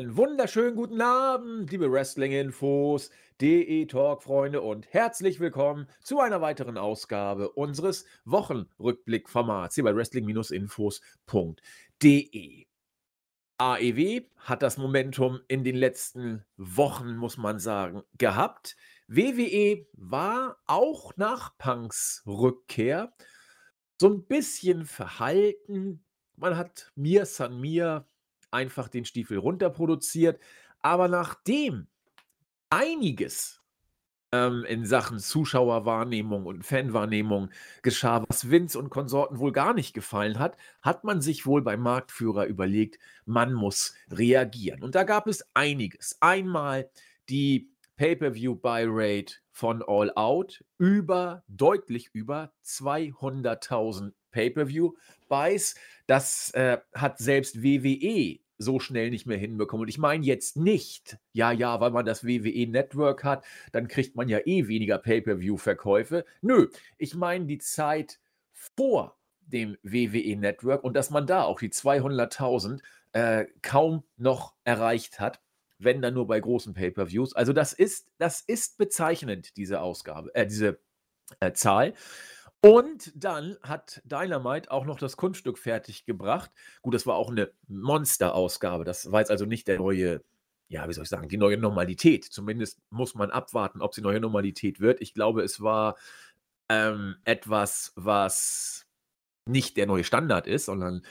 Einen 0.00 0.16
wunderschönen 0.16 0.76
guten 0.76 1.02
Abend, 1.02 1.70
liebe 1.70 1.92
Wrestling-Infos, 1.92 3.10
DE-Talk-Freunde 3.42 4.62
und 4.62 4.90
herzlich 4.94 5.40
willkommen 5.40 5.88
zu 6.02 6.20
einer 6.20 6.40
weiteren 6.40 6.78
Ausgabe 6.78 7.50
unseres 7.50 8.06
Wochenrückblick-Formats 8.24 9.74
hier 9.74 9.84
bei 9.84 9.94
Wrestling-Infos.de. 9.94 12.66
AEW 13.58 14.22
hat 14.38 14.62
das 14.62 14.78
Momentum 14.78 15.40
in 15.48 15.64
den 15.64 15.76
letzten 15.76 16.46
Wochen, 16.56 17.18
muss 17.18 17.36
man 17.36 17.58
sagen, 17.58 18.02
gehabt. 18.16 18.78
WWE 19.06 19.86
war 19.92 20.56
auch 20.64 21.14
nach 21.18 21.58
Punks 21.58 22.22
Rückkehr 22.26 23.12
so 24.00 24.08
ein 24.08 24.24
bisschen 24.24 24.86
verhalten. 24.86 26.02
Man 26.36 26.56
hat 26.56 26.90
Mir 26.94 27.26
San 27.26 27.60
Mir 27.60 28.06
einfach 28.50 28.88
den 28.88 29.04
Stiefel 29.04 29.38
runterproduziert. 29.38 30.40
Aber 30.80 31.08
nachdem 31.08 31.86
einiges 32.70 33.60
ähm, 34.32 34.64
in 34.64 34.86
Sachen 34.86 35.18
Zuschauerwahrnehmung 35.18 36.46
und 36.46 36.64
Fanwahrnehmung 36.64 37.50
geschah, 37.82 38.24
was 38.28 38.50
Vince 38.50 38.78
und 38.78 38.90
Konsorten 38.90 39.38
wohl 39.38 39.52
gar 39.52 39.74
nicht 39.74 39.92
gefallen 39.92 40.38
hat, 40.38 40.56
hat 40.82 41.04
man 41.04 41.20
sich 41.20 41.46
wohl 41.46 41.62
beim 41.62 41.80
Marktführer 41.80 42.46
überlegt, 42.46 42.98
man 43.24 43.52
muss 43.52 43.94
reagieren. 44.10 44.82
Und 44.82 44.94
da 44.94 45.04
gab 45.04 45.26
es 45.26 45.44
einiges. 45.54 46.16
Einmal 46.20 46.90
die 47.28 47.70
Pay-per-view-Buy-Rate 47.96 49.34
von 49.50 49.82
All 49.86 50.10
Out 50.14 50.64
über, 50.78 51.44
deutlich 51.48 52.10
über 52.14 52.52
200.000 52.64 54.12
Pay-per-view-Buys. 54.30 55.74
Das 56.06 56.50
äh, 56.54 56.78
hat 56.94 57.18
selbst 57.18 57.62
WWE 57.62 58.38
so 58.60 58.78
schnell 58.78 59.10
nicht 59.10 59.26
mehr 59.26 59.38
hinbekommen. 59.38 59.82
Und 59.82 59.88
ich 59.88 59.98
meine 59.98 60.24
jetzt 60.24 60.56
nicht, 60.56 61.18
ja, 61.32 61.50
ja, 61.50 61.80
weil 61.80 61.90
man 61.90 62.04
das 62.04 62.24
WWE-Network 62.24 63.24
hat, 63.24 63.44
dann 63.72 63.88
kriegt 63.88 64.16
man 64.16 64.28
ja 64.28 64.38
eh 64.44 64.68
weniger 64.68 64.98
Pay-per-view-Verkäufe. 64.98 66.26
Nö, 66.42 66.68
ich 66.98 67.14
meine 67.14 67.46
die 67.46 67.58
Zeit 67.58 68.20
vor 68.52 69.16
dem 69.40 69.78
WWE-Network 69.82 70.84
und 70.84 70.94
dass 70.94 71.10
man 71.10 71.26
da 71.26 71.44
auch 71.44 71.58
die 71.58 71.70
200.000 71.70 72.80
äh, 73.12 73.46
kaum 73.62 74.04
noch 74.18 74.54
erreicht 74.64 75.20
hat, 75.20 75.40
wenn 75.78 76.02
dann 76.02 76.14
nur 76.14 76.26
bei 76.26 76.38
großen 76.38 76.74
Pay-per-Views. 76.74 77.34
Also 77.34 77.54
das 77.54 77.72
ist, 77.72 78.08
das 78.18 78.42
ist 78.42 78.76
bezeichnend, 78.76 79.56
diese 79.56 79.80
Ausgabe, 79.80 80.34
äh, 80.34 80.46
diese 80.46 80.78
äh, 81.40 81.52
Zahl. 81.52 81.94
Und 82.62 83.12
dann 83.14 83.56
hat 83.62 84.02
Dynamite 84.04 84.70
auch 84.70 84.84
noch 84.84 84.98
das 84.98 85.16
Kunststück 85.16 85.58
fertiggebracht. 85.58 86.50
Gut, 86.82 86.94
das 86.94 87.06
war 87.06 87.14
auch 87.14 87.30
eine 87.30 87.50
Monster-Ausgabe. 87.68 88.84
Das 88.84 89.10
war 89.10 89.20
jetzt 89.20 89.30
also 89.30 89.46
nicht 89.46 89.66
der 89.66 89.78
neue, 89.78 90.22
ja, 90.68 90.86
wie 90.86 90.92
soll 90.92 91.04
ich 91.04 91.08
sagen, 91.08 91.28
die 91.28 91.38
neue 91.38 91.56
Normalität. 91.56 92.24
Zumindest 92.24 92.82
muss 92.90 93.14
man 93.14 93.30
abwarten, 93.30 93.80
ob 93.80 93.94
sie 93.94 94.02
neue 94.02 94.20
Normalität 94.20 94.78
wird. 94.80 95.00
Ich 95.00 95.14
glaube, 95.14 95.42
es 95.42 95.62
war 95.62 95.96
ähm, 96.68 97.16
etwas, 97.24 97.92
was 97.96 98.86
nicht 99.46 99.78
der 99.78 99.86
neue 99.86 100.04
Standard 100.04 100.46
ist, 100.46 100.66
sondern 100.66 101.02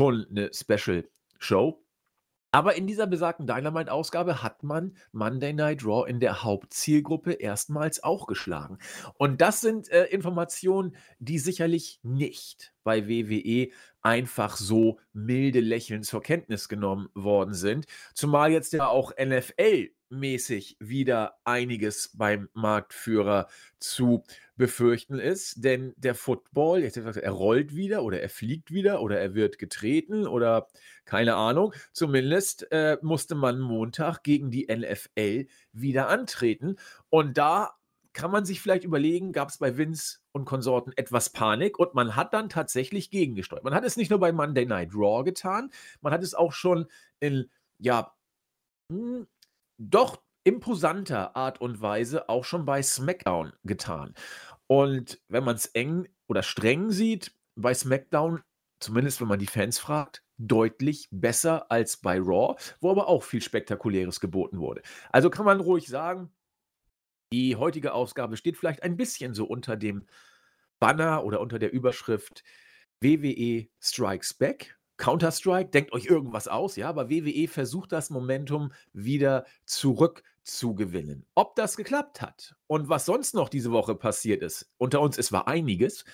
schon 0.00 0.26
eine 0.30 0.50
Special 0.52 1.08
Show. 1.38 1.84
Aber 2.52 2.74
in 2.76 2.86
dieser 2.86 3.06
besagten 3.06 3.46
Dynamite-Ausgabe 3.46 4.42
hat 4.42 4.62
man 4.62 4.94
Monday 5.10 5.54
Night 5.54 5.86
Raw 5.86 6.08
in 6.08 6.20
der 6.20 6.42
Hauptzielgruppe 6.42 7.32
erstmals 7.32 8.02
auch 8.04 8.26
geschlagen. 8.26 8.78
Und 9.14 9.40
das 9.40 9.62
sind 9.62 9.88
äh, 9.88 10.04
Informationen, 10.04 10.94
die 11.18 11.38
sicherlich 11.38 11.98
nicht 12.02 12.74
bei 12.84 13.08
WWE 13.08 13.70
einfach 14.02 14.56
so 14.58 15.00
milde 15.14 15.60
lächelnd 15.60 16.04
zur 16.04 16.22
Kenntnis 16.22 16.68
genommen 16.68 17.08
worden 17.14 17.54
sind. 17.54 17.86
Zumal 18.14 18.52
jetzt 18.52 18.74
ja 18.74 18.86
auch 18.86 19.12
NFL 19.16 19.88
mäßig 20.10 20.76
wieder 20.78 21.38
einiges 21.44 22.10
beim 22.14 22.50
Marktführer 22.52 23.48
zu 23.78 24.24
befürchten 24.56 25.18
ist, 25.18 25.64
denn 25.64 25.94
der 25.96 26.14
Football, 26.14 26.82
er 26.82 27.30
rollt 27.30 27.74
wieder 27.74 28.04
oder 28.04 28.20
er 28.20 28.28
fliegt 28.28 28.70
wieder 28.70 29.00
oder 29.00 29.18
er 29.18 29.34
wird 29.34 29.58
getreten 29.58 30.26
oder 30.26 30.68
keine 31.04 31.36
Ahnung. 31.36 31.74
Zumindest 31.92 32.70
äh, 32.70 32.98
musste 33.02 33.34
man 33.34 33.60
Montag 33.60 34.22
gegen 34.22 34.50
die 34.50 34.66
NFL 34.66 35.46
wieder 35.72 36.08
antreten 36.08 36.76
und 37.08 37.38
da 37.38 37.74
kann 38.12 38.30
man 38.30 38.44
sich 38.44 38.60
vielleicht 38.60 38.84
überlegen, 38.84 39.32
gab 39.32 39.48
es 39.48 39.58
bei 39.58 39.78
Vince 39.78 40.18
und 40.32 40.44
Konsorten 40.44 40.92
etwas 40.96 41.30
Panik 41.30 41.78
und 41.78 41.94
man 41.94 42.14
hat 42.14 42.34
dann 42.34 42.50
tatsächlich 42.50 43.10
gegengesteuert. 43.10 43.64
Man 43.64 43.74
hat 43.74 43.84
es 43.84 43.96
nicht 43.96 44.10
nur 44.10 44.20
bei 44.20 44.32
Monday 44.32 44.66
Night 44.66 44.90
Raw 44.94 45.24
getan, 45.24 45.70
man 46.02 46.12
hat 46.12 46.22
es 46.22 46.34
auch 46.34 46.52
schon 46.52 46.86
in, 47.20 47.50
ja, 47.78 48.14
hm, 48.90 49.26
doch 49.78 50.22
imposanter 50.44 51.36
Art 51.36 51.60
und 51.60 51.80
Weise 51.80 52.28
auch 52.28 52.44
schon 52.44 52.64
bei 52.64 52.82
SmackDown 52.82 53.52
getan. 53.64 54.14
Und 54.66 55.20
wenn 55.28 55.44
man 55.44 55.56
es 55.56 55.66
eng 55.66 56.08
oder 56.26 56.42
streng 56.42 56.90
sieht, 56.90 57.34
bei 57.54 57.74
SmackDown, 57.74 58.42
zumindest 58.80 59.20
wenn 59.20 59.28
man 59.28 59.38
die 59.38 59.46
Fans 59.46 59.78
fragt, 59.78 60.22
deutlich 60.38 61.08
besser 61.10 61.70
als 61.70 61.98
bei 61.98 62.18
Raw, 62.18 62.56
wo 62.80 62.90
aber 62.90 63.08
auch 63.08 63.22
viel 63.22 63.42
Spektakuläres 63.42 64.20
geboten 64.20 64.58
wurde. 64.58 64.82
Also 65.10 65.30
kann 65.30 65.44
man 65.44 65.60
ruhig 65.60 65.86
sagen, 65.86 66.32
die 67.32 67.56
heutige 67.56 67.94
Ausgabe 67.94 68.36
steht 68.36 68.56
vielleicht 68.56 68.82
ein 68.82 68.96
bisschen 68.96 69.34
so 69.34 69.44
unter 69.44 69.76
dem 69.76 70.06
Banner 70.80 71.24
oder 71.24 71.40
unter 71.40 71.58
der 71.58 71.72
Überschrift 71.72 72.42
WWE 73.00 73.68
Strikes 73.80 74.34
Back. 74.34 74.78
Counter-Strike, 74.98 75.70
denkt 75.70 75.92
euch 75.92 76.06
irgendwas 76.06 76.46
aus, 76.46 76.76
ja, 76.76 76.88
aber 76.88 77.10
WWE 77.10 77.48
versucht 77.48 77.90
das 77.90 78.10
Momentum 78.10 78.72
wieder 78.92 79.46
zurückzugewinnen. 80.44 81.26
Ob 81.34 81.56
das 81.56 81.76
geklappt 81.76 82.20
hat 82.20 82.56
und 82.66 82.88
was 82.88 83.06
sonst 83.06 83.34
noch 83.34 83.48
diese 83.48 83.72
Woche 83.72 83.94
passiert 83.94 84.42
ist, 84.42 84.72
unter 84.78 85.00
uns, 85.00 85.18
es 85.18 85.32
war 85.32 85.48
einiges, 85.48 86.04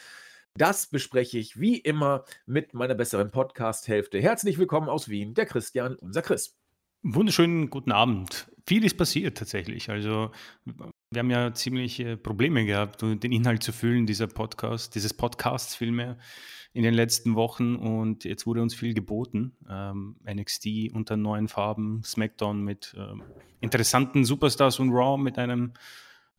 das 0.54 0.88
bespreche 0.88 1.38
ich 1.38 1.60
wie 1.60 1.78
immer 1.78 2.24
mit 2.46 2.74
meiner 2.74 2.94
besseren 2.94 3.30
Podcast-Hälfte. 3.30 4.20
Herzlich 4.20 4.58
willkommen 4.58 4.88
aus 4.88 5.08
Wien, 5.08 5.34
der 5.34 5.46
Christian, 5.46 5.96
unser 5.96 6.22
Chris. 6.22 6.56
Wunderschönen 7.02 7.70
guten 7.70 7.92
Abend. 7.92 8.50
Viel 8.66 8.84
ist 8.84 8.96
passiert 8.96 9.38
tatsächlich. 9.38 9.88
Also 9.88 10.32
wir 11.10 11.20
haben 11.20 11.30
ja 11.30 11.52
ziemlich 11.54 12.04
Probleme 12.22 12.66
gehabt, 12.66 13.02
den 13.02 13.32
Inhalt 13.32 13.62
zu 13.62 13.72
füllen 13.72 14.06
dieser 14.06 14.26
Podcast, 14.26 14.94
dieses 14.94 15.14
Podcasts 15.14 15.74
vielmehr 15.74 16.18
in 16.72 16.82
den 16.82 16.94
letzten 16.94 17.34
Wochen 17.34 17.76
und 17.76 18.24
jetzt 18.24 18.46
wurde 18.46 18.62
uns 18.62 18.74
viel 18.74 18.94
geboten. 18.94 19.56
Ähm, 19.68 20.16
NXT 20.24 20.92
unter 20.92 21.16
neuen 21.16 21.48
Farben, 21.48 22.02
SmackDown 22.04 22.62
mit 22.62 22.94
ähm, 22.96 23.22
interessanten 23.60 24.24
Superstars 24.24 24.78
und 24.78 24.90
Raw 24.90 25.20
mit 25.20 25.38
einem 25.38 25.72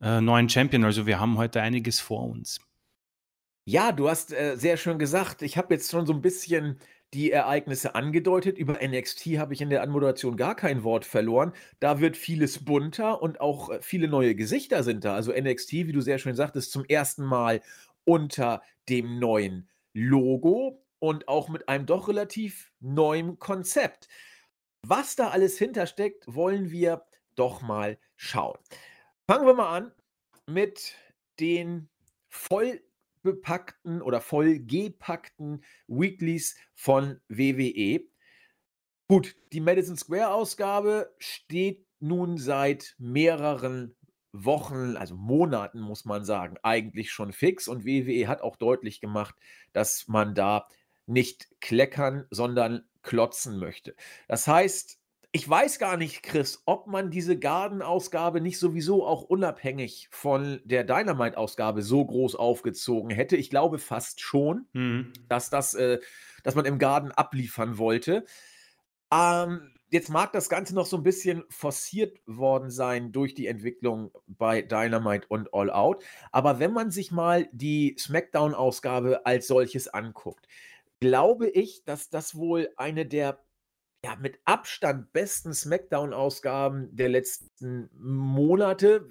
äh, 0.00 0.20
neuen 0.20 0.48
Champion. 0.48 0.84
Also 0.84 1.06
wir 1.06 1.18
haben 1.18 1.36
heute 1.36 1.60
einiges 1.60 2.00
vor 2.00 2.28
uns. 2.28 2.60
Ja, 3.64 3.92
du 3.92 4.08
hast 4.08 4.32
äh, 4.32 4.56
sehr 4.56 4.76
schön 4.76 4.98
gesagt. 4.98 5.42
Ich 5.42 5.58
habe 5.58 5.74
jetzt 5.74 5.90
schon 5.90 6.06
so 6.06 6.12
ein 6.12 6.22
bisschen 6.22 6.78
die 7.14 7.32
Ereignisse 7.32 7.94
angedeutet. 7.94 8.58
Über 8.58 8.78
NXT 8.86 9.38
habe 9.38 9.54
ich 9.54 9.60
in 9.60 9.70
der 9.70 9.82
Anmoderation 9.82 10.36
gar 10.36 10.54
kein 10.54 10.84
Wort 10.84 11.04
verloren. 11.04 11.52
Da 11.80 12.00
wird 12.00 12.16
vieles 12.16 12.64
bunter 12.64 13.22
und 13.22 13.40
auch 13.40 13.70
äh, 13.70 13.82
viele 13.82 14.08
neue 14.08 14.34
Gesichter 14.34 14.82
sind 14.82 15.04
da. 15.04 15.14
Also 15.14 15.32
NXT, 15.32 15.72
wie 15.72 15.92
du 15.92 16.00
sehr 16.00 16.18
schön 16.18 16.36
sagtest, 16.36 16.72
zum 16.72 16.84
ersten 16.84 17.24
Mal 17.24 17.60
unter 18.04 18.62
dem 18.88 19.18
neuen 19.18 19.68
Logo 19.92 20.84
und 20.98 21.28
auch 21.28 21.48
mit 21.48 21.68
einem 21.68 21.86
doch 21.86 22.08
relativ 22.08 22.72
neuen 22.80 23.38
Konzept. 23.38 24.08
Was 24.82 25.16
da 25.16 25.28
alles 25.28 25.58
hintersteckt, 25.58 26.24
wollen 26.26 26.70
wir 26.70 27.04
doch 27.34 27.60
mal 27.62 27.98
schauen. 28.16 28.58
Fangen 29.26 29.46
wir 29.46 29.54
mal 29.54 29.76
an 29.76 29.92
mit 30.46 30.94
den 31.38 31.88
voll 32.28 32.80
bepackten 33.22 34.02
oder 34.02 34.20
vollgepackten 34.20 35.64
Weeklies 35.86 36.56
von 36.74 37.20
WWE. 37.28 38.00
Gut, 39.08 39.36
die 39.52 39.60
Madison 39.60 39.96
Square 39.96 40.32
Ausgabe 40.32 41.14
steht 41.18 41.86
nun 41.98 42.38
seit 42.38 42.94
mehreren 42.98 43.96
Wochen, 44.32 44.96
also 44.96 45.16
Monaten, 45.16 45.80
muss 45.80 46.04
man 46.04 46.24
sagen, 46.24 46.56
eigentlich 46.62 47.10
schon 47.10 47.32
fix. 47.32 47.66
Und 47.66 47.84
WWE 47.84 48.28
hat 48.28 48.42
auch 48.42 48.56
deutlich 48.56 49.00
gemacht, 49.00 49.34
dass 49.72 50.06
man 50.06 50.34
da 50.34 50.68
nicht 51.06 51.48
kleckern, 51.60 52.26
sondern 52.30 52.84
klotzen 53.02 53.58
möchte. 53.58 53.96
Das 54.28 54.46
heißt, 54.46 54.99
ich 55.32 55.48
weiß 55.48 55.78
gar 55.78 55.96
nicht, 55.96 56.22
Chris, 56.24 56.62
ob 56.66 56.88
man 56.88 57.10
diese 57.10 57.38
Garden-Ausgabe 57.38 58.40
nicht 58.40 58.58
sowieso 58.58 59.06
auch 59.06 59.22
unabhängig 59.22 60.08
von 60.10 60.60
der 60.64 60.82
Dynamite-Ausgabe 60.82 61.82
so 61.82 62.04
groß 62.04 62.34
aufgezogen 62.34 63.10
hätte. 63.10 63.36
Ich 63.36 63.48
glaube 63.48 63.78
fast 63.78 64.20
schon, 64.20 64.66
mhm. 64.72 65.12
dass 65.28 65.48
das, 65.48 65.74
äh, 65.74 66.00
dass 66.42 66.56
man 66.56 66.64
im 66.64 66.80
Garden 66.80 67.12
abliefern 67.12 67.78
wollte. 67.78 68.24
Ähm, 69.12 69.72
jetzt 69.90 70.08
mag 70.08 70.32
das 70.32 70.48
Ganze 70.48 70.74
noch 70.74 70.86
so 70.86 70.96
ein 70.96 71.04
bisschen 71.04 71.44
forciert 71.48 72.18
worden 72.26 72.70
sein 72.70 73.12
durch 73.12 73.34
die 73.34 73.46
Entwicklung 73.46 74.10
bei 74.26 74.62
Dynamite 74.62 75.28
und 75.28 75.54
All 75.54 75.70
Out. 75.70 76.02
Aber 76.32 76.58
wenn 76.58 76.72
man 76.72 76.90
sich 76.90 77.12
mal 77.12 77.48
die 77.52 77.94
SmackDown-Ausgabe 77.96 79.26
als 79.26 79.46
solches 79.46 79.86
anguckt, 79.86 80.48
glaube 80.98 81.48
ich, 81.48 81.84
dass 81.84 82.10
das 82.10 82.34
wohl 82.34 82.70
eine 82.76 83.06
der 83.06 83.38
ja, 84.04 84.16
mit 84.16 84.40
Abstand 84.44 85.12
besten 85.12 85.52
SmackDown-Ausgaben 85.52 86.94
der 86.96 87.10
letzten 87.10 87.90
Monate, 87.98 89.06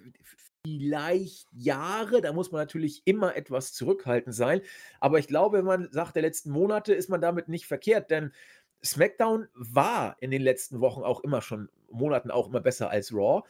vielleicht 0.65 1.47
Jahre. 1.51 2.21
Da 2.21 2.33
muss 2.33 2.51
man 2.51 2.61
natürlich 2.61 3.03
immer 3.05 3.35
etwas 3.35 3.73
zurückhaltend 3.73 4.35
sein. 4.35 4.61
Aber 4.99 5.19
ich 5.19 5.27
glaube, 5.27 5.59
wenn 5.59 5.65
man 5.65 5.89
sagt, 5.91 6.15
der 6.15 6.23
letzten 6.23 6.51
Monate, 6.51 6.93
ist 6.93 7.09
man 7.09 7.21
damit 7.21 7.49
nicht 7.49 7.67
verkehrt, 7.67 8.09
denn 8.09 8.31
SmackDown 8.83 9.47
war 9.53 10.17
in 10.21 10.31
den 10.31 10.41
letzten 10.41 10.79
Wochen 10.79 11.01
auch 11.01 11.21
immer 11.21 11.41
schon, 11.41 11.69
Monaten 11.91 12.31
auch 12.31 12.47
immer 12.47 12.61
besser 12.61 12.89
als 12.89 13.13
Raw. 13.13 13.43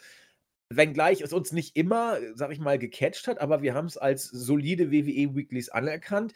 Wenngleich 0.70 1.22
es 1.22 1.34
uns 1.34 1.52
nicht 1.52 1.76
immer, 1.76 2.18
sag 2.36 2.52
ich 2.52 2.60
mal, 2.60 2.78
gecatcht 2.78 3.28
hat, 3.28 3.40
aber 3.40 3.62
wir 3.62 3.74
haben 3.74 3.88
es 3.88 3.98
als 3.98 4.26
solide 4.26 4.92
WWE 4.92 5.36
Weeklies 5.36 5.70
anerkannt. 5.70 6.34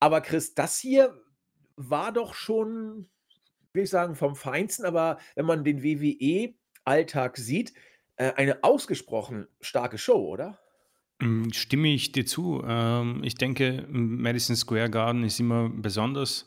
Aber 0.00 0.20
Chris, 0.20 0.54
das 0.54 0.78
hier 0.78 1.14
war 1.76 2.12
doch 2.12 2.34
schon, 2.34 3.08
will 3.74 3.82
ich 3.82 3.90
sagen, 3.90 4.14
vom 4.14 4.36
Feinsten, 4.36 4.86
aber 4.86 5.18
wenn 5.34 5.44
man 5.44 5.64
den 5.64 5.82
WWE-Alltag 5.82 7.36
sieht, 7.36 7.74
äh, 8.16 8.32
eine 8.34 8.62
ausgesprochen 8.62 9.48
starke 9.60 9.98
Show, 9.98 10.28
oder? 10.28 10.58
Hm, 11.20 11.52
stimme 11.52 11.88
ich 11.88 12.12
dir 12.12 12.24
zu. 12.24 12.62
Ähm, 12.66 13.22
ich 13.24 13.34
denke, 13.34 13.86
Madison 13.90 14.56
Square 14.56 14.90
Garden 14.90 15.24
ist 15.24 15.40
immer 15.40 15.68
besonders. 15.68 16.46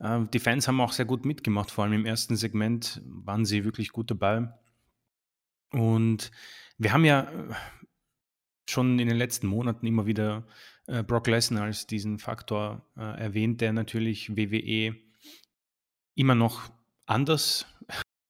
Äh, 0.00 0.20
die 0.32 0.40
Fans 0.40 0.66
haben 0.66 0.80
auch 0.80 0.92
sehr 0.92 1.04
gut 1.04 1.24
mitgemacht, 1.24 1.70
vor 1.70 1.84
allem 1.84 1.94
im 1.94 2.06
ersten 2.06 2.36
Segment 2.36 3.00
waren 3.06 3.44
sie 3.44 3.64
wirklich 3.64 3.90
gut 3.90 4.10
dabei. 4.10 4.48
Und 5.70 6.32
wir 6.78 6.92
haben 6.92 7.04
ja 7.04 7.22
äh, 7.22 7.54
schon 8.68 8.98
in 8.98 9.08
den 9.08 9.16
letzten 9.16 9.46
Monaten 9.46 9.86
immer 9.86 10.06
wieder 10.06 10.46
äh, 10.86 11.04
Brock 11.04 11.28
Lesnar 11.28 11.64
als 11.64 11.86
diesen 11.86 12.18
Faktor 12.18 12.84
äh, 12.96 13.20
erwähnt, 13.20 13.60
der 13.60 13.72
natürlich 13.72 14.36
WWE 14.36 14.96
immer 16.14 16.34
noch 16.34 16.70
anders 17.06 17.66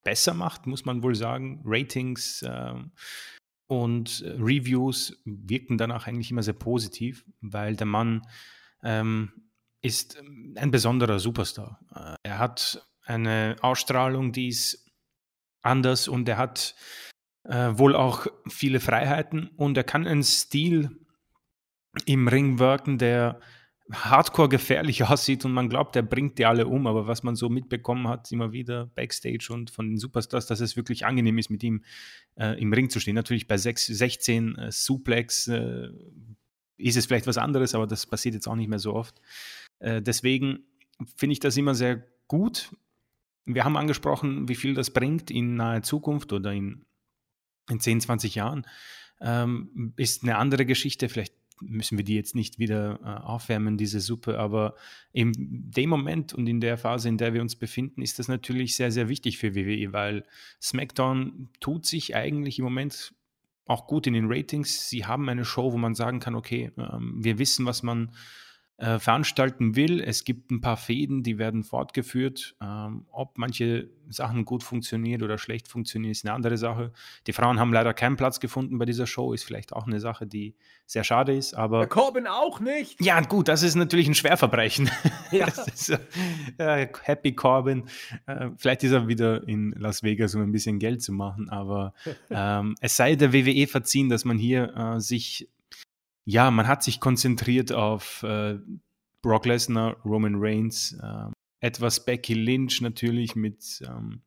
besser 0.03 0.33
macht, 0.33 0.67
muss 0.67 0.85
man 0.85 1.03
wohl 1.03 1.15
sagen. 1.15 1.61
Ratings 1.65 2.41
äh, 2.43 2.73
und 3.67 4.23
Reviews 4.25 5.19
wirken 5.25 5.77
danach 5.77 6.07
eigentlich 6.07 6.31
immer 6.31 6.43
sehr 6.43 6.53
positiv, 6.53 7.25
weil 7.41 7.75
der 7.75 7.87
Mann 7.87 8.27
ähm, 8.83 9.49
ist 9.81 10.17
ein 10.55 10.71
besonderer 10.71 11.19
Superstar. 11.19 11.79
Äh, 11.93 12.15
er 12.23 12.39
hat 12.39 12.87
eine 13.03 13.55
Ausstrahlung, 13.61 14.31
die 14.31 14.47
ist 14.47 14.91
anders 15.61 16.07
und 16.07 16.29
er 16.29 16.37
hat 16.37 16.75
äh, 17.43 17.71
wohl 17.77 17.95
auch 17.95 18.27
viele 18.47 18.79
Freiheiten 18.79 19.49
und 19.57 19.77
er 19.77 19.83
kann 19.83 20.07
einen 20.07 20.23
Stil 20.23 20.99
im 22.05 22.27
Ring 22.27 22.59
wirken, 22.59 22.97
der 22.97 23.39
hardcore 23.91 24.49
gefährlich 24.49 25.03
aussieht 25.09 25.45
und 25.45 25.53
man 25.53 25.69
glaubt, 25.69 25.95
er 25.95 26.03
bringt 26.03 26.37
die 26.39 26.45
alle 26.45 26.67
um, 26.67 26.87
aber 26.87 27.07
was 27.07 27.23
man 27.23 27.35
so 27.35 27.49
mitbekommen 27.49 28.07
hat, 28.07 28.31
immer 28.31 28.51
wieder 28.51 28.87
Backstage 28.87 29.49
und 29.51 29.69
von 29.69 29.89
den 29.89 29.97
Superstars, 29.97 30.47
dass 30.47 30.59
es 30.59 30.75
wirklich 30.75 31.05
angenehm 31.05 31.37
ist, 31.37 31.49
mit 31.49 31.63
ihm 31.63 31.83
äh, 32.35 32.59
im 32.59 32.73
Ring 32.73 32.89
zu 32.89 32.99
stehen. 32.99 33.15
Natürlich 33.15 33.47
bei 33.47 33.57
6, 33.57 33.87
16 33.87 34.55
äh, 34.55 34.71
Suplex 34.71 35.47
äh, 35.47 35.89
ist 36.77 36.97
es 36.97 37.05
vielleicht 37.05 37.27
was 37.27 37.37
anderes, 37.37 37.75
aber 37.75 37.87
das 37.87 38.05
passiert 38.05 38.35
jetzt 38.35 38.47
auch 38.47 38.55
nicht 38.55 38.69
mehr 38.69 38.79
so 38.79 38.93
oft. 38.93 39.21
Äh, 39.79 40.01
deswegen 40.01 40.59
finde 41.15 41.33
ich 41.33 41.39
das 41.39 41.57
immer 41.57 41.75
sehr 41.75 42.03
gut. 42.27 42.75
Wir 43.45 43.63
haben 43.63 43.77
angesprochen, 43.77 44.49
wie 44.49 44.55
viel 44.55 44.73
das 44.73 44.91
bringt 44.91 45.29
in 45.29 45.55
naher 45.55 45.83
Zukunft 45.83 46.33
oder 46.33 46.51
in, 46.51 46.85
in 47.69 47.79
10, 47.79 48.01
20 48.01 48.35
Jahren. 48.35 48.65
Ähm, 49.21 49.93
ist 49.95 50.23
eine 50.23 50.37
andere 50.37 50.65
Geschichte. 50.65 51.07
Vielleicht 51.07 51.33
müssen 51.61 51.97
wir 51.97 52.05
die 52.05 52.15
jetzt 52.15 52.35
nicht 52.35 52.59
wieder 52.59 52.99
äh, 53.03 53.23
aufwärmen, 53.23 53.77
diese 53.77 53.99
Suppe. 53.99 54.39
Aber 54.39 54.75
in 55.11 55.33
dem 55.35 55.89
Moment 55.89 56.33
und 56.33 56.47
in 56.47 56.59
der 56.59 56.77
Phase, 56.77 57.09
in 57.09 57.17
der 57.17 57.33
wir 57.33 57.41
uns 57.41 57.55
befinden, 57.55 58.01
ist 58.01 58.19
das 58.19 58.27
natürlich 58.27 58.75
sehr, 58.75 58.91
sehr 58.91 59.09
wichtig 59.09 59.37
für 59.37 59.55
WWE, 59.55 59.93
weil 59.93 60.25
SmackDown 60.61 61.49
tut 61.59 61.85
sich 61.85 62.15
eigentlich 62.15 62.59
im 62.59 62.65
Moment 62.65 63.13
auch 63.65 63.87
gut 63.87 64.07
in 64.07 64.13
den 64.13 64.27
Ratings. 64.27 64.89
Sie 64.89 65.05
haben 65.05 65.27
eine 65.29 65.45
Show, 65.45 65.73
wo 65.73 65.77
man 65.77 65.95
sagen 65.95 66.19
kann, 66.19 66.35
okay, 66.35 66.71
ähm, 66.77 67.15
wir 67.23 67.39
wissen, 67.39 67.65
was 67.65 67.83
man 67.83 68.11
äh, 68.77 68.99
veranstalten 68.99 69.75
will. 69.75 70.01
Es 70.01 70.25
gibt 70.25 70.51
ein 70.51 70.59
paar 70.59 70.75
Fäden, 70.75 71.23
die 71.23 71.37
werden 71.37 71.63
fortgeführt. 71.63 72.55
Ähm, 72.61 73.05
ob 73.09 73.37
manche 73.37 73.89
Sachen 74.09 74.43
gut 74.43 74.63
funktionieren 74.63 75.23
oder 75.23 75.37
schlecht 75.37 75.67
funktionieren, 75.69 76.11
ist 76.11 76.25
eine 76.25 76.33
andere 76.33 76.57
Sache. 76.57 76.91
Die 77.25 77.31
Frauen 77.31 77.59
haben 77.59 77.71
leider 77.71 77.93
keinen 77.93 78.17
Platz 78.17 78.41
gefunden 78.41 78.77
bei 78.77 78.85
dieser 78.85 79.07
Show, 79.07 79.31
ist 79.31 79.45
vielleicht 79.45 79.71
auch 79.71 79.87
eine 79.87 79.99
Sache, 80.01 80.27
die 80.27 80.55
sehr 80.85 81.05
schade 81.05 81.33
ist. 81.33 81.53
Aber 81.53 81.79
Der 81.79 81.87
Corbin 81.87 82.27
auch 82.27 82.59
nicht. 82.59 83.01
Ja, 83.01 83.21
gut, 83.21 83.47
das 83.47 83.63
ist 83.63 83.75
natürlich 83.75 84.07
ein 84.07 84.15
Schwerverbrechen. 84.15 84.89
Ja. 85.31 85.47
ist, 85.73 85.97
äh, 86.57 86.87
Happy 87.03 87.33
Corbin. 87.33 87.85
Äh, 88.25 88.49
vielleicht 88.57 88.83
ist 88.83 88.91
er 88.91 89.07
wieder 89.07 89.47
in 89.47 89.71
Las 89.77 90.03
Vegas, 90.03 90.35
um 90.35 90.41
ein 90.41 90.51
bisschen 90.51 90.79
Geld 90.79 91.01
zu 91.01 91.13
machen, 91.13 91.49
aber 91.49 91.93
ähm, 92.29 92.75
es 92.81 92.97
sei 92.97 93.15
der 93.15 93.31
WWE 93.31 93.67
verziehen, 93.67 94.09
dass 94.09 94.25
man 94.25 94.37
hier 94.37 94.75
äh, 94.75 94.99
sich 94.99 95.49
ja, 96.25 96.51
man 96.51 96.67
hat 96.67 96.83
sich 96.83 96.99
konzentriert 96.99 97.71
auf 97.71 98.23
äh, 98.23 98.57
Brock 99.21 99.45
Lesnar, 99.45 99.97
Roman 100.03 100.35
Reigns, 100.37 100.93
äh, 101.01 101.31
etwas 101.59 102.03
Becky 102.03 102.33
Lynch 102.33 102.81
natürlich 102.81 103.35
mit 103.35 103.81
ähm, 103.87 104.21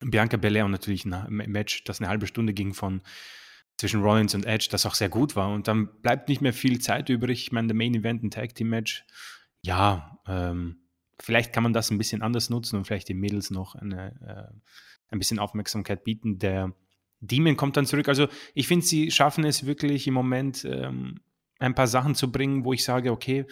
Bianca 0.00 0.36
Belair 0.36 0.64
und 0.64 0.70
natürlich 0.70 1.04
ein 1.04 1.34
Match, 1.34 1.84
das 1.84 2.00
eine 2.00 2.08
halbe 2.08 2.26
Stunde 2.26 2.54
ging 2.54 2.74
von 2.74 3.02
zwischen 3.78 4.02
Rollins 4.02 4.34
und 4.34 4.44
Edge, 4.44 4.68
das 4.70 4.86
auch 4.86 4.94
sehr 4.94 5.08
gut 5.08 5.36
war. 5.36 5.52
Und 5.52 5.68
dann 5.68 5.88
bleibt 6.02 6.28
nicht 6.28 6.40
mehr 6.40 6.52
viel 6.52 6.80
Zeit 6.80 7.08
übrig. 7.08 7.42
Ich 7.42 7.52
meine, 7.52 7.68
der 7.68 7.76
Main 7.76 7.94
Event, 7.94 8.22
ein 8.22 8.30
Tag 8.30 8.54
Team 8.54 8.68
Match, 8.68 9.04
ja, 9.62 10.18
ähm, 10.26 10.82
vielleicht 11.18 11.52
kann 11.52 11.62
man 11.62 11.72
das 11.72 11.90
ein 11.90 11.98
bisschen 11.98 12.22
anders 12.22 12.50
nutzen 12.50 12.76
und 12.76 12.86
vielleicht 12.86 13.08
den 13.08 13.18
Mädels 13.18 13.50
noch 13.50 13.74
eine, 13.74 14.12
äh, 14.20 14.72
ein 15.08 15.18
bisschen 15.18 15.38
Aufmerksamkeit 15.38 16.04
bieten. 16.04 16.38
Der 16.38 16.72
Demon 17.22 17.56
kommt 17.56 17.76
dann 17.76 17.86
zurück. 17.86 18.08
Also 18.08 18.28
ich 18.54 18.68
finde, 18.68 18.84
sie 18.84 19.10
schaffen 19.10 19.44
es 19.44 19.64
wirklich 19.64 20.06
im 20.06 20.14
Moment, 20.14 20.64
ähm, 20.64 21.20
ein 21.60 21.74
paar 21.74 21.86
Sachen 21.86 22.14
zu 22.14 22.30
bringen, 22.30 22.64
wo 22.64 22.72
ich 22.72 22.84
sage, 22.84 23.12
okay, 23.12 23.46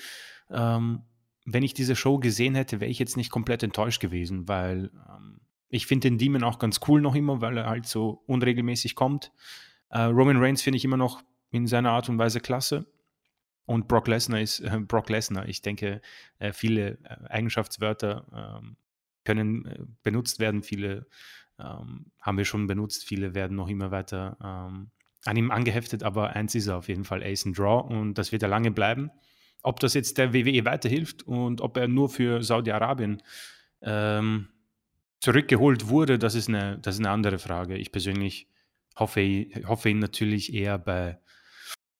ähm, 0.50 1.02
wenn 1.46 1.62
ich 1.62 1.72
diese 1.72 1.96
Show 1.96 2.18
gesehen 2.18 2.54
hätte, 2.54 2.80
wäre 2.80 2.90
ich 2.90 2.98
jetzt 2.98 3.16
nicht 3.16 3.30
komplett 3.30 3.62
enttäuscht 3.62 4.00
gewesen, 4.00 4.48
weil 4.48 4.90
ähm, 5.08 5.40
ich 5.68 5.86
finde 5.86 6.08
den 6.08 6.18
Demon 6.18 6.42
auch 6.42 6.58
ganz 6.58 6.80
cool 6.88 7.00
noch 7.00 7.14
immer, 7.14 7.40
weil 7.40 7.56
er 7.56 7.66
halt 7.66 7.86
so 7.86 8.22
unregelmäßig 8.26 8.96
kommt. 8.96 9.32
Äh, 9.88 10.02
Roman 10.02 10.38
Reigns 10.38 10.62
finde 10.62 10.76
ich 10.76 10.84
immer 10.84 10.96
noch 10.96 11.22
in 11.50 11.66
seiner 11.68 11.92
Art 11.92 12.08
und 12.08 12.18
Weise 12.18 12.40
klasse. 12.40 12.86
Und 13.66 13.86
Brock 13.86 14.08
Lesnar 14.08 14.40
ist 14.40 14.60
äh, 14.60 14.80
Brock 14.80 15.08
Lesnar. 15.08 15.48
Ich 15.48 15.62
denke, 15.62 16.00
äh, 16.40 16.52
viele 16.52 16.98
äh, 17.04 17.28
Eigenschaftswörter 17.28 18.58
ähm, 18.60 18.76
können 19.24 19.64
äh, 19.66 19.78
benutzt 20.02 20.40
werden, 20.40 20.64
viele 20.64 21.06
ähm, 21.62 22.06
haben 22.20 22.38
wir 22.38 22.44
schon 22.44 22.66
benutzt. 22.66 23.04
Viele 23.04 23.34
werden 23.34 23.56
noch 23.56 23.68
immer 23.68 23.90
weiter 23.90 24.36
ähm, 24.42 24.90
an 25.24 25.36
ihm 25.36 25.50
angeheftet, 25.50 26.02
aber 26.02 26.30
eins 26.30 26.54
ist 26.54 26.66
er 26.66 26.78
auf 26.78 26.88
jeden 26.88 27.04
Fall 27.04 27.22
Ace 27.22 27.46
and 27.46 27.58
Draw 27.58 27.86
und 27.94 28.14
das 28.14 28.32
wird 28.32 28.42
er 28.42 28.48
lange 28.48 28.70
bleiben. 28.70 29.10
Ob 29.62 29.80
das 29.80 29.94
jetzt 29.94 30.16
der 30.16 30.32
WWE 30.32 30.64
weiterhilft 30.64 31.22
und 31.24 31.60
ob 31.60 31.76
er 31.76 31.88
nur 31.88 32.08
für 32.08 32.42
Saudi-Arabien 32.42 33.22
ähm, 33.82 34.48
zurückgeholt 35.20 35.88
wurde, 35.88 36.18
das 36.18 36.34
ist, 36.34 36.48
eine, 36.48 36.78
das 36.78 36.94
ist 36.94 37.00
eine 37.00 37.10
andere 37.10 37.38
Frage. 37.38 37.76
Ich 37.76 37.92
persönlich 37.92 38.48
hoffe, 38.96 39.46
hoffe 39.66 39.90
ihn 39.90 39.98
natürlich 39.98 40.54
eher 40.54 40.78
bei 40.78 41.18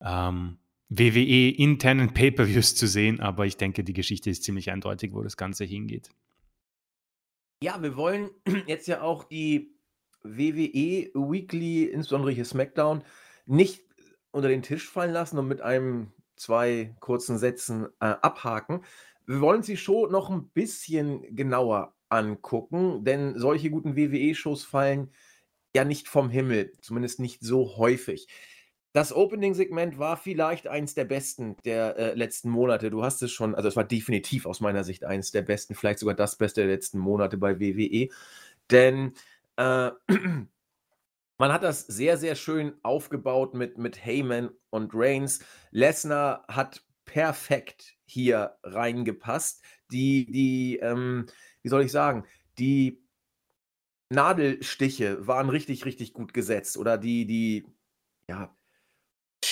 ähm, 0.01 0.59
WWE 0.89 1.51
internen 1.51 2.15
Pay-per-Views 2.15 2.75
zu 2.75 2.87
sehen, 2.87 3.21
aber 3.21 3.47
ich 3.47 3.57
denke, 3.57 3.85
die 3.85 3.93
Geschichte 3.93 4.31
ist 4.31 4.43
ziemlich 4.43 4.71
eindeutig, 4.71 5.13
wo 5.13 5.23
das 5.23 5.37
Ganze 5.37 5.65
hingeht. 5.65 6.11
Ja, 7.63 7.83
wir 7.83 7.95
wollen 7.95 8.31
jetzt 8.67 8.89
ja 8.89 9.03
auch 9.03 9.25
die 9.25 9.75
WWE 10.23 11.11
Weekly, 11.15 11.85
insbesondere 11.85 12.33
hier 12.33 12.47
SmackDown, 12.47 13.05
nicht 13.45 13.83
unter 14.31 14.49
den 14.49 14.63
Tisch 14.63 14.89
fallen 14.89 15.13
lassen 15.13 15.39
und 15.39 15.47
mit 15.47 15.61
einem, 15.61 16.13
zwei 16.37 16.97
kurzen 17.01 17.37
Sätzen 17.37 17.85
äh, 18.01 18.07
abhaken. 18.23 18.83
Wir 19.27 19.43
wollen 19.43 19.63
sie 19.63 19.77
schon 19.77 20.11
noch 20.11 20.31
ein 20.31 20.49
bisschen 20.49 21.37
genauer 21.37 21.95
angucken, 22.09 23.05
denn 23.05 23.39
solche 23.39 23.69
guten 23.71 23.95
WWE-Shows 23.95 24.65
fallen 24.65 25.13
ja 25.75 25.85
nicht 25.85 26.09
vom 26.09 26.31
Himmel, 26.31 26.73
zumindest 26.81 27.21
nicht 27.21 27.43
so 27.43 27.77
häufig. 27.77 28.27
Das 28.93 29.13
Opening-Segment 29.13 29.99
war 29.99 30.17
vielleicht 30.17 30.67
eins 30.67 30.95
der 30.95 31.05
besten 31.05 31.57
der 31.65 31.97
äh, 31.97 32.15
letzten 32.15 32.51
Monate. 32.51 32.91
Du 32.91 33.05
hast 33.05 33.23
es 33.23 33.31
schon, 33.31 33.55
also 33.55 33.69
es 33.69 33.77
war 33.77 33.85
definitiv 33.85 34.47
aus 34.47 34.61
meiner 34.61 34.83
Sicht 34.83 35.05
eins 35.05 35.31
der 35.31 35.43
besten, 35.43 35.77
vielleicht 35.77 36.01
sogar 36.01 36.17
das 36.17 36.37
Beste 36.37 36.63
der 36.63 36.71
letzten 36.71 36.99
Monate 36.99 37.37
bei 37.37 37.61
WWE. 37.61 38.09
Denn 38.71 39.15
äh, 39.57 39.91
man 41.39 41.53
hat 41.53 41.63
das 41.63 41.87
sehr, 41.87 42.17
sehr 42.17 42.35
schön 42.35 42.75
aufgebaut 42.83 43.55
mit, 43.55 43.79
mit 43.79 44.05
Heyman 44.05 44.51
und 44.71 44.91
Reigns. 44.93 45.45
Lesnar 45.71 46.45
hat 46.49 46.83
perfekt 47.05 47.97
hier 48.07 48.57
reingepasst. 48.65 49.63
Die, 49.93 50.27
die, 50.31 50.79
ähm, 50.79 51.27
wie 51.63 51.69
soll 51.69 51.83
ich 51.83 51.93
sagen, 51.93 52.25
die 52.59 53.05
Nadelstiche 54.09 55.25
waren 55.29 55.49
richtig, 55.49 55.85
richtig 55.85 56.13
gut 56.13 56.35
gesetzt. 56.35 56.77
Oder 56.77 56.99
die, 56.99 57.27
die, 57.27 57.67
ja, 58.29 58.53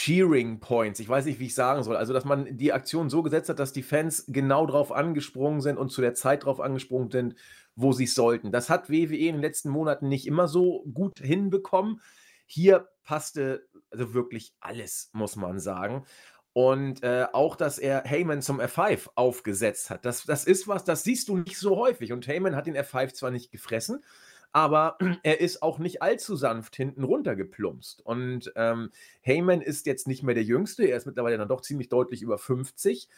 Cheering 0.08 0.58
Points. 0.58 1.00
Ich 1.00 1.08
weiß 1.08 1.26
nicht, 1.26 1.38
wie 1.38 1.46
ich 1.46 1.54
sagen 1.54 1.82
soll. 1.82 1.94
Also, 1.94 2.14
dass 2.14 2.24
man 2.24 2.56
die 2.56 2.72
Aktion 2.72 3.10
so 3.10 3.22
gesetzt 3.22 3.50
hat, 3.50 3.58
dass 3.58 3.74
die 3.74 3.82
Fans 3.82 4.24
genau 4.26 4.64
drauf 4.64 4.90
angesprungen 4.90 5.60
sind 5.60 5.76
und 5.76 5.90
zu 5.90 6.00
der 6.00 6.14
Zeit 6.14 6.46
drauf 6.46 6.60
angesprungen 6.60 7.10
sind, 7.10 7.34
wo 7.76 7.92
sie 7.92 8.06
sollten. 8.06 8.50
Das 8.50 8.70
hat 8.70 8.88
WWE 8.88 9.16
in 9.16 9.34
den 9.34 9.42
letzten 9.42 9.68
Monaten 9.68 10.08
nicht 10.08 10.26
immer 10.26 10.48
so 10.48 10.82
gut 10.94 11.18
hinbekommen. 11.18 12.00
Hier 12.46 12.88
passte 13.04 13.68
also 13.90 14.14
wirklich 14.14 14.54
alles, 14.60 15.10
muss 15.12 15.36
man 15.36 15.60
sagen. 15.60 16.06
Und 16.54 17.02
äh, 17.02 17.26
auch, 17.34 17.54
dass 17.54 17.78
er 17.78 18.04
Heyman 18.04 18.40
zum 18.40 18.62
F5 18.62 19.10
aufgesetzt 19.14 19.90
hat. 19.90 20.06
Das, 20.06 20.24
das 20.24 20.46
ist 20.46 20.66
was, 20.66 20.84
das 20.84 21.04
siehst 21.04 21.28
du 21.28 21.36
nicht 21.36 21.58
so 21.58 21.76
häufig. 21.76 22.14
Und 22.14 22.26
Heyman 22.26 22.56
hat 22.56 22.66
den 22.66 22.78
F5 22.78 23.12
zwar 23.12 23.30
nicht 23.30 23.52
gefressen, 23.52 24.02
aber 24.52 24.98
er 25.22 25.40
ist 25.40 25.62
auch 25.62 25.78
nicht 25.78 26.02
allzu 26.02 26.36
sanft 26.36 26.76
hinten 26.76 27.04
runtergeplumpst. 27.04 28.04
Und 28.04 28.52
ähm, 28.56 28.90
Heyman 29.22 29.60
ist 29.60 29.86
jetzt 29.86 30.06
nicht 30.06 30.22
mehr 30.22 30.34
der 30.34 30.44
Jüngste, 30.44 30.84
er 30.84 30.96
ist 30.96 31.06
mittlerweile 31.06 31.38
dann 31.38 31.48
doch 31.48 31.60
ziemlich 31.60 31.88
deutlich 31.88 32.22
über 32.22 32.38
50. 32.38 33.08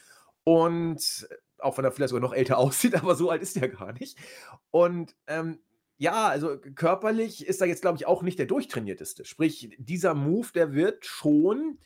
Und 0.44 1.28
äh, 1.30 1.34
auch 1.58 1.78
wenn 1.78 1.84
er 1.84 1.92
vielleicht 1.92 2.10
sogar 2.10 2.22
noch 2.22 2.34
älter 2.34 2.58
aussieht, 2.58 2.94
aber 2.94 3.14
so 3.14 3.30
alt 3.30 3.42
ist 3.42 3.56
er 3.56 3.68
gar 3.68 3.92
nicht. 3.92 4.18
Und 4.70 5.14
ähm, 5.26 5.60
ja, 5.98 6.28
also 6.28 6.58
körperlich 6.58 7.46
ist 7.46 7.60
er 7.60 7.66
jetzt, 7.66 7.82
glaube 7.82 7.98
ich, 7.98 8.06
auch 8.06 8.22
nicht 8.22 8.38
der 8.38 8.46
durchtrainierteste. 8.46 9.26
Sprich, 9.26 9.76
dieser 9.78 10.14
Move, 10.14 10.48
der 10.54 10.72
wird 10.72 11.04
schon 11.04 11.78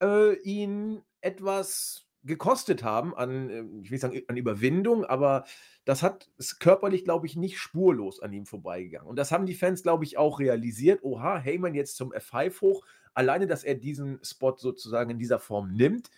äh, 0.00 0.34
ihn 0.42 1.02
etwas 1.20 2.07
gekostet 2.28 2.84
haben 2.84 3.14
an, 3.16 3.50
äh, 3.50 3.64
ich 3.82 3.90
will 3.90 3.98
sagen, 3.98 4.22
an 4.28 4.36
Überwindung, 4.36 5.04
aber 5.04 5.44
das 5.84 6.02
hat 6.02 6.30
ist 6.36 6.60
körperlich, 6.60 7.04
glaube 7.04 7.26
ich, 7.26 7.34
nicht 7.34 7.58
spurlos 7.58 8.20
an 8.20 8.32
ihm 8.32 8.46
vorbeigegangen. 8.46 9.08
Und 9.08 9.16
das 9.16 9.32
haben 9.32 9.46
die 9.46 9.54
Fans, 9.54 9.82
glaube 9.82 10.04
ich, 10.04 10.16
auch 10.16 10.38
realisiert. 10.38 11.02
Oha, 11.02 11.38
Heyman 11.38 11.74
jetzt 11.74 11.96
zum 11.96 12.12
F5 12.12 12.60
hoch. 12.60 12.84
Alleine, 13.14 13.46
dass 13.48 13.64
er 13.64 13.74
diesen 13.74 14.20
Spot 14.22 14.56
sozusagen 14.56 15.10
in 15.10 15.18
dieser 15.18 15.40
Form 15.40 15.72
nimmt, 15.72 16.10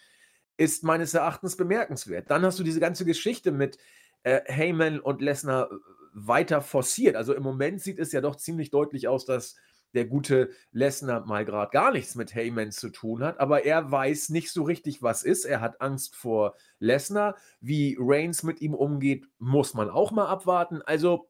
ist 0.59 0.85
meines 0.85 1.15
Erachtens 1.15 1.57
bemerkenswert. 1.57 2.31
Dann 2.31 2.43
hast 2.43 2.59
du 2.59 2.65
diese 2.65 2.81
ganze 2.81 3.07
Geschichte 3.07 3.53
mit 3.53 3.79
äh, 4.25 4.41
Heyman 4.45 5.01
und 5.01 5.23
Lesnar 5.23 5.71
weiter 6.13 6.61
forciert. 6.61 7.17
Also 7.17 7.35
im 7.35 7.43
Moment 7.43 7.81
sieht 7.81 7.99
es 7.99 8.13
ja 8.13 8.21
doch 8.21 8.37
ziemlich 8.37 8.71
deutlich 8.71 9.09
aus, 9.09 9.25
dass 9.25 9.57
der 9.95 10.05
gute 10.05 10.51
Lesnar 10.73 11.27
mal 11.27 11.45
gerade 11.45 11.71
gar 11.71 11.93
nichts 11.93 12.15
mit 12.15 12.35
Heyman 12.35 12.73
zu 12.73 12.91
tun 12.91 13.23
hat, 13.23 13.41
aber 13.41 13.65
er 13.65 13.91
weiß 13.91 14.31
nicht 14.31 14.51
so 14.51 14.63
richtig, 14.63 15.03
was 15.03 15.23
ist. 15.23 15.45
Er 15.45 15.61
hat 15.61 15.81
Angst 15.81 16.17
vor 16.17 16.55
Lesnar. 16.79 17.37
Wie 17.61 17.97
Reigns 17.99 18.43
mit 18.43 18.61
ihm 18.61 18.75
umgeht, 18.75 19.27
muss 19.39 19.75
man 19.75 19.91
auch 19.91 20.13
mal 20.13 20.27
abwarten. 20.27 20.83
Also 20.83 21.29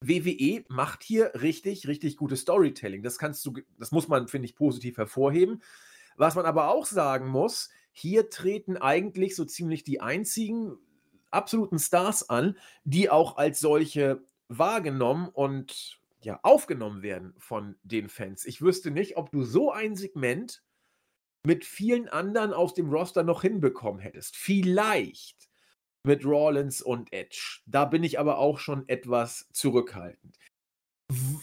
WWE 0.00 0.64
macht 0.68 1.02
hier 1.02 1.32
richtig, 1.34 1.88
richtig 1.88 2.16
gutes 2.16 2.40
Storytelling. 2.40 3.02
Das 3.02 3.18
kannst 3.18 3.44
du, 3.46 3.54
das 3.78 3.90
muss 3.90 4.08
man, 4.08 4.28
finde 4.28 4.46
ich, 4.46 4.56
positiv 4.56 4.98
hervorheben. 4.98 5.62
Was 6.16 6.34
man 6.34 6.46
aber 6.46 6.68
auch 6.68 6.86
sagen 6.86 7.28
muss, 7.28 7.70
hier 7.92 8.30
treten 8.30 8.76
eigentlich 8.76 9.34
so 9.34 9.44
ziemlich 9.44 9.84
die 9.84 10.00
einzigen 10.00 10.76
absoluten 11.30 11.78
Stars 11.78 12.28
an, 12.28 12.56
die 12.84 13.10
auch 13.10 13.36
als 13.36 13.60
solche 13.60 14.22
wahrgenommen 14.48 15.28
und 15.28 16.00
ja, 16.24 16.40
aufgenommen 16.42 17.02
werden 17.02 17.34
von 17.38 17.76
den 17.82 18.08
Fans. 18.08 18.44
Ich 18.44 18.62
wüsste 18.62 18.90
nicht, 18.90 19.16
ob 19.16 19.30
du 19.30 19.42
so 19.42 19.70
ein 19.70 19.96
Segment 19.96 20.62
mit 21.46 21.64
vielen 21.64 22.08
anderen 22.08 22.52
aus 22.52 22.74
dem 22.74 22.88
Roster 22.88 23.22
noch 23.22 23.42
hinbekommen 23.42 24.00
hättest. 24.00 24.36
Vielleicht 24.36 25.48
mit 26.04 26.24
Rawlins 26.24 26.82
und 26.82 27.12
Edge. 27.12 27.60
Da 27.66 27.84
bin 27.84 28.02
ich 28.02 28.18
aber 28.18 28.38
auch 28.38 28.58
schon 28.58 28.88
etwas 28.88 29.48
zurückhaltend. 29.52 30.38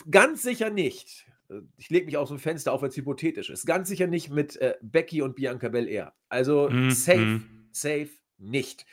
Ganz 0.10 0.42
sicher 0.42 0.70
nicht. 0.70 1.28
Äh, 1.50 1.62
ich 1.78 1.90
lege 1.90 2.06
mich 2.08 2.18
aus 2.18 2.30
dem 2.30 2.40
Fenster 2.40 2.74
auf, 2.74 2.84
als 2.84 2.98
hypothetisch 2.98 3.50
ist. 3.50 3.66
Ganz 3.66 3.88
sicher 3.88 4.08
nicht 4.08 4.30
mit 4.30 4.58
äh, 4.58 4.76
Becky 4.82 5.22
und 5.22 5.36
Bianca 5.36 5.70
Belair. 5.70 6.14
Also 6.30 6.70
mm, 6.70 6.92
safe, 6.92 7.20
mm. 7.20 7.70
safe 7.72 8.10
nicht. 8.38 8.86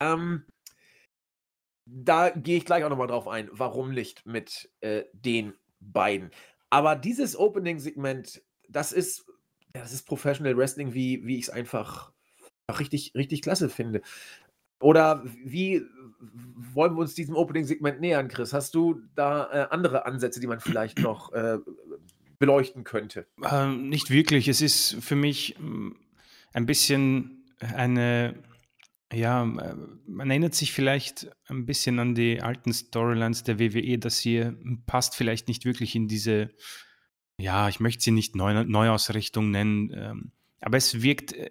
Ähm, 0.00 0.44
da 1.86 2.30
gehe 2.30 2.58
ich 2.58 2.64
gleich 2.64 2.84
auch 2.84 2.90
nochmal 2.90 3.06
drauf 3.06 3.28
ein, 3.28 3.48
warum 3.52 3.92
nicht 3.92 4.26
mit 4.26 4.70
äh, 4.80 5.04
den 5.12 5.54
beiden. 5.80 6.30
Aber 6.68 6.96
dieses 6.96 7.38
Opening-Segment, 7.38 8.42
das 8.68 8.92
ist, 8.92 9.24
das 9.72 9.92
ist 9.92 10.02
Professional 10.02 10.56
Wrestling, 10.56 10.94
wie, 10.94 11.24
wie 11.24 11.38
ich 11.38 11.44
es 11.44 11.50
einfach 11.50 12.12
richtig, 12.78 13.12
richtig 13.14 13.42
klasse 13.42 13.68
finde. 13.68 14.02
Oder 14.80 15.22
wie 15.24 15.82
wollen 16.74 16.94
wir 16.94 17.00
uns 17.00 17.14
diesem 17.14 17.36
Opening-Segment 17.36 18.00
nähern, 18.00 18.28
Chris? 18.28 18.52
Hast 18.52 18.74
du 18.74 19.00
da 19.14 19.50
äh, 19.50 19.66
andere 19.70 20.06
Ansätze, 20.06 20.40
die 20.40 20.48
man 20.48 20.60
vielleicht 20.60 20.98
noch 20.98 21.32
äh, 21.32 21.58
beleuchten 22.38 22.84
könnte? 22.84 23.26
Ähm, 23.48 23.88
nicht 23.88 24.10
wirklich. 24.10 24.48
Es 24.48 24.60
ist 24.60 24.96
für 25.00 25.16
mich 25.16 25.54
hm, 25.58 25.96
ein 26.52 26.66
bisschen 26.66 27.44
eine 27.60 28.34
ja, 29.12 29.42
äh, 29.42 29.74
man 30.06 30.30
erinnert 30.30 30.54
sich 30.54 30.72
vielleicht 30.72 31.28
ein 31.48 31.66
bisschen 31.66 31.98
an 31.98 32.14
die 32.14 32.40
alten 32.42 32.72
Storylines 32.72 33.44
der 33.44 33.58
WWE, 33.58 33.98
dass 33.98 34.18
hier 34.18 34.56
passt 34.86 35.14
vielleicht 35.14 35.48
nicht 35.48 35.64
wirklich 35.64 35.94
in 35.94 36.08
diese, 36.08 36.50
ja, 37.38 37.68
ich 37.68 37.80
möchte 37.80 38.02
sie 38.02 38.10
nicht 38.10 38.34
Neu 38.34 38.64
Neuausrichtung 38.64 39.50
nennen, 39.50 39.92
ähm, 39.94 40.32
aber 40.60 40.76
es 40.76 41.02
wirkt, 41.02 41.32
äh, 41.32 41.50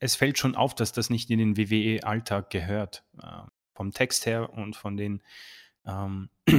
es 0.00 0.16
fällt 0.16 0.38
schon 0.38 0.54
auf, 0.54 0.74
dass 0.74 0.92
das 0.92 1.10
nicht 1.10 1.30
in 1.30 1.38
den 1.38 1.56
WWE-Alltag 1.56 2.50
gehört. 2.50 3.04
Äh, 3.22 3.42
vom 3.78 3.92
Text 3.92 4.26
her 4.26 4.52
und 4.52 4.74
von 4.74 4.96
den 4.96 5.22
ähm, 5.86 6.30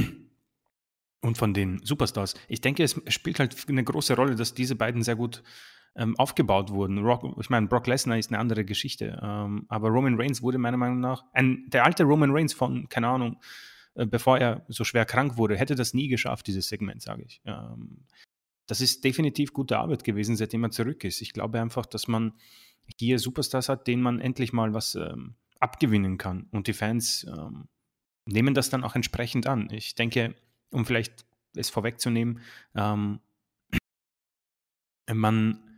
und 1.20 1.36
von 1.36 1.52
den 1.52 1.84
Superstars. 1.84 2.32
Ich 2.48 2.62
denke, 2.62 2.82
es 2.82 2.98
spielt 3.08 3.38
halt 3.38 3.54
eine 3.68 3.84
große 3.84 4.16
Rolle, 4.16 4.36
dass 4.36 4.54
diese 4.54 4.74
beiden 4.74 5.02
sehr 5.02 5.16
gut 5.16 5.42
ähm, 5.96 6.16
aufgebaut 6.18 6.70
wurden. 6.70 6.98
Rock, 6.98 7.36
ich 7.40 7.50
meine, 7.50 7.66
Brock 7.66 7.86
Lesnar 7.86 8.18
ist 8.18 8.30
eine 8.30 8.38
andere 8.38 8.64
Geschichte, 8.64 9.20
ähm, 9.22 9.66
aber 9.68 9.88
Roman 9.88 10.20
Reigns 10.20 10.42
wurde 10.42 10.58
meiner 10.58 10.76
Meinung 10.76 11.00
nach, 11.00 11.24
ein, 11.32 11.64
der 11.68 11.84
alte 11.84 12.04
Roman 12.04 12.30
Reigns 12.30 12.54
von, 12.54 12.88
keine 12.88 13.08
Ahnung, 13.08 13.40
äh, 13.94 14.06
bevor 14.06 14.38
er 14.38 14.64
so 14.68 14.84
schwer 14.84 15.04
krank 15.04 15.36
wurde, 15.36 15.56
hätte 15.56 15.74
das 15.74 15.94
nie 15.94 16.08
geschafft, 16.08 16.46
dieses 16.46 16.68
Segment, 16.68 17.02
sage 17.02 17.22
ich. 17.22 17.40
Ähm, 17.44 18.06
das 18.66 18.80
ist 18.80 19.02
definitiv 19.02 19.52
gute 19.52 19.78
Arbeit 19.78 20.04
gewesen, 20.04 20.36
seitdem 20.36 20.62
er 20.62 20.70
zurück 20.70 21.02
ist. 21.02 21.20
Ich 21.20 21.32
glaube 21.32 21.60
einfach, 21.60 21.86
dass 21.86 22.06
man 22.06 22.34
hier 22.98 23.18
Superstars 23.18 23.68
hat, 23.68 23.86
denen 23.86 24.02
man 24.02 24.20
endlich 24.20 24.52
mal 24.52 24.72
was 24.74 24.94
ähm, 24.94 25.34
abgewinnen 25.58 26.18
kann. 26.18 26.46
Und 26.52 26.68
die 26.68 26.72
Fans 26.72 27.26
ähm, 27.28 27.68
nehmen 28.26 28.54
das 28.54 28.70
dann 28.70 28.84
auch 28.84 28.94
entsprechend 28.94 29.46
an. 29.46 29.68
Ich 29.70 29.96
denke, 29.96 30.36
um 30.70 30.86
vielleicht 30.86 31.26
es 31.56 31.68
vorwegzunehmen, 31.68 32.40
ähm, 32.76 33.20
man 35.12 35.69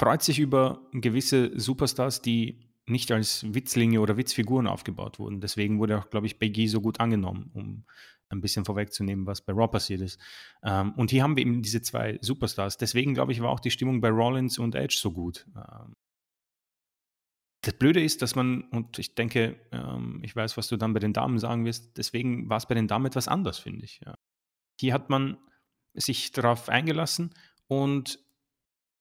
freut 0.00 0.22
sich 0.22 0.38
über 0.38 0.80
gewisse 0.92 1.52
Superstars, 1.60 2.22
die 2.22 2.58
nicht 2.86 3.12
als 3.12 3.44
Witzlinge 3.52 4.00
oder 4.00 4.16
Witzfiguren 4.16 4.66
aufgebaut 4.66 5.18
wurden. 5.18 5.42
Deswegen 5.42 5.78
wurde 5.78 5.98
auch, 5.98 6.08
glaube 6.08 6.26
ich, 6.26 6.38
Biggie 6.38 6.68
so 6.68 6.80
gut 6.80 7.00
angenommen, 7.00 7.50
um 7.52 7.84
ein 8.30 8.40
bisschen 8.40 8.64
vorwegzunehmen, 8.64 9.26
was 9.26 9.42
bei 9.42 9.52
Raw 9.52 9.68
passiert 9.68 10.00
ist. 10.00 10.18
Ähm, 10.64 10.94
und 10.96 11.10
hier 11.10 11.22
haben 11.22 11.36
wir 11.36 11.42
eben 11.42 11.60
diese 11.60 11.82
zwei 11.82 12.18
Superstars. 12.22 12.78
Deswegen, 12.78 13.12
glaube 13.12 13.32
ich, 13.32 13.42
war 13.42 13.50
auch 13.50 13.60
die 13.60 13.70
Stimmung 13.70 14.00
bei 14.00 14.08
Rollins 14.08 14.58
und 14.58 14.74
Edge 14.74 14.96
so 14.98 15.12
gut. 15.12 15.46
Ähm, 15.54 15.94
das 17.60 17.74
Blöde 17.74 18.02
ist, 18.02 18.22
dass 18.22 18.34
man, 18.34 18.62
und 18.70 18.98
ich 18.98 19.14
denke, 19.14 19.60
ähm, 19.70 20.20
ich 20.22 20.34
weiß, 20.34 20.56
was 20.56 20.68
du 20.68 20.78
dann 20.78 20.94
bei 20.94 21.00
den 21.00 21.12
Damen 21.12 21.38
sagen 21.38 21.66
wirst, 21.66 21.98
deswegen 21.98 22.48
war 22.48 22.56
es 22.56 22.64
bei 22.64 22.74
den 22.74 22.88
Damen 22.88 23.04
etwas 23.04 23.28
anders, 23.28 23.58
finde 23.58 23.84
ich. 23.84 24.00
Hier 24.80 24.94
hat 24.94 25.10
man 25.10 25.36
sich 25.92 26.32
darauf 26.32 26.70
eingelassen 26.70 27.34
und 27.66 28.18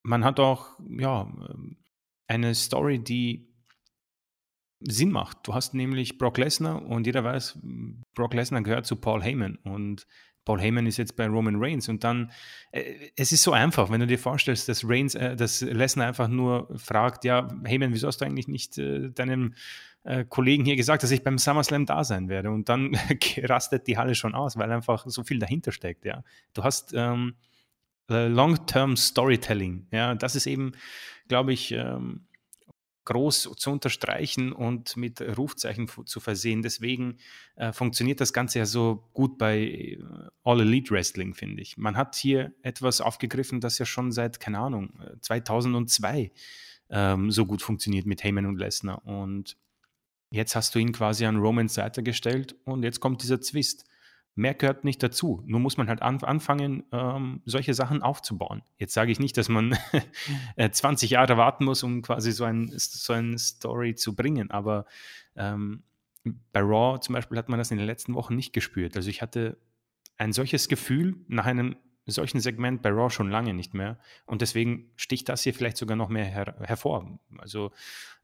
man 0.04 0.24
hat 0.24 0.40
auch, 0.40 0.80
ja, 0.90 1.22
ähm, 1.22 1.78
eine 2.28 2.54
Story, 2.56 3.00
die 3.00 3.50
Sinn 4.82 5.12
macht. 5.12 5.40
Du 5.44 5.54
hast 5.54 5.74
nämlich 5.74 6.18
Brock 6.18 6.38
Lesnar 6.38 6.86
und 6.86 7.06
jeder 7.06 7.24
weiß, 7.24 7.60
Brock 8.14 8.34
Lesnar 8.34 8.62
gehört 8.62 8.86
zu 8.86 8.96
Paul 8.96 9.22
Heyman 9.22 9.58
und 9.64 10.08
Paul 10.46 10.62
Heyman 10.62 10.88
ist 10.88 10.98
jetzt 10.98 11.16
bei 11.16 11.28
Roman 11.28 11.58
Reigns 11.58 11.90
und 11.90 12.04
dann, 12.04 12.32
äh, 12.72 13.12
es 13.16 13.32
ist 13.32 13.44
so 13.44 13.52
einfach, 13.52 13.92
wenn 13.92 14.00
du 14.00 14.08
dir 14.08 14.18
vorstellst, 14.18 14.70
dass 14.70 14.88
Reigns, 14.88 15.16
äh, 15.16 15.36
dass 15.36 15.62
Lesnar 15.62 16.08
einfach 16.08 16.28
nur 16.28 16.70
fragt, 16.78 17.26
ja, 17.26 17.48
Heyman, 17.66 17.94
wieso 17.94 18.08
hast 18.08 18.22
du 18.22 18.26
eigentlich 18.26 18.48
nicht 18.48 18.78
äh, 18.78 19.12
deinem 19.12 19.54
äh, 20.04 20.24
Kollegen 20.24 20.66
hier 20.66 20.76
gesagt, 20.76 21.04
dass 21.04 21.12
ich 21.12 21.24
beim 21.24 21.38
SummerSlam 21.38 21.86
da 21.86 22.04
sein 22.04 22.30
werde 22.30 22.50
und 22.52 22.70
dann 22.70 22.98
rastet 23.44 23.86
die 23.88 23.98
Halle 23.98 24.16
schon 24.16 24.34
aus, 24.34 24.58
weil 24.58 24.72
einfach 24.72 25.06
so 25.08 25.24
viel 25.24 25.40
dahinter 25.40 25.72
steckt, 25.72 26.06
ja. 26.06 26.24
Du 26.54 26.64
hast 26.64 26.94
ähm, 26.96 27.36
äh, 27.36 27.50
Long-Term 28.10 28.98
Storytelling. 28.98 29.88
Ja, 29.92 30.16
das 30.16 30.36
ist 30.36 30.48
eben, 30.48 30.74
glaube 31.28 31.54
ich, 31.54 31.72
ähm, 31.72 32.26
groß 33.10 33.50
zu 33.58 33.72
unterstreichen 33.72 34.52
und 34.52 34.96
mit 34.96 35.20
Rufzeichen 35.20 35.90
zu 36.06 36.20
versehen. 36.20 36.62
Deswegen 36.62 37.18
äh, 37.56 37.74
funktioniert 37.74 38.22
das 38.22 38.34
Ganze 38.34 38.60
ja 38.60 38.66
so 38.66 39.10
gut 39.14 39.40
bei 39.40 39.60
äh, 39.60 40.04
All 40.44 40.62
Elite 40.62 40.92
Wrestling, 40.92 41.34
finde 41.34 41.62
ich. 41.64 41.76
Man 41.78 41.98
hat 41.98 42.16
hier 42.16 42.54
etwas 42.62 43.02
aufgegriffen, 43.02 43.62
das 43.62 43.80
ja 43.80 43.86
schon 43.86 44.12
seit, 44.12 44.40
keine 44.40 44.60
Ahnung, 44.60 44.94
2002 45.22 46.32
ähm, 46.92 47.32
so 47.32 47.48
gut 47.48 47.64
funktioniert 47.64 48.06
mit 48.06 48.24
Heyman 48.24 48.46
und 48.46 48.60
Lesnar. 48.60 49.04
Und 49.06 49.58
jetzt 50.30 50.56
hast 50.56 50.76
du 50.76 50.80
ihn 50.80 50.92
quasi 50.92 51.26
an 51.26 51.38
Romans 51.38 51.74
Seite 51.74 52.04
gestellt 52.04 52.56
und 52.64 52.84
jetzt 52.84 53.00
kommt 53.00 53.24
dieser 53.24 53.42
Zwist. 53.42 53.86
Mehr 54.36 54.54
gehört 54.54 54.84
nicht 54.86 55.04
dazu. 55.04 55.44
Nur 55.46 55.60
muss 55.60 55.78
man 55.78 55.90
halt 55.90 56.02
an, 56.02 56.24
anfangen, 56.24 56.84
ähm, 56.92 57.42
solche 57.46 57.74
Sachen 57.74 58.02
aufzubauen. 58.02 58.62
Jetzt 58.78 58.94
sage 58.94 59.12
ich 59.12 59.20
nicht, 59.20 59.38
dass 59.38 59.50
man 59.50 59.78
20 60.72 61.10
Jahre 61.10 61.38
warten 61.38 61.66
muss, 61.66 61.84
um 61.84 62.02
quasi 62.02 62.32
so 62.32 62.46
ein, 62.46 62.72
so 62.76 63.14
ein 63.14 63.38
Story 63.38 63.96
zu 63.96 64.16
bringen, 64.16 64.50
aber 64.50 64.86
ähm, 65.36 65.84
bei 66.24 66.62
Raw 66.62 67.00
zum 67.00 67.14
Beispiel 67.14 67.38
hat 67.38 67.50
man 67.50 67.60
das 67.60 67.72
in 67.72 67.78
den 67.78 67.88
letzten 67.88 68.14
Wochen 68.14 68.36
nicht 68.36 68.54
gespürt. 68.54 68.96
Also 68.96 69.10
ich 69.10 69.22
hatte 69.22 69.58
ein 70.18 70.34
solches 70.34 70.68
Gefühl 70.68 71.16
nach 71.28 71.46
einem 71.46 71.76
solchen 72.06 72.40
Segment 72.40 72.82
bei 72.82 72.90
Raw 72.90 73.10
schon 73.10 73.30
lange 73.30 73.54
nicht 73.54 73.74
mehr. 73.74 74.00
Und 74.26 74.42
deswegen 74.42 74.92
sticht 74.96 75.30
das 75.30 75.44
hier 75.44 75.54
vielleicht 75.54 75.78
sogar 75.78 75.96
noch 75.96 76.10
mehr 76.10 76.26
her 76.26 76.56
hervor. 76.62 77.20
Also 77.38 77.72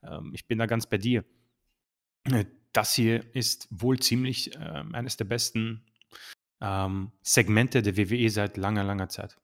ähm, 0.03 0.31
ich 0.33 0.47
bin 0.47 0.57
da 0.57 0.65
ganz 0.65 0.87
bei 0.87 0.97
dir. 0.97 1.23
Äh, 2.25 2.45
das 2.73 2.93
hier 2.93 3.23
ist 3.33 3.67
wohl 3.69 3.99
ziemlich 3.99 4.55
äh, 4.55 4.83
eines 4.93 5.17
der 5.17 5.25
besten 5.25 5.85
ähm, 6.61 7.11
Segmente 7.21 7.81
der 7.81 7.97
WWE 7.97 8.29
seit 8.29 8.57
langer, 8.57 8.83
langer 8.83 9.09
Zeit. 9.09 9.37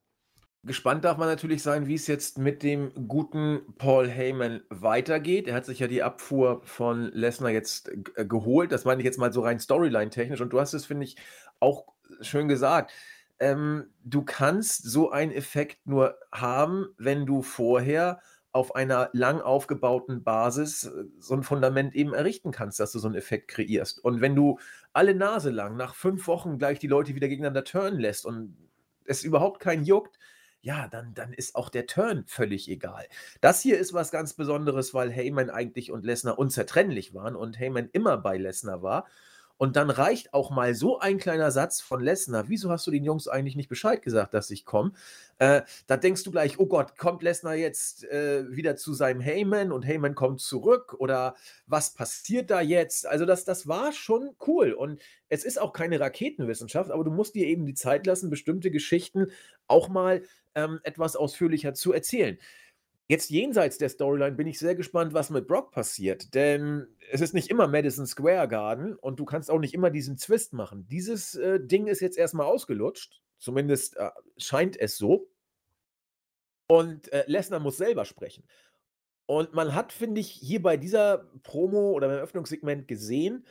Gespannt 0.64 1.04
darf 1.04 1.18
man 1.18 1.28
natürlich 1.28 1.60
sein, 1.60 1.88
wie 1.88 1.94
es 1.96 2.06
jetzt 2.06 2.38
mit 2.38 2.62
dem 2.62 2.92
guten 3.08 3.62
Paul 3.78 4.08
Heyman 4.08 4.62
weitergeht. 4.70 5.48
Er 5.48 5.54
hat 5.54 5.64
sich 5.64 5.80
ja 5.80 5.88
die 5.88 6.04
Abfuhr 6.04 6.62
von 6.64 7.10
Lesnar 7.12 7.50
jetzt 7.50 7.90
äh, 8.14 8.24
geholt. 8.24 8.70
Das 8.70 8.84
meine 8.84 9.00
ich 9.00 9.04
jetzt 9.04 9.18
mal 9.18 9.32
so 9.32 9.40
rein 9.40 9.58
Storyline-technisch. 9.58 10.40
Und 10.40 10.52
du 10.52 10.60
hast 10.60 10.72
es, 10.72 10.86
finde 10.86 11.04
ich, 11.04 11.16
auch 11.58 11.86
schön 12.20 12.46
gesagt. 12.46 12.92
Ähm, 13.40 13.86
du 14.04 14.22
kannst 14.22 14.84
so 14.88 15.10
einen 15.10 15.32
Effekt 15.32 15.84
nur 15.84 16.16
haben, 16.30 16.86
wenn 16.96 17.26
du 17.26 17.42
vorher 17.42 18.20
auf 18.52 18.76
einer 18.76 19.08
lang 19.14 19.40
aufgebauten 19.40 20.22
Basis 20.22 20.84
äh, 20.84 21.04
so 21.18 21.34
ein 21.34 21.42
Fundament 21.42 21.96
eben 21.96 22.14
errichten 22.14 22.52
kannst, 22.52 22.78
dass 22.78 22.92
du 22.92 23.00
so 23.00 23.08
einen 23.08 23.16
Effekt 23.16 23.48
kreierst. 23.48 23.98
Und 24.04 24.20
wenn 24.20 24.36
du 24.36 24.60
alle 24.92 25.14
Nase 25.14 25.50
lang 25.50 25.76
nach 25.76 25.94
fünf 25.94 26.26
Wochen 26.26 26.58
gleich 26.58 26.78
die 26.78 26.86
Leute 26.86 27.14
wieder 27.14 27.28
gegeneinander 27.28 27.64
turnen 27.64 27.98
lässt 27.98 28.26
und 28.26 28.56
es 29.04 29.24
überhaupt 29.24 29.60
keinen 29.60 29.84
juckt, 29.84 30.18
ja, 30.60 30.86
dann, 30.86 31.12
dann 31.14 31.32
ist 31.32 31.56
auch 31.56 31.70
der 31.70 31.86
Turn 31.86 32.24
völlig 32.26 32.70
egal. 32.70 33.06
Das 33.40 33.60
hier 33.60 33.78
ist 33.78 33.92
was 33.94 34.12
ganz 34.12 34.34
Besonderes, 34.34 34.94
weil 34.94 35.10
Heyman 35.10 35.50
eigentlich 35.50 35.90
und 35.90 36.04
Lesnar 36.04 36.38
unzertrennlich 36.38 37.14
waren 37.14 37.34
und 37.34 37.58
Heyman 37.58 37.88
immer 37.92 38.16
bei 38.16 38.38
Lesnar 38.38 38.80
war. 38.80 39.08
Und 39.62 39.76
dann 39.76 39.90
reicht 39.90 40.34
auch 40.34 40.50
mal 40.50 40.74
so 40.74 40.98
ein 40.98 41.18
kleiner 41.18 41.52
Satz 41.52 41.80
von 41.80 42.00
Lesnar. 42.00 42.48
Wieso 42.48 42.68
hast 42.68 42.84
du 42.84 42.90
den 42.90 43.04
Jungs 43.04 43.28
eigentlich 43.28 43.54
nicht 43.54 43.68
Bescheid 43.68 44.02
gesagt, 44.02 44.34
dass 44.34 44.50
ich 44.50 44.64
komme? 44.64 44.90
Äh, 45.38 45.62
da 45.86 45.96
denkst 45.96 46.24
du 46.24 46.32
gleich, 46.32 46.58
oh 46.58 46.66
Gott, 46.66 46.98
kommt 46.98 47.22
Lesnar 47.22 47.54
jetzt 47.54 48.02
äh, 48.02 48.44
wieder 48.50 48.74
zu 48.74 48.92
seinem 48.92 49.20
Heyman 49.20 49.70
und 49.70 49.84
Heyman 49.84 50.16
kommt 50.16 50.40
zurück? 50.40 50.96
Oder 50.98 51.36
was 51.68 51.94
passiert 51.94 52.50
da 52.50 52.60
jetzt? 52.60 53.06
Also, 53.06 53.24
das, 53.24 53.44
das 53.44 53.68
war 53.68 53.92
schon 53.92 54.34
cool. 54.48 54.72
Und 54.72 55.00
es 55.28 55.44
ist 55.44 55.60
auch 55.60 55.72
keine 55.72 56.00
Raketenwissenschaft, 56.00 56.90
aber 56.90 57.04
du 57.04 57.12
musst 57.12 57.36
dir 57.36 57.46
eben 57.46 57.64
die 57.64 57.74
Zeit 57.74 58.04
lassen, 58.04 58.30
bestimmte 58.30 58.72
Geschichten 58.72 59.28
auch 59.68 59.88
mal 59.88 60.24
ähm, 60.56 60.80
etwas 60.82 61.14
ausführlicher 61.14 61.72
zu 61.72 61.92
erzählen. 61.92 62.36
Jetzt 63.12 63.28
jenseits 63.28 63.76
der 63.76 63.90
Storyline 63.90 64.36
bin 64.36 64.46
ich 64.46 64.58
sehr 64.58 64.74
gespannt, 64.74 65.12
was 65.12 65.28
mit 65.28 65.46
Brock 65.46 65.70
passiert, 65.70 66.32
denn 66.32 66.86
es 67.10 67.20
ist 67.20 67.34
nicht 67.34 67.50
immer 67.50 67.68
Madison 67.68 68.06
Square 68.06 68.48
Garden 68.48 68.96
und 68.96 69.20
du 69.20 69.26
kannst 69.26 69.50
auch 69.50 69.58
nicht 69.58 69.74
immer 69.74 69.90
diesen 69.90 70.16
Twist 70.16 70.54
machen. 70.54 70.86
Dieses 70.88 71.34
äh, 71.34 71.60
Ding 71.60 71.88
ist 71.88 72.00
jetzt 72.00 72.16
erstmal 72.16 72.46
ausgelutscht, 72.46 73.20
zumindest 73.36 73.98
äh, 73.98 74.08
scheint 74.38 74.80
es 74.80 74.96
so. 74.96 75.28
Und 76.68 77.12
äh, 77.12 77.24
Lesnar 77.26 77.60
muss 77.60 77.76
selber 77.76 78.06
sprechen. 78.06 78.44
Und 79.26 79.52
man 79.52 79.74
hat, 79.74 79.92
finde 79.92 80.22
ich, 80.22 80.30
hier 80.30 80.62
bei 80.62 80.78
dieser 80.78 81.30
Promo 81.42 81.90
oder 81.90 82.08
beim 82.08 82.20
Öffnungssegment 82.20 82.88
gesehen, 82.88 83.44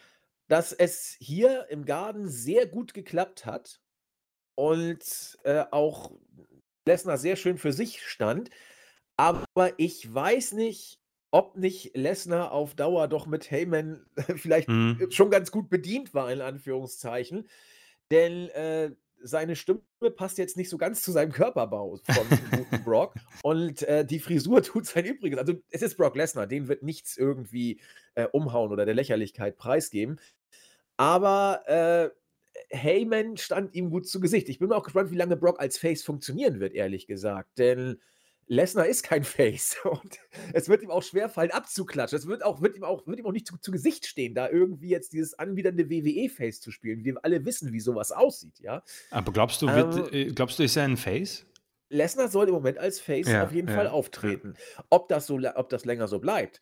dass 0.48 0.74
es 0.74 1.16
hier 1.20 1.68
im 1.70 1.86
Garden 1.86 2.28
sehr 2.28 2.66
gut 2.66 2.96
geklappt 2.96 3.46
hat 3.46 3.80
und 4.56 5.38
äh, 5.44 5.66
auch 5.70 6.14
Lesnar 6.88 7.20
sehr 7.20 7.36
schön 7.36 7.60
für 7.60 7.74
sich 7.74 8.02
stand. 8.02 8.50
Aber 9.22 9.74
ich 9.78 10.12
weiß 10.12 10.54
nicht, 10.54 10.98
ob 11.30 11.56
nicht 11.56 11.96
Lesnar 11.96 12.52
auf 12.52 12.74
Dauer 12.74 13.08
doch 13.08 13.28
mit 13.28 13.52
Heyman 13.52 14.04
vielleicht 14.36 14.68
mhm. 14.68 14.98
schon 15.12 15.30
ganz 15.30 15.52
gut 15.52 15.70
bedient 15.70 16.16
war, 16.16 16.32
in 16.32 16.42
Anführungszeichen. 16.42 17.48
Denn 18.10 18.50
äh, 18.50 18.90
seine 19.22 19.56
Stimme 19.56 19.84
passt 20.16 20.40
jetzt 20.40 20.58
nicht 20.58 20.70
so 20.70 20.80
ganz 20.80 21.04
zu 21.04 21.12
seinem 21.12 21.32
Körperbau 21.32 22.00
von 22.04 22.28
guten 22.50 22.84
Brock. 22.84 23.14
Und 23.44 23.84
äh, 23.84 24.04
die 24.04 24.20
Frisur 24.20 24.64
tut 24.64 24.88
sein 24.88 25.06
Übriges. 25.06 25.38
Also, 25.38 25.54
es 25.70 25.84
ist 25.84 25.98
Brock 25.98 26.16
Lesnar, 26.16 26.48
den 26.48 26.68
wird 26.68 26.82
nichts 26.82 27.16
irgendwie 27.16 27.80
äh, 28.16 28.26
umhauen 28.32 28.72
oder 28.72 28.86
der 28.86 28.96
Lächerlichkeit 28.96 29.56
preisgeben. 29.56 30.20
Aber 30.98 31.62
äh, 31.68 32.10
Heyman 32.76 33.38
stand 33.38 33.76
ihm 33.76 33.92
gut 33.92 34.08
zu 34.08 34.20
Gesicht. 34.20 34.50
Ich 34.50 34.58
bin 34.58 34.70
mir 34.70 34.76
auch 34.78 34.84
gespannt, 34.84 35.12
wie 35.12 35.16
lange 35.16 35.38
Brock 35.38 35.60
als 35.60 35.78
Face 35.78 36.02
funktionieren 36.02 36.60
wird, 36.60 36.74
ehrlich 36.74 37.06
gesagt. 37.06 37.60
Denn 37.60 38.00
Lesnar 38.52 38.86
ist 38.86 39.04
kein 39.04 39.24
Face 39.24 39.78
und 39.84 40.20
es 40.52 40.68
wird 40.68 40.84
ihm 40.84 40.92
auch 40.92 41.02
schwerfallen 41.02 41.52
abzuklatschen. 41.52 42.20
Es 42.20 42.28
wird, 42.28 42.44
auch, 42.44 42.62
wird, 42.62 42.76
ihm, 42.76 42.84
auch, 42.84 43.08
wird 43.08 43.20
ihm 43.20 43.26
auch 43.26 43.32
nicht 43.32 43.48
zu, 43.48 43.58
zu 43.58 43.72
Gesicht 43.72 44.06
stehen, 44.06 44.36
da 44.36 44.50
irgendwie 44.50 44.90
jetzt 44.90 45.14
dieses 45.14 45.40
anwidernde 45.40 45.90
WWE-Face 45.90 46.60
zu 46.60 46.70
spielen. 46.70 47.06
Wir 47.06 47.16
alle 47.24 47.46
wissen, 47.46 47.72
wie 47.72 47.80
sowas 47.80 48.12
aussieht, 48.12 48.60
ja. 48.60 48.84
Aber 49.10 49.32
glaubst 49.32 49.62
du, 49.62 49.68
wird, 49.68 50.14
ähm, 50.14 50.30
äh, 50.30 50.32
glaubst 50.34 50.60
du, 50.60 50.64
ist 50.64 50.76
er 50.76 50.84
ein 50.84 50.98
Face? 50.98 51.46
Lesnar 51.88 52.28
soll 52.28 52.48
im 52.50 52.54
Moment 52.54 52.78
als 52.78 53.00
Face 53.00 53.28
ja, 53.28 53.46
auf 53.46 53.54
jeden 53.54 53.70
ja, 53.70 53.76
Fall 53.76 53.88
auftreten. 53.88 54.56
Ja. 54.76 54.86
Ob, 54.90 55.08
das 55.08 55.28
so, 55.28 55.40
ob 55.56 55.70
das 55.70 55.86
länger 55.86 56.10
so 56.10 56.20
bleibt, 56.20 56.60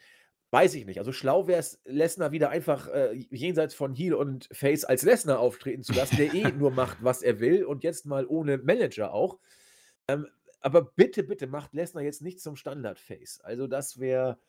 weiß 0.52 0.76
ich 0.76 0.86
nicht. 0.86 1.00
Also 1.00 1.12
schlau 1.12 1.48
wäre 1.48 1.60
es, 1.60 1.82
Lesnar 1.86 2.32
wieder 2.32 2.52
einfach 2.52 2.88
äh, 2.88 3.14
jenseits 3.32 3.74
von 3.74 3.96
Heel 3.96 4.14
und 4.14 4.48
Face 4.52 4.86
als 4.86 5.02
Lesnar 5.02 5.40
auftreten 5.40 5.82
zu 5.82 5.94
lassen, 5.94 6.18
der 6.18 6.36
eh 6.36 6.52
nur 6.58 6.70
macht, 6.70 7.00
was 7.02 7.24
er 7.24 7.40
will 7.40 7.64
und 7.64 7.84
jetzt 7.84 8.06
mal 8.06 8.28
ohne 8.28 8.60
Manager 8.60 9.12
auch. 9.12 9.40
Ähm, 10.08 10.28
aber 10.62 10.84
bitte, 10.84 11.24
bitte 11.24 11.48
macht 11.48 11.74
Lesnar 11.74 12.04
jetzt 12.04 12.22
nicht 12.22 12.42
zum 12.42 12.56
Standard-Face. 12.56 13.42
Also 13.42 13.68
das 13.68 14.00
wäre. 14.00 14.40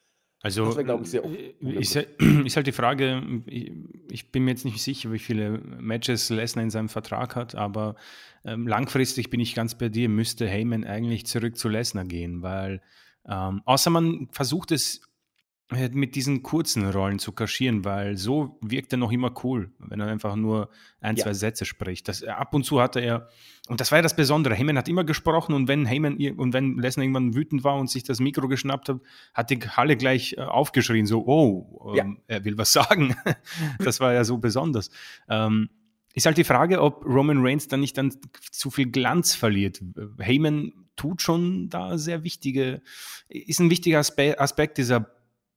Also, 0.42 0.74
wär, 0.74 0.84
glaube 0.84 1.04
ich, 1.04 1.10
sehr 1.10 1.22
äh, 1.24 1.54
ist, 1.60 1.94
ist 2.44 2.56
halt 2.56 2.66
die 2.66 2.72
Frage, 2.72 3.22
ich 3.46 4.32
bin 4.32 4.44
mir 4.44 4.52
jetzt 4.52 4.64
nicht 4.64 4.82
sicher, 4.82 5.12
wie 5.12 5.18
viele 5.18 5.58
Matches 5.58 6.30
Lesnar 6.30 6.64
in 6.64 6.70
seinem 6.70 6.88
Vertrag 6.88 7.36
hat, 7.36 7.54
aber 7.54 7.94
ähm, 8.44 8.66
langfristig 8.66 9.28
bin 9.28 9.40
ich 9.40 9.54
ganz 9.54 9.76
bei 9.76 9.90
dir, 9.90 10.08
müsste 10.08 10.48
Heyman 10.48 10.84
eigentlich 10.84 11.26
zurück 11.26 11.58
zu 11.58 11.68
Lesnar 11.68 12.06
gehen, 12.06 12.40
weil 12.40 12.80
ähm, 13.28 13.60
außer 13.66 13.90
man 13.90 14.28
versucht 14.32 14.72
es 14.72 14.98
äh, 14.98 15.09
mit 15.70 16.16
diesen 16.16 16.42
kurzen 16.42 16.88
Rollen 16.90 17.20
zu 17.20 17.32
kaschieren, 17.32 17.84
weil 17.84 18.16
so 18.16 18.58
wirkt 18.60 18.92
er 18.92 18.98
noch 18.98 19.12
immer 19.12 19.32
cool, 19.44 19.70
wenn 19.78 20.00
er 20.00 20.08
einfach 20.08 20.34
nur 20.34 20.68
ein, 21.00 21.16
ja. 21.16 21.22
zwei 21.22 21.32
Sätze 21.32 21.64
spricht. 21.64 22.08
Das, 22.08 22.22
äh, 22.22 22.28
ab 22.28 22.52
und 22.54 22.64
zu 22.64 22.80
hatte 22.80 23.00
er, 23.00 23.28
und 23.68 23.80
das 23.80 23.92
war 23.92 23.98
ja 23.98 24.02
das 24.02 24.16
Besondere, 24.16 24.54
Heyman 24.54 24.76
hat 24.76 24.88
immer 24.88 25.04
gesprochen 25.04 25.54
und 25.54 25.68
wenn 25.68 25.86
Heyman 25.86 26.16
und 26.36 26.52
wenn 26.54 26.76
Lesnar 26.76 27.04
irgendwann 27.04 27.34
wütend 27.34 27.62
war 27.62 27.78
und 27.78 27.88
sich 27.88 28.02
das 28.02 28.18
Mikro 28.18 28.48
geschnappt 28.48 28.88
hat, 28.88 29.00
hat 29.32 29.50
die 29.50 29.60
Halle 29.60 29.96
gleich 29.96 30.34
äh, 30.36 30.40
aufgeschrien, 30.40 31.06
so, 31.06 31.24
oh, 31.24 31.94
ähm, 31.96 32.18
ja. 32.28 32.36
er 32.36 32.44
will 32.44 32.58
was 32.58 32.72
sagen. 32.72 33.14
das 33.78 34.00
war 34.00 34.12
ja 34.12 34.24
so 34.24 34.38
besonders. 34.38 34.90
Ähm, 35.28 35.70
ist 36.14 36.26
halt 36.26 36.38
die 36.38 36.44
Frage, 36.44 36.82
ob 36.82 37.04
Roman 37.04 37.38
Reigns 37.46 37.68
dann 37.68 37.78
nicht 37.78 37.96
dann 37.96 38.12
zu 38.50 38.70
viel 38.70 38.90
Glanz 38.90 39.36
verliert. 39.36 39.80
Heyman 40.18 40.72
tut 40.96 41.22
schon 41.22 41.68
da 41.68 41.96
sehr 41.96 42.24
wichtige, 42.24 42.82
ist 43.28 43.60
ein 43.60 43.70
wichtiger 43.70 44.00
Aspekt 44.00 44.78
dieser 44.78 45.06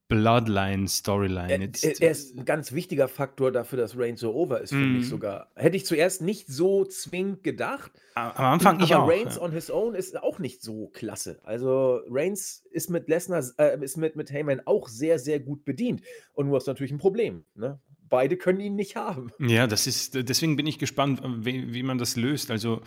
Bloodline-Storyline. 0.09 1.71
Er, 1.81 2.01
er, 2.01 2.11
ist 2.11 2.37
ein 2.37 2.45
ganz 2.45 2.73
wichtiger 2.73 3.07
Faktor 3.07 3.51
dafür, 3.51 3.79
dass 3.79 3.97
Reigns 3.97 4.19
so 4.19 4.33
over 4.33 4.61
ist, 4.61 4.69
finde 4.69 4.99
ich 4.99 5.05
mhm. 5.05 5.09
sogar. 5.09 5.51
Hätte 5.55 5.77
ich 5.77 5.85
zuerst 5.85 6.21
nicht 6.21 6.47
so 6.47 6.85
zwingend 6.85 7.43
gedacht. 7.43 7.91
Am 8.15 8.31
Anfang 8.35 8.75
aber 8.75 8.83
ich 8.83 8.95
auch. 8.95 9.09
Reigns 9.09 9.35
ja. 9.37 9.41
on 9.41 9.51
his 9.51 9.71
own 9.71 9.95
ist 9.95 10.21
auch 10.21 10.39
nicht 10.39 10.61
so 10.61 10.89
klasse. 10.89 11.39
Also 11.43 12.01
Reigns 12.09 12.63
ist 12.71 12.89
mit 12.89 13.07
Lesnar, 13.07 13.43
äh, 13.57 13.81
ist 13.83 13.97
mit, 13.97 14.15
mit 14.15 14.31
Heyman 14.31 14.61
auch 14.65 14.87
sehr, 14.87 15.19
sehr 15.19 15.39
gut 15.39 15.65
bedient. 15.65 16.01
Und 16.33 16.47
du 16.49 16.55
hast 16.55 16.67
natürlich 16.67 16.91
ein 16.91 16.99
Problem. 16.99 17.45
Ne? 17.55 17.79
Beide 18.09 18.37
können 18.37 18.59
ihn 18.59 18.75
nicht 18.75 18.95
haben. 18.95 19.31
Ja, 19.39 19.65
das 19.65 19.87
ist, 19.87 20.15
deswegen 20.29 20.55
bin 20.55 20.67
ich 20.67 20.77
gespannt, 20.77 21.21
wie, 21.37 21.73
wie 21.73 21.83
man 21.83 21.97
das 21.97 22.15
löst. 22.17 22.51
Also 22.51 22.81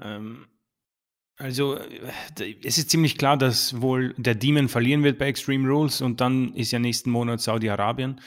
ähm, 0.00 0.46
also 1.40 1.76
äh, 1.76 2.54
es 2.62 2.78
ist 2.78 2.90
ziemlich 2.90 3.18
klar, 3.18 3.36
dass 3.36 3.80
wohl 3.80 4.14
der 4.16 4.34
Demon 4.34 4.68
verlieren 4.68 5.02
wird 5.02 5.18
bei 5.18 5.26
Extreme 5.26 5.68
Rules 5.68 6.00
und 6.00 6.20
dann 6.20 6.54
ist 6.54 6.70
ja 6.70 6.78
nächsten 6.78 7.10
Monat 7.10 7.40
Saudi-Arabien 7.40 8.20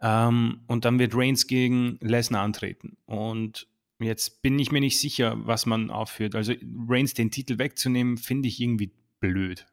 ähm, 0.00 0.60
und 0.66 0.84
dann 0.84 0.98
wird 0.98 1.14
Reigns 1.14 1.46
gegen 1.46 1.98
Lesnar 2.00 2.42
antreten 2.42 2.96
und 3.06 3.68
jetzt 3.98 4.42
bin 4.42 4.58
ich 4.58 4.72
mir 4.72 4.80
nicht 4.80 5.00
sicher, 5.00 5.36
was 5.46 5.64
man 5.64 5.90
aufführt. 5.90 6.34
Also 6.34 6.52
Reigns 6.88 7.14
den 7.14 7.30
Titel 7.30 7.58
wegzunehmen, 7.58 8.18
finde 8.18 8.48
ich 8.48 8.60
irgendwie 8.60 8.92
blöd. 9.20 9.66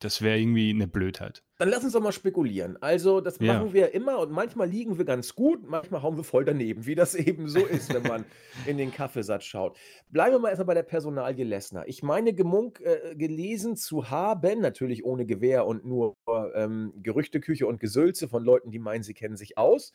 Das 0.00 0.22
wäre 0.22 0.38
irgendwie 0.38 0.70
eine 0.70 0.88
Blödheit. 0.88 1.44
Dann 1.58 1.68
lass 1.68 1.84
uns 1.84 1.92
doch 1.92 2.00
mal 2.00 2.10
spekulieren. 2.10 2.78
Also, 2.80 3.20
das 3.20 3.38
ja. 3.38 3.52
machen 3.52 3.74
wir 3.74 3.92
immer 3.92 4.18
und 4.18 4.32
manchmal 4.32 4.66
liegen 4.66 4.96
wir 4.96 5.04
ganz 5.04 5.34
gut, 5.34 5.68
manchmal 5.68 6.02
hauen 6.02 6.16
wir 6.16 6.24
voll 6.24 6.46
daneben, 6.46 6.86
wie 6.86 6.94
das 6.94 7.14
eben 7.26 7.48
so 7.48 7.66
ist, 7.66 7.92
wenn 7.92 8.04
man 8.04 8.24
in 8.66 8.78
den 8.78 8.92
Kaffeesatz 8.92 9.44
schaut. 9.44 9.78
Bleiben 10.08 10.32
wir 10.32 10.38
mal 10.38 10.48
erstmal 10.48 10.68
bei 10.68 10.74
der 10.74 10.84
Personalie 10.84 11.44
Lessner. 11.44 11.86
Ich 11.86 12.02
meine, 12.02 12.32
Gemunk 12.32 12.80
äh, 12.80 13.14
gelesen 13.14 13.76
zu 13.76 14.08
haben, 14.08 14.62
natürlich 14.62 15.04
ohne 15.04 15.26
Gewehr 15.26 15.66
und 15.66 15.84
nur 15.84 16.16
ähm, 16.54 16.94
Gerüchteküche 17.02 17.66
und 17.66 17.78
Gesülze 17.78 18.26
von 18.26 18.42
Leuten, 18.42 18.70
die 18.70 18.78
meinen, 18.78 19.02
sie 19.02 19.14
kennen 19.14 19.36
sich 19.36 19.58
aus. 19.58 19.92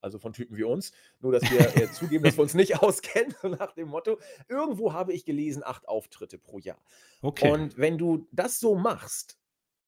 also 0.00 0.20
von 0.20 0.32
Typen 0.32 0.56
wie 0.56 0.62
uns. 0.62 0.92
Nur, 1.18 1.32
dass 1.32 1.42
wir 1.50 1.60
äh, 1.82 1.90
zugeben, 1.90 2.22
dass 2.22 2.36
wir 2.38 2.42
uns 2.42 2.54
nicht 2.54 2.78
auskennen, 2.82 3.34
nach 3.58 3.72
dem 3.72 3.88
Motto. 3.88 4.18
Irgendwo 4.48 4.92
habe 4.92 5.12
ich 5.12 5.24
gelesen, 5.24 5.62
acht 5.64 5.88
Auftritte 5.88 6.38
pro 6.38 6.60
Jahr. 6.60 6.80
Okay. 7.22 7.50
Und 7.50 7.76
wenn 7.76 7.98
du 7.98 8.28
das 8.30 8.60
so 8.60 8.76
machst, 8.76 9.37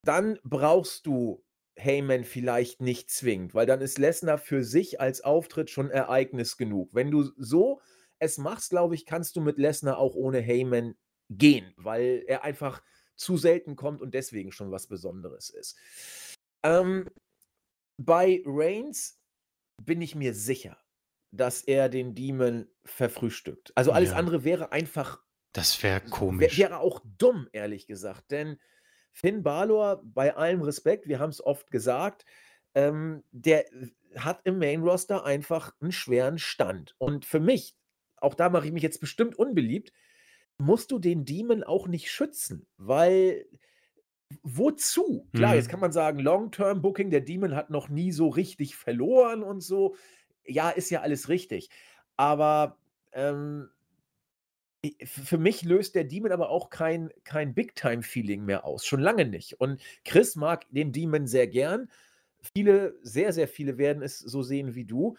dann 0.04 0.38
brauchst 0.44 1.06
du 1.06 1.44
Heyman 1.76 2.24
vielleicht 2.24 2.80
nicht 2.80 3.10
zwingend, 3.10 3.54
weil 3.54 3.66
dann 3.66 3.80
ist 3.80 3.98
Lesnar 3.98 4.38
für 4.38 4.64
sich 4.64 5.00
als 5.00 5.22
Auftritt 5.22 5.70
schon 5.70 5.90
Ereignis 5.90 6.56
genug. 6.56 6.90
Wenn 6.92 7.10
du 7.10 7.30
so 7.36 7.80
es 8.18 8.36
machst, 8.36 8.70
glaube 8.70 8.94
ich, 8.94 9.06
kannst 9.06 9.36
du 9.36 9.40
mit 9.40 9.56
Lesnar 9.58 9.96
auch 9.98 10.14
ohne 10.14 10.40
Heyman 10.40 10.94
gehen, 11.30 11.72
weil 11.76 12.22
er 12.26 12.44
einfach 12.44 12.82
zu 13.16 13.38
selten 13.38 13.76
kommt 13.76 14.02
und 14.02 14.12
deswegen 14.14 14.52
schon 14.52 14.70
was 14.70 14.88
Besonderes 14.88 15.48
ist. 15.50 15.78
Ähm, 16.62 17.08
bei 17.98 18.42
Reigns 18.46 19.20
bin 19.82 20.02
ich 20.02 20.14
mir 20.14 20.34
sicher, 20.34 20.78
dass 21.32 21.62
er 21.62 21.88
den 21.88 22.14
Demon 22.14 22.68
verfrühstückt. 22.84 23.72
Also 23.76 23.92
alles 23.92 24.10
Ja. 24.10 24.16
andere 24.16 24.44
wäre 24.44 24.72
einfach, 24.72 25.24
Das 25.52 25.80
wäre 25.82 26.00
wär, 26.02 26.10
komisch. 26.10 26.56
wäre 26.56 26.78
auch 26.80 27.00
dumm, 27.18 27.48
ehrlich 27.52 27.86
gesagt. 27.86 28.30
Denn 28.30 28.58
Finn 29.12 29.42
Balor, 29.42 30.02
bei 30.04 30.34
allem 30.36 30.62
Respekt, 30.62 31.08
wir 31.08 31.18
haben 31.18 31.30
es 31.30 31.44
oft 31.44 31.70
gesagt, 31.70 32.24
ähm, 32.74 33.24
der 33.30 33.64
hat 34.16 34.40
im 34.44 34.58
Main 34.58 34.82
Roster 34.82 35.24
einfach 35.24 35.72
einen 35.80 35.92
schweren 35.92 36.38
Stand. 36.38 36.94
Und 36.98 37.24
für 37.24 37.40
mich, 37.40 37.76
auch 38.16 38.34
da 38.34 38.48
mache 38.50 38.66
ich 38.66 38.72
mich 38.72 38.82
jetzt 38.82 39.00
bestimmt 39.00 39.36
unbeliebt, 39.38 39.92
musst 40.58 40.90
du 40.90 40.98
den 40.98 41.24
Demon 41.24 41.62
auch 41.64 41.88
nicht 41.88 42.10
schützen, 42.10 42.66
weil 42.76 43.46
wozu? 44.42 45.30
Klar, 45.34 45.56
jetzt 45.56 45.68
Mhm. 45.68 45.70
kann 45.70 45.80
man 45.80 45.92
sagen, 45.92 46.18
Long-Term 46.20 46.82
Booking, 46.82 47.10
der 47.10 47.20
Demon 47.20 47.54
hat 47.56 47.70
noch 47.70 47.88
nie 47.88 48.12
so 48.12 48.28
richtig 48.28 48.76
verloren 48.76 49.42
und 49.42 49.60
so. 49.60 49.96
Ja, 50.44 50.70
ist 50.70 50.90
ja 50.90 51.00
alles 51.00 51.28
richtig. 51.28 51.70
Aber 52.16 52.78
ähm, 53.12 53.70
für 55.04 55.38
mich 55.38 55.62
löst 55.62 55.94
der 55.94 56.04
Demon 56.04 56.32
aber 56.32 56.50
auch 56.50 56.70
kein, 56.70 57.10
kein 57.24 57.54
Big-Time-Feeling 57.54 58.44
mehr 58.44 58.64
aus. 58.64 58.86
Schon 58.86 59.00
lange 59.00 59.26
nicht. 59.26 59.60
Und 59.60 59.80
Chris 60.04 60.36
mag 60.36 60.66
den 60.70 60.92
Demon 60.92 61.26
sehr 61.26 61.46
gern. 61.46 61.90
Viele, 62.54 62.94
sehr, 63.02 63.32
sehr 63.32 63.48
viele 63.48 63.76
werden 63.76 64.02
es 64.02 64.18
so 64.18 64.42
sehen 64.42 64.74
wie 64.74 64.84
du. 64.84 65.16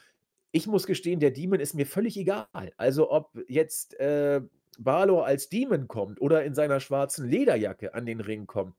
Ich 0.51 0.65
muss 0.67 0.87
gestehen, 0.87 1.19
der 1.19 1.31
Demon 1.31 1.59
ist 1.59 1.75
mir 1.75 1.85
völlig 1.85 2.17
egal. 2.17 2.47
Also 2.77 3.11
ob 3.11 3.37
jetzt 3.47 3.99
äh, 3.99 4.41
Balor 4.79 5.25
als 5.25 5.49
Demon 5.49 5.87
kommt 5.87 6.19
oder 6.21 6.43
in 6.43 6.55
seiner 6.55 6.79
schwarzen 6.79 7.29
Lederjacke 7.29 7.93
an 7.93 8.05
den 8.05 8.19
Ring 8.19 8.47
kommt, 8.47 8.75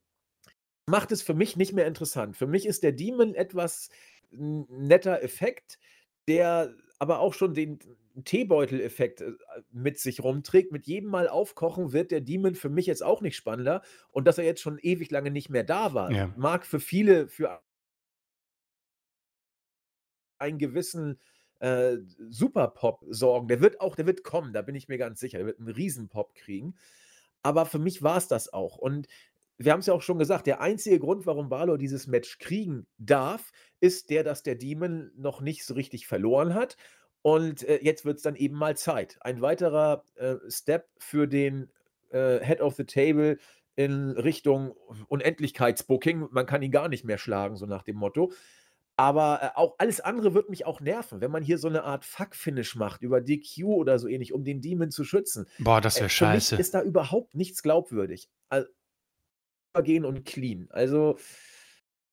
macht 0.87 1.13
es 1.13 1.23
für 1.23 1.35
mich 1.35 1.57
nicht 1.57 1.73
mehr 1.73 1.87
interessant. 1.87 2.37
Für 2.37 2.49
mich 2.49 2.67
ist 2.67 2.83
der 2.83 2.93
Demon 2.93 3.35
etwas 3.35 3.89
netter 4.31 5.23
Effekt, 5.23 5.79
der 6.27 6.75
aber 6.99 7.21
auch 7.21 7.35
schon 7.35 7.55
den 7.55 7.79
Teebeutel-Effekt 8.25 9.21
äh, 9.23 9.33
mit 9.71 9.99
sich 9.99 10.23
rumträgt. 10.23 10.73
Mit 10.73 10.87
jedem 10.87 11.11
Mal 11.11 11.29
aufkochen 11.29 11.93
wird 11.93 12.11
der 12.11 12.21
Demon 12.21 12.55
für 12.55 12.69
mich 12.69 12.87
jetzt 12.87 13.03
auch 13.03 13.21
nicht 13.21 13.37
spannender. 13.37 13.83
Und 14.11 14.27
dass 14.27 14.39
er 14.39 14.45
jetzt 14.45 14.61
schon 14.61 14.79
ewig 14.79 15.11
lange 15.11 15.31
nicht 15.31 15.51
mehr 15.51 15.65
da 15.65 15.95
war, 15.95 16.11
Ja. 16.13 16.33
mag 16.37 16.67
für 16.67 16.81
viele 16.81 17.29
für 17.29 17.61
einen 20.39 20.59
gewissen 20.59 21.21
äh, 21.61 21.99
Superpop 22.29 23.05
sorgen. 23.09 23.49
Der 23.49 23.61
wird 23.61 23.81
auch, 23.81 23.95
der 23.95 24.07
wird 24.07 24.25
kommen, 24.25 24.53
da 24.53 24.63
bin 24.63 24.75
ich 24.75 24.89
mir 24.89 24.99
ganz 24.99 25.21
sicher. 25.21 25.39
Der 25.39 25.47
wird 25.47 25.59
einen 25.61 25.69
Riesenpop 25.69 26.35
kriegen. 26.35 26.75
Aber 27.43 27.67
für 27.67 27.79
mich 27.79 28.03
war 28.03 28.17
es 28.17 28.29
das 28.29 28.53
auch. 28.53 28.77
Und 28.77 29.07
wir 29.59 29.73
haben 29.73 29.81
es 29.81 29.87
ja 29.87 29.95
auch 29.95 30.03
schon 30.03 30.19
gesagt, 30.19 30.47
der 30.49 30.61
einzige 30.61 30.99
Grund, 30.99 31.27
warum 31.27 31.49
Balor 31.49 31.79
dieses 31.79 32.07
Match 32.09 32.39
kriegen 32.39 32.87
darf, 32.99 33.53
ist 33.81 34.11
der, 34.11 34.25
dass 34.25 34.43
der 34.43 34.57
Demon 34.57 35.13
noch 35.17 35.41
nicht 35.41 35.65
so 35.65 35.75
richtig 35.75 36.07
verloren 36.09 36.55
hat. 36.55 36.77
Und 37.23 37.63
äh, 37.63 37.79
jetzt 37.83 38.05
wird 38.05 38.17
es 38.17 38.23
dann 38.23 38.35
eben 38.37 38.57
mal 38.57 38.77
Zeit. 38.77 39.17
Ein 39.21 39.41
weiterer 39.41 40.05
äh, 40.17 40.35
Step 40.49 40.89
für 40.99 41.27
den 41.29 41.71
äh, 42.11 42.41
Head 42.45 42.61
of 42.61 42.75
the 42.75 42.85
Table 42.85 43.39
in 43.77 44.11
Richtung 44.11 44.75
Unendlichkeitsbooking. 45.09 46.29
Man 46.31 46.47
kann 46.47 46.63
ihn 46.63 46.73
gar 46.73 46.89
nicht 46.89 47.05
mehr 47.05 47.19
schlagen, 47.19 47.57
so 47.57 47.67
nach 47.67 47.83
dem 47.85 47.97
Motto. 47.97 48.33
Aber 48.97 49.41
äh, 49.43 49.49
auch 49.59 49.77
alles 49.79 50.01
andere 50.01 50.35
wird 50.35 50.51
mich 50.51 50.67
auch 50.67 50.81
nerven, 50.81 51.21
wenn 51.21 51.31
man 51.31 51.43
hier 51.43 51.57
so 51.59 51.69
eine 51.69 51.85
Art 51.85 52.05
Fuck-Finish 52.05 52.77
macht 52.77 53.03
über 53.03 53.21
DQ 53.21 53.65
oder 53.65 53.99
so 53.99 54.07
ähnlich, 54.09 54.33
um 54.35 54.45
den 54.45 54.61
Demon 54.61 54.91
zu 54.91 55.05
schützen. 55.05 55.47
Boah, 55.59 55.81
das 55.81 55.97
Äh, 55.97 56.01
wäre 56.01 56.09
für 56.11 56.25
mich 56.27 56.45
scheiße. 56.45 56.57
ist 56.57 56.75
da 56.75 56.83
überhaupt 56.83 57.35
nichts 57.35 57.63
glaubwürdig. 57.63 58.29
Also, 58.51 58.69
gehen 59.83 60.05
und 60.05 60.25
clean. 60.27 60.67
Also, 60.71 61.17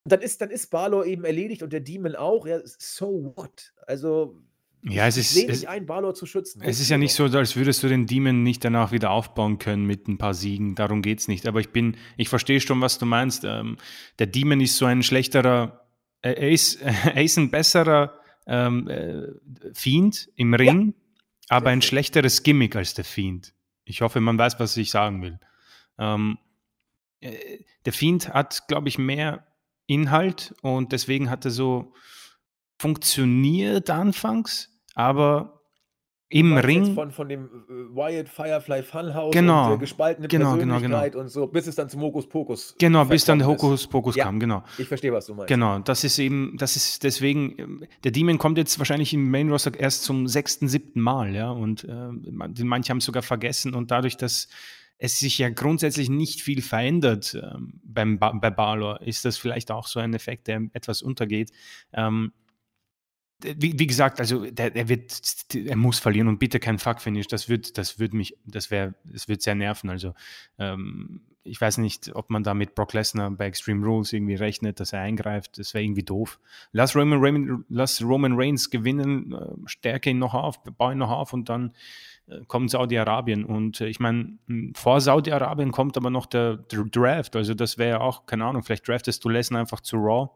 dann 0.06 0.22
ist, 0.22 0.40
dann 0.42 0.50
ist 0.50 0.68
Balor 0.70 1.06
eben 1.06 1.26
erledigt 1.26 1.62
und 1.64 1.74
der 1.74 1.82
Demon 1.82 2.16
auch. 2.16 2.48
Ja, 2.48 2.62
so 2.64 3.34
what? 3.36 3.74
Also, 3.86 4.40
Ja, 4.82 5.08
es 5.08 5.18
ich 5.18 5.22
ist, 5.22 5.34
sehe 5.34 5.48
es, 5.48 5.62
nicht 5.62 5.70
ein, 5.70 5.86
Balor 5.86 6.14
zu 6.14 6.26
schützen. 6.26 6.62
es 6.64 6.80
ist 6.80 6.90
ja 6.90 6.98
nicht 6.98 7.14
so, 7.14 7.26
als 7.26 7.56
würdest 7.56 7.84
du 7.84 7.90
den 7.90 8.06
Demon 8.06 8.44
nicht 8.44 8.64
danach 8.64 8.92
wieder 8.92 9.12
aufbauen 9.12 9.60
können 9.60 9.86
mit 9.86 10.08
ein 10.08 10.18
paar 10.18 10.34
Siegen. 10.34 10.76
Darum 10.76 11.02
geht 11.02 11.20
es 11.20 11.28
nicht. 11.28 11.48
Aber 11.48 11.60
ich 11.60 11.70
bin, 11.70 11.98
ich 12.16 12.30
verstehe 12.30 12.62
schon, 12.62 12.80
was 12.80 12.98
du 12.98 13.06
meinst. 13.06 13.44
Ähm, 13.44 13.78
der 14.20 14.28
Demon 14.28 14.62
ist 14.62 14.78
so 14.78 14.86
ein 14.86 15.04
schlechterer, 15.04 15.86
äh, 16.22 16.32
er, 16.32 16.50
ist, 16.50 16.82
er 16.82 17.22
ist 17.22 17.38
ein 17.38 17.52
besserer 17.52 18.20
ähm, 18.48 18.88
äh, 18.88 19.74
Fiend 19.74 20.30
im 20.36 20.54
Ring, 20.54 20.94
aber 21.50 21.72
ein 21.72 21.82
schlechteres 21.82 22.44
Gimmick 22.44 22.76
als 22.76 22.94
der 22.94 23.06
Fiend. 23.06 23.54
Ich 23.84 24.02
hoffe, 24.02 24.22
man 24.22 24.38
weiß, 24.38 24.60
was 24.60 24.78
ich 24.78 24.92
sagen 24.92 25.22
will. 25.22 25.40
Ähm, 25.98 26.38
äh, 27.20 27.60
der 27.86 27.94
Fiend 27.94 28.30
hat, 28.30 28.68
glaube 28.68 28.88
ich, 28.88 28.98
mehr 28.98 29.46
Inhalt 29.88 30.54
und 30.62 30.92
deswegen 30.92 31.30
hat 31.30 31.44
er 31.46 31.52
so 31.52 31.94
funktioniert 32.80 33.90
anfangs, 33.90 34.70
aber 34.96 35.56
im 36.32 36.56
Ring. 36.58 36.94
Von, 36.94 37.12
von 37.12 37.28
dem 37.28 37.46
äh, 37.46 37.96
Wyatt 37.96 38.30
Firefly 38.30 38.84
Funhouse 38.84 39.34
Genau. 39.34 39.64
und 39.64 39.70
der 39.72 39.78
gespaltene 39.80 40.28
Genau, 40.28 40.56
genau, 40.58 40.74
Persönlichkeit 40.76 41.16
und 41.16 41.28
so, 41.30 41.48
bis 41.48 41.66
es 41.66 41.74
dann 41.76 41.90
zum 41.90 42.02
Hokus 42.02 42.30
Pokus 42.30 42.76
Genau, 42.78 43.04
bis 43.06 43.26
dann 43.26 43.40
der 43.40 43.48
verkommen 43.48 43.72
Hokus 43.72 43.88
Pokus 43.88 44.16
Ja. 44.16 44.26
kam, 44.26 44.40
genau. 44.40 44.64
Ich 44.78 44.88
verstehe, 44.88 45.12
was 45.12 45.26
du 45.26 45.34
meinst. 45.34 45.48
Genau, 45.48 45.80
das 45.80 46.04
ist 46.04 46.20
eben, 46.20 46.56
das 46.58 46.76
ist 46.76 47.04
deswegen, 47.04 47.56
ähm, 47.58 47.84
der 48.04 48.12
Demon 48.12 48.38
kommt 48.38 48.60
jetzt 48.60 48.78
wahrscheinlich 48.78 49.12
im 49.14 49.30
Main 49.32 49.50
Roster 49.50 49.78
erst 49.78 50.04
zum 50.04 50.28
sechsten, 50.28 50.68
siebten 50.68 51.02
Mal, 51.02 51.34
ja, 51.34 51.50
und 51.50 51.84
äh, 51.86 51.92
manche 52.64 52.92
haben 52.92 53.00
es 53.00 53.06
sogar 53.06 53.24
vergessen 53.24 53.74
und 53.74 53.90
dadurch, 53.90 54.16
dass 54.16 54.50
es 55.00 55.18
sich 55.18 55.38
ja 55.40 55.50
grundsätzlich 55.50 56.10
nicht 56.10 56.42
viel 56.42 56.62
verändert 56.62 57.36
ähm, 57.42 57.80
beim 57.84 58.20
ba 58.20 58.34
bei 58.34 58.52
Balor, 58.52 59.02
ist 59.02 59.26
das 59.26 59.38
vielleicht 59.38 59.72
auch 59.72 59.88
so 59.88 60.00
ein 60.00 60.14
Effekt, 60.14 60.48
der 60.48 60.62
etwas 60.74 61.02
untergeht. 61.02 61.52
Ähm, 61.92 62.34
wie, 63.44 63.80
wie 63.80 63.88
gesagt, 63.88 64.20
also 64.20 64.46
der, 64.46 64.70
der 64.70 64.90
wird, 64.90 65.22
er 65.54 65.76
muss 65.76 66.00
verlieren 66.00 66.28
und 66.28 66.40
bitte 66.40 66.60
kein 66.60 66.78
Fuck-Finish. 66.80 67.28
Das 67.28 67.50
wird, 67.50 67.78
das 67.78 68.00
wird 68.00 68.14
mich, 68.14 68.38
das 68.46 68.72
wäre, 68.72 68.96
das 69.06 69.28
wird 69.28 69.42
sehr 69.42 69.56
nerven. 69.56 69.90
Also 69.90 70.14
ähm, 70.58 71.22
ich 71.44 71.60
weiß 71.60 71.78
nicht, 71.78 72.16
ob 72.16 72.30
man 72.30 72.44
da 72.44 72.54
mit 72.54 72.76
Brock 72.76 72.94
Lesnar 72.94 73.32
bei 73.32 73.48
Extreme 73.48 73.86
Rules 73.86 74.14
irgendwie 74.14 74.36
rechnet, 74.36 74.80
dass 74.80 74.94
er 74.94 75.02
eingreift. 75.02 75.58
Das 75.58 75.74
wäre 75.74 75.84
irgendwie 75.84 76.04
doof. 76.04 76.40
Lass 76.74 76.96
Roman, 76.96 77.20
Reigns- 77.22 77.64
lass 77.70 78.02
Roman 78.02 78.34
Reigns 78.36 78.70
gewinnen, 78.70 79.34
äh, 79.34 79.68
stärke 79.68 80.10
ihn 80.10 80.20
noch 80.20 80.34
auf, 80.34 80.62
baue 80.64 80.92
ihn 80.94 80.98
noch 80.98 81.12
auf 81.12 81.32
und 81.34 81.48
dann 81.50 81.74
äh, 82.28 82.42
kommt 82.48 82.70
Saudi-Arabien. 82.72 83.46
Und 83.46 83.80
äh, 83.80 83.88
ich 83.88 84.00
meine, 84.00 84.38
vor 84.76 85.00
Saudi-Arabien 85.00 85.72
kommt 85.72 85.96
aber 85.98 86.10
noch 86.10 86.26
der, 86.26 86.58
der 86.58 86.84
Draft. 86.84 87.36
Also 87.36 87.54
das 87.54 87.78
wäre 87.78 87.90
ja 87.90 88.00
auch, 88.02 88.26
keine 88.26 88.46
Ahnung, 88.46 88.64
vielleicht 88.64 88.88
draftest 88.88 89.24
du 89.24 89.30
Lesnar 89.30 89.62
einfach 89.62 89.80
zu 89.80 89.96
Raw. 89.96 90.30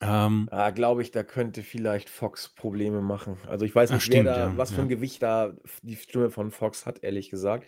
Ähm, 0.00 0.48
Ah, 0.52 0.70
glaube 0.70 1.02
ich, 1.02 1.10
da 1.10 1.22
könnte 1.22 1.62
vielleicht 1.62 2.08
Fox 2.10 2.48
Probleme 2.48 3.02
machen. 3.02 3.38
Also 3.46 3.64
ich 3.64 3.74
weiß 3.74 3.92
nicht, 3.92 4.02
stimmt, 4.02 4.24
wer 4.26 4.34
da, 4.34 4.38
ja, 4.50 4.56
was 4.56 4.70
für 4.72 4.80
ein 4.82 4.88
Gewicht 4.88 5.22
da 5.22 5.52
die 5.82 5.96
Stimme 5.96 6.30
von 6.30 6.50
Fox 6.50 6.86
hat, 6.86 7.02
ehrlich 7.02 7.30
gesagt. 7.30 7.66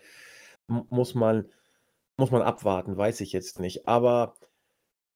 M 0.69 0.87
muss 0.91 1.15
man, 1.15 1.47
muss 2.17 2.31
man 2.31 2.43
abwarten, 2.43 2.97
weiß 2.97 3.21
ich 3.21 3.33
jetzt 3.33 3.61
nicht. 3.61 3.87
Aber, 3.89 4.35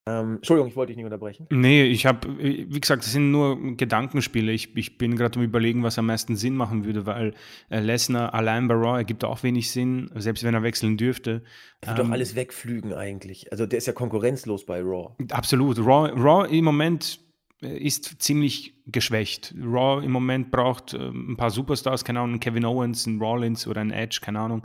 ähm, 0.09 0.37
Entschuldigung, 0.37 0.69
ich 0.69 0.77
wollte 0.77 0.91
dich 0.91 0.97
nicht 0.97 1.05
unterbrechen. 1.05 1.47
Nee, 1.51 1.83
ich 1.85 2.07
habe, 2.07 2.39
wie 2.39 2.81
gesagt, 2.81 3.03
das 3.03 3.13
sind 3.13 3.33
nur 3.33 3.77
Gedankenspiele. 3.77 4.53
Ich, 4.53 4.77
ich 4.77 4.99
bin 4.99 5.17
gerade 5.17 5.39
am 5.39 5.45
Überlegen, 5.45 5.83
was 5.83 5.99
am 5.99 6.07
meisten 6.07 6.37
Sinn 6.37 6.55
machen 6.55 6.85
würde, 6.85 7.07
weil 7.07 7.35
äh, 7.71 7.81
Lesnar 7.81 8.33
allein 8.33 8.69
bei 8.69 8.75
Raw 8.75 8.97
ergibt 8.99 9.25
auch 9.25 9.43
wenig 9.43 9.71
Sinn, 9.73 10.11
selbst 10.15 10.45
wenn 10.45 10.55
er 10.55 10.63
wechseln 10.63 10.97
dürfte. 10.97 11.43
Der 11.83 11.89
wird 11.91 11.99
Ähm, 11.99 12.07
doch 12.07 12.13
alles 12.13 12.37
wegflügen 12.37 12.93
eigentlich. 12.93 13.51
Also 13.51 13.67
der 13.67 13.79
ist 13.79 13.87
ja 13.87 13.93
konkurrenzlos 13.93 14.65
bei 14.65 14.81
Raw. 14.81 15.15
Absolut. 15.31 15.79
Raw, 15.79 16.11
Raw 16.15 16.47
im 16.49 16.65
Moment 16.65 17.19
äh, 17.63 17.77
ist 17.77 18.23
ziemlich 18.23 18.75
geschwächt. 18.87 19.55
Raw 19.61 20.05
im 20.05 20.13
Moment 20.13 20.53
braucht 20.53 20.95
äh, 20.95 20.99
ein 20.99 21.37
paar 21.37 21.51
Superstars, 21.51 22.05
keine 22.05 22.21
Ahnung, 22.21 22.39
Kevin 22.39 22.65
Owens, 22.65 23.07
ein 23.07 23.21
Rollins 23.21 23.67
oder 23.67 23.81
ein 23.81 23.91
Edge, 23.91 24.21
keine 24.23 24.39
Ahnung, 24.39 24.65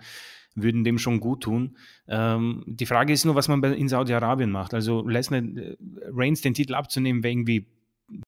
würden 0.55 0.83
dem 0.83 0.97
schon 0.97 1.19
gut 1.19 1.43
tun. 1.43 1.77
Ähm, 2.07 2.63
die 2.67 2.85
Frage 2.85 3.13
ist 3.13 3.25
nur, 3.25 3.35
was 3.35 3.47
man 3.47 3.63
in 3.63 3.87
Saudi-Arabien 3.87 4.51
macht. 4.51 4.73
Also 4.73 5.07
Lesnar, 5.07 5.41
äh, 5.41 5.77
Reigns 6.07 6.41
den 6.41 6.53
Titel 6.53 6.75
abzunehmen, 6.75 7.23
wäre 7.23 7.31
irgendwie 7.31 7.67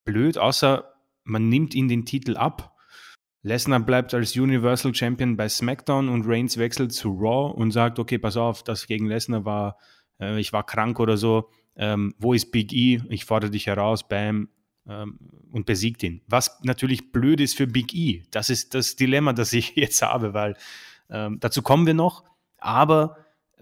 blöd, 0.06 0.38
außer 0.38 0.94
man 1.24 1.50
nimmt 1.50 1.76
ihn 1.76 1.88
den 1.88 2.06
Titel 2.06 2.38
ab. 2.38 2.76
Lesnar 3.42 3.82
bleibt 3.82 4.14
als 4.14 4.38
Universal 4.38 4.96
Champion 4.96 5.36
bei 5.36 5.50
SmackDown 5.50 6.08
und 6.08 6.26
Reigns 6.26 6.58
wechselt 6.58 6.94
zu 6.94 7.10
Raw 7.10 7.54
und 7.54 7.72
sagt, 7.72 8.00
okay, 8.00 8.18
pass 8.18 8.38
auf, 8.38 8.64
das 8.64 8.88
gegen 8.88 9.08
Lesnar 9.08 9.44
war, 9.44 9.78
äh, 10.20 10.40
ich 10.40 10.54
war 10.54 10.66
krank 10.66 11.00
oder 11.00 11.18
so, 11.18 11.50
ähm, 11.76 12.14
wo 12.18 12.34
ist 12.34 12.52
Big 12.52 12.72
E? 12.72 13.02
Ich 13.10 13.26
fordere 13.26 13.52
dich 13.52 13.68
heraus, 13.68 14.08
bam, 14.08 14.48
ähm, 14.88 15.18
und 15.52 15.66
besiegt 15.66 16.04
ihn. 16.04 16.22
Was 16.28 16.60
natürlich 16.64 17.12
blöd 17.12 17.40
ist 17.40 17.56
für 17.56 17.68
Big 17.68 17.94
E. 17.94 18.24
Das 18.32 18.50
ist 18.50 18.74
das 18.74 18.96
Dilemma, 18.96 19.34
das 19.34 19.54
ich 19.54 19.76
jetzt 19.76 20.02
habe, 20.02 20.34
weil 20.34 20.56
ähm, 21.14 21.40
dazu 21.40 21.62
kommen 21.62 21.88
wir 21.88 21.94
noch. 21.94 22.24
Aber 22.58 23.18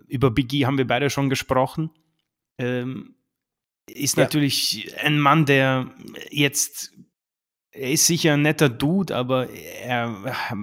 über 0.07 0.31
Big 0.31 0.51
E 0.53 0.65
haben 0.65 0.77
wir 0.77 0.87
beide 0.87 1.09
schon 1.09 1.29
gesprochen. 1.29 1.91
Ähm, 2.57 3.15
ist 3.87 4.17
ja. 4.17 4.23
natürlich 4.23 4.95
ein 4.99 5.19
Mann, 5.19 5.45
der 5.45 5.91
jetzt 6.31 6.93
er 7.73 7.91
ist 7.91 8.05
sicher 8.05 8.33
ein 8.33 8.41
netter 8.41 8.67
Dude, 8.67 9.15
aber 9.15 9.47
er, 9.49 10.13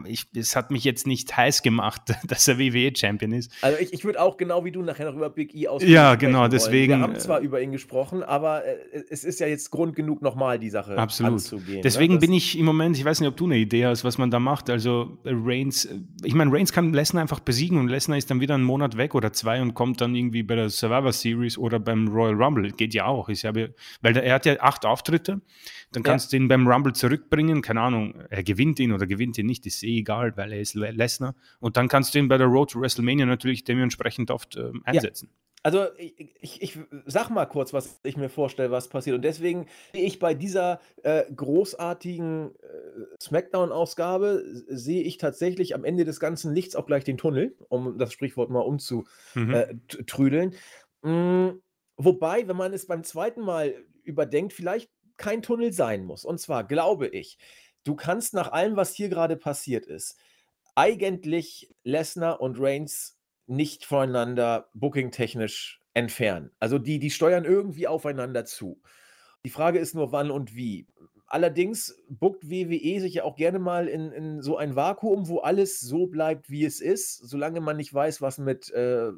ich, 0.04 0.26
es 0.34 0.54
hat 0.54 0.70
mich 0.70 0.84
jetzt 0.84 1.06
nicht 1.06 1.34
heiß 1.34 1.62
gemacht, 1.62 2.02
dass 2.26 2.46
er 2.48 2.58
WWE-Champion 2.58 3.32
ist. 3.32 3.50
Also 3.62 3.78
ich, 3.80 3.94
ich 3.94 4.04
würde 4.04 4.20
auch 4.20 4.36
genau 4.36 4.64
wie 4.64 4.72
du 4.72 4.82
nachher 4.82 5.06
noch 5.06 5.16
über 5.16 5.30
Big 5.30 5.54
E 5.54 5.68
aussprechen. 5.68 5.94
Ja, 5.94 6.16
genau, 6.16 6.48
deswegen. 6.48 6.98
Wir 6.98 7.00
haben 7.00 7.16
zwar 7.18 7.40
über 7.40 7.62
ihn 7.62 7.72
gesprochen, 7.72 8.22
aber 8.22 8.64
äh, 8.64 8.76
es 9.08 9.24
ist 9.24 9.40
ja 9.40 9.46
jetzt 9.46 9.70
Grund 9.70 9.96
genug, 9.96 10.20
nochmal 10.20 10.58
die 10.58 10.68
Sache 10.68 10.98
absolut. 10.98 11.34
anzugehen. 11.34 11.76
Ne? 11.76 11.80
Deswegen 11.80 12.14
ne? 12.14 12.20
bin 12.20 12.32
ich 12.34 12.58
im 12.58 12.66
Moment, 12.66 12.98
ich 12.98 13.04
weiß 13.04 13.20
nicht, 13.20 13.28
ob 13.28 13.36
du 13.38 13.46
eine 13.46 13.56
Idee 13.56 13.86
hast, 13.86 14.04
was 14.04 14.18
man 14.18 14.30
da 14.30 14.38
macht. 14.38 14.68
Also 14.68 15.18
Reigns, 15.24 15.88
ich 16.22 16.34
meine, 16.34 16.52
Reigns 16.52 16.72
kann 16.72 16.92
Lesnar 16.92 17.22
einfach 17.22 17.40
besiegen 17.40 17.78
und 17.78 17.88
Lesnar 17.88 18.18
ist 18.18 18.30
dann 18.30 18.40
wieder 18.40 18.54
einen 18.54 18.64
Monat 18.64 18.98
weg 18.98 19.14
oder 19.14 19.32
zwei 19.32 19.62
und 19.62 19.72
kommt 19.72 20.02
dann 20.02 20.14
irgendwie 20.14 20.42
bei 20.42 20.56
der 20.56 20.68
Survivor 20.68 21.12
Series 21.12 21.56
oder 21.56 21.78
beim 21.78 22.08
Royal 22.08 22.34
Rumble. 22.34 22.70
Geht 22.72 22.92
ja 22.92 23.06
auch. 23.06 23.30
Ich 23.30 23.46
habe, 23.46 23.74
weil 24.02 24.14
er 24.14 24.34
hat 24.34 24.44
ja 24.44 24.60
acht 24.60 24.84
Auftritte, 24.84 25.40
dann 25.92 26.02
kannst 26.02 26.32
ja. 26.32 26.38
du 26.38 26.42
ihn 26.42 26.48
beim 26.48 26.66
Rumble 26.66 26.92
zurückbringen, 26.92 27.62
keine 27.62 27.80
Ahnung, 27.80 28.14
er 28.28 28.42
gewinnt 28.42 28.78
ihn 28.78 28.92
oder 28.92 29.06
gewinnt 29.06 29.38
ihn 29.38 29.46
nicht, 29.46 29.66
ist 29.66 29.82
eh 29.82 29.98
egal, 29.98 30.36
weil 30.36 30.52
er 30.52 30.60
ist 30.60 30.74
Lesnar. 30.74 31.34
Und 31.60 31.76
dann 31.76 31.88
kannst 31.88 32.14
du 32.14 32.18
ihn 32.18 32.28
bei 32.28 32.36
der 32.36 32.46
Road 32.46 32.70
to 32.70 32.80
WrestleMania 32.80 33.26
natürlich 33.26 33.64
dementsprechend 33.64 34.30
oft 34.30 34.56
äh, 34.56 34.70
einsetzen. 34.84 35.30
Ja. 35.32 35.48
Also 35.62 35.86
ich, 35.96 36.14
ich, 36.40 36.62
ich, 36.62 36.78
sag 37.06 37.30
mal 37.30 37.46
kurz, 37.46 37.72
was 37.72 38.00
ich 38.04 38.16
mir 38.16 38.28
vorstelle, 38.28 38.70
was 38.70 38.88
passiert. 38.88 39.16
Und 39.16 39.22
deswegen 39.22 39.66
sehe 39.92 40.04
ich 40.04 40.18
bei 40.18 40.34
dieser 40.34 40.80
äh, 41.02 41.24
großartigen 41.34 42.54
äh, 42.54 43.20
Smackdown-Ausgabe, 43.20 44.44
sehe 44.68 45.02
ich 45.02 45.18
tatsächlich 45.18 45.74
am 45.74 45.84
Ende 45.84 46.04
des 46.04 46.20
ganzen 46.20 46.54
Lichts 46.54 46.76
auch 46.76 46.86
gleich 46.86 47.04
den 47.04 47.18
Tunnel, 47.18 47.56
um 47.68 47.98
das 47.98 48.12
Sprichwort 48.12 48.50
mal 48.50 48.60
umzutrüdeln. 48.60 50.54
Mhm. 51.02 51.10
Äh, 51.10 51.10
mm, 51.10 51.62
wobei, 51.96 52.46
wenn 52.46 52.56
man 52.56 52.72
es 52.72 52.86
beim 52.86 53.02
zweiten 53.02 53.40
Mal 53.40 53.74
überdenkt, 54.04 54.52
vielleicht 54.52 54.90
kein 55.18 55.42
Tunnel 55.42 55.72
sein 55.72 56.04
muss. 56.04 56.24
Und 56.24 56.40
zwar 56.40 56.64
glaube 56.64 57.08
ich, 57.08 57.38
du 57.84 57.94
kannst 57.94 58.34
nach 58.34 58.52
allem, 58.52 58.76
was 58.76 58.94
hier 58.94 59.08
gerade 59.08 59.36
passiert 59.36 59.86
ist, 59.86 60.18
eigentlich 60.74 61.74
Lesnar 61.82 62.40
und 62.40 62.58
Reigns 62.58 63.18
nicht 63.46 63.84
voneinander 63.84 64.68
bookingtechnisch 64.74 65.80
entfernen. 65.94 66.52
Also 66.60 66.78
die, 66.78 66.98
die 66.98 67.10
steuern 67.10 67.44
irgendwie 67.44 67.88
aufeinander 67.88 68.44
zu. 68.44 68.80
Die 69.44 69.50
Frage 69.50 69.78
ist 69.78 69.94
nur, 69.94 70.12
wann 70.12 70.30
und 70.30 70.54
wie. 70.54 70.86
Allerdings 71.26 71.94
buckt 72.08 72.48
WWE 72.48 73.00
sich 73.00 73.14
ja 73.14 73.24
auch 73.24 73.36
gerne 73.36 73.58
mal 73.58 73.88
in, 73.88 74.12
in 74.12 74.42
so 74.42 74.56
ein 74.56 74.76
Vakuum, 74.76 75.28
wo 75.28 75.40
alles 75.40 75.80
so 75.80 76.06
bleibt, 76.06 76.48
wie 76.48 76.64
es 76.64 76.80
ist, 76.80 77.18
solange 77.18 77.60
man 77.60 77.76
nicht 77.76 77.92
weiß, 77.92 78.22
was 78.22 78.38
mit 78.38 78.70
äh, 78.70 79.10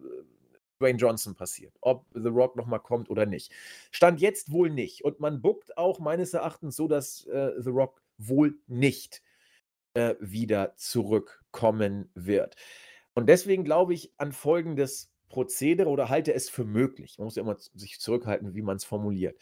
Dwayne 0.80 0.98
Johnson 0.98 1.34
passiert, 1.34 1.76
ob 1.80 2.06
The 2.14 2.28
Rock 2.28 2.56
nochmal 2.56 2.80
kommt 2.80 3.10
oder 3.10 3.26
nicht. 3.26 3.52
Stand 3.90 4.20
jetzt 4.20 4.50
wohl 4.50 4.70
nicht. 4.70 5.04
Und 5.04 5.20
man 5.20 5.42
buckt 5.42 5.76
auch 5.76 5.98
meines 6.00 6.34
Erachtens 6.34 6.76
so, 6.76 6.88
dass 6.88 7.26
äh, 7.26 7.52
The 7.58 7.70
Rock 7.70 8.02
wohl 8.18 8.58
nicht 8.66 9.22
äh, 9.94 10.14
wieder 10.20 10.74
zurückkommen 10.76 12.10
wird. 12.14 12.56
Und 13.14 13.28
deswegen 13.28 13.64
glaube 13.64 13.94
ich 13.94 14.12
an 14.16 14.32
folgendes 14.32 15.12
Prozedere 15.28 15.88
oder 15.88 16.08
halte 16.08 16.32
es 16.34 16.48
für 16.48 16.64
möglich. 16.64 17.18
Man 17.18 17.26
muss 17.26 17.36
ja 17.36 17.42
immer 17.42 17.56
sich 17.74 18.00
zurückhalten, 18.00 18.54
wie 18.54 18.62
man 18.62 18.76
es 18.76 18.84
formuliert. 18.84 19.38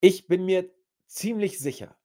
Ich 0.00 0.28
bin 0.28 0.44
mir 0.44 0.70
ziemlich 1.06 1.58
sicher, 1.58 1.96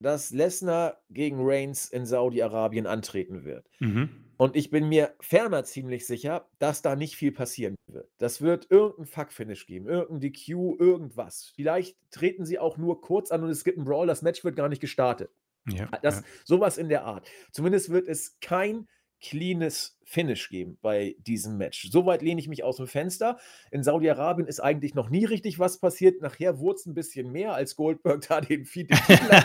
dass 0.00 0.30
Lesnar 0.30 1.02
gegen 1.10 1.38
Reigns 1.40 1.88
in 1.88 2.06
Saudi-Arabien 2.06 2.86
antreten 2.86 3.44
wird. 3.44 3.68
Mhm. 3.80 4.24
Und 4.36 4.56
ich 4.56 4.70
bin 4.70 4.88
mir 4.88 5.14
ferner 5.20 5.64
ziemlich 5.64 6.06
sicher, 6.06 6.48
dass 6.58 6.82
da 6.82 6.96
nicht 6.96 7.16
viel 7.16 7.32
passieren 7.32 7.76
wird. 7.86 8.10
Das 8.18 8.42
wird 8.42 8.66
irgendein 8.70 9.06
Fuck-Finish 9.06 9.66
geben, 9.66 9.86
irgendein 9.86 10.20
DQ, 10.20 10.80
irgendwas. 10.80 11.52
Vielleicht 11.54 11.96
treten 12.10 12.44
sie 12.44 12.58
auch 12.58 12.76
nur 12.76 13.00
kurz 13.00 13.30
an 13.30 13.44
und 13.44 13.50
es 13.50 13.64
gibt 13.64 13.78
einen 13.78 13.86
Brawl, 13.86 14.06
das 14.06 14.22
Match 14.22 14.44
wird 14.44 14.56
gar 14.56 14.68
nicht 14.68 14.80
gestartet. 14.80 15.30
Ja, 15.68 15.88
das, 16.02 16.16
ja. 16.16 16.22
Sowas 16.44 16.76
in 16.78 16.88
der 16.88 17.04
Art. 17.04 17.26
Zumindest 17.52 17.90
wird 17.90 18.08
es 18.08 18.38
kein 18.40 18.88
cleanes 19.20 19.98
Finish 20.04 20.48
geben 20.48 20.78
bei 20.82 21.16
diesem 21.18 21.56
Match. 21.56 21.90
Soweit 21.90 22.22
lehne 22.22 22.40
ich 22.40 22.48
mich 22.48 22.62
aus 22.62 22.76
dem 22.76 22.86
Fenster. 22.86 23.38
In 23.70 23.82
Saudi-Arabien 23.82 24.46
ist 24.46 24.60
eigentlich 24.60 24.94
noch 24.94 25.10
nie 25.10 25.24
richtig 25.24 25.58
was 25.58 25.78
passiert. 25.78 26.20
Nachher 26.20 26.58
wurde 26.58 26.76
es 26.76 26.86
ein 26.86 26.94
bisschen 26.94 27.32
mehr, 27.32 27.54
als 27.54 27.76
Goldberg 27.76 28.24
da 28.28 28.40
den 28.40 28.64
Feed 28.64 28.90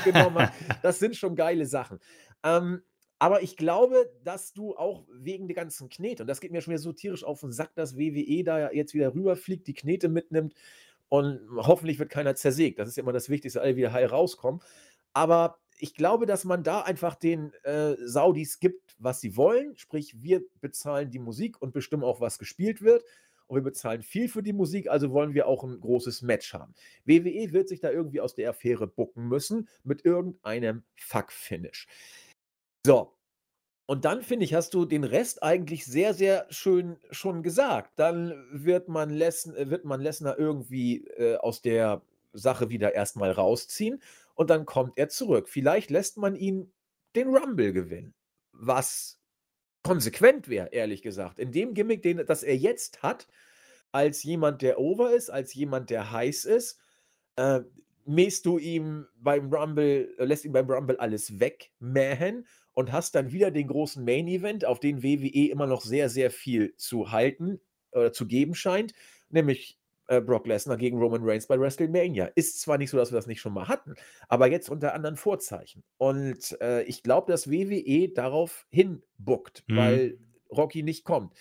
genommen 0.04 0.40
hat. 0.40 0.54
Das 0.84 1.00
sind 1.00 1.16
schon 1.16 1.36
geile 1.36 1.66
Sachen. 1.66 2.00
Ähm, 2.44 2.82
aber 3.20 3.42
ich 3.44 3.58
glaube, 3.58 4.10
dass 4.24 4.54
du 4.54 4.76
auch 4.78 5.06
wegen 5.12 5.48
der 5.48 5.56
ganzen 5.56 5.90
Knete, 5.90 6.24
und 6.24 6.28
das 6.28 6.40
geht 6.40 6.52
mir 6.52 6.62
schon 6.62 6.72
wieder 6.72 6.82
so 6.82 6.94
tierisch 6.94 7.24
auf 7.24 7.42
den 7.42 7.52
Sack, 7.52 7.76
dass 7.76 7.98
WWE 7.98 8.44
da 8.44 8.72
jetzt 8.72 8.94
wieder 8.94 9.14
rüberfliegt, 9.14 9.68
die 9.68 9.74
Knete 9.74 10.08
mitnimmt 10.08 10.54
und 11.10 11.42
hoffentlich 11.58 12.00
wird 12.00 12.10
keiner 12.10 12.36
zersägt. 12.36 12.80
Das 12.80 12.88
ist 12.88 12.98
immer 12.98 13.12
das 13.12 13.30
Wichtigste, 13.30 13.62
alle 13.62 13.76
wieder 13.76 13.92
heil 13.92 14.06
rauskommen. 14.06 14.62
Aber 15.14 15.58
ich 15.80 15.96
glaube, 15.96 16.26
dass 16.26 16.46
man 16.46 16.64
da 16.64 16.82
einfach 16.82 17.16
den 17.16 17.54
äh, 17.64 17.96
Saudis 18.06 18.60
gibt, 18.60 18.89
was 19.00 19.22
sie 19.22 19.36
wollen. 19.36 19.76
Sprich, 19.78 20.22
wir 20.22 20.42
bezahlen 20.62 21.10
die 21.10 21.20
Musik 21.20 21.62
und 21.62 21.74
bestimmen 21.74 22.04
auch, 22.04 22.22
was 22.22 22.38
gespielt 22.38 22.82
wird. 22.82 23.04
Und 23.48 23.56
wir 23.56 23.64
bezahlen 23.64 24.04
viel 24.04 24.30
für 24.30 24.44
die 24.44 24.54
Musik, 24.54 24.90
also 24.90 25.10
wollen 25.12 25.34
wir 25.34 25.48
auch 25.48 25.64
ein 25.64 25.80
großes 25.80 26.22
Match 26.22 26.54
haben. 26.54 26.76
WWE 27.06 27.52
wird 27.52 27.68
sich 27.68 27.80
da 27.80 27.90
irgendwie 27.90 28.22
aus 28.22 28.36
der 28.36 28.52
Affäre 28.52 28.86
bucken 28.86 29.28
müssen 29.28 29.68
mit 29.84 30.06
irgendeinem 30.06 30.84
Fuck-Finish. 30.96 31.88
So. 32.86 33.16
Und 33.88 34.06
dann 34.06 34.22
finde 34.22 34.46
ich, 34.46 34.54
hast 34.54 34.76
du 34.76 34.86
den 34.86 35.04
Rest 35.04 35.42
eigentlich 35.42 35.88
sehr, 35.88 36.14
sehr 36.14 36.46
schön 36.52 37.00
schon 37.10 37.42
gesagt. 37.42 37.98
Dann 37.98 38.46
wird 38.52 38.88
man, 38.88 39.10
Lesn 39.10 39.56
wird 39.56 39.84
man 39.84 40.00
Lesnar 40.00 40.38
irgendwie 40.38 41.08
äh, 41.18 41.38
aus 41.38 41.64
der 41.64 42.04
Sache 42.34 42.70
wieder 42.70 42.94
erstmal 42.94 43.32
rausziehen 43.32 44.00
und 44.36 44.52
dann 44.52 44.66
kommt 44.66 44.98
er 44.98 45.10
zurück. 45.10 45.50
Vielleicht 45.50 45.90
lässt 45.90 46.18
man 46.18 46.36
ihn 46.36 46.72
den 47.16 47.36
Rumble 47.36 47.74
gewinnen, 47.74 48.14
was 48.60 49.20
konsequent 49.84 50.50
wäre, 50.50 50.70
ehrlich 50.72 51.02
gesagt. 51.02 51.40
In 51.40 51.52
dem 51.52 51.74
Gimmick, 51.74 52.02
den, 52.02 52.26
das 52.26 52.44
er 52.44 52.56
jetzt 52.56 53.02
hat, 53.02 53.28
als 53.92 54.24
jemand, 54.24 54.62
der 54.62 54.80
over 54.80 55.12
ist, 55.14 55.30
als 55.30 55.54
jemand, 55.54 55.90
der 55.90 56.12
heiß 56.12 56.46
ist, 56.46 56.80
äh, 57.38 57.62
mähst 58.06 58.46
du 58.46 58.58
ihm 58.58 59.08
beim 59.16 59.52
Rumble, 59.54 60.14
äh, 60.18 60.26
lässt 60.26 60.46
ihn 60.46 60.52
beim 60.52 60.70
Rumble 60.70 61.00
alles 61.00 61.40
wegmähen 61.40 62.46
und 62.74 62.92
hast 62.92 63.16
dann 63.16 63.32
wieder 63.32 63.52
den 63.52 63.68
großen 63.68 64.04
Main 64.04 64.28
Event, 64.28 64.66
auf 64.66 64.80
den 64.80 65.02
WWE 65.02 65.50
immer 65.50 65.68
noch 65.68 65.82
sehr, 65.82 66.10
sehr 66.10 66.30
viel 66.32 66.76
zu 66.76 67.12
halten 67.12 67.60
oder 67.92 68.08
äh, 68.08 68.12
zu 68.12 68.28
geben 68.28 68.56
scheint, 68.56 68.94
nämlich 69.30 69.79
äh, 70.10 70.22
Brock 70.22 70.48
Lesnar 70.48 70.78
gegen 70.78 70.98
Roman 70.98 71.24
Reigns 71.24 71.46
bei 71.48 71.60
WrestleMania. 71.60 72.32
Ist 72.36 72.60
zwar 72.60 72.78
nicht 72.78 72.90
so, 72.90 72.98
dass 72.98 73.12
wir 73.12 73.16
das 73.16 73.28
nicht 73.28 73.42
schon 73.42 73.54
mal 73.54 73.68
hatten, 73.68 73.94
aber 74.28 74.48
jetzt 74.48 74.70
unter 74.70 74.94
anderen 74.94 75.18
Vorzeichen. 75.18 75.84
Und 75.98 76.60
äh, 76.62 76.82
ich 76.84 77.04
glaube, 77.04 77.32
dass 77.32 77.50
WWE 77.50 78.10
darauf 78.10 78.66
hinbuckt, 78.72 79.64
mhm. 79.68 79.78
weil 79.78 80.18
Rocky 80.52 80.82
nicht 80.82 81.06
kommt. 81.06 81.34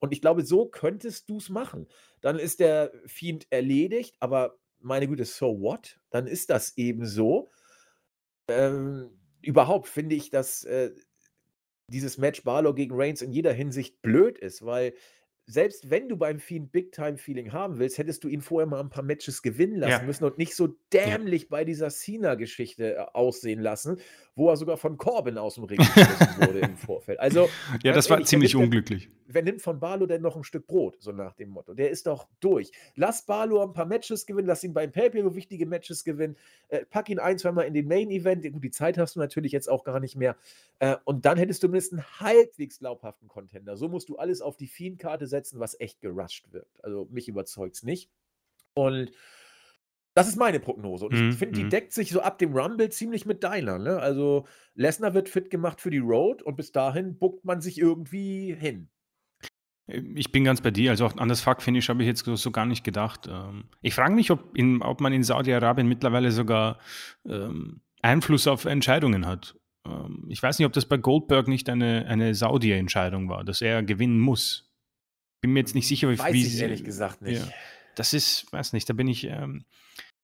Und 0.00 0.12
ich 0.12 0.20
glaube, 0.20 0.44
so 0.44 0.66
könntest 0.66 1.30
du 1.30 1.38
es 1.38 1.48
machen. 1.48 1.88
Dann 2.20 2.38
ist 2.38 2.60
der 2.60 2.92
Fiend 3.06 3.46
erledigt, 3.50 4.16
aber 4.20 4.58
meine 4.80 5.08
Güte, 5.08 5.24
so 5.24 5.60
what? 5.60 5.98
Dann 6.10 6.26
ist 6.26 6.50
das 6.50 6.76
eben 6.76 7.06
so. 7.06 7.50
Ähm, 8.48 9.10
überhaupt 9.40 9.88
finde 9.88 10.14
ich, 10.14 10.28
dass 10.30 10.64
äh, 10.64 10.90
dieses 11.86 12.18
Match 12.18 12.44
Barlow 12.44 12.74
gegen 12.74 12.94
Reigns 12.94 13.22
in 13.22 13.32
jeder 13.32 13.52
Hinsicht 13.52 14.00
blöd 14.02 14.38
ist, 14.38 14.64
weil 14.64 14.94
selbst 15.50 15.90
wenn 15.90 16.08
du 16.08 16.16
beim 16.16 16.38
Fiend 16.38 16.70
Big 16.70 16.92
Time 16.92 17.16
Feeling 17.16 17.52
haben 17.52 17.78
willst, 17.78 17.98
hättest 17.98 18.22
du 18.22 18.28
ihn 18.28 18.40
vorher 18.40 18.68
mal 18.68 18.80
ein 18.80 18.88
paar 18.88 19.02
Matches 19.02 19.42
gewinnen 19.42 19.76
lassen 19.76 19.90
ja. 19.90 20.02
müssen 20.02 20.24
und 20.24 20.38
nicht 20.38 20.54
so 20.54 20.68
dämlich 20.92 21.42
ja. 21.42 21.48
bei 21.50 21.64
dieser 21.64 21.90
Cena-Geschichte 21.90 22.94
äh, 22.94 22.98
aussehen 23.12 23.60
lassen, 23.60 23.98
wo 24.40 24.48
er 24.48 24.56
sogar 24.56 24.78
von 24.78 24.96
Corbin 24.96 25.36
aus 25.36 25.56
dem 25.56 25.64
Ring 25.64 25.76
geschmissen 25.76 26.28
wurde 26.38 26.60
im 26.60 26.76
Vorfeld. 26.78 27.20
Also, 27.20 27.50
ja, 27.82 27.92
das 27.92 28.08
war 28.08 28.16
ehrlich, 28.16 28.28
ziemlich 28.28 28.54
wer 28.54 28.62
unglücklich. 28.62 29.04
Denn, 29.04 29.14
wer 29.26 29.42
nimmt 29.42 29.60
von 29.60 29.78
Barlow 29.78 30.06
denn 30.06 30.22
noch 30.22 30.34
ein 30.34 30.44
Stück 30.44 30.66
Brot, 30.66 30.96
so 30.98 31.12
nach 31.12 31.34
dem 31.34 31.50
Motto? 31.50 31.74
Der 31.74 31.90
ist 31.90 32.06
doch 32.06 32.26
durch. 32.40 32.72
Lass 32.94 33.26
Barlow 33.26 33.62
ein 33.62 33.74
paar 33.74 33.84
Matches 33.84 34.24
gewinnen, 34.24 34.48
lass 34.48 34.64
ihn 34.64 34.72
beim 34.72 34.92
pay 34.92 35.12
wichtige 35.12 35.66
Matches 35.66 36.04
gewinnen, 36.04 36.38
äh, 36.68 36.86
pack 36.86 37.10
ihn 37.10 37.18
ein, 37.18 37.36
zweimal 37.36 37.66
in 37.66 37.74
den 37.74 37.86
Main-Event. 37.86 38.50
Gut, 38.50 38.64
die 38.64 38.70
Zeit 38.70 38.96
hast 38.96 39.16
du 39.16 39.20
natürlich 39.20 39.52
jetzt 39.52 39.68
auch 39.68 39.84
gar 39.84 40.00
nicht 40.00 40.16
mehr. 40.16 40.38
Äh, 40.78 40.96
und 41.04 41.26
dann 41.26 41.36
hättest 41.36 41.62
du 41.62 41.68
mindestens 41.68 41.98
einen 41.98 42.20
halbwegs 42.20 42.78
glaubhaften 42.78 43.28
Contender. 43.28 43.76
So 43.76 43.90
musst 43.90 44.08
du 44.08 44.16
alles 44.16 44.40
auf 44.40 44.56
die 44.56 44.68
Fiend-Karte 44.68 45.26
setzen 45.26 45.60
was 45.60 45.78
echt 45.78 46.00
gerusht 46.00 46.50
wirkt. 46.50 46.82
Also 46.82 47.06
mich 47.10 47.28
überzeugt 47.28 47.74
es 47.74 47.82
nicht. 47.82 48.08
Und 48.72 49.12
das 50.20 50.28
ist 50.28 50.36
meine 50.36 50.60
Prognose. 50.60 51.06
Und 51.06 51.14
ich 51.14 51.20
mhm, 51.20 51.32
finde, 51.32 51.58
die 51.58 51.64
mhm. 51.64 51.70
deckt 51.70 51.92
sich 51.92 52.10
so 52.10 52.20
ab 52.20 52.38
dem 52.38 52.52
Rumble 52.52 52.90
ziemlich 52.90 53.26
mit 53.26 53.42
deiner. 53.42 53.78
Ne? 53.78 53.98
Also 53.98 54.46
Lesnar 54.74 55.14
wird 55.14 55.28
fit 55.28 55.50
gemacht 55.50 55.80
für 55.80 55.90
die 55.90 55.98
Road 55.98 56.42
und 56.42 56.56
bis 56.56 56.72
dahin 56.72 57.18
buckt 57.18 57.44
man 57.44 57.60
sich 57.60 57.78
irgendwie 57.78 58.54
hin. 58.54 58.88
Ich 59.86 60.30
bin 60.30 60.44
ganz 60.44 60.60
bei 60.60 60.70
dir. 60.70 60.90
Also 60.90 61.06
auch 61.06 61.16
an 61.16 61.28
das 61.28 61.40
Fuck-Finish 61.40 61.88
habe 61.88 62.02
ich 62.02 62.06
jetzt 62.06 62.24
so, 62.24 62.36
so, 62.36 62.50
gar 62.50 62.66
nicht 62.66 62.84
gedacht. 62.84 63.28
Ähm, 63.28 63.64
ich 63.82 63.94
frage 63.94 64.14
mich, 64.14 64.30
ob, 64.30 64.56
in, 64.56 64.82
ob 64.82 65.00
man 65.00 65.12
in 65.12 65.22
Saudi-Arabien 65.22 65.88
mittlerweile 65.88 66.30
sogar 66.30 66.78
ähm, 67.26 67.80
Einfluss 68.02 68.46
auf 68.46 68.64
Entscheidungen 68.64 69.26
hat. 69.26 69.56
Ähm, 69.86 70.26
ich 70.28 70.42
weiß 70.42 70.58
nicht, 70.58 70.66
ob 70.66 70.72
das 70.72 70.86
bei 70.86 70.96
Goldberg 70.96 71.48
nicht 71.48 71.68
eine, 71.68 72.06
eine 72.06 72.34
Saudi-Entscheidung 72.34 73.28
war, 73.28 73.44
dass 73.44 73.60
er 73.62 73.82
gewinnen 73.82 74.20
muss. 74.20 74.70
Bin 75.40 75.52
mir 75.52 75.60
jetzt 75.60 75.74
nicht 75.74 75.88
sicher, 75.88 76.10
wie 76.10 76.18
Weiß 76.18 76.32
wie 76.32 76.46
ich 76.46 76.60
ehrlich 76.60 76.84
gesagt 76.84 77.22
nicht. 77.22 77.42
Ja, 77.42 77.52
das 77.96 78.12
ist, 78.12 78.52
weiß 78.52 78.72
nicht, 78.72 78.88
da 78.88 78.92
bin 78.92 79.08
ich 79.08 79.24
ähm, 79.24 79.64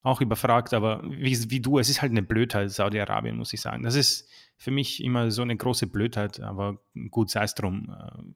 auch 0.07 0.21
überfragt, 0.21 0.73
aber 0.73 1.03
wie, 1.05 1.51
wie, 1.51 1.61
du, 1.61 1.79
es 1.79 1.89
ist 1.89 2.01
halt 2.01 2.13
eine 2.13 2.23
Blödheit, 2.23 2.71
Saudi-Arabien, 2.71 3.37
muss 3.37 3.53
ich 3.53 3.61
sagen. 3.61 3.83
Das 3.83 3.97
ist 3.97 4.29
für 4.57 4.71
mich 4.71 5.03
immer 5.03 5.31
so 5.31 5.43
eine 5.43 5.57
große 5.57 5.89
Blödheit, 5.89 6.41
aber 6.41 6.79
gut, 7.11 7.31
sei 7.31 7.43
es 7.43 7.55
drum. 7.55 7.95
Ähm, 8.01 8.35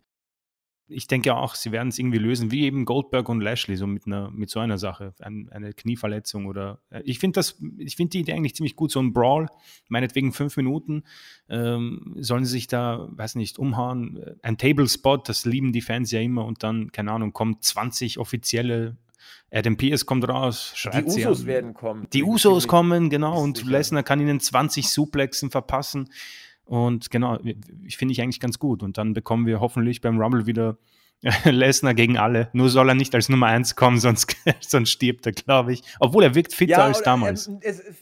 ich 0.89 1.07
denke 1.07 1.37
auch, 1.37 1.55
sie 1.55 1.71
werden 1.71 1.89
es 1.89 1.99
irgendwie 2.01 2.19
lösen, 2.19 2.51
wie 2.51 2.65
eben 2.65 2.85
Goldberg 2.85 3.29
und 3.29 3.41
Lashley, 3.41 3.77
so 3.77 3.87
mit, 3.87 4.07
einer, 4.07 4.33
mit 4.33 4.51
so 4.51 4.59
einer 4.59 4.77
Sache, 4.79 5.15
ein, 5.21 5.49
eine 5.53 5.73
Knieverletzung 5.73 6.47
oder. 6.47 6.81
Äh, 6.91 7.03
ich 7.05 7.21
finde 7.21 7.39
das, 7.39 7.63
ich 7.79 7.95
finde 7.95 8.11
die 8.11 8.21
Idee 8.21 8.33
eigentlich 8.33 8.57
ziemlich 8.57 8.75
gut, 8.75 8.91
so 8.91 9.01
ein 9.01 9.13
Brawl, 9.13 9.47
meinetwegen 9.89 10.33
fünf 10.33 10.57
Minuten, 10.57 11.05
ähm, 11.49 12.17
sollen 12.19 12.45
sie 12.45 12.53
sich 12.53 12.67
da, 12.67 13.09
weiß 13.13 13.37
nicht, 13.37 13.61
umhauen. 13.61 14.17
Äh, 14.17 14.35
ein 14.43 14.59
Table 14.59 14.89
Spot, 14.89 15.19
das 15.19 15.45
lieben 15.45 15.73
die 15.73 15.83
Fans 15.83 16.11
ja 16.11 16.21
immer 16.21 16.45
und 16.45 16.65
dann, 16.65 16.91
keine 16.91 17.13
Ahnung, 17.13 17.33
kommt 17.33 17.63
20 17.63 18.19
offizielle 18.19 18.97
Adam 19.53 19.77
Pierce 19.77 20.07
kommt 20.07 20.29
raus, 20.29 20.75
Die 20.95 21.05
Usos 21.05 21.47
werden 21.47 21.75
kommen. 21.75 22.07
Die 22.13 22.23
Usos 22.23 22.69
kommen, 22.69 23.11
genau, 23.11 23.43
und 23.43 23.65
Lesnar 23.65 24.03
kann 24.03 24.21
ihnen 24.21 24.41
20 24.41 24.89
Suplexen 24.89 25.51
verpassen. 25.51 26.09
Und 26.65 27.11
genau, 27.11 27.39
ich 27.85 27.97
finde 27.97 28.13
ich 28.13 28.23
eigentlich 28.23 28.39
ganz 28.39 28.61
gut. 28.61 28.85
Und 28.85 28.97
dann 28.97 29.13
bekommen 29.13 29.45
wir 29.45 29.59
hoffentlich 29.59 30.01
beim 30.01 30.21
Rumble 30.21 30.47
wieder 30.47 30.79
Lesnar 31.45 31.95
gegen 31.95 32.17
alle. 32.17 32.49
Nur 32.53 32.71
soll 32.71 32.89
er 32.89 32.95
nicht 32.95 33.15
als 33.15 33.29
Nummer 33.29 33.47
1 33.47 33.77
kommen, 33.77 33.99
sonst, 34.01 34.37
sonst 34.61 34.91
stirbt 34.91 35.27
er, 35.27 35.33
glaube 35.33 35.73
ich. 35.73 35.83
Obwohl 35.99 36.23
er 36.23 36.35
wirkt 36.35 36.55
fitter 36.55 36.79
ja, 36.79 36.85
als 36.85 37.03
damals. 37.03 37.49
Ähm, 37.49 37.61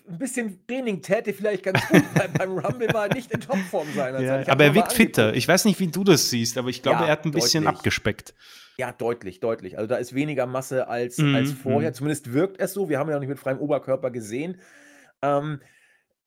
ein 0.09 0.19
bisschen 0.19 0.59
Training 0.67 1.03
täte 1.03 1.33
vielleicht 1.33 1.63
ganz 1.63 1.87
gut, 1.89 2.05
weil 2.15 2.29
beim 2.29 2.59
Rumble 2.59 2.93
war 2.93 3.09
er 3.09 3.15
nicht 3.15 3.31
in 3.33 3.41
Topform 3.41 3.89
sein. 3.95 4.23
Ja, 4.23 4.47
aber 4.49 4.65
er 4.65 4.75
wirkt 4.75 4.93
fitter. 4.93 5.35
Ich 5.35 5.49
weiß 5.49 5.65
nicht, 5.65 5.81
wie 5.81 5.89
du 5.89 6.05
das 6.05 6.31
siehst, 6.31 6.59
aber 6.59 6.69
ich 6.69 6.83
glaube, 6.83 7.01
ja, 7.01 7.07
er 7.07 7.13
hat 7.13 7.25
ein 7.25 7.33
bisschen 7.33 7.65
deutlich. 7.65 7.79
abgespeckt. 7.79 8.35
Ja, 8.79 8.93
deutlich, 8.93 9.41
deutlich. 9.41 9.77
Also 9.77 9.89
da 9.89 9.97
ist 9.97 10.15
weniger 10.15 10.47
Masse 10.47 10.87
als, 10.89 11.19
mm, 11.19 11.35
als 11.35 11.53
vorher. 11.53 11.91
Mm. 11.91 11.95
Zumindest 11.95 12.33
wirkt 12.33 12.61
es 12.61 12.73
so. 12.73 12.89
Wir 12.89 12.99
haben 12.99 13.09
ja 13.09 13.15
noch 13.15 13.21
nicht 13.21 13.29
mit 13.29 13.41
freiem 13.41 13.59
Oberkörper 13.59 14.11
gesehen. 14.11 14.61
Ähm, 15.23 15.61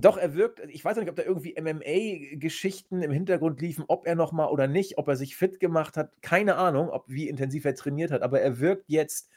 doch, 0.02 0.18
er 0.18 0.36
wirkt 0.36 0.60
ich 0.70 0.84
weiß 0.84 0.98
nicht, 0.98 1.10
ob 1.10 1.16
da 1.16 1.24
irgendwie 1.24 1.56
MMA-Geschichten 1.56 3.04
im 3.04 3.12
Hintergrund 3.12 3.62
liefen, 3.62 3.86
ob 3.88 4.08
er 4.08 4.16
noch 4.16 4.32
mal 4.32 4.48
oder 4.48 4.68
nicht, 4.68 4.98
ob 4.98 5.08
er 5.08 5.16
sich 5.16 5.36
fit 5.38 5.60
gemacht 5.60 5.98
hat, 5.98 6.12
keine 6.22 6.56
Ahnung, 6.56 6.90
ob 6.90 7.06
wie 7.08 7.30
intensiv 7.30 7.66
er 7.66 7.76
trainiert 7.76 8.12
hat, 8.12 8.22
aber 8.24 8.42
er 8.42 8.60
wirkt 8.60 8.86
jetzt 8.90 9.30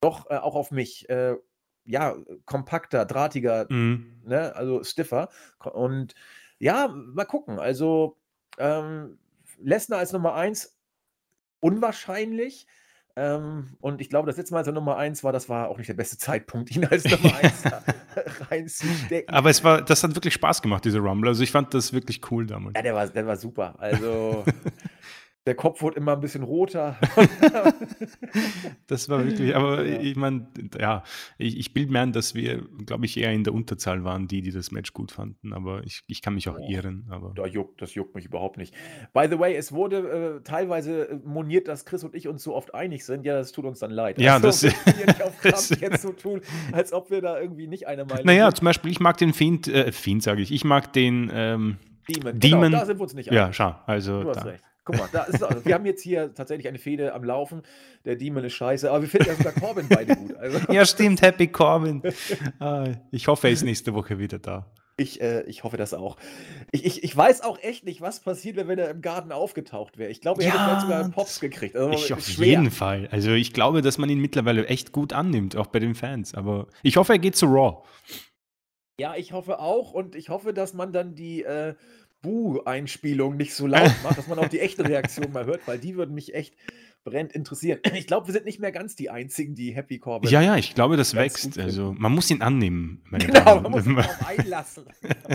doch, 0.00 0.30
äh, 0.30 0.36
auch 0.36 0.56
auf 0.56 0.70
mich, 0.72 1.08
äh, 1.10 1.36
ja, 1.84 2.16
kompakter, 2.46 3.06
drahtiger, 3.06 3.66
Mhm. 3.70 4.22
ne, 4.24 4.54
also 4.56 4.82
stiffer. 4.84 5.30
und 5.72 6.14
ja, 6.58 6.88
mal 6.88 7.24
gucken. 7.24 7.58
Also, 7.60 8.18
ähm, 8.58 9.18
Lesnar 9.60 10.00
als 10.00 10.12
Nummer 10.12 10.34
1 10.34 10.77
unwahrscheinlich. 11.60 12.66
Ähm, 13.16 13.76
und 13.80 14.00
ich 14.00 14.10
glaube, 14.10 14.28
das 14.28 14.36
letzte 14.36 14.54
Mal, 14.54 14.58
als 14.60 14.68
er 14.68 14.74
Nummer 14.74 14.96
1 14.96 15.24
war, 15.24 15.32
das 15.32 15.48
war 15.48 15.68
auch 15.68 15.78
nicht 15.78 15.88
der 15.88 15.94
beste 15.94 16.18
Zeitpunkt, 16.18 16.74
ihn 16.74 16.84
als 16.84 17.04
Nummer 17.04 17.34
1 17.36 17.64
reinzustecken. 18.50 19.34
Aber 19.34 19.50
es 19.50 19.64
war, 19.64 19.82
das 19.82 20.04
hat 20.04 20.14
wirklich 20.14 20.34
Spaß 20.34 20.62
gemacht, 20.62 20.84
diese 20.84 20.98
Rumble. 20.98 21.28
Also 21.28 21.42
ich 21.42 21.50
fand 21.50 21.74
das 21.74 21.92
wirklich 21.92 22.20
cool 22.30 22.46
damals. 22.46 22.74
Ja, 22.76 22.82
der 22.82 22.94
war, 22.94 23.08
der 23.08 23.26
war 23.26 23.36
super. 23.36 23.74
Also 23.78 24.44
der 25.48 25.54
Kopf 25.54 25.80
wurde 25.80 25.96
immer 25.96 26.12
ein 26.12 26.20
bisschen 26.20 26.42
roter. 26.42 26.98
das 28.86 29.08
war 29.08 29.24
wirklich, 29.24 29.56
aber 29.56 29.82
ja. 29.82 29.98
ich 29.98 30.14
meine, 30.14 30.46
ja, 30.78 31.02
ich, 31.38 31.56
ich 31.58 31.72
bilde 31.72 31.90
mir 31.90 32.00
ein, 32.00 32.12
dass 32.12 32.34
wir, 32.34 32.66
glaube 32.84 33.06
ich, 33.06 33.16
eher 33.16 33.32
in 33.32 33.44
der 33.44 33.54
Unterzahl 33.54 34.04
waren, 34.04 34.28
die, 34.28 34.42
die 34.42 34.52
das 34.52 34.70
Match 34.72 34.92
gut 34.92 35.10
fanden. 35.10 35.54
Aber 35.54 35.82
ich, 35.84 36.02
ich 36.06 36.20
kann 36.20 36.34
mich 36.34 36.50
auch 36.50 36.58
oh, 36.60 36.68
irren. 36.68 37.06
Aber. 37.08 37.32
Da 37.34 37.46
juckt, 37.46 37.80
das 37.80 37.94
juckt 37.94 38.14
mich 38.14 38.26
überhaupt 38.26 38.58
nicht. 38.58 38.74
By 39.14 39.26
the 39.30 39.38
way, 39.38 39.56
es 39.56 39.72
wurde 39.72 40.40
äh, 40.40 40.42
teilweise 40.42 41.08
äh, 41.08 41.18
moniert, 41.24 41.66
dass 41.66 41.86
Chris 41.86 42.04
und 42.04 42.14
ich 42.14 42.28
uns 42.28 42.42
so 42.42 42.54
oft 42.54 42.74
einig 42.74 43.06
sind. 43.06 43.24
Ja, 43.24 43.34
das 43.34 43.50
tut 43.52 43.64
uns 43.64 43.78
dann 43.78 43.90
leid. 43.90 44.20
Ja, 44.20 44.34
also, 44.34 44.48
das 44.48 44.62
wir 44.98 45.06
nicht 45.06 45.22
auf 45.22 45.38
Krampf 45.40 45.80
jetzt 45.80 46.02
so 46.02 46.12
tun, 46.12 46.42
als 46.72 46.92
ob 46.92 47.10
wir 47.10 47.22
da 47.22 47.40
irgendwie 47.40 47.68
nicht 47.68 47.86
eine 47.86 48.04
Meinung 48.04 48.26
Naja, 48.26 48.48
sind. 48.48 48.58
zum 48.58 48.66
Beispiel, 48.66 48.90
ich 48.90 49.00
mag 49.00 49.16
den 49.16 49.32
Fiend, 49.32 49.66
äh, 49.66 49.92
Fiend 49.92 50.22
sage 50.22 50.42
ich, 50.42 50.52
ich 50.52 50.64
mag 50.64 50.92
den 50.92 51.30
ähm, 51.32 51.78
Demon. 52.06 52.38
Demon. 52.38 52.62
Genau, 52.64 52.78
da 52.80 52.86
sind 52.86 52.98
wir 52.98 53.02
uns 53.02 53.14
nicht 53.14 53.30
einig. 53.30 53.38
Ja, 53.38 53.52
schau, 53.54 53.74
also. 53.86 54.22
Du 54.22 54.28
hast 54.28 54.44
da. 54.44 54.50
recht. 54.50 54.67
Guck 54.88 54.96
mal, 54.96 55.08
da 55.12 55.24
ist 55.24 55.42
also, 55.42 55.62
wir 55.66 55.74
haben 55.74 55.84
jetzt 55.84 56.00
hier 56.02 56.32
tatsächlich 56.34 56.66
eine 56.66 56.78
Fehde 56.78 57.12
am 57.12 57.22
Laufen. 57.22 57.60
Der 58.06 58.16
Demon 58.16 58.42
ist 58.42 58.54
scheiße, 58.54 58.88
aber 58.90 59.02
wir 59.02 59.08
finden 59.10 59.28
ja 59.28 59.34
sogar 59.34 59.52
Corbin 59.52 59.86
beide 59.86 60.16
gut. 60.16 60.34
Also. 60.34 60.58
Ja, 60.72 60.86
stimmt, 60.86 61.20
Happy 61.20 61.46
Corbin. 61.48 62.02
Ah, 62.58 62.88
ich 63.10 63.28
hoffe, 63.28 63.48
er 63.48 63.52
ist 63.52 63.64
nächste 63.64 63.92
Woche 63.92 64.18
wieder 64.18 64.38
da. 64.38 64.72
Ich, 64.96 65.20
äh, 65.20 65.42
ich 65.42 65.62
hoffe 65.62 65.76
das 65.76 65.92
auch. 65.92 66.16
Ich, 66.72 66.86
ich, 66.86 67.04
ich 67.04 67.14
weiß 67.14 67.42
auch 67.42 67.58
echt 67.58 67.84
nicht, 67.84 68.00
was 68.00 68.20
passiert 68.20 68.56
wäre, 68.56 68.66
wenn 68.66 68.78
er 68.78 68.88
im 68.88 69.02
Garten 69.02 69.30
aufgetaucht 69.30 69.98
wäre. 69.98 70.10
Ich 70.10 70.22
glaube, 70.22 70.42
er 70.42 70.48
ja, 70.48 70.54
hätte 70.54 70.64
vielleicht 70.64 70.80
sogar 70.80 71.04
einen 71.04 71.12
Pops 71.12 71.40
gekriegt. 71.40 71.76
Also, 71.76 71.92
ich 71.92 72.10
auf 72.14 72.26
schwer. 72.26 72.46
jeden 72.46 72.70
Fall. 72.70 73.08
Also 73.10 73.32
ich 73.32 73.52
glaube, 73.52 73.82
dass 73.82 73.98
man 73.98 74.08
ihn 74.08 74.20
mittlerweile 74.20 74.66
echt 74.68 74.92
gut 74.92 75.12
annimmt, 75.12 75.54
auch 75.54 75.66
bei 75.66 75.80
den 75.80 75.94
Fans. 75.94 76.32
Aber 76.32 76.66
ich 76.82 76.96
hoffe, 76.96 77.12
er 77.12 77.18
geht 77.18 77.36
zu 77.36 77.44
Raw. 77.44 77.82
Ja, 78.98 79.14
ich 79.16 79.32
hoffe 79.32 79.60
auch. 79.60 79.92
Und 79.92 80.14
ich 80.14 80.30
hoffe, 80.30 80.54
dass 80.54 80.72
man 80.72 80.94
dann 80.94 81.14
die 81.14 81.44
äh, 81.44 81.74
Buh-Einspielung 82.22 83.36
nicht 83.36 83.54
so 83.54 83.66
laut 83.66 83.92
macht, 84.02 84.18
dass 84.18 84.26
man 84.26 84.38
auch 84.38 84.48
die 84.48 84.60
echte 84.60 84.84
Reaktion 84.84 85.32
mal 85.32 85.46
hört, 85.46 85.66
weil 85.66 85.78
die 85.78 85.96
würden 85.96 86.14
mich 86.14 86.34
echt 86.34 86.54
brennend 87.04 87.32
interessieren. 87.32 87.80
Ich 87.94 88.06
glaube, 88.06 88.26
wir 88.26 88.32
sind 88.32 88.44
nicht 88.44 88.60
mehr 88.60 88.72
ganz 88.72 88.96
die 88.96 89.10
Einzigen, 89.10 89.54
die 89.54 89.74
Happy 89.74 89.98
Corbin. 89.98 90.30
Ja, 90.30 90.40
ja, 90.40 90.56
ich 90.56 90.74
glaube, 90.74 90.96
das 90.96 91.14
wächst. 91.14 91.58
Also 91.58 91.94
man 91.96 92.12
muss 92.12 92.30
ihn 92.30 92.42
annehmen. 92.42 93.02
genau, 93.10 93.60
man 93.60 93.72
muss 93.72 93.86
ihn 93.86 93.96
darauf 93.96 94.26
einlassen. 94.26 94.84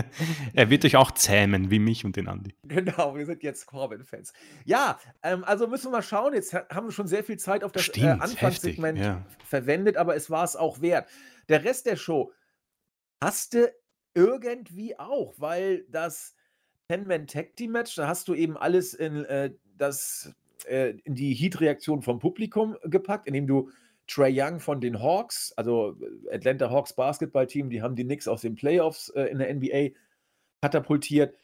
er 0.54 0.70
wird 0.70 0.84
euch 0.84 0.96
auch 0.96 1.10
zähmen, 1.10 1.70
wie 1.70 1.78
mich 1.78 2.04
und 2.04 2.16
den 2.16 2.28
Andi. 2.28 2.54
Genau, 2.62 3.16
wir 3.16 3.26
sind 3.26 3.42
jetzt 3.42 3.66
Corbin-Fans. 3.66 4.32
Ja, 4.64 4.98
ähm, 5.22 5.44
also 5.44 5.66
müssen 5.66 5.86
wir 5.86 5.92
mal 5.92 6.02
schauen. 6.02 6.34
Jetzt 6.34 6.54
haben 6.54 6.86
wir 6.86 6.92
schon 6.92 7.08
sehr 7.08 7.24
viel 7.24 7.38
Zeit 7.38 7.64
auf 7.64 7.72
das 7.72 7.88
äh, 7.96 8.06
Anfangssegment 8.06 8.98
ja. 8.98 9.24
verwendet, 9.44 9.96
aber 9.96 10.14
es 10.14 10.30
war 10.30 10.44
es 10.44 10.56
auch 10.56 10.80
wert. 10.80 11.08
Der 11.48 11.64
Rest 11.64 11.86
der 11.86 11.96
Show 11.96 12.32
hasste 13.22 13.74
irgendwie 14.14 14.98
auch, 14.98 15.34
weil 15.38 15.84
das 15.88 16.34
Ten-Man-Tag-Team-Match, 16.88 17.96
da 17.96 18.08
hast 18.08 18.28
du 18.28 18.34
eben 18.34 18.56
alles 18.56 18.94
in, 18.94 19.24
äh, 19.24 19.50
das, 19.78 20.34
äh, 20.66 20.90
in 21.04 21.14
die 21.14 21.34
Heat-Reaktion 21.34 22.02
vom 22.02 22.18
Publikum 22.18 22.76
gepackt, 22.84 23.26
indem 23.26 23.46
du 23.46 23.70
Trey 24.06 24.32
Young 24.38 24.60
von 24.60 24.80
den 24.80 25.02
Hawks, 25.02 25.52
also 25.56 25.96
äh, 26.30 26.34
Atlanta 26.36 26.70
Hawks 26.70 26.94
Basketball-Team, 26.94 27.70
die 27.70 27.82
haben 27.82 27.96
die 27.96 28.04
Knicks 28.04 28.28
aus 28.28 28.42
den 28.42 28.54
Playoffs 28.54 29.08
äh, 29.10 29.24
in 29.24 29.38
der 29.38 29.54
NBA 29.54 29.96
katapultiert, 30.60 31.34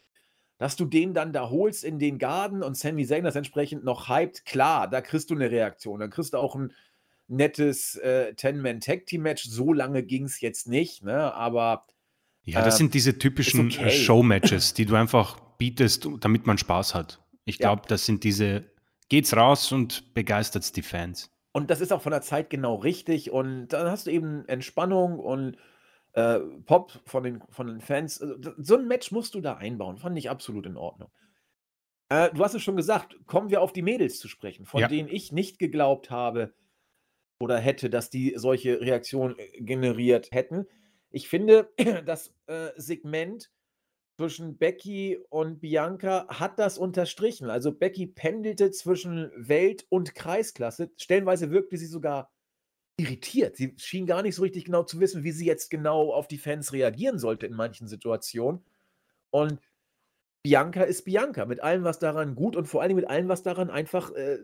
dass 0.58 0.76
du 0.76 0.84
den 0.84 1.14
dann 1.14 1.32
da 1.32 1.48
holst 1.48 1.84
in 1.84 1.98
den 1.98 2.18
Garden 2.18 2.62
und 2.62 2.76
Sammy 2.76 3.06
Zayn 3.06 3.24
das 3.24 3.36
entsprechend 3.36 3.82
noch 3.82 4.08
hypt, 4.08 4.44
klar, 4.44 4.88
da 4.88 5.00
kriegst 5.00 5.30
du 5.30 5.34
eine 5.34 5.50
Reaktion, 5.50 6.00
dann 6.00 6.10
kriegst 6.10 6.34
du 6.34 6.38
auch 6.38 6.54
ein 6.54 6.74
nettes 7.28 7.96
äh, 7.96 8.34
Ten-Man-Tag-Team-Match, 8.34 9.44
so 9.44 9.72
lange 9.72 10.02
ging 10.02 10.24
es 10.24 10.40
jetzt 10.42 10.68
nicht, 10.68 11.02
ne? 11.02 11.32
aber 11.32 11.86
ja, 12.42 12.62
das 12.62 12.74
ähm, 12.74 12.78
sind 12.78 12.94
diese 12.94 13.18
typischen 13.18 13.66
okay. 13.66 13.90
Show-Matches, 13.90 14.74
die 14.74 14.86
du 14.86 14.94
einfach 14.94 15.40
bietest, 15.58 16.08
damit 16.20 16.46
man 16.46 16.58
Spaß 16.58 16.94
hat. 16.94 17.20
Ich 17.44 17.58
glaube, 17.58 17.82
ja. 17.82 17.88
das 17.88 18.06
sind 18.06 18.24
diese, 18.24 18.70
geht's 19.08 19.36
raus 19.36 19.72
und 19.72 20.14
begeistert 20.14 20.74
die 20.76 20.82
Fans. 20.82 21.30
Und 21.52 21.70
das 21.70 21.80
ist 21.80 21.92
auch 21.92 22.02
von 22.02 22.12
der 22.12 22.22
Zeit 22.22 22.48
genau 22.50 22.76
richtig. 22.76 23.30
Und 23.30 23.68
dann 23.68 23.90
hast 23.90 24.06
du 24.06 24.10
eben 24.10 24.46
Entspannung 24.46 25.18
und 25.18 25.56
äh, 26.12 26.38
Pop 26.64 27.00
von 27.06 27.22
den, 27.22 27.42
von 27.50 27.66
den 27.66 27.80
Fans. 27.80 28.20
Also, 28.20 28.52
so 28.56 28.76
ein 28.76 28.86
Match 28.86 29.10
musst 29.10 29.34
du 29.34 29.40
da 29.40 29.54
einbauen. 29.56 29.98
Fand 29.98 30.16
ich 30.16 30.30
absolut 30.30 30.66
in 30.66 30.76
Ordnung. 30.76 31.10
Äh, 32.08 32.30
du 32.32 32.44
hast 32.44 32.54
es 32.54 32.62
schon 32.62 32.76
gesagt, 32.76 33.16
kommen 33.26 33.50
wir 33.50 33.62
auf 33.62 33.72
die 33.72 33.82
Mädels 33.82 34.18
zu 34.18 34.28
sprechen, 34.28 34.66
von 34.66 34.80
ja. 34.80 34.88
denen 34.88 35.08
ich 35.08 35.32
nicht 35.32 35.58
geglaubt 35.58 36.10
habe 36.10 36.54
oder 37.40 37.58
hätte, 37.58 37.88
dass 37.88 38.10
die 38.10 38.34
solche 38.36 38.80
Reaktionen 38.80 39.36
äh, 39.38 39.60
generiert 39.60 40.30
hätten. 40.32 40.66
Ich 41.10 41.28
finde, 41.28 41.70
das 42.06 42.34
äh, 42.46 42.70
Segment 42.76 43.50
zwischen 44.18 44.58
Becky 44.58 45.18
und 45.30 45.60
Bianca 45.60 46.26
hat 46.28 46.58
das 46.58 46.78
unterstrichen. 46.78 47.48
Also 47.48 47.72
Becky 47.72 48.06
pendelte 48.06 48.70
zwischen 48.70 49.30
Welt- 49.34 49.86
und 49.88 50.14
Kreisklasse. 50.14 50.90
Stellenweise 50.98 51.50
wirkte 51.50 51.78
sie 51.78 51.86
sogar 51.86 52.30
irritiert. 52.98 53.56
Sie 53.56 53.74
schien 53.78 54.06
gar 54.06 54.22
nicht 54.22 54.34
so 54.34 54.42
richtig 54.42 54.66
genau 54.66 54.82
zu 54.82 55.00
wissen, 55.00 55.24
wie 55.24 55.32
sie 55.32 55.46
jetzt 55.46 55.70
genau 55.70 56.12
auf 56.12 56.28
die 56.28 56.38
Fans 56.38 56.72
reagieren 56.72 57.18
sollte 57.18 57.46
in 57.46 57.54
manchen 57.54 57.88
Situationen. 57.88 58.62
Und 59.30 59.58
Bianca 60.42 60.82
ist 60.82 61.04
Bianca 61.04 61.46
mit 61.46 61.62
allem, 61.62 61.84
was 61.84 61.98
daran 61.98 62.34
gut 62.34 62.56
und 62.56 62.66
vor 62.66 62.82
allem 62.82 62.96
mit 62.96 63.08
allem, 63.08 63.28
was 63.28 63.42
daran 63.42 63.70
einfach 63.70 64.10
äh, 64.12 64.38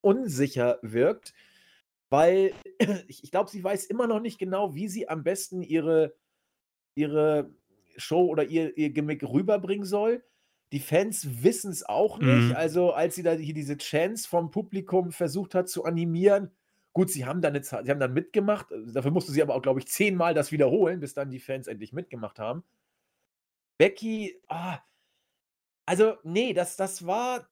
unsicher 0.00 0.78
wirkt 0.80 1.34
weil 2.12 2.52
ich, 3.08 3.24
ich 3.24 3.30
glaube, 3.30 3.50
sie 3.50 3.62
weiß 3.62 3.86
immer 3.86 4.06
noch 4.06 4.20
nicht 4.20 4.38
genau, 4.38 4.74
wie 4.74 4.88
sie 4.88 5.08
am 5.08 5.22
besten 5.22 5.62
ihre, 5.62 6.14
ihre 6.94 7.50
Show 7.96 8.26
oder 8.26 8.44
ihr, 8.44 8.76
ihr 8.76 8.90
Gimmick 8.90 9.22
rüberbringen 9.22 9.84
soll. 9.84 10.24
Die 10.72 10.80
Fans 10.80 11.42
wissen 11.42 11.70
es 11.70 11.84
auch 11.84 12.18
nicht. 12.18 12.48
Mhm. 12.48 12.56
Also, 12.56 12.92
als 12.92 13.14
sie 13.14 13.22
da 13.22 13.32
hier 13.32 13.54
diese 13.54 13.76
Chance 13.76 14.26
vom 14.26 14.50
Publikum 14.50 15.12
versucht 15.12 15.54
hat 15.54 15.68
zu 15.68 15.84
animieren, 15.84 16.50
gut, 16.94 17.10
sie 17.10 17.26
haben 17.26 17.42
dann, 17.42 17.54
eine, 17.54 17.62
sie 17.62 17.76
haben 17.76 18.00
dann 18.00 18.14
mitgemacht. 18.14 18.68
Dafür 18.86 19.10
musste 19.10 19.32
sie 19.32 19.42
aber 19.42 19.54
auch, 19.54 19.62
glaube 19.62 19.80
ich, 19.80 19.88
zehnmal 19.88 20.32
das 20.32 20.50
wiederholen, 20.50 21.00
bis 21.00 21.12
dann 21.14 21.30
die 21.30 21.40
Fans 21.40 21.66
endlich 21.66 21.92
mitgemacht 21.92 22.38
haben. 22.38 22.64
Becky, 23.78 24.40
ah, 24.48 24.78
also, 25.86 26.16
nee, 26.22 26.54
das, 26.54 26.76
das 26.76 27.06
war, 27.06 27.48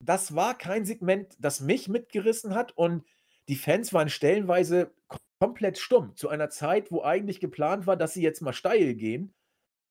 das 0.00 0.34
war 0.34 0.56
kein 0.56 0.84
Segment, 0.84 1.36
das 1.38 1.60
mich 1.60 1.88
mitgerissen 1.88 2.54
hat 2.54 2.72
und 2.76 3.04
die 3.48 3.56
Fans 3.56 3.92
waren 3.92 4.08
stellenweise 4.08 4.92
kom- 5.08 5.18
komplett 5.40 5.78
stumm 5.78 6.16
zu 6.16 6.28
einer 6.28 6.50
Zeit, 6.50 6.90
wo 6.90 7.02
eigentlich 7.02 7.40
geplant 7.40 7.86
war, 7.86 7.96
dass 7.96 8.14
sie 8.14 8.22
jetzt 8.22 8.42
mal 8.42 8.52
steil 8.52 8.94
gehen. 8.94 9.32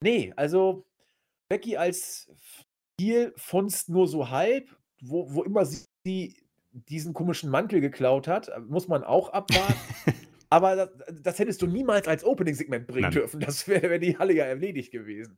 Nee, 0.03 0.34
also 0.36 0.86
Becky 1.49 1.78
als 1.78 2.30
Heel 2.99 3.34
funzt 3.38 3.89
nur 3.89 4.08
so 4.08 4.30
halb, 4.30 4.76
wo, 5.01 5.34
wo 5.34 5.43
immer 5.43 5.66
sie 5.66 6.36
diesen 6.72 7.14
komischen 7.14 7.49
Mantel 7.49 7.82
geklaut 7.82 8.28
hat, 8.28 8.51
muss 8.68 8.88
man 8.88 9.03
auch 9.03 9.30
abwarten. 9.30 9.74
Aber 10.49 10.76
das, 10.76 10.89
das 11.22 11.39
hättest 11.39 11.62
du 11.62 11.68
niemals 11.68 12.08
als 12.08 12.24
Opening-Segment 12.24 12.88
bringen 12.88 13.03
Nein. 13.03 13.12
dürfen. 13.12 13.39
Das 13.39 13.68
wäre 13.68 13.89
wär 13.89 13.99
die 13.99 14.18
Halle 14.18 14.34
ja 14.34 14.45
erledigt 14.45 14.91
gewesen. 14.91 15.38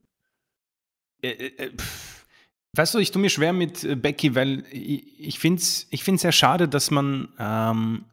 Äh, 1.22 1.30
äh, 1.32 1.65
äh. 1.65 1.72
Weißt 2.76 2.93
du, 2.93 2.99
ich 2.99 3.11
tue 3.11 3.22
mir 3.22 3.30
schwer 3.30 3.51
mit 3.51 3.84
äh, 3.84 3.95
Becky, 3.95 4.36
weil 4.36 4.63
ich, 4.72 5.20
ich 5.20 5.39
finde 5.39 5.61
es 5.61 5.88
ich 5.89 6.03
find's 6.03 6.22
sehr 6.22 6.32
schade, 6.32 6.67
dass 6.67 6.91
man 6.91 7.34
ähm, 7.39 8.05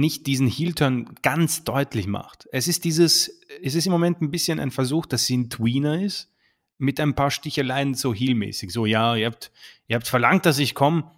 nicht 0.00 0.26
diesen 0.26 0.46
Heel-Turn 0.46 1.14
ganz 1.22 1.64
deutlich 1.64 2.06
macht. 2.06 2.48
Es 2.52 2.68
ist 2.68 2.84
dieses, 2.84 3.40
es 3.62 3.74
ist 3.74 3.86
im 3.86 3.92
Moment 3.92 4.20
ein 4.20 4.30
bisschen 4.30 4.60
ein 4.60 4.70
Versuch, 4.70 5.06
dass 5.06 5.26
sie 5.26 5.36
ein 5.36 5.50
Tweener 5.50 6.00
ist, 6.00 6.32
mit 6.78 7.00
ein 7.00 7.14
paar 7.14 7.30
Sticheleien 7.30 7.94
so 7.94 8.12
heel-mäßig. 8.12 8.70
So, 8.70 8.86
ja, 8.86 9.16
ihr 9.16 9.26
habt, 9.26 9.50
ihr 9.88 9.96
habt 9.96 10.06
verlangt, 10.06 10.44
dass 10.46 10.58
ich 10.58 10.74
komme, 10.74 11.10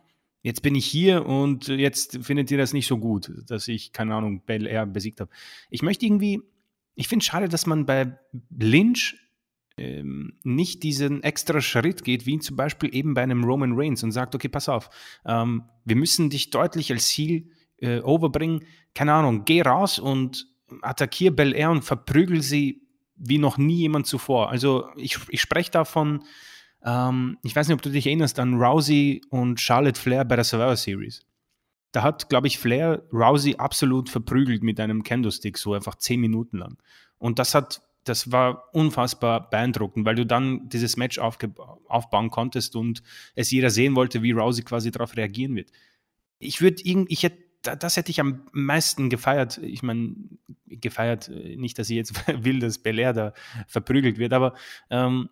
jetzt 0.43 0.63
bin 0.63 0.75
ich 0.75 0.87
hier 0.87 1.27
und 1.27 1.69
jetzt 1.69 2.25
findet 2.25 2.51
ihr 2.51 2.59
das 2.59 2.73
nicht 2.73 2.87
so 2.87 2.99
gut, 2.99 3.33
dass 3.47 3.67
ich, 3.69 3.93
keine 3.93 4.15
Ahnung, 4.15 4.43
Bel 4.47 4.67
Air 4.67 4.87
besiegt 4.87 5.21
habe. 5.21 5.31
Ich 5.71 5.83
möchte 5.83 6.07
irgendwie, 6.07 6.43
ich 6.95 7.09
finde 7.09 7.23
es 7.23 7.27
schade, 7.27 7.49
dass 7.49 7.67
man 7.67 7.87
bei 7.87 8.19
Lynch 8.57 9.17
ähm, 9.77 10.39
nicht 10.45 10.83
diesen 10.83 11.23
extra 11.23 11.61
Schritt 11.61 12.05
geht, 12.05 12.27
wie 12.27 12.39
zum 12.39 12.57
Beispiel 12.57 12.95
eben 12.95 13.15
bei 13.15 13.23
einem 13.23 13.45
Roman 13.45 13.73
Reigns 13.75 14.03
und 14.03 14.13
sagt, 14.13 14.35
okay, 14.35 14.49
pass 14.49 14.69
auf, 14.69 14.91
ähm, 15.25 15.65
wir 15.85 15.97
müssen 15.97 16.31
dich 16.31 16.51
deutlich 16.51 16.93
als 16.93 17.09
Ziel 17.09 17.51
äh, 17.81 18.01
overbringen. 18.01 18.65
Keine 18.95 19.13
Ahnung, 19.13 19.45
geh 19.45 19.63
raus 19.63 19.99
und 19.99 20.47
attackier 20.83 21.35
Bel 21.35 21.55
Air 21.55 21.71
und 21.71 21.83
verprügel 21.83 22.43
sie 22.43 22.83
wie 23.17 23.39
noch 23.39 23.59
nie 23.59 23.79
jemand 23.79 24.07
zuvor. 24.07 24.51
Also 24.51 24.89
ich, 24.97 25.19
ich 25.29 25.41
spreche 25.41 25.71
davon, 25.71 26.25
ähm, 26.85 27.39
ich 27.43 27.55
weiß 27.55 27.69
nicht, 27.69 27.75
ob 27.75 27.83
du 27.83 27.91
dich 27.91 28.07
erinnerst 28.07 28.39
an 28.39 28.55
Rousey 28.55 29.23
und 29.31 29.61
Charlotte 29.61 30.01
Flair 30.01 30.25
bei 30.25 30.37
der 30.37 30.45
Survivor 30.45 30.77
Series. 30.77 31.23
Da 31.93 32.03
hat, 32.03 32.29
glaube 32.29 32.47
ich, 32.47 32.59
Flair 32.59 33.03
Rousey 33.13 33.57
absolut 33.57 34.11
verprügelt 34.11 34.63
mit 34.63 34.79
einem 34.79 35.03
Kendo-Stick, 35.03 35.59
so 35.59 35.73
einfach 35.73 35.97
zehn 35.97 36.21
Minuten 36.21 36.59
lang. 36.59 36.77
Und 37.17 37.39
das 37.39 37.55
hat, 37.55 37.83
das 38.05 38.31
war 38.31 38.73
unfassbar 38.75 39.49
beeindruckend, 39.51 40.05
weil 40.05 40.15
du 40.15 40.27
dann 40.27 40.69
dieses 40.69 40.97
Match 40.97 41.19
aufbauen 41.19 42.31
konntest 42.31 42.77
und 42.77 43.03
es 43.35 43.51
jeder 43.51 43.71
sehen 43.71 43.97
wollte, 43.97 44.23
wie 44.23 44.33
Rousey 44.33 44.63
quasi 44.63 44.91
darauf 44.91 45.17
reagieren 45.17 45.57
wird. 45.57 45.71
Ich 46.39 46.61
würde 46.61 46.83
irgendwie, 46.85 47.13
ich 47.13 47.23
hätte 47.23 47.48
das 47.63 47.97
hätte 47.97 48.11
ich 48.11 48.21
am 48.21 48.43
meisten 48.53 49.11
gefeiert. 49.11 49.59
Ich 49.59 49.83
meine, 49.83 50.15
gefeiert, 50.67 51.29
äh, 51.29 51.57
nicht, 51.57 51.79
dass 51.79 51.91
ich 51.91 51.97
jetzt 51.97 52.15
will, 52.45 52.61
dass 52.61 52.79
Belair 52.79 53.13
da 53.13 53.33
verprügelt 53.67 54.19
wird, 54.19 54.33
aber 54.33 54.55
ähm, 54.91 55.29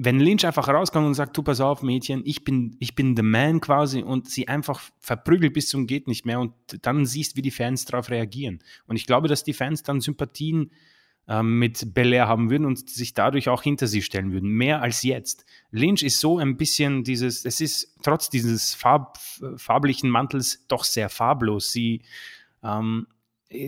wenn 0.00 0.20
Lynch 0.20 0.46
einfach 0.46 0.68
rauskommt 0.68 1.08
und 1.08 1.14
sagt, 1.14 1.36
du 1.36 1.42
pass 1.42 1.60
auf, 1.60 1.82
Mädchen, 1.82 2.22
ich 2.24 2.44
bin, 2.44 2.76
ich 2.78 2.94
bin 2.94 3.16
the 3.16 3.22
man 3.22 3.60
quasi 3.60 4.00
und 4.00 4.30
sie 4.30 4.46
einfach 4.46 4.80
verprügelt 5.00 5.52
bis 5.52 5.68
zum 5.68 5.88
geht 5.88 6.06
nicht 6.06 6.24
mehr 6.24 6.38
und 6.38 6.52
dann 6.82 7.04
siehst, 7.04 7.36
wie 7.36 7.42
die 7.42 7.50
Fans 7.50 7.84
darauf 7.84 8.08
reagieren. 8.08 8.60
Und 8.86 8.94
ich 8.94 9.06
glaube, 9.06 9.26
dass 9.26 9.42
die 9.42 9.52
Fans 9.52 9.82
dann 9.82 10.00
Sympathien 10.00 10.60
ähm, 10.60 10.70
mit 11.42 11.92
Belair 11.92 12.26
haben 12.26 12.50
würden 12.50 12.64
und 12.64 12.88
sich 12.88 13.12
dadurch 13.12 13.50
auch 13.50 13.62
hinter 13.62 13.86
sie 13.86 14.00
stellen 14.00 14.32
würden. 14.32 14.48
Mehr 14.48 14.80
als 14.80 15.02
jetzt. 15.02 15.44
Lynch 15.70 16.02
ist 16.02 16.20
so 16.20 16.38
ein 16.38 16.56
bisschen 16.56 17.04
dieses, 17.04 17.44
es 17.44 17.60
ist 17.60 17.98
trotz 18.02 18.30
dieses 18.30 18.74
farb, 18.74 19.18
farblichen 19.56 20.08
Mantels 20.08 20.64
doch 20.68 20.84
sehr 20.84 21.10
farblos. 21.10 21.70
Sie, 21.70 22.00
ähm, 22.62 23.08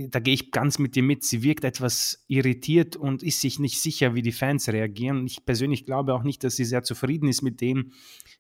da 0.09 0.21
gehe 0.21 0.33
ich 0.33 0.53
ganz 0.53 0.79
mit 0.79 0.97
dir 0.97 1.03
mit. 1.03 1.23
Sie 1.23 1.43
wirkt 1.43 1.65
etwas 1.65 2.25
irritiert 2.29 2.97
und 2.97 3.23
ist 3.23 3.43
sich 3.43 3.59
nicht 3.59 3.79
sicher, 3.83 4.15
wie 4.15 4.23
die 4.23 4.33
Fans 4.33 4.67
reagieren. 4.71 5.27
Ich 5.27 5.45
persönlich 5.45 5.85
glaube 5.85 6.15
auch 6.15 6.23
nicht, 6.23 6.43
dass 6.43 6.57
sie 6.57 6.65
sehr 6.65 6.83
zufrieden 6.83 7.29
ist 7.29 7.43
mit 7.43 7.61
dem, 7.61 7.93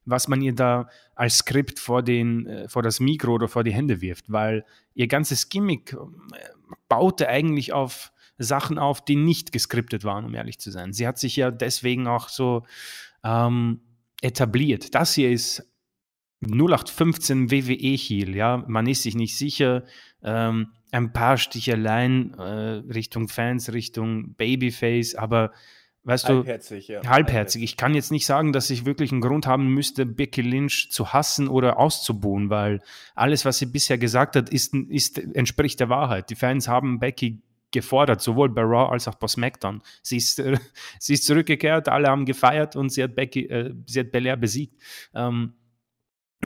was 0.07 0.29
man 0.29 0.41
ihr 0.41 0.55
da 0.55 0.89
als 1.15 1.39
Skript 1.39 1.79
vor, 1.79 2.03
den, 2.03 2.47
äh, 2.47 2.69
vor 2.71 2.83
das 2.83 3.01
Mikro 3.01 3.35
oder 3.35 3.49
vor 3.49 3.65
die 3.65 3.75
Hände 3.75 4.01
wirft, 4.01 4.33
weil 4.33 4.65
ihr 4.95 5.09
ganzes 5.09 5.51
Gimmick 5.51 5.93
äh, 5.93 5.97
baute 6.89 7.29
eigentlich 7.29 7.75
auf 7.75 8.13
Sachen 8.41 8.79
auf, 8.79 9.05
die 9.05 9.17
nicht 9.17 9.53
geskriptet 9.53 10.03
waren, 10.05 10.25
um 10.25 10.35
ehrlich 10.35 10.59
zu 10.59 10.71
sein. 10.71 10.93
Sie 10.93 11.07
hat 11.07 11.19
sich 11.19 11.37
ja 11.37 11.51
deswegen 11.51 12.07
auch 12.07 12.29
so 12.29 12.65
ähm, 13.23 13.81
etabliert. 14.23 14.95
Das 14.95 15.15
hier 15.15 15.31
ist 15.31 15.71
0815 16.43 17.51
WWE 17.51 17.97
Heal, 17.97 18.35
ja, 18.35 18.65
man 18.67 18.87
ist 18.87 19.03
sich 19.03 19.15
nicht 19.15 19.37
sicher, 19.37 19.85
ähm, 20.23 20.69
ein 20.91 21.13
paar 21.13 21.37
Sticheleien 21.37 22.35
äh, 22.35 22.83
Richtung 22.93 23.29
Fans, 23.29 23.73
Richtung 23.73 24.35
Babyface, 24.35 25.15
aber 25.15 25.53
weißt 26.05 26.29
halbherzig, 26.29 26.87
du, 26.87 26.93
ja. 26.95 27.07
halbherzig. 27.07 27.63
Ich 27.63 27.77
kann 27.77 27.95
jetzt 27.95 28.11
nicht 28.11 28.25
sagen, 28.25 28.55
dass 28.55 28.71
ich 28.71 28.87
wirklich 28.87 29.13
einen 29.13 29.21
Grund 29.21 29.47
haben 29.47 29.69
müsste, 29.69 30.07
Becky 30.07 30.41
Lynch 30.41 30.89
zu 30.91 31.13
hassen 31.13 31.47
oder 31.47 31.79
auszubuhen, 31.79 32.49
weil 32.49 32.81
alles, 33.15 33.45
was 33.45 33.59
sie 33.59 33.67
bisher 33.67 33.99
gesagt 33.99 34.35
hat, 34.35 34.49
ist, 34.49 34.75
ist, 34.75 35.19
entspricht 35.19 35.79
der 35.79 35.91
Wahrheit. 35.91 36.31
Die 36.31 36.37
Fans 36.37 36.69
haben 36.69 37.01
Becky 37.01 37.43
gefordert, 37.73 38.21
sowohl 38.21 38.49
bei 38.49 38.63
Raw 38.63 38.93
als 38.93 39.09
auch 39.09 39.15
bei 39.15 39.29
SmackDown. 39.29 39.83
Sie 40.03 40.17
ist, 40.17 40.39
äh, 40.39 40.59
sie 40.99 41.15
ist 41.15 41.25
zurückgekehrt, 41.25 41.89
alle 41.89 42.09
haben 42.09 42.25
gefeiert 42.25 42.77
und 42.77 42.91
sie 42.91 43.03
hat, 43.03 43.15
Becky, 43.15 43.47
äh, 43.47 43.75
sie 43.87 44.01
hat 44.01 44.11
Belair 44.11 44.37
besiegt. 44.37 44.81
Ähm, 45.15 45.55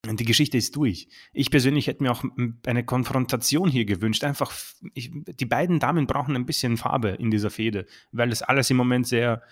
die 0.05 0.25
Geschichte 0.25 0.59
ist 0.59 0.77
durch. 0.77 1.09
Ich 1.33 1.51
persönlich 1.51 1.87
hätte 1.87 2.03
mir 2.03 2.13
auch 2.13 2.25
eine 2.67 2.85
Konfrontation 2.85 3.71
hier 3.71 3.85
gewünscht. 3.85 4.25
Einfach, 4.25 4.53
ich, 4.93 5.11
die 5.13 5.47
beiden 5.47 5.79
Damen 5.79 6.07
brauchen 6.07 6.37
ein 6.37 6.47
bisschen 6.47 6.77
Farbe 6.77 7.11
in 7.11 7.31
dieser 7.31 7.51
Fehde, 7.51 7.87
weil 8.13 8.29
das 8.29 8.43
alles 8.43 8.69
im 8.71 8.77
Moment 8.77 9.07
sehr, 9.07 9.43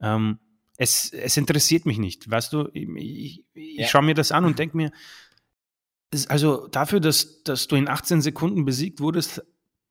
ähm, 0.00 0.38
es, 0.78 1.12
es 1.12 1.36
interessiert 1.36 1.86
mich 1.86 1.98
nicht. 1.98 2.28
Weißt 2.30 2.52
du, 2.52 2.68
ich, 2.72 3.44
ich, 3.52 3.76
ja. 3.76 3.86
schaue 3.86 4.02
mir 4.02 4.14
das 4.14 4.32
an 4.32 4.46
und 4.46 4.58
denke 4.58 4.76
mir, 4.76 4.90
also 6.28 6.66
dafür, 6.66 6.98
dass, 6.98 7.42
dass 7.44 7.68
du 7.68 7.76
in 7.76 7.88
18 7.88 8.20
Sekunden 8.20 8.64
besiegt 8.64 9.00
wurdest, 9.00 9.42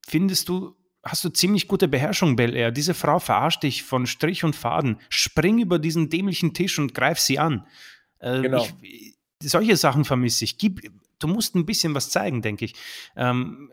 findest 0.06 0.50
du, 0.50 0.76
hast 1.10 1.24
du 1.24 1.30
ziemlich 1.30 1.68
gute 1.68 1.88
Beherrschung, 1.88 2.36
Bel 2.36 2.56
Air. 2.56 2.72
Diese 2.72 2.94
Frau 2.94 3.20
verarscht 3.20 3.64
dich 3.64 3.84
von 3.84 4.06
Strich 4.06 4.44
und 4.44 4.56
Faden. 4.56 5.00
Spring 5.10 5.60
über 5.60 5.80
diesen 5.80 6.10
dämlichen 6.10 6.54
Tisch 6.54 6.80
und 6.80 6.94
greif 6.94 7.20
sie 7.20 7.40
an. 7.40 7.66
Äh, 8.20 8.42
genau. 8.42 8.68
Ich, 8.82 9.16
solche 9.42 9.76
Sachen 9.78 10.06
vermisse 10.06 10.46
ich. 10.46 10.58
Gib, 10.58 10.82
du 11.20 11.28
musst 11.28 11.56
ein 11.56 11.66
bisschen 11.66 11.96
was 11.96 12.10
zeigen, 12.10 12.42
denke 12.42 12.66
ich. 12.66 12.76
Ähm, 13.16 13.72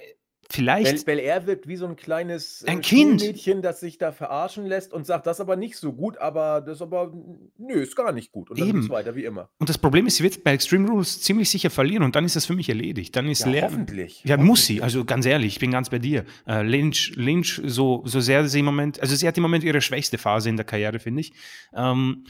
vielleicht. 0.50 1.04
Bel, 1.04 1.16
Bel 1.16 1.24
Air 1.24 1.46
wirkt 1.46 1.68
wie 1.68 1.76
so 1.76 1.86
ein 1.86 1.96
kleines 1.96 2.64
ein 2.66 2.80
kind. 2.80 3.20
Mädchen, 3.20 3.62
das 3.62 3.80
sich 3.80 3.98
da 3.98 4.12
verarschen 4.12 4.66
lässt 4.66 4.92
und 4.92 5.06
sagt, 5.06 5.26
das 5.26 5.36
ist 5.36 5.40
aber 5.40 5.56
nicht 5.56 5.76
so 5.76 5.92
gut, 5.92 6.18
aber 6.18 6.60
das 6.60 6.76
ist 6.76 6.82
aber, 6.82 7.12
nö, 7.58 7.74
ist 7.74 7.96
gar 7.96 8.12
nicht 8.12 8.32
gut. 8.32 8.50
Und 8.50 8.60
dann 8.60 8.68
Eben. 8.68 8.88
weiter, 8.88 9.14
wie 9.14 9.24
immer. 9.24 9.50
Und 9.58 9.68
das 9.68 9.78
Problem 9.78 10.06
ist, 10.06 10.16
sie 10.16 10.24
wird 10.24 10.44
bei 10.44 10.52
Extreme 10.52 10.88
Rules 10.88 11.20
ziemlich 11.20 11.50
sicher 11.50 11.70
verlieren 11.70 12.02
und 12.02 12.16
dann 12.16 12.24
ist 12.24 12.36
das 12.36 12.46
für 12.46 12.54
mich 12.54 12.68
erledigt. 12.68 13.14
Dann 13.16 13.28
ist 13.28 13.40
ja, 13.40 13.48
leer. 13.48 13.62
Hoffentlich. 13.62 14.22
Ja, 14.24 14.32
hoffentlich. 14.34 14.46
muss 14.48 14.66
sie. 14.66 14.82
Also 14.82 15.04
ganz 15.04 15.26
ehrlich, 15.26 15.54
ich 15.54 15.60
bin 15.60 15.70
ganz 15.70 15.90
bei 15.90 15.98
dir. 15.98 16.24
Äh, 16.46 16.62
Lynch, 16.62 17.12
Lynch, 17.16 17.60
so, 17.64 18.02
so 18.04 18.20
sehr 18.20 18.46
sie 18.48 18.60
im 18.60 18.64
Moment, 18.66 19.00
also 19.00 19.14
sie 19.14 19.26
hat 19.26 19.36
im 19.36 19.42
Moment 19.42 19.64
ihre 19.64 19.80
schwächste 19.80 20.18
Phase 20.18 20.48
in 20.48 20.56
der 20.56 20.64
Karriere, 20.64 20.98
finde 20.98 21.20
ich. 21.20 21.32
Ähm, 21.74 22.24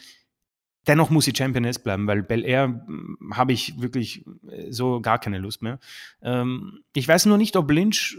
Dennoch 0.87 1.11
muss 1.11 1.24
sie 1.24 1.32
Championess 1.37 1.78
bleiben, 1.78 2.07
weil 2.07 2.22
Bel 2.22 2.45
Air 2.45 2.87
habe 3.32 3.53
ich 3.53 3.80
wirklich 3.80 4.24
so 4.70 5.01
gar 5.01 5.18
keine 5.18 5.39
Lust 5.39 5.62
mehr. 5.62 5.78
Ähm, 6.22 6.80
ich 6.95 7.09
weiß 7.09 7.26
nur 7.26 7.39
nicht, 7.39 7.57
ob 7.57 7.70
Lynch 7.70 8.18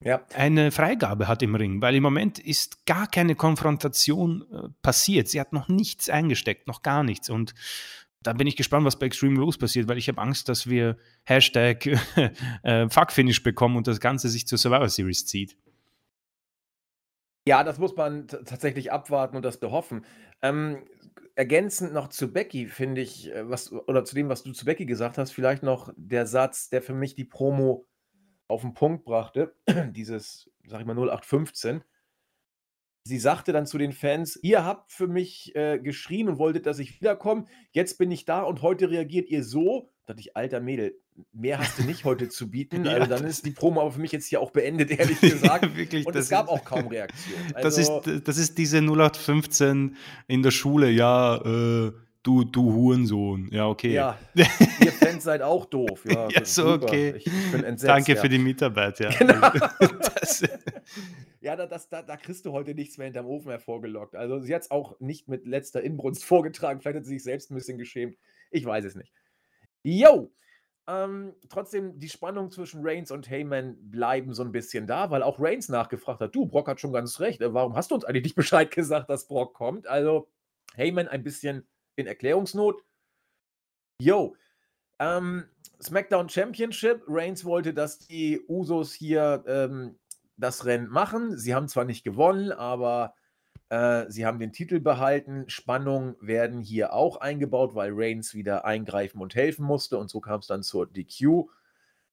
ja. 0.00 0.22
eine 0.34 0.70
Freigabe 0.70 1.28
hat 1.28 1.42
im 1.42 1.54
Ring, 1.54 1.80
weil 1.80 1.94
im 1.94 2.02
Moment 2.02 2.38
ist 2.38 2.84
gar 2.86 3.06
keine 3.06 3.34
Konfrontation 3.34 4.44
äh, 4.52 4.68
passiert. 4.82 5.28
Sie 5.28 5.40
hat 5.40 5.52
noch 5.52 5.68
nichts 5.68 6.08
eingesteckt, 6.08 6.66
noch 6.66 6.82
gar 6.82 7.02
nichts. 7.02 7.30
Und 7.30 7.54
da 8.22 8.32
bin 8.32 8.46
ich 8.46 8.56
gespannt, 8.56 8.86
was 8.86 8.98
bei 8.98 9.06
Extreme 9.06 9.38
Rules 9.38 9.58
passiert, 9.58 9.86
weil 9.86 9.98
ich 9.98 10.08
habe 10.08 10.20
Angst, 10.20 10.48
dass 10.48 10.68
wir 10.68 10.96
Hashtag 11.24 11.86
äh, 12.62 12.88
Fuckfinish 12.88 13.42
bekommen 13.42 13.76
und 13.76 13.86
das 13.86 14.00
Ganze 14.00 14.28
sich 14.28 14.46
zur 14.46 14.58
Survivor 14.58 14.88
Series 14.88 15.26
zieht. 15.26 15.56
Ja, 17.46 17.62
das 17.62 17.78
muss 17.78 17.94
man 17.96 18.26
tatsächlich 18.28 18.90
abwarten 18.90 19.36
und 19.36 19.44
das 19.44 19.58
behoffen. 19.60 20.04
Ähm, 20.40 20.84
ergänzend 21.34 21.92
noch 21.92 22.08
zu 22.08 22.32
Becky, 22.32 22.68
finde 22.68 23.02
ich, 23.02 23.30
äh, 23.30 23.48
was, 23.48 23.70
oder 23.72 24.04
zu 24.04 24.14
dem, 24.14 24.28
was 24.30 24.42
du 24.44 24.52
zu 24.52 24.64
Becky 24.64 24.86
gesagt 24.86 25.18
hast, 25.18 25.32
vielleicht 25.32 25.62
noch 25.62 25.92
der 25.96 26.26
Satz, 26.26 26.70
der 26.70 26.80
für 26.82 26.94
mich 26.94 27.14
die 27.14 27.24
Promo 27.24 27.86
auf 28.48 28.62
den 28.62 28.74
Punkt 28.74 29.04
brachte, 29.04 29.54
dieses, 29.92 30.50
sag 30.66 30.80
ich 30.80 30.86
mal, 30.86 30.94
0815. 30.94 31.84
sie 33.04 33.18
sagte 33.18 33.52
dann 33.52 33.66
zu 33.66 33.78
den 33.78 33.92
Fans: 33.92 34.38
„Ihr 34.42 34.64
habt 34.64 34.92
für 34.92 35.06
mich, 35.08 35.54
äh, 35.56 35.78
geschrien 35.78 36.28
und 36.28 36.38
wolltet, 36.38 36.66
dass 36.66 36.78
ich 36.78 37.00
wiederkomme. 37.00 37.44
Jetzt 37.72 37.98
bin 37.98 38.10
ich 38.10 38.24
da 38.24 38.42
und 38.42 38.62
heute 38.62 38.90
reagiert 38.90 39.28
ihr 39.30 39.44
so.“ 39.44 39.90
Da 40.06 40.12
dachte 40.14 40.20
ich: 40.20 40.36
„Alter 40.36 40.60
Mädel, 40.60 41.00
mehr 41.32 41.58
hast 41.58 41.78
du 41.78 41.82
nicht 41.84 42.04
heute 42.04 42.28
zu 42.28 42.50
bieten.“ 42.50 42.84
Ja, 42.86 42.92
Also, 42.92 43.08
dann 43.08 43.22
das 43.22 43.30
ist 43.38 43.46
die 43.46 43.50
Promo 43.52 43.80
aber 43.80 43.92
für 43.92 44.00
mich 44.00 44.12
jetzt 44.12 44.26
hier 44.26 44.40
auch 44.40 44.50
beendet, 44.50 44.90
ehrlich 44.98 45.20
gesagt. 45.20 45.64
Ja, 45.64 45.76
wirklich, 45.76 46.06
Und 46.06 46.14
das 46.14 46.24
es 46.24 46.30
gab 46.30 46.46
ist 46.46 46.50
auch 46.50 46.64
kaum 46.64 46.86
Reaktion. 46.88 47.38
das 47.60 47.76
Also 47.76 48.02
ist 48.02 48.26
das 48.28 48.36
ist 48.38 48.58
diese 48.58 48.80
0815 48.80 49.96
in 50.26 50.42
der 50.42 50.50
Schule: 50.50 50.90
„Ja, 50.90 51.36
äh, 51.36 51.92
du 52.22 52.44
du 52.44 52.72
Hurensohn.“ 52.72 53.48
Ja, 53.52 53.68
okay. 53.68 53.94
Ja, 53.94 54.18
ihr 54.78 54.92
Fans 54.92 55.24
seid 55.24 55.42
auch 55.42 55.66
doof. 55.66 56.04
Ja, 56.04 56.28
Ja, 56.30 56.44
so, 56.44 56.72
super. 56.72 56.84
okay. 56.86 57.14
Ich 57.16 57.26
ich 57.26 57.50
bin 57.50 57.62
entsetzt, 57.64 57.88
Danke 57.90 58.16
für 58.16 58.28
die 58.28 58.38
Mitarbeit, 58.38 58.98
ja. 59.00 59.10
Genau. 59.10 59.40
Also, 59.80 59.94
das 60.14 60.42
Ja, 61.40 61.56
da 61.56 61.66
das 61.66 61.88
da 61.88 62.02
da 62.02 62.16
kriegst 62.16 62.46
du 62.46 62.52
heute 62.52 62.74
nichts 62.74 62.96
mehr 62.98 63.04
hinterm 63.06 63.26
Ofen 63.26 63.50
hervorgelockt. 63.50 64.16
Also, 64.16 64.40
sie 64.40 64.54
hat's 64.54 64.70
auch 64.70 64.98
nicht 65.00 65.28
mit 65.28 65.46
letzter 65.46 65.82
Inbrunst 65.82 66.24
vorgetragen. 66.24 66.80
Vielleicht 66.80 66.96
hat 66.98 67.04
sie 67.04 67.12
sich 67.14 67.22
selbst 67.22 67.50
'n 67.50 67.54
bisschen 67.54 67.78
geschämt. 67.78 68.16
Ich 68.50 68.64
weiß 68.64 68.84
es 68.84 68.94
nicht. 68.94 69.12
Jo, 69.84 70.32
ähm, 70.86 71.34
trotzdem, 71.48 71.98
die 71.98 72.08
Spannung 72.10 72.50
zwischen 72.50 72.80
Reigns 72.86 73.10
und 73.10 73.28
Heyman 73.30 73.76
bleiben 73.90 74.34
so 74.34 74.42
'n 74.42 74.52
bisschen 74.52 74.86
da, 74.86 75.10
weil 75.10 75.22
auch 75.22 75.40
Reigns 75.40 75.68
nachgefragt 75.68 76.20
hat: 76.20 76.34
„Du, 76.34 76.46
Brock 76.46 76.68
hat 76.68 76.80
schon 76.80 76.92
ganz 76.92 77.20
recht. 77.20 77.40
Äh, 77.40 77.54
warum 77.54 77.74
hast 77.76 77.90
du 77.90 77.94
uns 77.96 78.04
eigentlich 78.04 78.24
nicht 78.24 78.36
Bescheid 78.36 78.70
gesagt, 78.70 79.10
dass 79.10 79.26
Brock 79.28 79.54
kommt?“ 79.54 79.86
Also, 79.86 80.28
Heyman 80.76 81.08
ein 81.08 81.22
bisschen 81.24 81.66
in 81.96 82.06
Erklärungsnot. 82.06 82.82
Jo, 84.00 84.34
ähm, 85.00 85.46
SmackDown 85.82 86.28
Championship. 86.28 87.02
Reigns 87.08 87.44
wollte, 87.44 87.74
dass 87.74 87.98
die 88.00 88.42
Usos 88.48 88.94
hier, 88.94 89.44
ähm, 89.48 89.98
das 90.36 90.64
Rennen 90.66 90.88
machen. 90.88 91.38
Sie 91.38 91.54
haben 91.54 91.68
zwar 91.68 91.84
nicht 91.84 92.04
gewonnen, 92.04 92.52
aber, 92.52 93.14
sie 94.08 94.26
haben 94.26 94.38
den 94.38 94.52
Titel 94.52 94.80
behalten. 94.80 95.44
Spannungen 95.48 96.16
werden 96.20 96.60
hier 96.60 96.92
auch 96.92 97.16
eingebaut, 97.16 97.74
weil 97.74 97.92
Reigns 97.92 98.34
wieder 98.34 98.64
eingreifen 98.64 99.20
und 99.20 99.34
helfen 99.34 99.64
musste 99.64 99.98
und 99.98 100.10
so 100.10 100.20
kam's 100.20 100.46
dann 100.46 100.62
zur 100.62 100.86
DQ. 100.86 101.48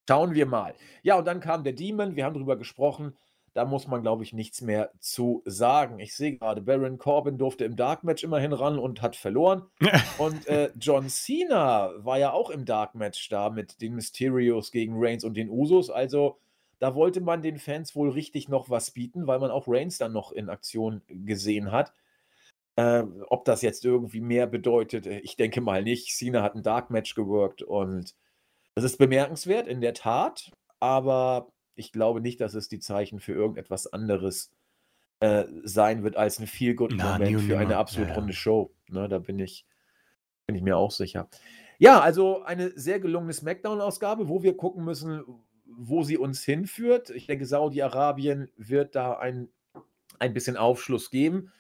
Schauen 0.08 0.34
wir 0.34 0.46
mal. 0.46 0.74
Ja, 1.04 1.18
und 1.18 1.26
dann 1.26 1.40
kam 1.40 1.64
der 1.64 1.74
Demon. 1.74 2.16
Wir 2.16 2.26
haben 2.26 2.34
drüber 2.34 2.58
gesprochen. 2.58 3.16
Da 3.54 3.66
muss 3.66 3.88
man, 3.88 4.02
glaube 4.02 4.24
ich, 4.24 4.32
nichts 4.32 4.62
mehr 4.62 4.92
zu 5.00 5.42
sagen. 5.46 6.00
Ich 6.00 6.16
sehe 6.16 6.38
grade, 6.38 6.62
Baron 6.62 6.98
Corbin 6.98 7.38
durfte 7.38 7.66
im 7.66 7.76
Dark 7.76 8.04
Match 8.04 8.24
immerhin 8.24 8.54
ran 8.54 8.80
und 8.80 9.02
hat 9.02 9.16
verloren. 9.16 9.64
Und, 10.18 10.48
äh, 10.48 10.72
John 10.80 11.10
Cena 11.10 11.92
war 11.98 12.18
ja 12.18 12.32
auch 12.32 12.50
im 12.50 12.64
Dark 12.66 12.96
Match 12.96 13.28
da 13.30 13.50
mit 13.50 13.82
den 13.82 13.96
Mysterios 13.96 14.72
gegen 14.72 14.94
Reigns 14.96 15.24
und 15.24 15.36
den 15.36 15.50
Usos. 15.50 15.90
Also, 15.90 16.40
da 16.82 16.96
wollte 16.96 17.22
man 17.22 17.44
den 17.44 17.60
Fans 17.60 17.96
wohl 17.96 18.12
richtig 18.12 18.50
noch 18.50 18.70
was 18.72 18.92
bieten, 18.92 19.28
weil 19.28 19.40
man 19.40 19.52
auch 19.52 19.68
Reigns 19.70 20.00
dann 20.00 20.14
noch 20.14 20.34
in 20.34 20.50
Aktion 20.50 21.04
gesehen 21.08 21.72
hat. 21.74 21.94
Ähm, 22.78 23.26
ob 23.30 23.46
das 23.46 23.62
jetzt 23.64 23.86
irgendwie 23.86 24.22
mehr 24.22 24.48
bedeutet, 24.48 25.08
äh, 25.08 25.20
ich 25.20 25.36
denke 25.38 25.62
mal 25.62 25.84
nicht. 25.84 26.16
Cena 26.18 26.44
hat 26.44 26.56
'n 26.56 26.64
Dark 26.64 26.90
Match 26.92 27.16
geworkt 27.16 27.62
und 27.64 28.16
das 28.76 28.86
ist 28.86 28.98
bemerkenswert, 29.00 29.68
in 29.68 29.82
der 29.82 29.94
Tat, 29.96 30.52
aber 30.80 31.52
ich 31.76 31.92
glaube 31.94 32.22
nicht, 32.22 32.42
dass 32.42 32.54
es 32.56 32.70
die 32.70 32.80
Zeichen 32.80 33.20
für 33.22 33.34
irgendetwas 33.34 33.88
anderes, 33.94 34.52
äh, 35.22 35.46
sein 35.64 36.04
wird 36.04 36.18
als 36.18 36.40
'n 36.40 36.48
Na, 36.90 37.18
nie 37.20 37.36
Feel-Good-Moment 37.36 37.38
und 37.38 37.48
für 37.48 37.58
eine 37.60 37.78
absolut 37.78 38.10
Ja, 38.10 38.18
ja. 38.18 38.18
runde 38.18 38.34
Show, 38.34 38.74
ne? 38.90 39.10
Da 39.10 39.20
bin 39.20 39.40
ich 39.40 39.66
bin 40.48 40.56
ich 40.58 40.64
mir 40.64 40.78
auch 40.78 40.92
sicher. 40.92 41.30
Ja, 41.80 42.00
also 42.00 42.44
eine 42.44 42.72
sehr 42.78 43.00
gelungene 43.00 43.34
SmackDown-Ausgabe, 43.34 44.30
wo 44.30 44.44
wir 44.44 44.56
gucken 44.56 44.84
müssen, 44.86 45.24
wo 45.78 46.04
sie 46.04 46.18
uns 46.18 46.44
hinführt. 46.44 47.10
Ich 47.10 47.28
denke, 47.28 47.46
Saudi-Arabien 47.46 48.50
wird 48.58 48.96
da 48.96 49.18
ein 49.18 49.50
ein 50.22 50.34
bisschen 50.34 50.58
Aufschluss 50.58 51.10
geben. 51.10 51.52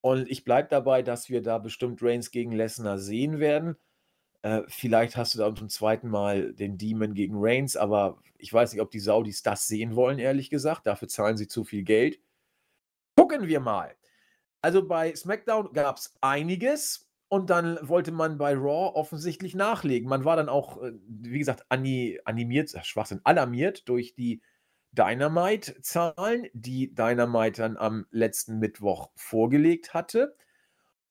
Und 0.00 0.30
ich 0.30 0.44
bleibe 0.44 0.68
dabei, 0.68 1.02
dass 1.02 1.30
wir 1.30 1.42
da 1.42 1.58
bestimmt 1.58 2.02
Reigns 2.02 2.30
gegen 2.30 2.52
Lesnar 2.52 2.98
sehen 2.98 3.38
werden. 3.38 3.76
Äh, 4.42 4.62
vielleicht 4.66 5.16
hast 5.16 5.34
du 5.34 5.38
da 5.38 5.54
zum 5.54 5.68
2. 5.68 6.00
Mal 6.02 6.52
den 6.52 6.76
Demon 6.76 7.14
gegen 7.14 7.34
Reigns, 7.36 7.76
aber 7.76 8.18
ich 8.38 8.52
weiß 8.52 8.72
nicht, 8.72 8.82
ob 8.82 8.90
die 8.90 9.00
Saudis 9.00 9.42
das 9.42 9.68
sehen 9.68 9.94
wollen, 9.94 10.18
ehrlich 10.18 10.50
gesagt. 10.50 10.86
Dafür 10.86 11.08
zahlen 11.08 11.36
sie 11.36 11.46
zu 11.46 11.64
viel 11.64 11.84
Geld. 11.84 12.20
Gucken 13.16 13.46
wir 13.46 13.60
mal. 13.60 13.94
Also, 14.60 14.86
bei 14.86 15.14
SmackDown 15.14 15.72
gab's 15.72 16.16
einiges 16.20 17.08
und 17.32 17.48
dann 17.48 17.78
wollte 17.80 18.12
man 18.12 18.36
bei 18.36 18.52
Raw 18.52 18.94
offensichtlich 18.94 19.54
nachlegen. 19.54 20.06
Man 20.06 20.26
war 20.26 20.36
dann 20.36 20.50
auch, 20.50 20.82
äh, 20.82 20.92
wie 21.08 21.38
gesagt, 21.38 21.64
ani 21.70 22.20
animiert 22.26 22.74
ach, 22.76 22.84
Schwachsinn, 22.84 23.22
alarmiert 23.24 23.88
durch 23.88 24.14
die 24.14 24.42
Dynamite-Zahlen, 24.90 26.48
die 26.52 26.94
Dynamite 26.94 27.62
dann 27.62 27.78
am 27.78 28.04
letzten 28.10 28.58
Mittwoch 28.58 29.12
vorgelegt 29.16 29.94
hatte. 29.94 30.36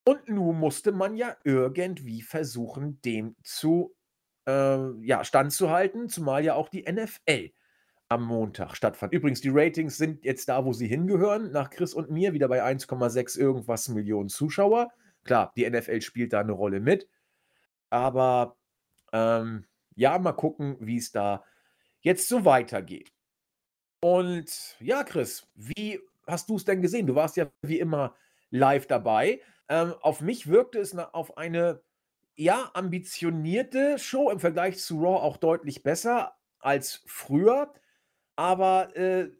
Und 0.04 0.30
nun 0.30 0.60
musste 0.60 0.92
man 0.92 1.16
ja 1.16 1.36
irgendwie 1.44 2.22
versuchen, 2.22 3.02
dem 3.02 3.36
zu 3.44 3.96
äh, 4.46 4.92
ja, 5.04 5.24
standzuhalten, 5.24 6.08
zumal 6.08 6.46
ja 6.46 6.54
auch 6.54 6.70
die 6.70 6.84
NFL 6.84 7.50
am 8.10 8.26
Montag 8.26 8.76
stattfand. 8.76 9.12
Übrigens, 9.12 9.42
die 9.42 9.50
Ratings 9.52 9.98
sind 9.98 10.24
jetzt 10.24 10.50
da, 10.50 10.66
wo 10.66 10.74
sie 10.74 10.88
hingehören, 10.88 11.52
nach 11.52 11.72
Chris 11.72 11.96
und 11.96 12.12
mir, 12.12 12.34
wieder 12.34 12.48
bei 12.48 12.64
1,6 12.64 13.40
irgendwas 13.40 13.90
Millionen 13.90 14.30
Zuschauer. 14.30 14.92
Klar, 15.26 15.54
die 15.58 15.66
NFL 15.70 16.02
spielt 16.02 16.34
da 16.34 16.44
'ne 16.44 16.52
Rolle 16.54 16.80
mit. 16.80 17.10
Aber, 17.92 18.58
ähm, 19.14 19.66
ja, 19.96 20.20
mal 20.20 20.34
gucken, 20.34 20.78
wie's 20.82 21.12
da 21.12 21.46
jetzt 22.02 22.28
so 22.30 22.46
weitergeht. 22.46 23.14
Und 24.02 24.78
ja, 24.80 25.04
Chris, 25.04 25.48
wie 25.56 26.00
hast 26.28 26.50
du's 26.50 26.66
denn 26.66 26.82
gesehen? 26.82 27.08
Du 27.08 27.16
warst 27.16 27.38
ja 27.38 27.52
wie 27.64 27.80
immer 27.80 28.16
live 28.50 28.88
dabei. 28.88 29.42
Ähm, 29.70 29.94
auf 30.02 30.22
mich 30.22 30.48
wirkte 30.48 30.80
es 30.80 30.96
auf 30.98 31.38
eine, 31.38 31.84
ja, 32.36 32.72
ambitionierte 32.74 34.00
Show 34.00 34.30
im 34.32 34.40
Vergleich 34.40 34.80
zu 34.80 34.98
Raw 35.00 35.22
auch 35.24 35.38
deutlich 35.38 35.84
besser 35.84 36.38
als 36.60 37.04
früher. 37.08 37.74
Aber, 38.38 38.96
äh, 38.98 39.32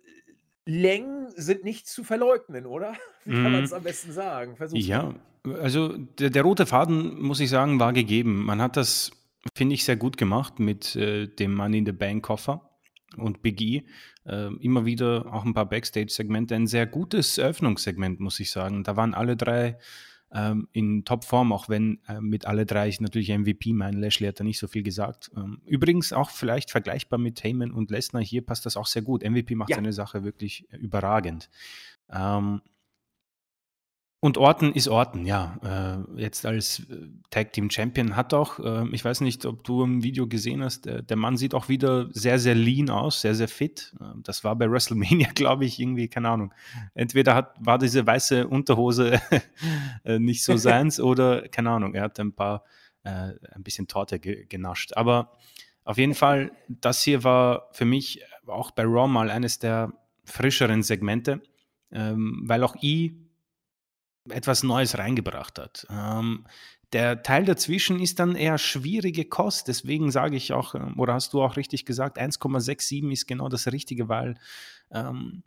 Längen 0.66 1.32
sind 1.36 1.64
nicht 1.66 1.88
zu 1.88 2.04
verleugnen, 2.06 2.66
oder? 2.68 2.96
Wie 3.26 3.36
kann 3.38 3.52
man's 3.54 3.72
Mhm. 3.72 3.74
am 3.74 3.84
besten 3.84 4.12
sagen? 4.14 4.58
Versuch's 4.58 4.90
Ja, 4.90 5.04
mal. 5.04 5.22
Also 5.62 5.98
der 5.98 6.30
der 6.30 6.44
rote 6.44 6.66
Faden, 6.66 7.22
muss 7.22 7.40
ich 7.40 7.50
sagen, 7.50 7.80
war 7.80 7.94
gegeben. 7.94 8.44
Man 8.46 8.62
hat 8.62 8.78
das, 8.78 9.12
finde 9.56 9.76
ich, 9.76 9.84
sehr 9.84 9.96
gut 9.98 10.18
gemacht 10.18 10.60
mit, 10.60 10.96
äh, 10.96 11.28
dem 11.28 11.54
Money 11.56 11.80
in 11.80 11.86
the 11.86 11.92
Bank 11.92 12.24
Koffer 12.24 12.70
und 13.18 13.42
Big 13.42 13.60
E. 13.62 13.84
Ähm, 14.26 14.60
immer 14.62 14.86
wieder 14.86 15.26
auch 15.34 15.44
'n 15.46 15.54
paar 15.54 15.68
Backstage-Segmente. 15.68 16.56
Ein 16.56 16.68
sehr 16.68 16.86
gutes 16.86 17.38
Eröffnungssegment, 17.40 18.20
muss 18.20 18.40
ich 18.40 18.52
sagen. 18.52 18.84
Da 18.84 18.96
waren 18.96 19.14
alle 19.16 19.36
3, 19.36 19.78
ähm, 20.34 20.68
in 20.72 21.04
Topform, 21.06 21.52
auch 21.52 21.68
wenn, 21.70 22.00
äh, 22.08 22.22
mit 22.22 22.46
alle 22.46 22.66
3 22.68 22.88
ich 22.88 23.02
natürlich 23.02 23.30
MVP 23.32 23.74
meine. 23.74 24.00
Lashley 24.00 24.28
hat 24.28 24.40
da 24.40 24.44
nicht 24.44 24.60
so 24.60 24.68
viel 24.68 24.84
gesagt. 24.84 25.32
Ähm, 25.36 25.60
übrigens 25.66 26.14
auch 26.14 26.30
vielleicht 26.30 26.70
vergleichbar 26.72 27.20
mit 27.20 27.44
Heyman 27.44 27.72
und 27.72 27.90
Lesnar. 27.92 28.22
Hier 28.24 28.46
passt 28.46 28.66
das 28.68 28.78
auch 28.78 28.86
sehr 28.86 29.02
gut. 29.02 29.24
MVP 29.24 29.56
macht 29.56 29.72
Ja. 29.72 29.78
seine 29.78 29.92
Sache 29.92 30.24
wirklich 30.24 30.66
überragend. 30.72 31.50
Ähm 32.12 32.62
und 34.24 34.38
Orton 34.38 34.72
ist 34.72 34.88
Orton, 34.88 35.26
ja. 35.26 36.06
Äh, 36.16 36.22
jetzt 36.22 36.46
als, 36.46 36.82
äh, 36.82 37.10
Tag 37.32 37.54
Team 37.54 37.72
Champion 37.72 38.16
hat 38.16 38.36
auch 38.36 38.60
ähm, 38.64 38.94
ich 38.94 39.04
weiß 39.04 39.22
nicht, 39.22 39.48
ob 39.48 39.64
du 39.64 39.84
im 39.84 40.04
Video 40.04 40.28
gesehen 40.28 40.64
hast, 40.64 40.86
der 40.86 41.02
der 41.02 41.18
Mann 41.18 41.38
sieht 41.38 41.56
auch 41.56 41.70
wieder 41.70 42.08
sehr, 42.12 42.38
sehr 42.38 42.54
lean 42.54 42.92
aus, 42.92 43.22
sehr, 43.22 43.34
sehr 43.34 43.48
fit. 43.48 43.96
Ähm, 44.00 44.22
das 44.24 44.44
war 44.44 44.56
bei 44.56 44.70
WrestleMania, 44.70 45.30
glaube 45.36 45.66
ich, 45.66 45.80
irgendwie 45.80 46.08
keine 46.08 46.30
Ahnung. 46.30 46.54
Entweder 46.94 47.34
hat 47.34 47.56
war 47.60 47.80
diese 47.80 48.06
weiße 48.06 48.48
Unterhose, 48.48 49.20
äh, 50.04 50.20
nicht 50.20 50.44
so 50.44 50.56
seins 50.56 51.00
oder 51.02 51.48
keine 51.50 51.72
Ahnung, 51.72 51.96
er 51.96 52.04
hat 52.04 52.20
ein 52.20 52.34
paar 52.34 52.64
äh, 53.04 53.34
ein 53.54 53.64
bisschen 53.64 53.88
Torte 53.88 54.20
ge 54.20 54.46
genascht. 54.46 54.94
Aber 54.96 55.32
auf 55.84 55.98
jeden 55.98 56.14
Fall, 56.14 56.52
das 56.68 57.02
hier 57.02 57.24
war 57.24 57.70
für 57.72 57.86
mich 57.86 58.22
auch 58.46 58.70
bei 58.70 58.84
Raw 58.84 59.08
mal 59.08 59.32
eines 59.32 59.58
der 59.58 59.94
frischeren 60.26 60.84
Segmente, 60.84 61.42
ähm, 61.92 62.44
weil 62.46 62.64
auch 62.64 62.76
E 62.82 63.14
etwas 64.30 64.64
Neues 64.64 64.98
reingebracht 64.98 65.60
hat. 65.60 65.88
Ähm, 65.90 66.46
der 66.94 67.24
Teil 67.24 67.46
dazwischen 67.46 68.00
ist 68.00 68.20
dann 68.20 68.36
eher 68.36 68.58
schwierige 68.58 69.26
Kost. 69.26 69.68
Deswegen 69.68 70.12
sage 70.12 70.36
ich 70.36 70.54
auch, 70.54 70.76
ähm, 70.76 71.00
oder 71.00 71.14
hast 71.14 71.34
du 71.34 71.42
auch 71.42 71.56
richtig 71.58 71.86
gesagt, 71.86 72.20
1,67 72.20 73.12
ist 73.12 73.28
genau 73.28 73.50
das 73.50 73.68
Richtige, 73.72 74.10
weil, 74.10 74.36
ähm 74.94 75.44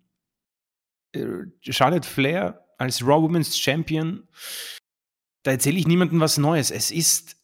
äh, 1.14 1.46
Charlotte 1.60 2.08
Flair 2.08 2.64
als 2.78 3.02
Raw 3.02 3.22
Women's 3.22 3.56
Champion, 3.58 4.26
da 5.42 5.52
erzähle 5.52 5.78
ich 5.78 5.86
niemandem 5.86 6.20
was 6.20 6.38
Neues. 6.38 6.70
Es 6.70 6.90
ist, 6.90 7.36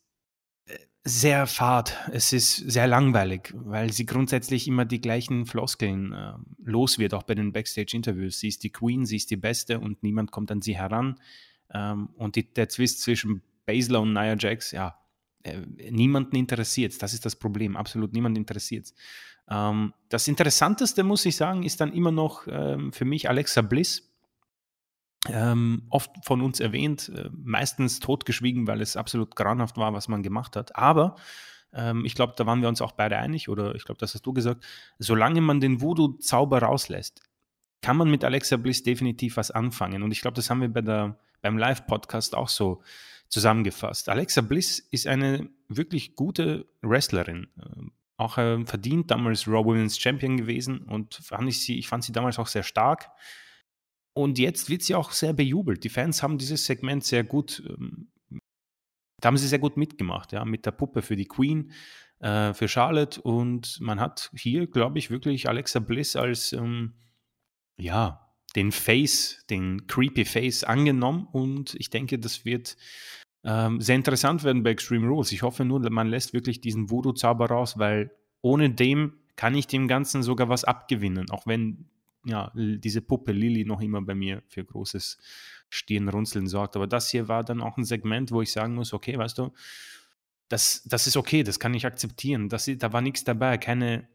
sehr 1.03 1.46
fad. 1.46 1.96
Es 2.12 2.32
ist 2.32 2.57
sehr 2.57 2.86
langweilig, 2.86 3.53
weil 3.55 3.92
sie 3.92 4.05
grundsätzlich 4.05 4.68
immer 4.68 4.84
die 4.84 5.01
gleichen 5.01 5.46
Floskeln, 5.46 6.12
äh, 6.12 6.32
los 6.62 6.98
wird, 6.98 7.14
auch 7.14 7.22
bei 7.22 7.34
den 7.34 7.53
Backstage-Interviews. 7.53 8.38
Sie 8.38 8.48
ist 8.48 8.62
die 8.62 8.70
Queen, 8.70 9.07
sie 9.07 9.16
ist 9.16 9.30
die 9.30 9.36
Beste 9.36 9.80
und 9.80 10.03
niemand 10.03 10.30
kommt 10.30 10.51
an 10.51 10.61
sie 10.61 10.76
heran. 10.76 11.18
Ähm, 11.72 12.11
und 12.16 12.36
die 12.36 12.53
der 12.53 12.68
Twist 12.68 13.01
zwischen 13.03 13.42
Baszler 13.64 14.01
und 14.01 14.12
Nia 14.12 14.36
Jax, 14.38 14.72
ja, 14.72 14.98
äh, 15.42 15.61
niemanden 15.90 16.36
interessiert's. 16.36 16.98
Das 16.98 17.14
ist 17.14 17.24
das 17.24 17.36
Problem. 17.36 17.76
Absolut 17.76 18.12
niemanden 18.12 18.36
interessiert's. 18.36 18.94
Ähm, 19.48 19.94
das 20.09 20.28
Interessanteste, 20.28 21.03
muss 21.03 21.24
ich 21.24 21.36
sagen, 21.36 21.62
ist 21.62 21.80
dann 21.80 21.92
immer 21.92 22.12
noch, 22.12 22.46
ähm, 22.46 22.92
für 22.92 23.05
mich 23.05 23.28
Alexa 23.28 23.62
Bliss. 23.62 24.09
Ähm, 25.33 25.83
oft 25.91 26.11
von 26.24 26.41
uns 26.41 26.61
erwähnt, 26.61 27.11
äh, 27.14 27.31
meistens 27.33 28.01
totgeschwiegen, 28.01 28.66
weil 28.66 28.81
es 28.81 28.97
absolut 28.97 29.37
grauenhaft 29.37 29.76
war, 29.76 29.93
was 29.93 30.09
man 30.09 30.22
gemacht 30.22 30.57
hat. 30.57 30.76
Aber 30.76 31.16
ähm, 31.72 32.05
ich 32.05 32.14
glaube, 32.14 32.35
da 32.37 32.47
waren 32.47 32.62
wir 32.62 32.68
uns 32.68 32.83
auch 32.83 32.93
beide 32.93 33.16
einig, 33.18 33.49
oder 33.49 33.74
ich 33.74 33.85
glaube, 33.85 33.99
das 33.99 34.14
hast 34.14 34.26
du 34.26 34.33
gesagt, 34.33 34.64
solange 34.99 35.41
man 35.41 35.61
den 35.61 35.81
Voodoo-Zauber 35.81 36.62
rauslässt, 36.62 37.22
kann 37.83 37.97
man 37.97 38.11
mit 38.11 38.24
Alexa 38.24 38.57
Bliss 38.57 38.83
definitiv 38.83 39.37
was 39.37 39.51
anfangen. 39.51 40.03
Und 40.03 40.11
ich 40.11 40.20
glaube, 40.20 40.35
das 40.35 40.51
haben 40.51 40.61
wir 40.61 40.68
bei 40.68 40.83
der, 40.83 41.18
beim 41.41 41.57
Live-Podcast 41.57 42.35
auch 42.35 42.49
so 42.49 42.83
zusammengefasst. 43.28 44.09
Alexa 44.09 44.43
Bliss 44.43 44.81
ist 44.81 45.07
eine 45.07 45.49
wirklich 45.68 46.16
gute 46.16 46.66
Wrestlerin. 46.83 47.49
Ähm, 47.59 47.93
auch 48.16 48.37
äh, 48.37 48.64
verdient 48.66 49.11
damals 49.11 49.49
Raw 49.49 49.64
Women's 49.64 49.99
Champion 49.99 50.37
gewesen 50.37 50.81
und 50.81 51.14
fand 51.14 51.49
ich, 51.49 51.62
sie, 51.62 51.78
ich 51.78 51.89
fand 51.89 52.05
sie 52.05 52.12
damals 52.12 52.39
auch 52.39 52.49
sehr 52.49 52.64
stark. 52.64 53.11
Und 54.12 54.38
jetzt 54.38 54.68
wird 54.68 54.82
sie 54.82 54.94
auch 54.94 55.12
sehr 55.12 55.32
bejubelt. 55.32 55.84
Die 55.84 55.88
Fans 55.88 56.22
haben 56.22 56.38
dieses 56.38 56.66
Segment 56.66 57.04
sehr 57.04 57.24
gut, 57.24 57.62
ähm, 57.68 58.08
da 59.20 59.28
haben 59.28 59.36
sie 59.36 59.48
sehr 59.48 59.58
gut 59.58 59.76
mitgemacht, 59.76 60.32
ja, 60.32 60.44
mit 60.44 60.66
der 60.66 60.72
Puppe 60.72 61.02
für 61.02 61.16
die 61.16 61.26
Queen, 61.26 61.72
äh, 62.20 62.52
für 62.52 62.68
Charlotte. 62.68 63.20
Und 63.20 63.80
man 63.80 64.00
hat 64.00 64.30
hier, 64.34 64.66
glaube 64.66 64.98
ich, 64.98 65.11
wirklich 65.11 65.48
Alexa 65.48 65.78
Bliss 65.78 66.16
als, 66.16 66.52
ähm, 66.52 66.94
ja, 67.78 68.26
den 68.56 68.72
Face, 68.72 69.44
den 69.48 69.86
Creepy 69.86 70.24
Face 70.24 70.64
angenommen. 70.64 71.28
Und 71.30 71.74
ich 71.78 71.90
denke, 71.90 72.18
das 72.18 72.44
wird 72.44 72.76
ähm, 73.44 73.80
sehr 73.80 73.96
interessant 73.96 74.44
werden 74.44 74.62
bei 74.62 74.70
Extreme 74.70 75.06
Rules. 75.06 75.32
Ich 75.32 75.42
hoffe 75.42 75.64
nur, 75.64 75.88
man 75.90 76.08
lässt 76.08 76.34
wirklich 76.34 76.61
diesen 76.61 76.90
Voodoo-Zauber 76.90 77.46
raus, 77.46 77.78
weil 77.78 78.11
ohne 78.42 78.70
dem 78.70 79.14
kann 79.36 79.54
ich 79.54 79.66
dem 79.66 79.88
Ganzen 79.88 80.22
sogar 80.22 80.48
was 80.48 80.64
abgewinnen, 80.64 81.30
auch 81.30 81.46
wenn 81.46 81.88
ja, 82.25 82.53
diese 82.55 83.01
Puppe 83.01 83.33
Lilly 83.33 83.64
noch 83.64 83.81
immer 83.81 84.03
bei 84.03 84.14
mir 84.14 84.43
für 84.49 84.64
großes 84.64 85.18
Stirnrunzeln 85.68 86.47
sorgt. 86.47 86.77
Aber 86.77 86.87
das 86.87 87.11
hier 87.11 87.29
war 87.29 87.45
dann 87.45 87.61
auch 87.61 87.77
ein 87.77 87.85
Segment, 87.85 88.31
wo 88.33 88.43
ich 88.43 88.53
sagen 88.53 88.75
muss, 88.75 88.93
okay, 88.93 89.16
weißt 89.16 89.39
du, 89.39 89.53
das, 90.49 90.83
das 90.85 91.07
ist 91.07 91.16
okay, 91.16 91.43
das 91.43 91.61
kann 91.61 91.75
ich 91.75 91.87
akzeptieren. 91.87 92.49
Das, 92.49 92.71
da 92.79 92.93
war 92.93 93.01
nichts 93.01 93.25
dabei, 93.25 93.57
keine, 93.57 94.09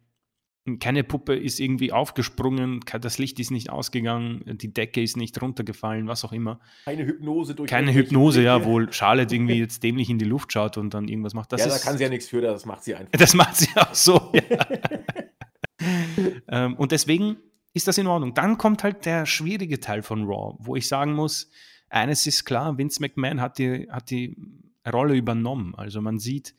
keine 0.80 1.04
Puppe 1.04 1.36
ist 1.36 1.60
irgendwie 1.60 1.94
aufgesprungen, 1.94 2.82
das 3.00 3.18
Licht 3.20 3.40
ist 3.40 3.52
nicht 3.52 3.70
ausgegangen, 3.70 4.44
die 4.46 4.74
Decke 4.74 5.02
ist 5.02 5.16
nicht 5.16 5.42
runtergefallen, 5.42 6.08
was 6.08 6.26
auch 6.26 6.34
immer. 6.34 6.60
Keine 6.86 7.06
Hypnose 7.06 7.56
durch. 7.56 7.70
Keine 7.70 7.94
Hypnose, 7.94 8.42
ja, 8.44 8.66
wo 8.66 8.82
Charlotte 8.92 9.34
irgendwie 9.36 9.60
jetzt 9.60 9.82
dämlich 9.84 10.10
in 10.10 10.18
die 10.18 10.26
Luft 10.26 10.52
schaut 10.52 10.78
und 10.78 10.94
dann 10.94 11.08
irgendwas 11.08 11.34
macht. 11.34 11.54
Das 11.54 11.62
ja, 11.62 11.68
ist, 11.68 11.80
da 11.80 11.88
kann 11.88 11.98
sie 11.98 12.04
ja 12.04 12.10
nichts 12.10 12.28
für, 12.28 12.42
das 12.42 12.66
macht 12.66 12.84
sie 12.84 12.96
einfach. 12.96 13.12
Das 13.12 13.34
macht 13.34 13.56
sie 13.56 13.70
auch 13.76 13.94
so, 13.94 14.34
ja. 14.34 14.68
ähm, 16.50 16.76
und 16.76 16.92
deswegen 16.92 17.38
ist 17.76 17.90
das 17.90 17.98
in 17.98 18.08
Ordnung. 18.08 18.34
Dann 18.34 18.58
kommt 18.58 18.84
halt 18.84 19.06
der 19.06 19.26
schwierige 19.26 19.82
Teil 19.82 20.02
von 20.02 20.24
Raw, 20.24 20.56
wo 20.60 20.78
ich 20.78 20.88
sagen 20.88 21.14
muss, 21.14 21.50
eines 21.90 22.26
ist 22.26 22.46
klar, 22.46 22.78
Vince 22.78 23.02
McMahon 23.02 23.42
hat 23.42 23.58
die, 23.58 23.88
hat 23.92 24.10
die 24.10 24.38
Rolle 24.92 25.16
übernommen. 25.16 25.76
Also 25.76 26.02
man 26.02 26.18
sieht 26.18 26.56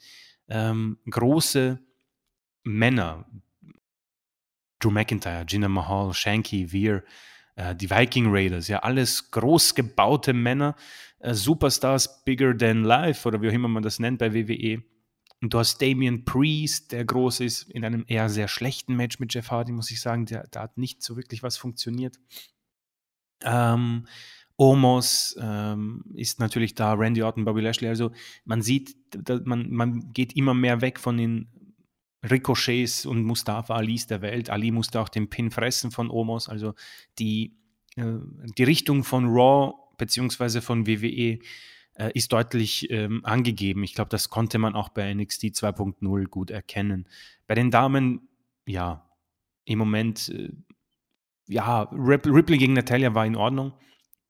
ähm, 0.49 0.99
große 1.11 1.81
Männer, 2.65 3.25
Drew 4.79 4.91
McIntyre, 4.91 5.47
Jinder 5.49 5.71
Mahal, 5.71 6.13
Shanky, 6.13 6.71
Veer, 6.71 7.03
äh, 7.55 7.75
die 7.75 7.91
Viking 7.91 8.27
Raiders, 8.29 8.69
ja, 8.69 8.81
alles 8.81 9.31
groß 9.31 9.75
gebaute 9.75 10.35
Männer, 10.35 10.77
äh, 11.21 11.33
Superstars 11.33 12.25
bigger 12.25 12.57
than 12.57 12.85
life 12.85 13.27
oder 13.27 13.41
wie 13.41 13.49
auch 13.49 13.55
immer 13.55 13.69
man 13.69 13.83
das 13.83 13.99
nennt 13.99 14.19
bei 14.19 14.35
WWE 14.35 14.83
und 15.43 15.53
du 15.53 15.59
hast 15.59 15.83
Damian 15.83 16.25
Priest, 16.25 16.93
der 16.93 17.05
groß 17.05 17.41
ist, 17.41 17.71
in 17.71 17.85
einem 17.85 18.05
eher 18.09 18.29
sehr 18.29 18.49
schlechten 18.49 18.97
Match 18.97 19.19
mit 19.19 19.35
Jeff 19.35 19.51
Hardy, 19.51 19.73
muss 19.73 19.91
ich 19.91 20.01
sagen. 20.01 20.27
Der, 20.27 20.47
da 20.51 20.63
hat 20.63 20.79
nicht 20.79 21.03
so 21.03 21.17
wirklich 21.17 21.43
was 21.43 21.57
funktioniert. 21.59 22.19
Ähm, 23.43 24.07
Omos 24.57 25.37
ähm, 25.39 26.05
ist 26.15 26.41
natürlich 26.41 26.75
da, 26.75 26.95
Randy 26.95 27.23
Orton, 27.23 27.45
Bobby 27.45 27.61
Lashley. 27.61 27.89
Also 27.89 28.13
man 28.47 28.63
sieht, 28.63 28.97
man, 29.45 29.71
man 29.71 30.13
geht 30.15 30.35
immer 30.35 30.55
mehr 30.55 30.81
weg 30.81 30.99
von 30.99 31.19
den 31.19 31.49
Ricochets 32.29 33.05
und 33.05 33.23
Mustafa 33.23 33.75
Alis 33.75 34.07
der 34.07 34.23
Welt. 34.23 34.49
Ali 34.49 34.71
musste 34.71 35.01
auch 35.01 35.11
den 35.11 35.29
Pin 35.29 35.51
fressen 35.51 35.91
von 35.91 36.11
Omos. 36.11 36.49
Also 36.49 36.75
die, 37.19 37.59
äh, 37.97 38.17
die 38.57 38.65
Richtung 38.65 39.05
von 39.05 39.27
Raw 39.27 39.75
beziehungsweise 39.99 40.63
von 40.63 40.87
WWE 40.87 41.39
äh, 41.99 42.11
ist 42.15 42.33
deutlich 42.33 42.91
ähm, 42.91 43.25
angegeben. 43.25 43.83
Ich 43.83 43.95
glaube, 43.95 44.11
das 44.11 44.31
konnte 44.31 44.59
man 44.59 44.75
auch 44.75 44.91
bei 44.91 45.13
NXT 45.13 45.45
2.0 45.47 46.25
gut 46.27 46.51
erkennen. 46.51 47.09
Bei 47.47 47.55
den 47.55 47.71
Damen, 47.71 48.29
ja, 48.67 49.11
im 49.65 49.79
Moment, 49.79 50.29
äh, 50.29 50.51
ja, 51.49 51.83
Ripley 51.93 52.59
gegen 52.59 52.73
Natalia 52.73 53.15
war 53.15 53.27
in 53.27 53.37
Ordnung. 53.37 53.73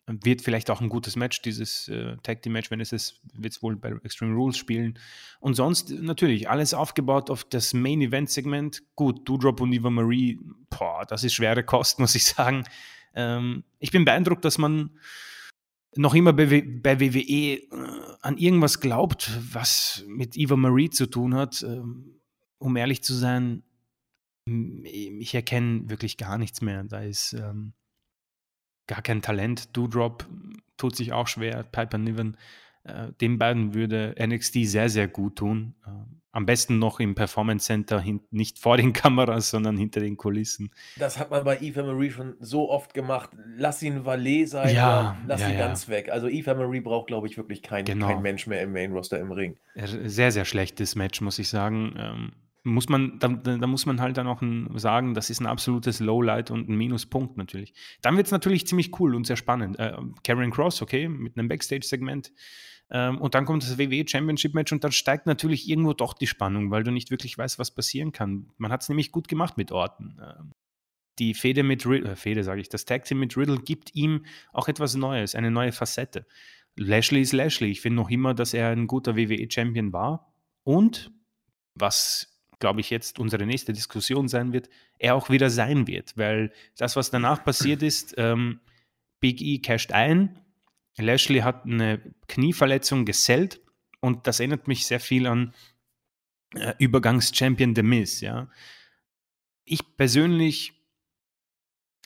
Wird 0.08 0.42
vielleicht 0.42 0.70
auch 0.70 0.80
ein 0.80 0.88
gutes 0.88 1.16
Match, 1.16 1.42
dieses 1.42 1.88
äh, 1.88 2.16
Tag 2.22 2.42
Team 2.42 2.52
Match, 2.52 2.70
wenn 2.70 2.80
es 2.80 2.92
ist, 2.92 3.20
wird 3.34 3.54
es 3.54 3.62
wohl 3.62 3.74
bei 3.74 3.90
Extreme 4.04 4.36
Rules 4.36 4.56
spielen. 4.56 4.96
Und 5.40 5.54
sonst 5.54 5.90
natürlich 5.90 6.48
alles 6.48 6.74
aufgebaut 6.74 7.28
auf 7.28 7.42
das 7.42 7.74
Main 7.74 8.00
Event 8.00 8.30
Segment. 8.30 8.84
Gut, 8.94 9.28
Doudrop 9.28 9.60
und 9.60 9.72
Eva 9.72 9.90
Marie, 9.90 10.38
boah, 10.70 11.04
das 11.08 11.24
ist 11.24 11.34
schwere 11.34 11.64
Kost, 11.64 11.98
muss 11.98 12.14
ich 12.14 12.24
sagen. 12.24 12.64
Ähm, 13.14 13.64
ich 13.80 13.90
bin 13.90 14.04
beeindruckt, 14.04 14.44
dass 14.44 14.58
man 14.58 14.90
noch 15.96 16.14
immer 16.14 16.32
bei, 16.32 16.62
bei 16.62 17.00
WWE 17.00 17.20
äh, 17.20 17.60
an 18.20 18.38
irgendwas 18.38 18.80
glaubt, 18.80 19.30
was 19.52 20.04
mit 20.08 20.36
Eva 20.36 20.56
Marie 20.56 20.90
zu 20.90 21.06
tun 21.06 21.34
hat, 21.34 21.62
ähm, 21.62 22.20
um 22.58 22.76
ehrlich 22.76 23.02
zu 23.02 23.14
sein, 23.14 23.62
ich 24.84 25.34
erkenne 25.34 25.88
wirklich 25.90 26.16
gar 26.16 26.38
nichts 26.38 26.60
mehr. 26.60 26.84
Da 26.84 27.00
ist 27.00 27.32
ähm, 27.32 27.72
gar 28.86 29.02
kein 29.02 29.22
Talent. 29.22 29.76
Doudrop 29.76 30.26
tut 30.76 30.94
sich 30.94 31.12
auch 31.12 31.26
schwer. 31.26 31.64
Piper 31.64 31.98
Niven, 31.98 32.36
äh, 32.84 33.12
den 33.20 33.38
beiden 33.38 33.74
würde 33.74 34.14
NXT 34.20 34.64
sehr, 34.64 34.88
sehr 34.88 35.08
gut 35.08 35.36
tun. 35.36 35.74
Ähm, 35.86 36.22
am 36.36 36.44
besten 36.44 36.78
noch 36.78 37.00
im 37.00 37.14
Performance 37.14 37.64
Center, 37.64 38.04
nicht 38.30 38.58
vor 38.58 38.76
den 38.76 38.92
Kameras, 38.92 39.48
sondern 39.48 39.78
hinter 39.78 40.00
den 40.00 40.18
Kulissen. 40.18 40.70
Das 40.98 41.18
hat 41.18 41.30
man 41.30 41.42
bei 41.44 41.58
Eva 41.62 41.82
Marie 41.82 42.10
schon 42.10 42.34
so 42.40 42.68
oft 42.70 42.92
gemacht. 42.92 43.30
Lass 43.56 43.82
ihn 43.82 44.04
Valet 44.04 44.44
sein, 44.44 44.74
ja, 44.74 45.16
lass 45.26 45.40
ja, 45.40 45.48
ihn 45.48 45.54
ja. 45.54 45.66
ganz 45.66 45.88
weg. 45.88 46.10
Also 46.10 46.28
Eva 46.28 46.52
Marie 46.52 46.80
braucht, 46.80 47.06
glaube 47.06 47.26
ich, 47.26 47.38
wirklich 47.38 47.62
kein, 47.62 47.86
genau. 47.86 48.08
kein 48.08 48.20
Mensch 48.20 48.46
mehr 48.46 48.60
im 48.60 48.74
Main 48.74 48.92
Roster 48.92 49.18
im 49.18 49.32
Ring. 49.32 49.56
Sehr, 49.74 50.30
sehr 50.30 50.44
schlechtes 50.44 50.94
Match, 50.94 51.22
muss 51.22 51.38
ich 51.38 51.48
sagen. 51.48 51.94
Ähm, 51.96 52.32
muss 52.64 52.90
man, 52.90 53.18
da, 53.18 53.28
da, 53.28 53.66
muss 53.66 53.86
man 53.86 54.02
halt 54.02 54.18
dann 54.18 54.26
auch 54.26 54.42
ein, 54.42 54.68
sagen, 54.76 55.14
das 55.14 55.30
ist 55.30 55.40
ein 55.40 55.46
absolutes 55.46 56.00
Lowlight 56.00 56.50
und 56.50 56.68
ein 56.68 56.76
Minuspunkt 56.76 57.38
natürlich. 57.38 57.72
Dann 58.02 58.18
wird 58.18 58.26
es 58.26 58.32
natürlich 58.32 58.66
ziemlich 58.66 59.00
cool 59.00 59.14
und 59.14 59.26
sehr 59.26 59.36
spannend. 59.36 59.78
Äh, 59.78 59.94
Karen 60.22 60.50
Cross, 60.50 60.82
okay, 60.82 61.08
mit 61.08 61.38
einem 61.38 61.48
Backstage-Segment. 61.48 62.30
Ähm, 62.90 63.20
und 63.20 63.34
dann 63.34 63.44
kommt 63.44 63.62
das 63.62 63.78
WWE 63.78 64.04
Championship 64.06 64.54
Match 64.54 64.72
und 64.72 64.84
dann 64.84 64.92
steigt 64.92 65.26
natürlich 65.26 65.68
irgendwo 65.68 65.92
doch 65.92 66.14
die 66.14 66.26
Spannung, 66.26 66.70
weil 66.70 66.84
du 66.84 66.90
nicht 66.90 67.10
wirklich 67.10 67.36
weißt, 67.36 67.58
was 67.58 67.72
passieren 67.72 68.12
kann. 68.12 68.50
Man 68.58 68.70
hat 68.70 68.82
es 68.82 68.88
nämlich 68.88 69.12
gut 69.12 69.28
gemacht 69.28 69.56
mit 69.56 69.72
Orten. 69.72 70.18
Ähm, 70.20 70.52
die 71.18 71.34
Fehde 71.34 71.62
mit 71.62 71.86
Riddle, 71.86 72.12
äh, 72.12 72.16
Fehde 72.16 72.44
sage 72.44 72.60
ich, 72.60 72.68
das 72.68 72.84
Tag 72.84 73.04
Team 73.04 73.20
mit 73.20 73.36
Riddle 73.36 73.58
gibt 73.58 73.94
ihm 73.94 74.24
auch 74.52 74.68
etwas 74.68 74.94
Neues, 74.94 75.34
eine 75.34 75.50
neue 75.50 75.72
Facette. 75.72 76.26
Lashley 76.76 77.22
ist 77.22 77.32
Lashley. 77.32 77.70
Ich 77.70 77.80
finde 77.80 77.96
noch 77.96 78.10
immer, 78.10 78.34
dass 78.34 78.52
er 78.52 78.68
ein 78.68 78.86
guter 78.86 79.16
WWE 79.16 79.50
Champion 79.50 79.92
war 79.92 80.32
und 80.62 81.10
was 81.74 82.36
glaube 82.58 82.80
ich, 82.80 82.90
jetzt 82.90 83.18
unsere 83.18 83.46
nächste 83.46 83.72
Diskussion 83.72 84.28
sein 84.28 84.52
wird, 84.52 84.68
er 84.98 85.14
auch 85.14 85.28
wieder 85.30 85.50
sein 85.50 85.86
wird, 85.86 86.16
weil 86.16 86.52
das, 86.76 86.96
was 86.96 87.10
danach 87.10 87.44
passiert 87.44 87.82
ist, 87.82 88.14
ähm, 88.16 88.60
Big 89.20 89.40
E 89.40 89.58
casht 89.58 89.92
ein, 89.92 90.38
Lashley 90.98 91.40
hat 91.40 91.64
eine 91.64 92.00
Knieverletzung 92.28 93.04
gesellt 93.04 93.60
und 94.00 94.26
das 94.26 94.40
erinnert 94.40 94.68
mich 94.68 94.86
sehr 94.86 95.00
viel 95.00 95.26
an 95.26 95.54
äh, 96.54 96.74
Übergangs-Champion 96.78 97.74
The 97.74 97.82
Miz, 97.82 98.20
ja. 98.20 98.48
Ich 99.64 99.96
persönlich, 99.96 100.72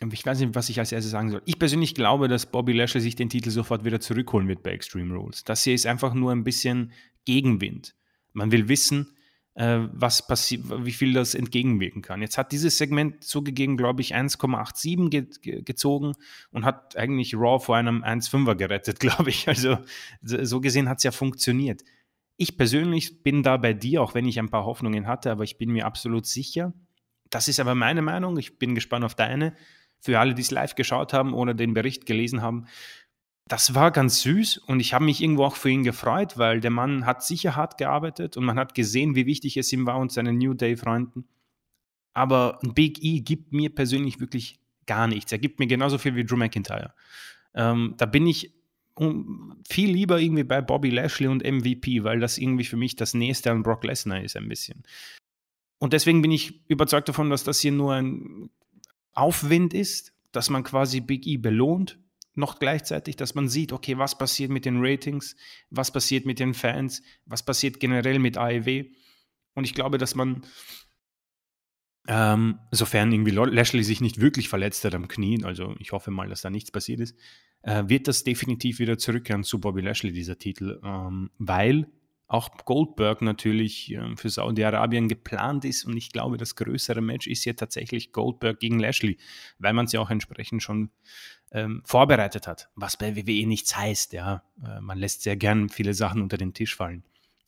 ich 0.01 0.27
weiß 0.27 0.41
nicht, 0.41 0.55
was 0.55 0.69
ich 0.69 0.79
als 0.79 0.93
erstes 0.93 1.13
sagen 1.13 1.31
soll. 1.31 1.43
Ich 1.45 1.59
persönlich 1.59 1.95
glaube, 1.95 2.29
dass 2.29 2.51
Bobby 2.51 2.73
Lashley 2.73 3.01
sich 3.01 3.17
den 3.17 3.29
Titel 3.29 3.51
sofort 3.51 3.85
wieder 3.85 4.01
zurückholen 4.01 4.49
wird 4.49 4.63
bei 4.63 4.71
Extreme 4.71 5.15
Rules. 5.15 5.45
Das 5.45 5.63
hier 5.63 5.75
ist 5.75 5.87
einfach 5.87 6.15
nur 6.15 6.33
ein 6.33 6.45
bisschen 6.45 6.93
Gegenwind. 7.27 7.95
Man 8.33 8.51
will 8.51 8.69
wissen, 8.69 9.15
was 9.61 10.27
passiert, 10.27 10.63
wie 10.85 10.93
viel 10.93 11.13
das 11.13 11.35
entgegenwirken 11.35 12.01
kann. 12.01 12.23
Jetzt 12.23 12.39
hat 12.39 12.51
dieses 12.51 12.79
Segment 12.79 13.23
zugegeben, 13.23 13.77
glaube 13.77 14.01
ich, 14.01 14.15
1,87 14.15 15.11
ge 15.11 15.27
ge 15.43 15.63
gezogen 15.63 16.15
und 16.51 16.65
hat 16.65 16.97
eigentlich 16.97 17.35
Raw 17.35 17.63
vor 17.63 17.77
einem 17.77 18.03
1,5er 18.03 18.55
gerettet, 18.55 19.01
glaube 19.01 19.29
ich. 19.29 19.49
Also 19.49 19.79
so 20.23 20.61
gesehen 20.61 20.89
hat 20.89 20.99
es 20.99 21.05
ja 21.05 21.11
funktioniert. 21.11 21.83
Ich 22.39 22.57
persönlich 22.57 23.23
bin 23.23 23.43
da 23.43 23.59
bei 23.59 23.75
dir, 23.75 24.03
auch 24.03 24.15
wenn 24.15 24.25
ich 24.25 24.39
ein 24.39 24.49
paar 24.49 24.65
Hoffnungen 24.65 25.07
hatte, 25.07 25.31
aber 25.31 25.45
ich 25.45 25.59
bin 25.59 25.71
mir 25.71 25.85
absolut 25.85 26.25
sicher. 26.27 26.73
Das 27.29 27.47
ist 27.47 27.61
aber 27.61 27.75
meine 27.75 28.01
Meinung. 28.01 28.39
Ich 28.39 28.59
bin 28.59 28.75
gespannt 28.75 29.05
auf 29.05 29.15
deine. 29.15 29.55
Für 30.01 30.19
alle, 30.19 30.33
die 30.33 30.41
es 30.41 30.51
live 30.51 30.75
geschaut 30.75 31.13
haben 31.13 31.35
oder 31.35 31.53
den 31.53 31.75
Bericht 31.75 32.07
gelesen 32.07 32.41
haben, 32.41 32.65
das 33.51 33.75
war 33.75 33.91
ganz 33.91 34.23
süß 34.23 34.59
und 34.59 34.79
ich 34.79 34.95
habe 34.95 35.05
mich 35.05 35.21
irgendwo 35.21 35.43
auch 35.45 35.57
für 35.57 35.71
ihn 35.71 35.83
gefreut, 35.83 36.39
weil 36.39 36.61
der 36.61 36.71
Mann 36.71 37.05
hat 37.05 37.25
sicher 37.25 37.57
hart 37.57 37.79
gearbeitet 37.79 38.37
und 38.37 38.45
man 38.45 38.57
hat 38.57 38.77
gesehen, 38.77 39.17
wie 39.17 39.27
wichtig 39.27 39.57
es 39.57 39.73
ihm 39.73 39.87
war 39.87 39.99
und 39.99 40.13
seinen 40.13 40.39
New 40.39 40.55
Day-Freunden. 40.55 41.27
Aber 42.13 42.61
Big 42.63 43.03
E 43.03 43.21
gibt 43.21 43.53
mir 43.53 43.75
persönlich 43.75 44.21
wirklich 44.21 44.61
gar 44.87 45.09
nichts. 45.09 45.33
Er 45.33 45.39
gibt 45.39 45.59
mir 45.59 45.67
genauso 45.67 45.99
viel 45.99 46.15
wie 46.15 46.25
Drew 46.25 46.37
McIntyre. 46.37 46.95
Ähm, 47.53 47.95
da 47.97 48.07
bin 48.07 48.29
ich 48.29 48.55
viel 49.69 49.91
lieber 49.91 50.21
irgendwie 50.21 50.45
bei 50.45 50.61
Bobby 50.61 50.91
Lashley 50.91 51.27
und 51.27 51.43
MVP, 51.43 52.05
weil 52.05 52.21
das 52.21 52.39
irgendwie 52.39 52.65
für 52.65 52.77
mich 52.77 52.95
das 52.95 53.15
Nächste 53.15 53.51
an 53.51 53.65
Brock 53.65 53.83
Lesnar 53.83 54.23
ist, 54.23 54.37
ein 54.37 54.49
bisschen. 54.49 54.85
Und 55.79 55.93
deswegen 55.93 56.23
bin 56.23 56.31
ich 56.31 56.69
überzeugt 56.69 57.09
davon, 57.09 57.31
dass 57.31 57.43
das 57.43 57.59
hier 57.59 57.73
nur 57.73 57.95
ein 57.95 58.51
Aufwind 59.13 59.75
ist, 59.75 60.13
dass 60.31 60.51
man 60.51 60.63
quasi 60.63 61.01
Big 61.01 61.27
E 61.27 61.37
belohnt, 61.37 61.99
noch 62.35 62.59
gleichzeitig, 62.59 63.17
dass 63.17 63.35
man 63.35 63.49
sieht, 63.49 63.73
okay, 63.73 63.99
was 63.99 64.17
passiert 64.17 64.51
mit 64.51 64.65
den 64.65 64.79
Ratings, 64.81 65.37
was 65.71 65.93
passiert 65.93 66.27
mit 66.27 66.39
den 66.39 66.55
Fans, 66.55 67.03
was 67.27 67.45
passiert 67.45 67.81
generell 67.81 68.19
mit 68.19 68.37
AEW. 68.37 68.85
Und 69.55 69.65
ich 69.65 69.75
glaube, 69.75 69.99
dass 69.99 70.15
man, 70.15 70.43
ähm, 72.09 72.59
sofern 72.71 73.13
irgendwie 73.13 73.33
Lashley 73.33 73.85
sich 73.85 74.01
nicht 74.01 74.21
wirklich 74.21 74.49
verletzt 74.49 74.85
hat 74.85 74.95
am 74.95 75.09
Knie, 75.09 75.45
also 75.45 75.75
ich 75.79 75.93
hoffe 75.93 76.11
mal, 76.11 76.29
dass 76.29 76.43
da 76.43 76.51
nichts 76.51 76.71
passiert 76.71 77.01
ist, 77.01 77.17
äh, 77.63 77.85
wird 77.87 78.09
das 78.09 78.25
definitiv 78.25 78.79
wieder 78.79 78.97
zurückkehren 78.97 79.45
zu 79.45 79.61
Bobby 79.61 79.83
Lashley, 79.83 80.13
dieser 80.13 80.39
Titel, 80.39 80.81
ähm, 80.83 81.31
weil 81.39 81.87
auch 82.31 82.49
Goldberg 82.65 83.23
natürlich 83.23 83.93
äh, 83.93 84.17
für 84.17 84.31
Saudi-Arabien 84.31 85.09
geplant 85.09 85.65
ist 85.65 85.85
und 85.85 85.97
ich 85.97 86.13
glaube, 86.13 86.37
das 86.37 86.55
größere 86.55 87.01
Match 87.01 87.27
ist 87.27 87.43
hier 87.43 87.57
tatsächlich 87.57 88.13
Goldberg 88.13 88.61
gegen 88.61 88.79
Lashley, 88.79 89.19
weil 89.59 89.73
man 89.73 89.87
es 89.87 89.93
ja 89.93 90.01
auch 90.01 90.11
entsprechend 90.11 90.63
schon 90.63 90.91
ähm, 91.53 91.83
vorbereitet 91.85 92.47
hat, 92.47 92.69
was 92.75 92.97
bei 92.97 93.17
WWE 93.17 93.47
nichts 93.47 93.77
heißt, 93.77 94.13
ja, 94.13 94.43
äh, 94.65 94.81
man 94.81 94.99
lässt 94.99 95.23
sehr 95.23 95.37
gern 95.37 95.69
viele 95.69 95.95
Sachen 95.95 96.23
unter 96.23 96.37
den 96.37 96.55
Tisch 96.55 96.77
fallen. 96.77 97.03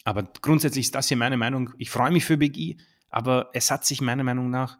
Aber 0.04 0.24
grundsätzlich 0.40 0.86
ist 0.86 0.94
das 0.94 1.08
hier 1.08 1.16
meine 1.16 1.36
Meinung. 1.36 1.70
Ich 1.78 1.90
freue 1.90 2.10
mich 2.10 2.24
für 2.24 2.36
Big 2.36 2.56
E, 2.58 2.76
aber 3.10 3.50
es 3.52 3.70
hat 3.70 3.84
sich 3.84 4.00
meiner 4.00 4.24
Meinung 4.24 4.50
nach 4.50 4.78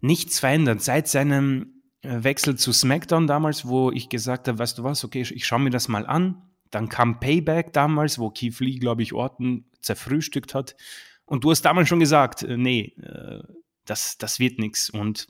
nichts 0.00 0.40
verändert 0.40 0.82
seit 0.82 1.08
seinem 1.08 1.82
äh, 2.02 2.24
Wechsel 2.24 2.56
zu 2.56 2.72
SmackDown 2.72 3.26
damals, 3.26 3.66
wo 3.66 3.90
ich 3.92 4.08
gesagt 4.08 4.48
habe, 4.48 4.58
weißt 4.58 4.78
du 4.78 4.84
was, 4.84 5.04
okay, 5.04 5.22
ich 5.22 5.46
schaue 5.46 5.60
mir 5.60 5.70
das 5.70 5.88
mal 5.88 6.06
an. 6.06 6.42
Dann 6.70 6.88
kam 6.88 7.20
Payback 7.20 7.72
damals, 7.72 8.18
wo 8.18 8.30
Keith 8.30 8.58
Lee, 8.60 8.78
glaube 8.78 9.02
ich, 9.02 9.12
Orton 9.12 9.64
zerfrühstückt 9.80 10.54
hat. 10.54 10.76
Und 11.24 11.44
du 11.44 11.50
hast 11.50 11.62
damals 11.62 11.88
schon 11.88 12.00
gesagt, 12.00 12.42
äh, 12.42 12.56
nee, 12.56 12.94
äh, 13.02 13.42
das, 13.86 14.18
das 14.18 14.38
wird 14.38 14.58
nichts. 14.58 14.90
Und 14.90 15.26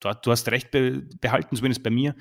du, 0.00 0.10
du, 0.22 0.30
hast 0.30 0.48
recht 0.48 0.70
behalten, 0.70 1.56
zumindest 1.56 1.82
bei 1.82 1.90
mir. 1.90 2.14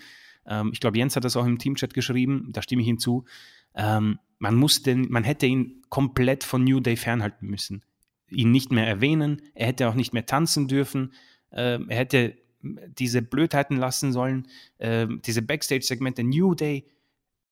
Ähm, 0.46 0.72
ich 0.74 0.80
glaube, 0.80 0.98
Jens 0.98 1.16
hat 1.16 1.24
das 1.24 1.38
auch 1.38 1.46
im 1.46 1.58
Teamchat 1.58 1.94
geschrieben, 1.94 2.50
da 2.52 2.62
stimme 2.62 2.82
ich 2.82 2.88
hinzu. 2.88 3.26
Ähm, 3.74 4.20
man, 4.40 4.56
muss 4.56 4.82
den, 4.84 5.10
man 5.10 5.24
hätte 5.24 5.46
ihn 5.46 5.82
komplett 5.90 6.44
von 6.44 6.64
New 6.64 6.80
Day 6.80 6.98
fernhalten 6.98 7.48
müssen. 7.48 7.84
Ihn 8.30 8.52
nicht 8.52 8.72
mehr 8.72 8.88
erwähnen, 8.88 9.42
er 9.54 9.68
hätte 9.68 9.88
auch 9.88 9.94
nicht 9.94 10.14
mehr 10.14 10.26
tanzen 10.26 10.68
dürfen, 10.68 11.14
ähm, 11.52 11.90
er 11.90 11.98
hätte 11.98 12.38
diese 12.62 13.22
Blödheiten 13.22 13.78
lassen 13.78 14.12
sollen. 14.12 14.48
Ähm, 14.80 15.22
diese 15.24 15.42
Backstage-Segmente 15.42 16.24
New 16.24 16.56
Day 16.56 16.88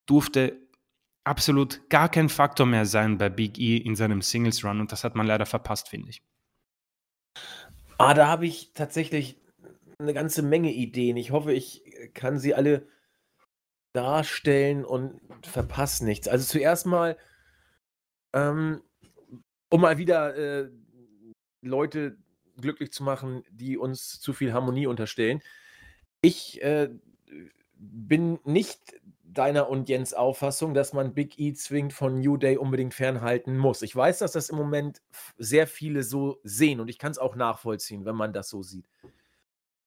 durfte 0.05 0.59
absolut 1.23 1.87
gar 1.89 2.09
kein 2.09 2.29
Faktor 2.29 2.65
mehr 2.65 2.85
sein 2.85 3.17
bei 3.17 3.29
Big 3.29 3.57
E 3.59 3.77
in 3.77 3.95
seinem 3.95 4.21
Singles 4.21 4.63
Run 4.63 4.81
und 4.81 4.91
das 4.91 5.03
hat 5.03 5.15
man 5.15 5.27
leider 5.27 5.45
verpasst, 5.45 5.89
finde 5.89 6.09
ich. 6.09 6.21
Ah, 7.97 8.13
da 8.13 8.27
habe 8.27 8.45
ich 8.45 8.73
tatsächlich 8.73 9.37
eine 9.99 10.13
ganze 10.13 10.41
Menge 10.41 10.71
Ideen. 10.71 11.17
Ich 11.17 11.31
hoffe, 11.31 11.53
ich 11.53 11.83
kann 12.13 12.39
sie 12.39 12.53
alle 12.53 12.87
darstellen 13.93 14.83
und 14.83 15.19
verpasse 15.45 16.03
nichts. 16.05 16.27
Also 16.27 16.45
zuerst 16.45 16.85
mal, 16.85 17.17
ähm, 18.33 18.81
um 19.69 19.81
mal 19.81 19.97
wieder 19.97 20.35
äh, 20.35 20.69
Leute 21.61 22.17
glücklich 22.59 22.91
zu 22.91 23.03
machen, 23.03 23.43
die 23.49 23.77
uns 23.77 24.19
zu 24.19 24.33
viel 24.33 24.53
Harmonie 24.53 24.87
unterstellen. 24.87 25.41
Ich 26.21 26.61
äh, 26.61 26.89
bin 27.75 28.39
nicht 28.43 28.95
deiner 29.33 29.69
und 29.69 29.89
Jens 29.89 30.13
Auffassung, 30.13 30.73
dass 30.73 30.93
man 30.93 31.13
Big 31.13 31.39
E 31.39 31.53
zwingend 31.53 31.93
von 31.93 32.19
New 32.19 32.37
Day 32.37 32.57
unbedingt 32.57 32.93
fernhalten 32.93 33.57
muss. 33.57 33.81
Ich 33.81 33.95
weiß, 33.95 34.19
dass 34.19 34.33
das 34.33 34.49
im 34.49 34.57
Moment 34.57 35.01
sehr 35.37 35.67
viele 35.67 36.03
so 36.03 36.39
sehen 36.43 36.79
und 36.79 36.89
ich 36.89 36.99
kann 36.99 37.11
es 37.11 37.17
auch 37.17 37.35
nachvollziehen, 37.35 38.05
wenn 38.05 38.15
man 38.15 38.33
das 38.33 38.49
so 38.49 38.63
sieht. 38.63 38.87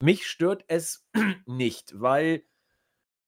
Mich 0.00 0.26
stört 0.26 0.64
es 0.68 1.06
nicht, 1.46 1.92
weil 2.00 2.42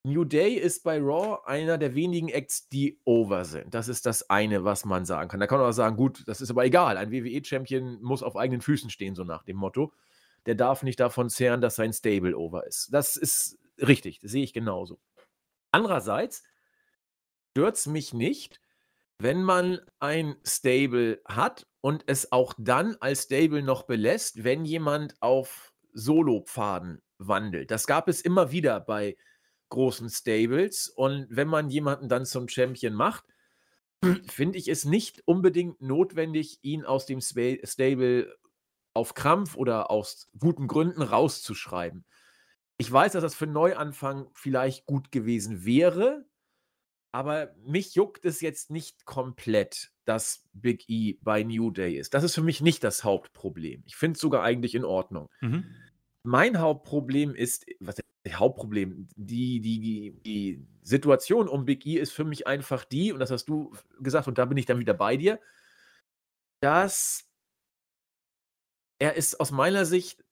New 0.03 0.23
Day 0.23 0.53
ist 0.53 0.83
bei 0.83 0.97
Raw 0.97 1.39
einer 1.45 1.77
der 1.77 1.93
wenigen 1.93 2.29
Acts, 2.29 2.69
die 2.69 2.99
over 3.03 3.43
sind. 3.43 3.73
Das 3.73 3.89
ist 3.89 4.05
das 4.05 4.29
eine, 4.29 4.63
was 4.63 4.85
man 4.85 5.05
sagen 5.05 5.29
kann. 5.29 5.39
Da 5.39 5.47
kann 5.47 5.59
man 5.59 5.67
auch 5.67 5.73
sagen, 5.73 5.97
gut, 5.97 6.23
das 6.25 6.39
ist 6.39 6.49
aber 6.49 6.63
egal. 6.63 6.95
Ein 6.95 7.11
WWE-Champion 7.11 8.01
muss 8.01 8.23
auf 8.23 8.37
eigenen 8.37 8.61
Füßen 8.61 8.89
stehen, 8.89 9.15
so 9.15 9.23
nach 9.25 9.43
dem 9.43 9.57
Motto. 9.57 9.91
Der 10.45 10.55
darf 10.55 10.83
nicht 10.83 11.01
davon 11.01 11.29
zehren, 11.29 11.59
dass 11.59 11.75
sein 11.75 11.91
Stable 11.91 12.37
over 12.37 12.65
ist. 12.65 12.93
Das 12.93 13.17
ist 13.17 13.59
richtig, 13.77 14.19
das 14.21 14.31
sehe 14.31 14.43
ich 14.43 14.53
genauso. 14.53 14.99
Andererseits 15.71 16.43
stört 17.51 17.77
es 17.77 17.87
mich 17.87 18.13
nicht, 18.13 18.61
wenn 19.19 19.43
man 19.43 19.79
ein 19.99 20.37
Stable 20.45 21.21
hat 21.27 21.67
und 21.81 22.03
es 22.07 22.31
auch 22.31 22.53
dann 22.57 22.95
als 22.99 23.23
Stable 23.23 23.61
noch 23.61 23.83
belässt, 23.83 24.43
wenn 24.43 24.65
jemand 24.65 25.21
auf 25.21 25.73
Solo-Pfaden 25.93 27.01
wandelt. 27.17 27.71
Das 27.71 27.85
gab 27.85 28.07
es 28.07 28.21
immer 28.21 28.51
wieder 28.51 28.79
bei 28.79 29.17
großen 29.69 30.09
Stables. 30.09 30.89
Und 30.89 31.27
wenn 31.29 31.47
man 31.47 31.69
jemanden 31.69 32.09
dann 32.09 32.25
zum 32.25 32.47
Champion 32.47 32.93
macht, 32.93 33.25
finde 34.27 34.57
ich 34.57 34.67
es 34.67 34.85
nicht 34.85 35.21
unbedingt 35.25 35.81
notwendig, 35.81 36.59
ihn 36.61 36.85
aus 36.85 37.05
dem 37.05 37.21
Stable 37.21 38.35
auf 38.93 39.13
Krampf 39.13 39.55
oder 39.55 39.91
aus 39.91 40.29
guten 40.37 40.67
Gründen 40.67 41.01
rauszuschreiben. 41.01 42.05
Ich 42.79 42.91
weiß, 42.91 43.11
dass 43.11 43.21
das 43.21 43.35
für 43.35 43.45
Neuanfang 43.45 44.29
vielleicht 44.33 44.85
gut 44.85 45.11
gewesen 45.11 45.65
wäre, 45.65 46.25
aber 47.11 47.53
mich 47.65 47.93
juckt 47.93 48.23
es 48.23 48.39
jetzt 48.39 48.71
nicht 48.71 49.05
komplett, 49.05 49.91
dass 50.05 50.47
Big 50.53 50.87
E 50.87 51.17
bei 51.21 51.43
New 51.43 51.71
Day 51.71 51.97
ist. 51.97 52.13
Das 52.13 52.23
ist 52.23 52.35
für 52.35 52.41
mich 52.41 52.61
nicht 52.61 52.83
das 52.83 53.03
Hauptproblem. 53.03 53.83
Ich 53.85 53.97
finde 53.97 54.15
es 54.15 54.21
sogar 54.21 54.43
eigentlich 54.43 54.75
in 54.75 54.85
Ordnung. 54.85 55.29
Mhm. 55.41 55.65
Mein 56.23 56.59
Hauptproblem 56.59 57.35
ist, 57.35 57.65
was 57.79 57.97
Hauptproblem. 58.27 59.07
Die, 59.15 59.59
die, 59.59 60.11
die, 60.23 60.65
Situation 60.81 61.47
um 61.47 61.65
Big 61.65 61.85
E 61.85 61.97
ist 61.97 62.11
für 62.11 62.23
mich 62.23 62.47
einfach 62.47 62.83
die, 62.83 63.11
und 63.11 63.19
das 63.19 63.29
hast 63.29 63.45
du 63.45 63.75
gesagt, 63.99 64.27
und 64.27 64.37
da 64.37 64.45
bin 64.45 64.57
ich 64.57 64.65
dann 64.65 64.79
wieder 64.79 64.95
bei 64.95 65.17
dir, 65.17 65.39
dass 66.61 67.29
er 68.97 69.15
es 69.15 69.39
aus 69.39 69.51
meiner 69.51 69.85
Sicht 69.85 70.23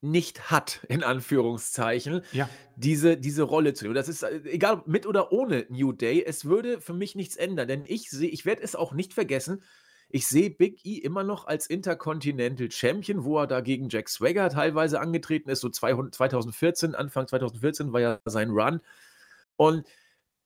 nicht 0.00 0.50
hat, 0.50 0.84
in 0.88 1.02
Anführungszeichen, 1.02 2.22
ja. 2.32 2.48
diese, 2.76 3.16
diese 3.16 3.42
Rolle 3.42 3.74
zu 3.74 3.84
nehmen. 3.84 3.94
Das 3.94 4.08
ist 4.08 4.22
äh, 4.22 4.40
egal, 4.44 4.82
mit 4.86 5.06
oder 5.06 5.32
ohne 5.32 5.66
New 5.68 5.92
Day, 5.92 6.24
es 6.24 6.44
würde 6.44 6.80
für 6.80 6.94
mich 6.94 7.14
nichts 7.14 7.36
ändern, 7.36 7.68
denn 7.68 7.84
ich 7.86 8.10
sehe, 8.10 8.28
ich 8.28 8.44
werde 8.44 8.62
es 8.62 8.76
auch 8.76 8.92
nicht 8.92 9.14
vergessen, 9.14 9.62
ich 10.10 10.26
sehe 10.26 10.50
Big 10.50 10.84
E 10.86 10.96
immer 10.96 11.22
noch 11.22 11.46
als 11.46 11.66
Intercontinental 11.66 12.70
Champion, 12.70 13.24
wo 13.24 13.38
er 13.38 13.46
da 13.46 13.60
gegen 13.60 13.90
Jack 13.90 14.08
Swagger 14.08 14.48
teilweise 14.48 15.00
angetreten 15.00 15.50
ist. 15.50 15.60
So 15.60 15.68
200, 15.68 16.14
2014, 16.14 16.94
Anfang 16.94 17.28
2014 17.28 17.92
war 17.92 18.00
ja 18.00 18.20
sein 18.24 18.50
Run. 18.50 18.80
Und 19.56 19.86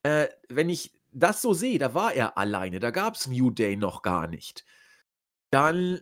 äh, 0.03 0.27
wenn 0.49 0.69
ich 0.69 0.93
das 1.13 1.43
so 1.43 1.55
sehe, 1.55 1.79
da 1.79 1.95
war 1.95 2.13
er 2.13 2.39
alleine, 2.39 2.81
da 2.81 2.91
gab 2.91 3.15
es 3.15 3.29
New 3.29 3.51
Day 3.51 3.77
noch 3.77 4.03
gar 4.03 4.27
nicht. 4.27 4.65
Dann 5.53 6.01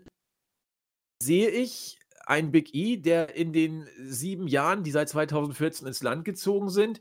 sehe 1.23 1.51
ich 1.51 2.00
einen 2.31 2.53
Big 2.53 2.75
E, 2.75 2.97
der 2.97 3.35
in 3.35 3.53
den 3.53 3.89
sieben 3.99 4.47
Jahren, 4.47 4.85
die 4.85 4.93
seit 4.93 5.09
2014 5.09 5.87
ins 5.87 6.03
Land 6.03 6.25
gezogen 6.25 6.71
sind, 6.71 7.01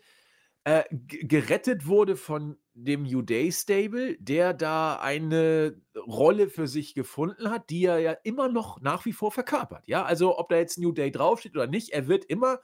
äh, 0.64 0.84
gerettet 0.92 1.86
wurde 1.86 2.16
von 2.16 2.58
dem 2.74 3.04
New 3.04 3.22
Day 3.22 3.52
Stable, 3.52 4.18
der 4.20 4.54
da 4.54 4.96
eine 5.00 5.80
Rolle 5.96 6.50
für 6.50 6.68
sich 6.68 6.96
gefunden 6.96 7.52
hat, 7.52 7.70
die 7.70 7.86
er 7.86 8.00
ja 8.00 8.12
immer 8.24 8.50
noch 8.50 8.82
nach 8.82 9.06
wie 9.06 9.14
vor 9.14 9.32
verkörpert. 9.32 9.88
Ja, 9.88 10.04
also 10.04 10.38
ob 10.40 10.50
da 10.50 10.58
jetzt 10.58 10.80
New 10.80 10.92
Day 10.92 11.12
draufsteht 11.12 11.56
oder 11.56 11.68
nicht, 11.68 11.90
er 11.90 12.08
wird 12.08 12.26
immer 12.26 12.60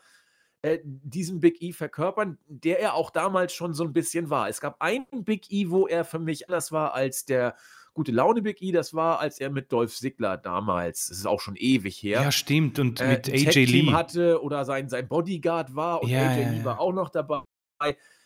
äh, 0.64 0.80
diesen 0.84 1.42
Big 1.42 1.62
E 1.62 1.72
verkörpern, 1.72 2.40
der 2.48 2.80
er 2.80 2.96
auch 2.96 3.12
damals 3.12 3.54
schon 3.54 3.76
so 3.76 3.84
ein 3.84 3.94
bisschen 3.94 4.32
war. 4.32 4.50
Es 4.50 4.60
gab 4.60 4.82
einen 4.82 5.24
Big 5.24 5.52
E, 5.52 5.70
wo 5.70 5.86
er 5.88 6.04
für 6.04 6.20
mich 6.20 6.50
anders 6.50 6.72
war 6.72 6.96
als 6.96 7.26
der 7.26 7.56
gute 7.96 8.12
Laune 8.12 8.44
Big 8.44 8.62
E, 8.62 8.72
das 8.72 8.94
war, 8.94 9.20
als 9.20 9.40
er 9.40 9.50
mit 9.50 9.72
Dolph 9.72 9.96
Ziggler 9.96 10.38
damals, 10.38 11.08
das 11.08 11.18
ist 11.18 11.26
auch 11.26 11.42
schon 11.42 11.56
ewig 11.56 12.04
her. 12.04 12.22
Ja, 12.22 12.32
stimmt, 12.32 12.78
und 12.78 13.02
äh, 13.02 13.08
mit 13.08 13.30
AJ 13.30 13.66
Lee 13.66 13.92
hatte 13.92 14.44
oder 14.44 14.66
sein, 14.66 14.90
sein 14.90 15.08
Bodyguard 15.08 15.76
war 15.76 16.04
und 16.04 16.10
ja, 16.10 16.30
AJ 16.30 16.42
ja, 16.42 16.50
Lee 16.52 16.66
war 16.66 16.80
auch 16.80 16.94
noch 16.94 17.10
dabei. 17.10 17.42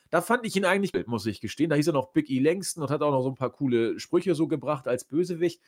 Da 0.10 0.22
fand 0.22 0.46
ich 0.46 0.56
ihn 0.56 0.66
eigentlich, 0.66 0.92
muss 1.06 1.26
ich 1.28 1.40
gestehen. 1.40 1.70
Da 1.70 1.76
hieß 1.76 1.88
er 1.88 1.94
noch 1.94 2.12
Big 2.12 2.30
E 2.30 2.40
Langston 2.40 2.84
und 2.84 2.90
hat 2.90 3.04
auch 3.04 3.12
noch 3.12 3.22
so 3.22 3.30
ein 3.30 3.36
paar 3.36 3.52
coole 3.52 4.00
Sprüche 4.00 4.34
so 4.34 4.48
gebracht 4.48 4.88
als 4.88 5.06
Bösewicht. 5.06 5.62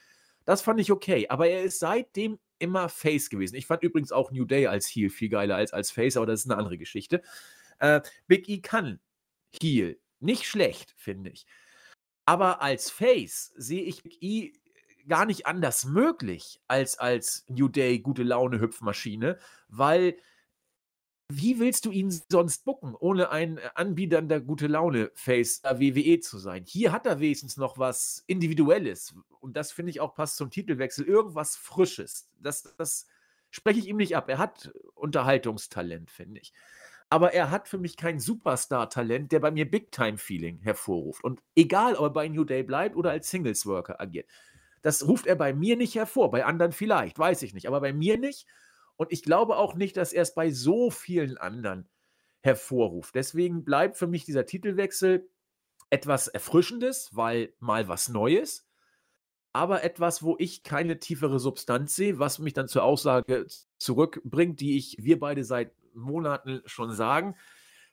Das 0.45 0.63
fand 0.63 0.79
ich 0.79 0.91
okay. 0.91 1.27
Aber 1.29 1.47
er 1.47 1.61
ist 1.61 1.79
seitdem 1.79 2.39
immer 2.57 2.89
Face 2.89 3.29
gewesen. 3.29 3.55
Ich 3.55 3.67
fand 3.67 3.83
übrigens 3.83 4.11
auch 4.11 4.31
New 4.31 4.45
Day 4.45 4.65
als 4.65 4.87
Heel 4.87 5.11
viel 5.11 5.29
geiler 5.29 5.55
als 5.55 5.73
als 5.73 5.91
Face, 5.91 6.17
aber 6.17 6.25
das 6.25 6.41
ist 6.41 6.49
eine 6.49 6.57
andere 6.57 6.79
Geschichte. 6.79 7.21
Äh, 7.77 8.01
Big 8.25 8.49
E 8.49 8.59
kann 8.61 8.99
Heel. 9.61 9.99
Nicht 10.19 10.45
schlecht, 10.45 10.95
finde 10.97 11.29
ich. 11.29 11.45
Aber 12.25 12.61
als 12.61 12.89
Face 12.89 13.53
sehe 13.55 13.83
ich 13.83 14.03
Big 14.03 14.21
E 14.21 14.53
gar 15.07 15.25
nicht 15.25 15.47
anders 15.47 15.85
möglich 15.85 16.61
als 16.67 16.99
als 16.99 17.45
New 17.47 17.67
Day 17.67 17.99
gute 17.99 18.23
Laune 18.23 18.59
Hüpfmaschine, 18.59 19.37
weil 19.67 20.15
wie 21.33 21.59
willst 21.59 21.85
du 21.85 21.91
ihn 21.91 22.11
sonst 22.29 22.65
bucken, 22.65 22.93
ohne 22.93 23.31
ein 23.31 23.59
anbiedernder 23.75 24.41
gute 24.41 24.67
Laune-Face 24.67 25.61
der 25.61 25.79
WWE 25.79 26.19
zu 26.19 26.37
sein? 26.37 26.65
Hier 26.65 26.91
hat 26.91 27.05
er 27.05 27.19
wenigstens 27.19 27.55
noch 27.57 27.77
was 27.77 28.23
Individuelles. 28.27 29.15
Und 29.39 29.55
das 29.55 29.71
finde 29.71 29.91
ich 29.91 30.01
auch 30.01 30.13
passt 30.13 30.35
zum 30.35 30.49
Titelwechsel. 30.49 31.05
Irgendwas 31.05 31.55
Frisches. 31.55 32.27
Das, 32.39 32.75
das 32.77 33.07
spreche 33.49 33.79
ich 33.79 33.87
ihm 33.87 33.97
nicht 33.97 34.17
ab. 34.17 34.29
Er 34.29 34.39
hat 34.39 34.73
Unterhaltungstalent, 34.93 36.11
finde 36.11 36.41
ich. 36.41 36.53
Aber 37.11 37.33
er 37.33 37.51
hat 37.51 37.67
für 37.67 37.77
mich 37.77 37.97
kein 37.97 38.21
Superstar-Talent, 38.21 39.33
der 39.33 39.41
bei 39.41 39.51
mir 39.51 39.69
Big-Time-Feeling 39.69 40.61
hervorruft. 40.61 41.21
Und 41.25 41.41
egal, 41.55 41.95
ob 41.95 42.05
er 42.05 42.09
bei 42.11 42.29
New 42.29 42.45
Day 42.45 42.63
bleibt 42.63 42.95
oder 42.95 43.11
als 43.11 43.29
Singles-Worker 43.29 43.99
agiert. 43.99 44.29
Das 44.81 45.05
ruft 45.05 45.27
er 45.27 45.35
bei 45.35 45.53
mir 45.53 45.75
nicht 45.75 45.93
hervor. 45.95 46.31
Bei 46.31 46.45
anderen 46.45 46.71
vielleicht, 46.71 47.19
weiß 47.19 47.41
ich 47.41 47.53
nicht. 47.53 47.67
Aber 47.67 47.81
bei 47.81 47.91
mir 47.91 48.17
nicht. 48.17 48.47
Und 48.95 49.11
ich 49.11 49.23
glaube 49.23 49.57
auch 49.57 49.75
nicht, 49.75 49.97
dass 49.97 50.13
er 50.13 50.21
es 50.21 50.33
bei 50.33 50.51
so 50.51 50.89
vielen 50.89 51.37
anderen 51.37 51.89
hervorruft. 52.39 53.13
Deswegen 53.13 53.65
bleibt 53.65 53.97
für 53.97 54.07
mich 54.07 54.23
dieser 54.23 54.45
Titelwechsel 54.45 55.29
etwas 55.89 56.29
Erfrischendes, 56.29 57.09
weil 57.11 57.53
mal 57.59 57.89
was 57.89 58.07
Neues, 58.07 58.69
aber 59.51 59.83
etwas, 59.83 60.23
wo 60.23 60.37
ich 60.39 60.63
keine 60.63 60.97
tiefere 60.99 61.39
Substanz 61.39 61.93
sehe, 61.93 62.19
was 62.19 62.39
mich 62.39 62.53
dann 62.53 62.69
zur 62.69 62.83
Aussage 62.83 63.47
zurückbringt, 63.79 64.61
die 64.61 64.77
ich, 64.77 64.95
wir 64.97 65.19
beide 65.19 65.43
seit 65.43 65.73
Monaten 65.93 66.61
schon 66.65 66.93
sagen. 66.93 67.35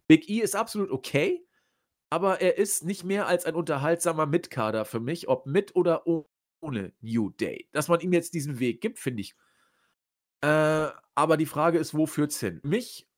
Big 0.06 0.28
E 0.28 0.40
ist 0.40 0.56
absolut 0.56 0.90
okay, 0.90 1.44
aber 2.10 2.40
er 2.40 2.58
ist 2.58 2.84
nicht 2.84 3.04
mehr 3.04 3.26
als 3.26 3.44
ein 3.44 3.54
unterhaltsamer 3.54 4.26
Mitkader 4.26 4.84
für 4.84 5.00
mich, 5.00 5.28
ob 5.28 5.46
mit 5.46 5.76
oder 5.76 6.06
ohne 6.06 6.92
New 7.00 7.30
Day. 7.30 7.68
Dass 7.72 7.88
man 7.88 8.00
ihm 8.00 8.12
jetzt 8.12 8.34
diesen 8.34 8.58
Weg 8.58 8.80
gibt, 8.80 8.98
finde 8.98 9.20
ich 9.20 9.34
äh, 10.40 10.88
aber 11.14 11.36
die 11.36 11.46
Frage 11.46 11.78
ist, 11.78 11.94
wo 11.94 12.06
führt's 12.06 12.38
hin? 12.38 12.60
Mich, 12.62 13.08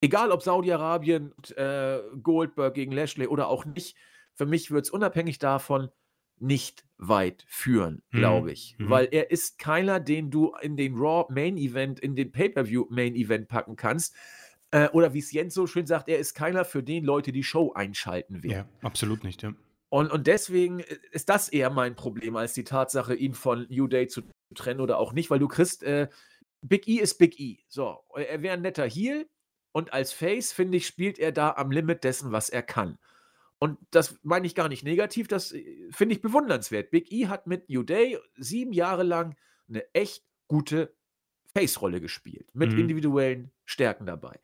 egal 0.00 0.30
ob 0.30 0.42
Saudi-Arabien, 0.42 1.34
äh, 1.56 1.98
Goldberg 2.22 2.74
gegen 2.74 2.92
Lashley 2.92 3.26
oder 3.26 3.48
auch 3.48 3.64
nicht, 3.64 3.96
für 4.34 4.46
mich 4.46 4.70
wird 4.70 4.86
es 4.86 4.90
unabhängig 4.90 5.38
davon 5.38 5.90
nicht 6.38 6.84
weit 6.98 7.44
führen, 7.48 8.02
mhm. 8.10 8.18
glaube 8.18 8.52
ich. 8.52 8.76
Mhm. 8.78 8.90
Weil 8.90 9.08
er 9.10 9.30
ist 9.30 9.58
keiner, 9.58 10.00
den 10.00 10.30
du 10.30 10.54
in 10.60 10.76
den 10.76 10.96
Raw 10.96 11.32
Main 11.32 11.56
Event, 11.56 12.00
in 12.00 12.16
den 12.16 12.32
Pay-Per-View 12.32 12.86
Main 12.90 13.14
Event 13.14 13.48
packen 13.48 13.76
kannst. 13.76 14.14
Äh, 14.70 14.88
oder 14.88 15.14
wie 15.14 15.18
es 15.18 15.32
Jens 15.32 15.54
so 15.54 15.66
schön 15.66 15.86
sagt, 15.86 16.08
er 16.08 16.18
ist 16.18 16.34
keiner, 16.34 16.64
für 16.64 16.82
den 16.82 17.04
Leute 17.04 17.32
die 17.32 17.44
Show 17.44 17.72
einschalten 17.72 18.42
werden. 18.42 18.52
Ja, 18.52 18.68
absolut 18.82 19.24
nicht, 19.24 19.42
ja. 19.42 19.54
Und, 19.88 20.10
und 20.10 20.26
deswegen 20.26 20.80
ist 21.12 21.28
das 21.28 21.48
eher 21.48 21.70
mein 21.70 21.94
Problem, 21.94 22.34
als 22.34 22.52
die 22.52 22.64
Tatsache, 22.64 23.14
ihn 23.14 23.32
von 23.34 23.66
New 23.70 23.86
Day 23.86 24.08
zu 24.08 24.22
trennen 24.52 24.80
oder 24.80 24.98
auch 24.98 25.12
nicht, 25.12 25.30
weil 25.30 25.38
du 25.38 25.46
kriegst 25.46 25.84
äh, 25.84 26.08
Big 26.62 26.88
E 26.88 26.96
ist 26.96 27.18
Big 27.18 27.38
E. 27.38 27.58
So, 27.68 28.00
er 28.14 28.42
wäre 28.42 28.54
ein 28.54 28.62
netter 28.62 28.88
Heel 28.88 29.28
und 29.70 29.92
als 29.92 30.12
Face, 30.12 30.52
finde 30.52 30.78
ich, 30.78 30.86
spielt 30.86 31.18
er 31.18 31.30
da 31.30 31.52
am 31.52 31.70
Limit 31.70 32.02
dessen, 32.02 32.32
was 32.32 32.48
er 32.48 32.62
kann. 32.62 32.98
Und 33.58 33.78
das 33.90 34.18
meine 34.22 34.46
ich 34.46 34.54
gar 34.54 34.68
nicht 34.68 34.84
negativ, 34.84 35.28
das 35.28 35.52
äh, 35.52 35.88
finde 35.90 36.14
ich 36.14 36.22
bewundernswert. 36.22 36.90
Big 36.90 37.10
E 37.12 37.28
hat 37.28 37.46
mit 37.46 37.68
New 37.68 37.82
Day 37.82 38.18
sieben 38.36 38.72
Jahre 38.72 39.02
lang 39.02 39.36
eine 39.68 39.84
echt 39.94 40.24
gute 40.48 40.94
Face-Rolle 41.56 42.00
gespielt, 42.00 42.48
mit 42.52 42.72
mhm. 42.72 42.80
individuellen 42.80 43.52
Stärken 43.64 44.06
dabei. 44.06 44.38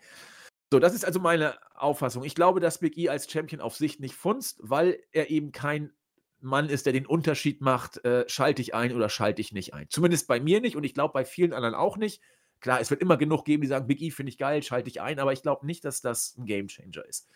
So, 0.72 0.78
das 0.78 0.94
ist 0.94 1.04
also 1.04 1.18
meine 1.18 1.58
Auffassung. 1.74 2.24
Ich 2.24 2.36
glaube, 2.36 2.60
dass 2.60 2.78
Big 2.78 2.96
E 2.96 3.08
als 3.08 3.30
Champion 3.30 3.60
auf 3.60 3.76
Sicht 3.76 3.98
nicht 3.98 4.14
funzt, 4.14 4.60
weil 4.62 5.02
er 5.10 5.28
eben 5.28 5.50
kein 5.50 5.92
Mann 6.38 6.68
ist, 6.68 6.86
der 6.86 6.92
den 6.92 7.06
Unterschied 7.06 7.60
macht, 7.60 8.02
äh, 8.04 8.24
schalte 8.28 8.62
ich 8.62 8.74
ein 8.74 8.94
oder 8.94 9.08
schalte 9.08 9.40
ich 9.40 9.52
nicht 9.52 9.74
ein. 9.74 9.86
Zumindest 9.90 10.28
bei 10.28 10.40
mir 10.40 10.60
nicht 10.60 10.76
und 10.76 10.84
ich 10.84 10.94
glaube 10.94 11.12
bei 11.12 11.24
vielen 11.24 11.52
anderen 11.52 11.74
auch 11.74 11.96
nicht. 11.96 12.22
Klar, 12.60 12.80
es 12.80 12.90
wird 12.90 13.00
immer 13.00 13.16
genug 13.16 13.44
geben, 13.44 13.62
die 13.62 13.68
sagen, 13.68 13.86
Big 13.86 14.00
E 14.00 14.10
finde 14.10 14.30
ich 14.30 14.38
geil, 14.38 14.62
schalte 14.62 14.88
ich 14.88 15.00
ein, 15.00 15.18
aber 15.18 15.32
ich 15.32 15.42
glaube 15.42 15.66
nicht, 15.66 15.84
dass 15.84 16.00
das 16.00 16.36
ein 16.36 16.46
Gamechanger 16.46 17.04
ist. 17.04 17.28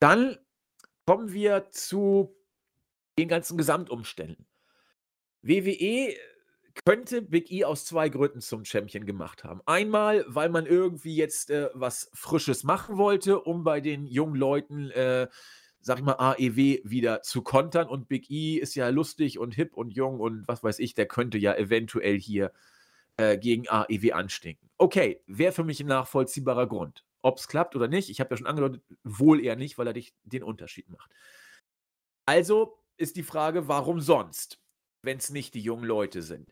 Dann 0.00 0.36
kommen 1.06 1.32
wir 1.32 1.70
zu 1.70 2.34
den 3.18 3.28
ganzen 3.28 3.58
Gesamtumständen. 3.58 4.46
WWE 5.42 6.14
könnte 6.86 7.20
Big 7.22 7.50
E 7.50 7.64
aus 7.64 7.84
zwei 7.84 8.08
Gründen 8.08 8.40
zum 8.40 8.64
Champion 8.64 9.04
gemacht 9.04 9.44
haben. 9.44 9.60
Einmal, 9.66 10.24
weil 10.28 10.48
man 10.48 10.66
irgendwie 10.66 11.16
jetzt 11.16 11.50
äh, 11.50 11.68
was 11.74 12.10
Frisches 12.14 12.64
machen 12.64 12.96
wollte, 12.96 13.40
um 13.40 13.64
bei 13.64 13.80
den 13.80 14.06
jungen 14.06 14.36
Leuten 14.36 14.90
äh, 14.90 15.28
sag 15.82 15.98
ich 15.98 16.04
mal, 16.04 16.14
AEW 16.14 16.80
wieder 16.84 17.22
zu 17.22 17.42
kontern. 17.42 17.88
Und 17.88 18.08
Big 18.08 18.30
E 18.30 18.56
ist 18.56 18.74
ja 18.74 18.88
lustig 18.88 19.38
und 19.38 19.54
hip 19.54 19.76
und 19.76 19.90
jung 19.90 20.20
und 20.20 20.46
was 20.48 20.62
weiß 20.62 20.78
ich, 20.78 20.94
der 20.94 21.06
könnte 21.06 21.38
ja 21.38 21.54
eventuell 21.54 22.18
hier 22.18 22.52
äh, 23.16 23.36
gegen 23.36 23.68
AEW 23.68 24.12
anstinken. 24.12 24.70
Okay, 24.78 25.20
wäre 25.26 25.52
für 25.52 25.64
mich 25.64 25.80
ein 25.80 25.88
nachvollziehbarer 25.88 26.68
Grund. 26.68 27.04
Ob 27.22 27.38
es 27.38 27.48
klappt 27.48 27.76
oder 27.76 27.88
nicht, 27.88 28.10
ich 28.10 28.20
habe 28.20 28.30
ja 28.30 28.36
schon 28.36 28.46
angedeutet, 28.46 28.82
wohl 29.04 29.40
eher 29.40 29.56
nicht, 29.56 29.78
weil 29.78 29.86
er 29.86 29.92
dich 29.92 30.14
den 30.24 30.42
Unterschied 30.42 30.88
macht. 30.88 31.10
Also 32.26 32.78
ist 32.96 33.16
die 33.16 33.22
Frage, 33.22 33.68
warum 33.68 34.00
sonst, 34.00 34.60
wenn 35.02 35.18
es 35.18 35.30
nicht 35.30 35.54
die 35.54 35.62
jungen 35.62 35.84
Leute 35.84 36.22
sind? 36.22 36.50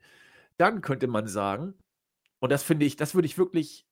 Dann 0.57 0.81
könnte 0.81 1.07
man 1.07 1.27
sagen, 1.27 1.75
und 2.41 2.51
das 2.51 2.63
finde 2.63 2.87
ich, 2.87 2.97
das 2.97 3.15
würde 3.15 3.27
ich 3.27 3.39
wirklich 3.39 3.87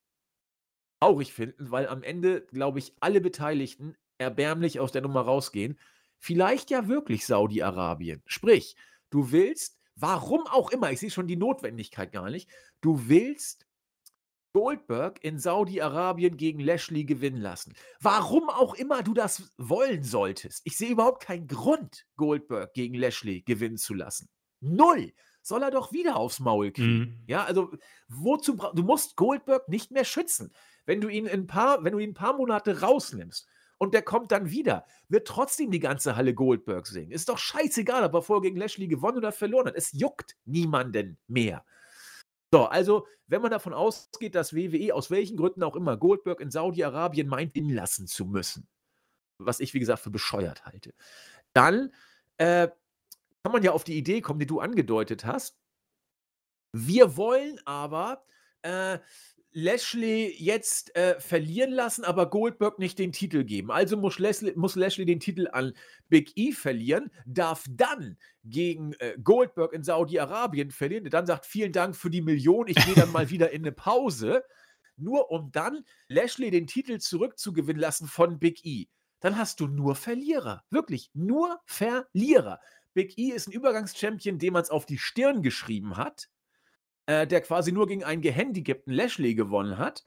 traurig 1.01 1.33
finden, 1.33 1.71
weil 1.71 1.87
am 1.89 2.03
Ende, 2.03 2.47
glaube 2.47 2.79
ich, 2.79 2.95
alle 3.01 3.21
Beteiligten 3.21 3.97
erbärmlich 4.19 4.81
aus 4.81 4.93
der 4.93 5.03
Nummer 5.03 5.21
rausgehen. 5.21 5.79
Vielleicht 6.19 6.71
ja 6.71 6.89
wirklich 6.89 7.27
Saudi-Arabien. 7.27 8.23
Sprich, 8.27 8.75
du 9.11 9.31
willst, 9.31 9.79
warum 9.95 10.47
auch 10.49 10.71
immer, 10.71 10.91
ich 10.91 10.99
sehe 10.99 11.11
schon 11.11 11.29
die 11.29 11.37
Notwendigkeit 11.37 12.11
gar 12.11 12.31
nicht, 12.31 12.51
du 12.81 13.09
willst 13.09 13.68
Goldberg 14.53 15.23
in 15.23 15.39
Saudi-Arabien 15.39 16.37
gegen 16.37 16.61
Lashley 16.61 17.05
gewinnen 17.05 17.41
lassen. 17.41 17.75
Warum 18.01 18.49
auch 18.49 18.75
immer 18.75 19.03
du 19.03 19.15
das 19.15 19.53
wollen 19.57 20.03
solltest. 20.03 20.63
Ich 20.65 20.77
sehe 20.77 20.91
überhaupt 20.91 21.23
keinen 21.23 21.47
Grund, 21.47 22.07
Goldberg 22.17 22.73
gegen 22.75 22.95
Lashley 22.95 23.43
gewinnen 23.43 23.77
zu 23.77 23.95
lassen. 23.95 24.29
Null. 24.61 25.13
Soll 25.43 25.63
er 25.63 25.71
doch 25.71 25.93
wieder 25.93 26.17
aufs 26.17 26.41
Maul 26.41 26.73
kriegen. 26.73 26.99
Mhm. 26.99 27.23
Ja, 27.27 27.45
also 27.45 27.71
wozu 28.09 28.57
du 28.75 28.83
musst 28.83 29.17
Goldberg 29.17 29.69
nicht 29.69 29.91
mehr 29.91 30.05
schützen. 30.05 30.53
Wenn 30.85 31.01
du 31.01 31.09
ihn 31.09 31.29
ein 31.29 31.47
paar, 31.47 31.85
wenn 31.85 31.93
du 31.93 31.99
ihn 31.99 32.11
ein 32.11 32.15
paar 32.15 32.37
Monate 32.37 32.81
rausnimmst 32.81 33.47
und 33.79 33.95
der 33.95 34.03
kommt 34.03 34.33
dann 34.33 34.51
wieder, 34.51 34.85
wird 35.09 35.27
trotzdem 35.27 35.71
die 35.71 35.79
ganze 35.79 36.17
Halle 36.17 36.35
Goldberg 36.35 36.87
singen. 36.87 37.13
Ist 37.13 37.29
doch 37.29 37.39
scheißegal, 37.39 38.05
ob 38.05 38.15
er 38.15 38.23
vorher 38.23 38.43
gegen 38.43 38.59
Lashley 38.59 38.89
gewonnen 38.89 39.19
oder 39.19 39.33
verloren 39.33 39.69
hat. 39.69 39.77
Es 39.77 39.93
juckt 39.93 40.37
niemanden 40.45 41.19
mehr. 41.29 41.65
So, 42.53 42.65
also, 42.65 43.07
wenn 43.27 43.43
man 43.43 43.51
davon 43.51 43.75
ausgeht, 43.75 44.35
dass 44.35 44.55
WWE 44.55 44.95
aus 44.95 45.11
welchen 45.11 45.37
Gründen 45.37 45.63
auch 45.63 45.77
immer 45.77 45.97
Goldberg 45.97 46.41
in 46.41 46.51
Saudi-Arabien 46.51 47.29
meint, 47.29 47.55
inlassen 47.55 48.07
zu 48.07 48.25
müssen, 48.25 48.67
was 49.39 49.61
ich, 49.61 49.75
wie 49.75 49.81
gesagt, 49.81 50.03
für 50.03 50.11
bescheuert 50.11 50.65
halte, 50.65 50.95
dann 51.53 51.93
äh, 52.39 52.69
kann 53.43 53.53
man 53.53 53.63
ja 53.63 53.73
auf 53.73 53.85
die 53.85 53.99
Idee 53.99 54.21
kommen, 54.21 54.41
die 54.41 54.47
du 54.47 54.61
angedeutet 54.61 55.25
hast. 55.25 55.59
Wir 56.73 57.17
wollen 57.17 57.61
aber 57.67 58.25
äh, 58.63 58.99
Lashley 59.53 60.35
jetzt 60.39 60.95
äh, 60.95 61.19
verlieren 61.21 61.71
lassen, 61.71 62.05
aber 62.05 62.29
Goldberg 62.29 62.79
nicht 62.79 62.99
den 62.99 63.13
Titel 63.13 63.45
geben. 63.45 63.71
Also 63.71 63.97
muss 63.97 64.19
Lashley, 64.19 64.53
muss 64.57 64.77
Lashley 64.77 65.07
den 65.07 65.21
Titel 65.21 65.49
an 65.51 65.73
Big 66.09 66.33
E 66.37 66.53
verlieren, 66.53 67.11
darf 67.27 67.65
dann 67.71 68.19
gegen 68.45 68.93
äh, 68.95 69.17
Goldberg 69.23 69.73
in 69.73 69.83
Saudi-Arabien 69.83 70.71
verlieren, 70.71 71.05
der 71.05 71.11
dann 71.11 71.27
sagt, 71.27 71.47
vielen 71.47 71.73
Dank 71.73 71.97
für 71.97 72.11
die 72.11 72.21
Million, 72.21 72.69
ich 72.69 72.77
gehe 72.77 72.95
dann 72.95 73.11
mal 73.11 73.31
wieder 73.31 73.51
in 73.51 73.63
eine 73.63 73.73
Pause, 73.73 74.45
nur 74.97 75.31
um 75.31 75.51
dann 75.51 75.85
Lashley 76.09 76.51
den 76.51 76.67
Titel 76.67 76.99
zurückzugewinnen 76.99 77.81
lassen 77.81 78.07
von 78.07 78.39
Big 78.39 78.65
E. 78.65 78.87
Dann 79.21 79.39
hast 79.39 79.61
du 79.61 79.67
nur 79.67 79.97
Verlierer. 79.97 80.63
Wirklich, 80.71 81.11
nur 81.15 81.59
Verlierer. 81.65 82.61
Big 82.93 83.17
E 83.19 83.31
ist 83.31 83.49
ein 83.49 83.53
Übergangschampion, 83.53 84.39
dem 84.39 84.53
man 84.53 84.63
es 84.63 84.71
auf 84.71 84.87
die 84.87 84.99
Stirn 84.99 85.43
geschrieben 85.43 85.97
hat 85.97 86.29
äh, 87.09 87.27
der 87.27 87.41
quasi 87.41 87.73
nur 87.73 87.87
gegen 87.87 88.05
einen 88.05 88.21
gehandicapten 88.21 88.93
Lashley 88.93 89.35
gewonnen 89.35 89.79
hat, 89.79 90.05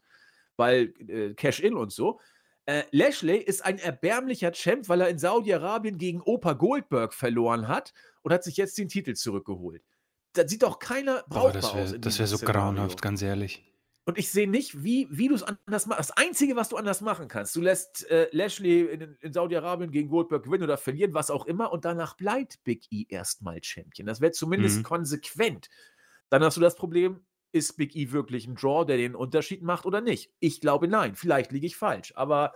weil 0.56 0.94
äh, 1.08 1.34
Cash-In 1.34 1.74
und 1.74 1.92
so. 1.92 2.20
Äh, 2.68 2.84
Lashley 2.92 3.38
ist 3.38 3.66
ein 3.66 3.80
erbärmlicher 3.80 4.52
Champ, 4.52 4.88
weil 4.88 5.02
er 5.02 5.10
in 5.10 5.18
Saudi-Arabien 5.18 5.98
gegen 5.98 6.22
Opa 6.22 6.54
Goldberg 6.54 7.16
verloren 7.16 7.68
hat 7.68 7.94
und 8.22 8.32
hat 8.32 8.44
sich 8.44 8.56
jetzt 8.56 8.78
den 8.78 8.88
Titel 8.88 9.16
zurückgeholt. 9.16 9.82
Da 10.34 10.48
sieht 10.48 10.62
doch 10.62 10.78
keiner 10.78 11.26
brauchbar 11.28 11.50
oh, 11.50 11.54
das 11.54 11.76
wär, 11.76 11.84
aus. 11.84 11.96
Das 12.00 12.20
wäre 12.20 12.28
so 12.28 12.38
grauenhaft, 12.38 13.02
ganz 13.02 13.24
ehrlich. 13.24 13.66
Und 14.06 14.18
ich 14.18 14.32
sehe 14.32 14.50
nicht, 14.50 14.84
wie, 14.84 15.08
wie 15.10 15.28
du 15.28 15.36
es 15.36 15.44
anders 15.44 15.88
machst. 15.88 16.00
Das 16.00 16.12
Einzige, 16.18 16.56
was 16.56 16.70
du 16.70 16.78
anders 16.78 17.02
machen 17.02 17.28
kannst, 17.28 17.56
du 17.56 17.62
lässt 17.62 18.10
äh, 18.12 18.30
Lashley 18.32 18.82
in, 18.82 19.18
in 19.22 19.34
Saudi-Arabien 19.34 19.92
gegen 19.92 20.10
Goldberg 20.10 20.44
gewinnen 20.44 20.64
oder 20.64 20.78
verlieren, 20.78 21.14
was 21.16 21.32
auch 21.32 21.46
immer, 21.48 21.72
und 21.72 21.84
danach 21.84 22.16
bleibt 22.16 22.64
Big 22.64 22.86
E 22.92 23.06
erstmal 23.10 23.62
Champion. 23.64 24.06
Das 24.06 24.22
wäre 24.22 24.32
zumindest 24.32 24.80
mhm. 24.80 24.84
konsequent. 24.84 25.70
Dann 26.32 26.44
hast 26.44 26.58
du 26.58 26.62
das 26.62 26.76
Problem, 26.76 27.20
ist 27.52 27.76
Big 27.76 27.96
E 27.96 28.12
wirklich 28.12 28.48
ein 28.48 28.56
Draw, 28.56 28.86
der 28.86 28.98
den 28.98 29.16
Unterschied 29.16 29.62
macht 29.62 29.86
oder 29.86 30.02
nicht? 30.02 30.32
Ich 30.40 30.62
glaube 30.62 30.88
nein. 30.88 31.16
Vielleicht 31.16 31.52
liege 31.52 31.68
ich 31.68 31.76
falsch. 31.76 32.14
Aber 32.16 32.54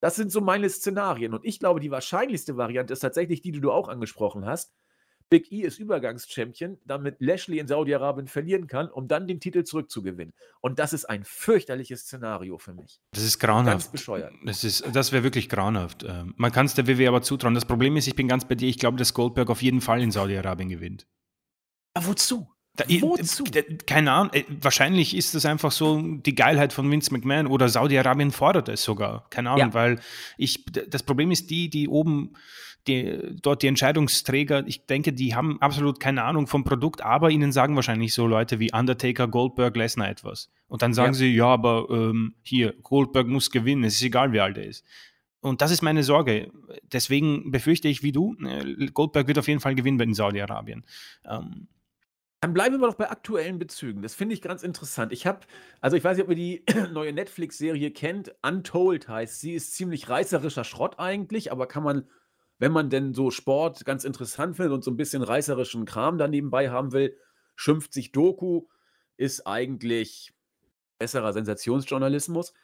das 0.00 0.14
sind 0.14 0.30
so 0.30 0.40
meine 0.40 0.70
Szenarien. 0.70 1.34
Und 1.34 1.44
ich 1.44 1.58
glaube, 1.58 1.80
die 1.80 1.90
wahrscheinlichste 1.90 2.56
Variante 2.56 2.92
ist 2.92 3.00
tatsächlich 3.00 3.42
die, 3.42 3.52
die 3.52 3.60
du 3.60 3.72
auch 3.72 3.88
angesprochen 3.88 4.46
hast. 4.46 4.72
Big 5.30 5.50
E 5.50 5.62
ist 5.62 5.78
Übergangschampion, 5.78 6.78
damit 6.84 7.16
Lashley 7.20 7.58
in 7.58 7.66
Saudi-Arabien 7.66 8.28
verlieren 8.28 8.66
kann, 8.66 8.88
um 8.88 9.08
dann 9.08 9.26
den 9.26 9.40
Titel 9.40 9.64
zurückzugewinnen. 9.64 10.34
Und 10.60 10.78
das 10.78 10.92
ist 10.92 11.06
ein 11.06 11.24
fürchterliches 11.24 12.02
Szenario 12.02 12.58
für 12.58 12.74
mich. 12.74 13.00
Das 13.12 13.24
ist 13.24 13.38
grauenhaft. 13.38 13.78
Ganz 13.78 13.88
bescheuert. 13.88 14.32
Das, 14.44 14.60
das 14.92 15.10
wäre 15.10 15.24
wirklich 15.24 15.48
grauenhaft. 15.48 16.04
Ähm, 16.04 16.34
man 16.36 16.52
kann 16.52 16.66
es 16.66 16.74
der 16.74 16.86
WWE 16.86 17.08
aber 17.08 17.22
zutrauen. 17.22 17.54
Das 17.54 17.64
Problem 17.64 17.96
ist, 17.96 18.06
ich 18.06 18.14
bin 18.14 18.28
ganz 18.28 18.46
bei 18.46 18.54
dir, 18.54 18.68
ich 18.68 18.78
glaube, 18.78 18.98
dass 18.98 19.14
Goldberg 19.14 19.48
auf 19.50 19.62
jeden 19.62 19.80
Fall 19.80 20.02
in 20.02 20.10
Saudi-Arabien 20.10 20.68
gewinnt. 20.68 21.06
Aber 21.94 22.08
wozu? 22.08 22.46
Da, 22.76 22.84
Wozu? 22.88 23.44
Keine 23.86 24.12
Ahnung. 24.12 24.32
Äh, 24.32 24.44
wahrscheinlich 24.48 25.14
ist 25.14 25.34
das 25.34 25.44
einfach 25.44 25.72
so 25.72 26.00
die 26.00 26.34
Geilheit 26.34 26.72
von 26.72 26.90
Vince 26.90 27.12
McMahon 27.12 27.46
oder 27.46 27.68
Saudi-Arabien 27.68 28.30
fordert 28.30 28.68
es 28.70 28.82
sogar. 28.82 29.26
Keine 29.28 29.50
Ahnung, 29.50 29.68
ja. 29.68 29.74
weil 29.74 30.00
ich, 30.38 30.64
das 30.88 31.02
Problem 31.02 31.30
ist 31.30 31.50
die, 31.50 31.68
die 31.68 31.86
oben, 31.86 32.32
die, 32.86 33.36
dort 33.42 33.62
die 33.62 33.66
Entscheidungsträger, 33.66 34.66
ich 34.66 34.86
denke, 34.86 35.12
die 35.12 35.34
haben 35.34 35.60
absolut 35.60 36.00
keine 36.00 36.24
Ahnung 36.24 36.46
vom 36.46 36.64
Produkt, 36.64 37.02
aber 37.02 37.30
ihnen 37.30 37.52
sagen 37.52 37.76
wahrscheinlich 37.76 38.14
so 38.14 38.26
Leute 38.26 38.58
wie 38.58 38.72
Undertaker, 38.72 39.28
Goldberg, 39.28 39.76
Lesnar 39.76 40.08
etwas. 40.08 40.50
Und 40.66 40.80
dann 40.80 40.94
sagen 40.94 41.12
ja. 41.12 41.18
sie, 41.18 41.34
ja, 41.34 41.46
aber 41.46 41.88
ähm, 41.90 42.36
hier, 42.42 42.74
Goldberg 42.82 43.26
muss 43.26 43.50
gewinnen, 43.50 43.84
es 43.84 43.96
ist 43.96 44.02
egal, 44.02 44.32
wie 44.32 44.40
alt 44.40 44.56
er 44.56 44.64
ist. 44.64 44.82
Und 45.40 45.60
das 45.60 45.72
ist 45.72 45.82
meine 45.82 46.04
Sorge. 46.04 46.50
Deswegen 46.90 47.50
befürchte 47.50 47.88
ich, 47.88 48.02
wie 48.02 48.12
du, 48.12 48.34
äh, 48.46 48.86
Goldberg 48.86 49.28
wird 49.28 49.38
auf 49.38 49.48
jeden 49.48 49.60
Fall 49.60 49.74
gewinnen 49.74 50.00
in 50.00 50.14
Saudi-Arabien. 50.14 50.84
Ähm, 51.28 51.68
dann 52.42 52.54
bleiben 52.54 52.80
wir 52.80 52.88
doch 52.88 52.96
bei 52.96 53.08
aktuellen 53.08 53.60
Bezügen. 53.60 54.02
Das 54.02 54.16
finde 54.16 54.34
ich 54.34 54.42
ganz 54.42 54.64
interessant. 54.64 55.12
Ich 55.12 55.28
habe, 55.28 55.46
also 55.80 55.96
ich 55.96 56.02
weiß 56.02 56.16
nicht, 56.16 56.24
ob 56.24 56.30
ihr 56.30 56.36
die 56.36 56.64
neue 56.92 57.12
Netflix-Serie 57.12 57.92
kennt. 57.92 58.34
Untold 58.42 59.06
heißt 59.06 59.40
sie. 59.40 59.54
Ist 59.54 59.76
ziemlich 59.76 60.08
reißerischer 60.08 60.64
Schrott 60.64 60.98
eigentlich, 60.98 61.52
aber 61.52 61.68
kann 61.68 61.84
man, 61.84 62.10
wenn 62.58 62.72
man 62.72 62.90
denn 62.90 63.14
so 63.14 63.30
Sport 63.30 63.84
ganz 63.84 64.02
interessant 64.02 64.56
findet 64.56 64.72
und 64.72 64.82
so 64.82 64.90
ein 64.90 64.96
bisschen 64.96 65.22
reißerischen 65.22 65.84
Kram 65.84 66.18
da 66.18 66.26
nebenbei 66.26 66.68
haben 66.68 66.90
will, 66.90 67.16
schimpft 67.54 67.92
sich 67.92 68.10
Doku, 68.10 68.66
ist 69.16 69.46
eigentlich 69.46 70.34
besserer 70.98 71.32
Sensationsjournalismus. 71.32 72.54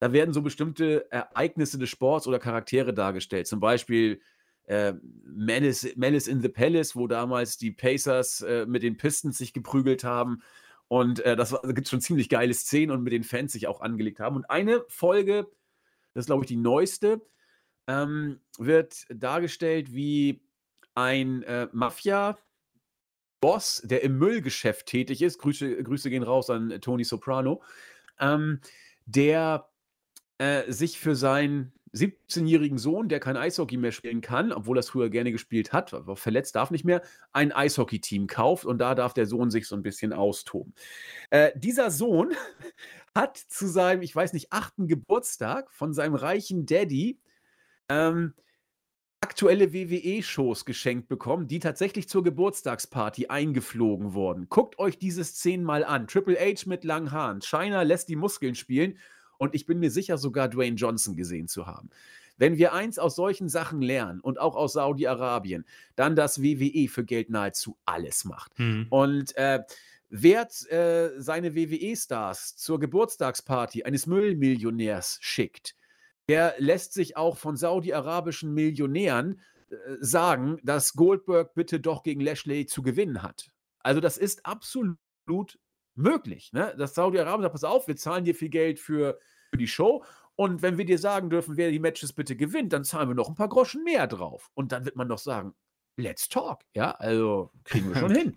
Da 0.00 0.12
werden 0.12 0.34
so 0.34 0.42
bestimmte 0.42 1.08
Ereignisse 1.12 1.78
des 1.78 1.88
Sports 1.88 2.26
oder 2.26 2.40
Charaktere 2.40 2.92
dargestellt. 2.92 3.46
Zum 3.46 3.60
Beispiel 3.60 4.20
äh, 4.66 4.94
Malice, 5.24 5.94
Malice 5.96 6.26
in 6.26 6.40
the 6.42 6.48
Palace, 6.48 6.96
wo 6.96 7.06
damals 7.06 7.56
die 7.58 7.70
Pacers 7.70 8.40
äh, 8.42 8.66
mit 8.66 8.82
den 8.82 8.96
Pistons 8.96 9.38
sich 9.38 9.52
geprügelt 9.52 10.04
haben. 10.04 10.42
Und 10.88 11.20
äh, 11.20 11.36
das 11.36 11.54
also 11.54 11.74
gibt 11.74 11.88
schon 11.88 12.00
ziemlich 12.00 12.28
geile 12.28 12.54
Szenen 12.54 12.90
und 12.90 13.02
mit 13.02 13.12
den 13.12 13.24
Fans 13.24 13.52
sich 13.52 13.66
auch 13.66 13.80
angelegt 13.80 14.20
haben. 14.20 14.36
Und 14.36 14.48
eine 14.50 14.84
Folge, 14.88 15.46
das 16.12 16.22
ist 16.22 16.26
glaube 16.26 16.44
ich 16.44 16.48
die 16.48 16.56
neueste, 16.56 17.20
ähm, 17.86 18.40
wird 18.58 19.04
dargestellt 19.08 19.92
wie 19.92 20.42
ein 20.94 21.42
äh, 21.42 21.68
Mafia-Boss, 21.72 22.42
der 23.84 24.02
im 24.02 24.18
Müllgeschäft 24.18 24.86
tätig 24.86 25.22
ist. 25.22 25.38
Grüße, 25.38 25.82
Grüße 25.82 26.10
gehen 26.10 26.22
raus 26.22 26.50
an 26.50 26.80
Tony 26.80 27.04
Soprano, 27.04 27.62
ähm, 28.20 28.60
der 29.06 29.68
äh, 30.38 30.70
sich 30.70 30.98
für 30.98 31.16
sein 31.16 31.72
17-jährigen 31.94 32.78
Sohn, 32.78 33.08
der 33.08 33.20
kein 33.20 33.36
Eishockey 33.36 33.76
mehr 33.76 33.92
spielen 33.92 34.20
kann, 34.20 34.52
obwohl 34.52 34.78
er 34.78 34.82
früher 34.82 35.10
gerne 35.10 35.30
gespielt 35.32 35.72
hat, 35.72 35.94
aber 35.94 36.16
verletzt 36.16 36.56
darf 36.56 36.70
nicht 36.70 36.84
mehr, 36.84 37.02
ein 37.32 37.52
Eishockey-Team 37.52 38.26
kauft 38.26 38.64
und 38.64 38.78
da 38.78 38.94
darf 38.94 39.14
der 39.14 39.26
Sohn 39.26 39.50
sich 39.50 39.68
so 39.68 39.76
ein 39.76 39.82
bisschen 39.82 40.12
austoben. 40.12 40.74
Äh, 41.30 41.52
dieser 41.54 41.90
Sohn 41.90 42.34
hat 43.14 43.38
zu 43.38 43.66
seinem, 43.68 44.02
ich 44.02 44.14
weiß 44.14 44.32
nicht, 44.32 44.52
achten 44.52 44.88
Geburtstag 44.88 45.70
von 45.70 45.94
seinem 45.94 46.16
reichen 46.16 46.66
Daddy 46.66 47.20
ähm, 47.88 48.34
aktuelle 49.20 49.72
WWE-Shows 49.72 50.64
geschenkt 50.66 51.08
bekommen, 51.08 51.48
die 51.48 51.58
tatsächlich 51.58 52.08
zur 52.08 52.24
Geburtstagsparty 52.24 53.28
eingeflogen 53.28 54.12
wurden. 54.12 54.48
Guckt 54.50 54.78
euch 54.78 54.98
diese 54.98 55.24
Szenen 55.24 55.64
mal 55.64 55.82
an. 55.82 56.08
Triple 56.08 56.36
H 56.38 56.64
mit 56.66 56.84
langen 56.84 57.10
Haaren. 57.10 57.40
Shiner 57.40 57.84
lässt 57.84 58.10
die 58.10 58.16
Muskeln 58.16 58.54
spielen 58.54 58.98
und 59.38 59.54
ich 59.54 59.66
bin 59.66 59.78
mir 59.78 59.90
sicher, 59.90 60.18
sogar 60.18 60.48
Dwayne 60.48 60.76
Johnson 60.76 61.16
gesehen 61.16 61.48
zu 61.48 61.66
haben. 61.66 61.90
Wenn 62.36 62.58
wir 62.58 62.72
eins 62.72 62.98
aus 62.98 63.14
solchen 63.14 63.48
Sachen 63.48 63.80
lernen 63.80 64.20
und 64.20 64.40
auch 64.40 64.56
aus 64.56 64.72
Saudi-Arabien, 64.72 65.64
dann, 65.94 66.16
dass 66.16 66.42
WWE 66.42 66.88
für 66.88 67.04
Geld 67.04 67.30
nahezu 67.30 67.76
alles 67.84 68.24
macht. 68.24 68.58
Mhm. 68.58 68.86
Und 68.90 69.36
äh, 69.36 69.62
wer 70.08 70.48
äh, 70.70 71.20
seine 71.20 71.54
WWE-Stars 71.54 72.56
zur 72.56 72.80
Geburtstagsparty 72.80 73.84
eines 73.84 74.06
Müllmillionärs 74.06 75.18
schickt, 75.20 75.76
der 76.28 76.54
lässt 76.58 76.92
sich 76.92 77.16
auch 77.16 77.36
von 77.36 77.56
saudi-arabischen 77.56 78.52
Millionären 78.52 79.40
äh, 79.70 79.76
sagen, 80.00 80.58
dass 80.62 80.94
Goldberg 80.94 81.54
bitte 81.54 81.80
doch 81.80 82.02
gegen 82.02 82.20
Lashley 82.20 82.66
zu 82.66 82.82
gewinnen 82.82 83.22
hat. 83.22 83.50
Also 83.80 84.00
das 84.00 84.18
ist 84.18 84.46
absolut 84.46 85.58
möglich. 85.94 86.52
Ne? 86.52 86.74
Dass 86.78 86.94
Saudi-Arabien 86.94 87.42
sagt, 87.42 87.52
pass 87.52 87.64
auf, 87.64 87.88
wir 87.88 87.96
zahlen 87.96 88.24
dir 88.24 88.34
viel 88.34 88.48
Geld 88.48 88.80
für, 88.80 89.18
für 89.50 89.58
die 89.58 89.68
Show 89.68 90.04
und 90.36 90.62
wenn 90.62 90.78
wir 90.78 90.84
dir 90.84 90.98
sagen 90.98 91.30
dürfen, 91.30 91.56
wer 91.56 91.70
die 91.70 91.78
Matches 91.78 92.12
bitte 92.12 92.36
gewinnt, 92.36 92.72
dann 92.72 92.84
zahlen 92.84 93.08
wir 93.08 93.14
noch 93.14 93.28
ein 93.28 93.36
paar 93.36 93.48
Groschen 93.48 93.84
mehr 93.84 94.06
drauf. 94.06 94.50
Und 94.54 94.72
dann 94.72 94.84
wird 94.84 94.96
man 94.96 95.08
doch 95.08 95.18
sagen, 95.18 95.54
let's 95.96 96.28
talk. 96.28 96.62
Ja, 96.74 96.92
also 96.92 97.52
kriegen 97.64 97.88
wir 97.88 98.00
schon 98.00 98.14
hin. 98.14 98.36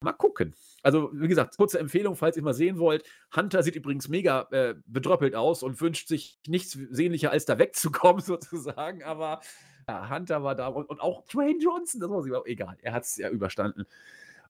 Mal 0.00 0.12
gucken. 0.12 0.54
Also, 0.82 1.10
wie 1.12 1.28
gesagt, 1.28 1.56
kurze 1.56 1.78
Empfehlung, 1.78 2.16
falls 2.16 2.36
ihr 2.36 2.42
mal 2.42 2.54
sehen 2.54 2.78
wollt. 2.78 3.04
Hunter 3.34 3.62
sieht 3.62 3.76
übrigens 3.76 4.08
mega 4.08 4.46
äh, 4.52 4.74
bedröppelt 4.86 5.34
aus 5.34 5.62
und 5.62 5.80
wünscht 5.80 6.08
sich 6.08 6.38
nichts 6.46 6.72
sehnlicher, 6.72 7.30
als 7.30 7.44
da 7.44 7.58
wegzukommen, 7.58 8.22
sozusagen. 8.22 9.02
Aber 9.02 9.40
ja, 9.88 10.08
Hunter 10.10 10.42
war 10.42 10.54
da 10.54 10.68
und, 10.68 10.88
und 10.88 11.00
auch 11.00 11.24
Dwayne 11.26 11.58
Johnson, 11.60 12.00
das 12.00 12.08
muss 12.08 12.26
ich 12.26 12.32
auch 12.32 12.46
egal. 12.46 12.76
Er 12.80 12.92
hat 12.92 13.04
es 13.04 13.16
ja 13.16 13.28
überstanden. 13.30 13.84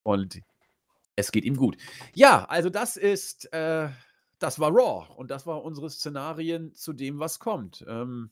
Und 0.03 0.41
es 1.17 1.33
geht 1.33 1.45
ihm 1.45 1.57
gut. 1.57 1.77
Ja, 2.15 2.45
also 2.45 2.71
das 2.71 2.97
ist, 2.97 3.53
äh, 3.53 3.89
das 4.39 4.61
war 4.61 4.71
Raw 4.71 5.07
und 5.17 5.31
das 5.31 5.47
war 5.47 5.65
unsere 5.65 5.91
Szenarien 5.91 6.75
zu 6.75 6.93
dem, 6.93 7.19
was 7.19 7.39
kommt. 7.39 7.85
Ähm, 7.89 8.31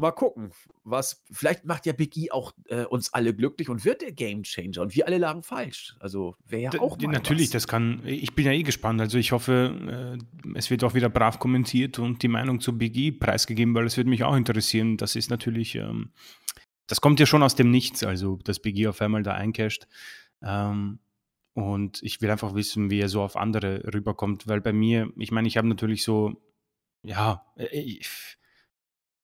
mal 0.00 0.10
gucken, 0.12 0.52
was, 0.82 1.22
vielleicht 1.30 1.64
macht 1.64 1.86
ja 1.86 1.92
Big 1.92 2.16
E 2.16 2.30
auch 2.30 2.52
äh, 2.66 2.84
uns 2.84 3.12
alle 3.12 3.34
glücklich 3.34 3.68
und 3.68 3.84
wird 3.84 4.02
der 4.02 4.12
Game 4.12 4.42
Changer 4.42 4.82
und 4.82 4.94
wir 4.94 5.06
alle 5.06 5.18
lagen 5.18 5.42
falsch. 5.42 5.94
Also 6.00 6.36
wäre 6.46 6.74
ja 6.74 6.80
auch 6.80 6.96
D 6.96 7.06
mal 7.06 7.12
Natürlich, 7.12 7.48
was. 7.48 7.52
das 7.52 7.68
kann, 7.68 8.02
ich 8.04 8.34
bin 8.34 8.46
ja 8.46 8.52
eh 8.52 8.62
gespannt. 8.62 9.00
Also 9.00 9.18
ich 9.18 9.32
hoffe, 9.32 10.18
äh, 10.18 10.58
es 10.58 10.70
wird 10.70 10.84
auch 10.84 10.94
wieder 10.94 11.08
brav 11.08 11.38
kommentiert 11.38 11.98
und 11.98 12.22
die 12.22 12.28
Meinung 12.28 12.60
zu 12.60 12.76
Big 12.76 12.96
E 12.96 13.12
preisgegeben, 13.12 13.74
weil 13.74 13.86
es 13.86 13.96
würde 13.96 14.10
mich 14.10 14.24
auch 14.24 14.36
interessieren. 14.36 14.96
Das 14.96 15.16
ist 15.16 15.30
natürlich, 15.30 15.74
ähm, 15.74 16.12
das 16.86 17.00
kommt 17.00 17.20
ja 17.20 17.26
schon 17.26 17.42
aus 17.42 17.54
dem 17.54 17.70
Nichts, 17.70 18.02
also 18.02 18.38
dass 18.44 18.60
Big 18.60 18.76
E 18.78 18.88
auf 18.88 19.00
einmal 19.00 19.22
da 19.22 19.34
eincasht. 19.34 19.86
Ähm, 20.42 20.98
und 21.54 22.02
ich 22.02 22.20
will 22.20 22.30
einfach 22.30 22.54
wissen, 22.54 22.90
wie 22.90 23.00
er 23.00 23.08
so 23.08 23.22
auf 23.22 23.36
andere 23.36 23.92
rüberkommt, 23.92 24.46
weil 24.46 24.60
bei 24.60 24.72
mir, 24.72 25.12
ich 25.16 25.32
meine, 25.32 25.48
ich 25.48 25.56
habe 25.56 25.68
natürlich 25.68 26.04
so, 26.04 26.40
ja, 27.02 27.44
äh, 27.56 27.80
ich, 27.80 28.08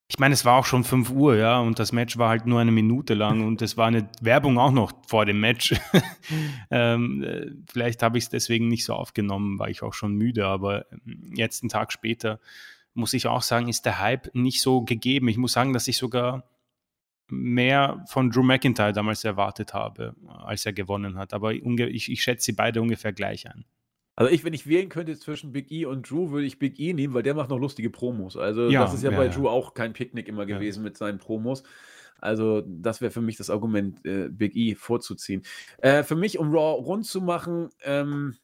ich 0.08 0.18
meine, 0.18 0.34
es 0.34 0.44
war 0.44 0.56
auch 0.56 0.66
schon 0.66 0.84
5 0.84 1.10
Uhr, 1.10 1.36
ja, 1.36 1.58
und 1.58 1.78
das 1.78 1.92
Match 1.92 2.16
war 2.16 2.28
halt 2.28 2.46
nur 2.46 2.60
eine 2.60 2.70
Minute 2.70 3.14
lang 3.14 3.44
und 3.44 3.60
es 3.60 3.76
war 3.76 3.86
eine 3.86 4.08
Werbung 4.20 4.58
auch 4.58 4.70
noch 4.70 4.92
vor 5.08 5.26
dem 5.26 5.40
Match. 5.40 5.74
ähm, 6.70 7.22
äh, 7.24 7.50
vielleicht 7.70 8.02
habe 8.02 8.18
ich 8.18 8.24
es 8.24 8.30
deswegen 8.30 8.68
nicht 8.68 8.84
so 8.84 8.94
aufgenommen, 8.94 9.58
war 9.58 9.68
ich 9.68 9.82
auch 9.82 9.94
schon 9.94 10.14
müde, 10.14 10.46
aber 10.46 10.90
ähm, 10.92 11.32
jetzt 11.34 11.62
einen 11.62 11.70
Tag 11.70 11.92
später 11.92 12.40
muss 12.94 13.12
ich 13.12 13.26
auch 13.26 13.42
sagen, 13.42 13.68
ist 13.68 13.84
der 13.84 14.00
Hype 14.00 14.34
nicht 14.34 14.62
so 14.62 14.82
gegeben. 14.82 15.28
Ich 15.28 15.36
muss 15.36 15.52
sagen, 15.52 15.74
dass 15.74 15.86
ich 15.86 15.98
sogar 15.98 16.44
mehr 17.28 18.04
von 18.08 18.30
Drew 18.30 18.42
McIntyre 18.42 18.92
damals 18.92 19.24
erwartet 19.24 19.74
habe, 19.74 20.14
als 20.26 20.66
er 20.66 20.72
gewonnen 20.72 21.18
hat. 21.18 21.32
Aber 21.32 21.52
ich, 21.52 22.10
ich 22.10 22.22
schätze 22.22 22.46
sie 22.46 22.52
beide 22.52 22.80
ungefähr 22.80 23.12
gleich 23.12 23.48
ein. 23.48 23.64
Also 24.14 24.32
ich, 24.32 24.44
wenn 24.44 24.54
ich 24.54 24.66
wählen 24.66 24.88
könnte 24.88 25.18
zwischen 25.18 25.52
Big 25.52 25.70
E 25.70 25.84
und 25.84 26.10
Drew, 26.10 26.30
würde 26.30 26.46
ich 26.46 26.58
Big 26.58 26.80
E 26.80 26.94
nehmen, 26.94 27.12
weil 27.12 27.22
der 27.22 27.34
macht 27.34 27.50
noch 27.50 27.58
lustige 27.58 27.90
Promos. 27.90 28.36
Also 28.36 28.70
ja, 28.70 28.80
das 28.80 28.94
ist 28.94 29.02
ja, 29.02 29.10
ja 29.10 29.16
bei 29.16 29.26
ja. 29.26 29.30
Drew 29.30 29.46
auch 29.46 29.74
kein 29.74 29.92
Picknick 29.92 30.28
immer 30.28 30.46
gewesen 30.46 30.82
mit 30.82 30.96
seinen 30.96 31.18
Promos. 31.18 31.62
Also 32.18 32.62
das 32.66 33.02
wäre 33.02 33.10
für 33.10 33.20
mich 33.20 33.36
das 33.36 33.50
Argument, 33.50 34.04
äh, 34.06 34.28
Big 34.30 34.56
E 34.56 34.74
vorzuziehen. 34.74 35.42
Äh, 35.78 36.02
für 36.02 36.16
mich, 36.16 36.38
um 36.38 36.50
Raw 36.50 36.82
rund 36.82 37.04
zu 37.04 37.20
machen, 37.20 37.68
ähm, 37.84 38.36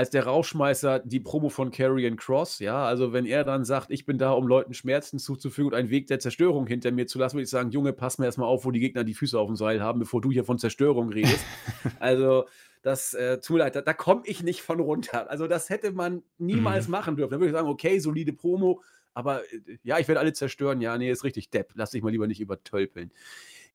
als 0.00 0.08
der 0.08 0.24
Rauschmeißer 0.24 1.00
die 1.00 1.20
Promo 1.20 1.50
von 1.50 1.70
Karrion 1.70 2.16
Cross, 2.16 2.60
ja, 2.60 2.86
also 2.86 3.12
wenn 3.12 3.26
er 3.26 3.44
dann 3.44 3.66
sagt, 3.66 3.90
ich 3.90 4.06
bin 4.06 4.16
da, 4.16 4.30
um 4.30 4.48
Leuten 4.48 4.72
Schmerzen 4.72 5.18
zuzufügen 5.18 5.72
und 5.72 5.74
einen 5.74 5.90
Weg 5.90 6.06
der 6.06 6.18
Zerstörung 6.18 6.66
hinter 6.66 6.90
mir 6.90 7.06
zu 7.06 7.18
lassen, 7.18 7.36
würde 7.36 7.42
ich 7.42 7.50
sagen, 7.50 7.70
Junge, 7.70 7.92
pass 7.92 8.16
mir 8.16 8.24
erstmal 8.24 8.48
auf, 8.48 8.64
wo 8.64 8.70
die 8.70 8.80
Gegner 8.80 9.04
die 9.04 9.12
Füße 9.12 9.38
auf 9.38 9.46
dem 9.46 9.56
Seil 9.56 9.82
haben, 9.82 9.98
bevor 9.98 10.22
du 10.22 10.32
hier 10.32 10.44
von 10.44 10.58
Zerstörung 10.58 11.10
redest. 11.10 11.44
also, 12.00 12.46
das 12.80 13.12
äh, 13.12 13.40
tut 13.40 13.60
da, 13.60 13.68
da 13.68 13.92
komme 13.92 14.22
ich 14.24 14.42
nicht 14.42 14.62
von 14.62 14.80
runter. 14.80 15.30
Also, 15.30 15.46
das 15.46 15.68
hätte 15.68 15.92
man 15.92 16.22
niemals 16.38 16.86
mhm. 16.88 16.92
machen 16.92 17.16
dürfen. 17.16 17.32
Da 17.32 17.36
würde 17.36 17.48
ich 17.48 17.52
sagen, 17.52 17.68
okay, 17.68 17.98
solide 17.98 18.32
Promo, 18.32 18.82
aber 19.12 19.42
äh, 19.52 19.76
ja, 19.82 19.98
ich 19.98 20.08
werde 20.08 20.20
alle 20.20 20.32
zerstören. 20.32 20.80
Ja, 20.80 20.96
nee, 20.96 21.10
ist 21.10 21.24
richtig 21.24 21.50
Depp. 21.50 21.72
Lass 21.74 21.90
dich 21.90 22.02
mal 22.02 22.08
lieber 22.08 22.26
nicht 22.26 22.40
übertölpeln. 22.40 23.12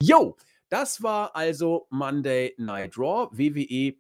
Yo, 0.01 0.38
das 0.69 1.03
war 1.03 1.36
also 1.36 1.86
Monday 1.91 2.55
Night 2.57 2.97
Raw, 2.97 3.30
WWE 3.32 3.93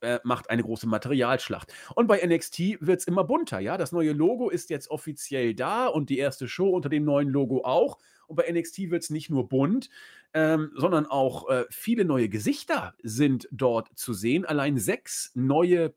äh, 0.00 0.20
macht 0.24 0.50
eine 0.50 0.62
große 0.62 0.86
Materialschlacht. 0.86 1.72
Und 1.94 2.06
bei 2.06 2.24
NXT 2.24 2.80
wird 2.80 3.00
es 3.00 3.06
immer 3.06 3.24
bunter, 3.24 3.60
ja. 3.60 3.76
Das 3.76 3.92
neue 3.92 4.12
Logo 4.12 4.50
ist 4.50 4.70
jetzt 4.70 4.90
offiziell 4.90 5.54
da 5.54 5.86
und 5.86 6.10
die 6.10 6.18
erste 6.18 6.48
Show 6.48 6.70
unter 6.70 6.88
dem 6.88 7.04
neuen 7.04 7.28
Logo 7.28 7.64
auch. 7.64 7.98
Und 8.26 8.36
bei 8.36 8.50
NXT 8.50 8.90
wird 8.90 9.02
es 9.02 9.10
nicht 9.10 9.30
nur 9.30 9.48
bunt. 9.48 9.88
ähm, 10.34 10.72
sondern 10.74 11.06
auch 11.06 11.48
äh, 11.48 11.64
viele 11.70 12.04
neue 12.04 12.28
Gesichter 12.28 12.94
sind 13.02 13.48
dort 13.50 13.88
zu 13.98 14.12
sehen. 14.12 14.44
Allein 14.44 14.76
sechs 14.78 15.32
neue 15.34 15.94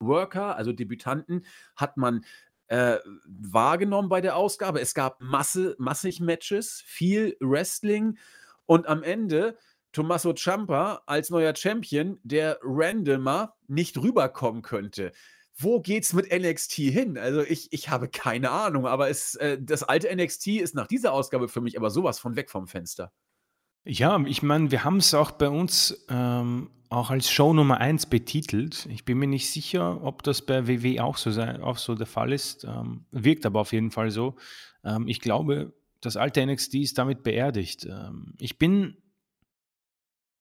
Worker, 0.00 0.56
also 0.56 0.72
Debütanten, 0.72 1.44
hat 1.76 1.96
man 1.96 2.24
äh, 2.66 2.98
wahrgenommen 3.26 4.08
bei 4.08 4.20
der 4.20 4.36
Ausgabe. 4.36 4.80
Es 4.80 4.94
gab 4.94 5.20
Masse, 5.20 5.76
massig 5.78 6.20
Matches, 6.20 6.82
viel 6.84 7.36
Wrestling 7.40 8.18
und 8.66 8.86
am 8.88 9.02
Ende 9.02 9.56
Tommaso 9.94 10.34
Ciampa 10.34 11.02
als 11.06 11.30
neuer 11.30 11.54
Champion, 11.56 12.18
der 12.22 12.58
randomer 12.62 13.54
nicht 13.68 13.96
rüberkommen 13.96 14.62
könnte. 14.62 15.12
Wo 15.56 15.80
geht's 15.80 16.12
mit 16.12 16.32
NXT 16.32 16.72
hin? 16.72 17.16
Also 17.16 17.42
ich, 17.42 17.72
ich 17.72 17.88
habe 17.88 18.08
keine 18.08 18.50
Ahnung, 18.50 18.86
aber 18.86 19.08
es, 19.08 19.36
äh, 19.36 19.56
das 19.60 19.84
alte 19.84 20.14
NXT 20.14 20.48
ist 20.48 20.74
nach 20.74 20.88
dieser 20.88 21.12
Ausgabe 21.12 21.48
für 21.48 21.60
mich 21.60 21.78
aber 21.78 21.90
sowas 21.90 22.18
von 22.18 22.34
weg 22.34 22.50
vom 22.50 22.66
Fenster. 22.66 23.12
Ja, 23.84 24.20
ich 24.26 24.42
meine, 24.42 24.70
wir 24.70 24.82
haben 24.82 24.96
es 24.96 25.14
auch 25.14 25.30
bei 25.30 25.48
uns 25.48 26.04
ähm, 26.08 26.70
auch 26.88 27.10
als 27.10 27.30
Show 27.30 27.52
Nummer 27.52 27.78
1 27.78 28.06
betitelt. 28.06 28.86
Ich 28.90 29.04
bin 29.04 29.18
mir 29.18 29.28
nicht 29.28 29.50
sicher, 29.50 30.02
ob 30.02 30.22
das 30.24 30.42
bei 30.42 30.66
WW 30.66 31.00
auch 31.00 31.18
so, 31.18 31.30
sein, 31.30 31.62
auch 31.62 31.78
so 31.78 31.94
der 31.94 32.06
Fall 32.06 32.32
ist. 32.32 32.64
Ähm, 32.64 33.04
wirkt 33.12 33.46
aber 33.46 33.60
auf 33.60 33.72
jeden 33.72 33.92
Fall 33.92 34.10
so. 34.10 34.34
Ähm, 34.82 35.06
ich 35.06 35.20
glaube, 35.20 35.72
das 36.00 36.16
alte 36.16 36.44
NXT 36.44 36.74
ist 36.74 36.98
damit 36.98 37.22
beerdigt. 37.22 37.86
Ähm, 37.86 38.34
ich 38.38 38.58
bin 38.58 38.96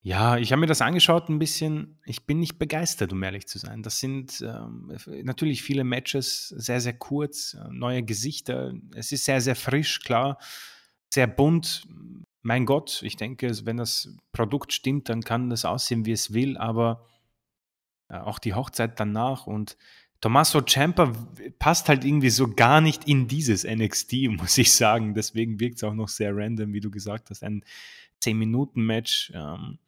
ja, 0.06 0.36
ich 0.38 0.52
habe 0.52 0.60
mir 0.60 0.68
das 0.68 0.82
angeschaut 0.82 1.30
ein 1.30 1.40
bisschen. 1.40 1.98
Ich 2.04 2.26
bin 2.26 2.40
nicht 2.40 2.60
begeistert, 2.60 3.14
um 3.14 3.24
ehrlich 3.24 3.48
zu 3.48 3.58
sein. 3.58 3.84
Das 3.84 4.02
sind 4.02 4.42
ähm, 4.42 4.92
natürlich 5.24 5.64
viele 5.64 5.86
Matches, 5.86 6.50
sehr, 6.50 6.82
sehr 6.82 6.92
kurz, 6.92 7.54
äh, 7.54 7.70
neue 7.72 8.04
Gesichter. 8.04 8.74
Es 8.94 9.14
ist 9.14 9.24
sehr, 9.24 9.40
sehr 9.40 9.56
frisch, 9.56 10.02
klar, 10.02 10.40
sehr 11.10 11.28
bunt. 11.28 11.88
Mein 12.42 12.66
Gott, 12.66 13.02
ich 13.04 13.16
denke, 13.16 13.50
wenn 13.66 13.78
das 13.78 14.14
Produkt 14.34 14.74
stimmt, 14.74 15.08
dann 15.08 15.22
kann 15.22 15.50
das 15.50 15.64
aussehen, 15.64 16.06
wie 16.06 16.12
es 16.12 16.34
will, 16.34 16.58
aber 16.58 17.08
äh, 18.10 18.18
auch 18.18 18.40
die 18.40 18.54
Hochzeit 18.54 19.00
danach 19.00 19.48
und 19.48 19.78
Tommaso 20.20 20.62
Ciampa 20.62 21.14
passt 21.60 21.88
halt 21.88 22.04
irgendwie 22.04 22.30
so 22.30 22.50
gar 22.50 22.82
nicht 22.82 23.08
in 23.08 23.30
dieses 23.30 23.64
NXT, 23.64 24.14
muss 24.38 24.58
ich 24.58 24.74
sagen. 24.74 25.14
Deswegen 25.14 25.62
wirkt 25.62 25.78
es 25.78 25.84
auch 25.86 25.94
noch 25.94 26.10
sehr 26.10 26.36
random, 26.36 26.74
wie 26.74 26.82
du 26.82 26.92
gesagt 26.92 27.30
hast. 27.30 27.42
Ein 27.42 27.64
10-Minuten-Match. 28.22 29.32
Ähm, 29.34 29.80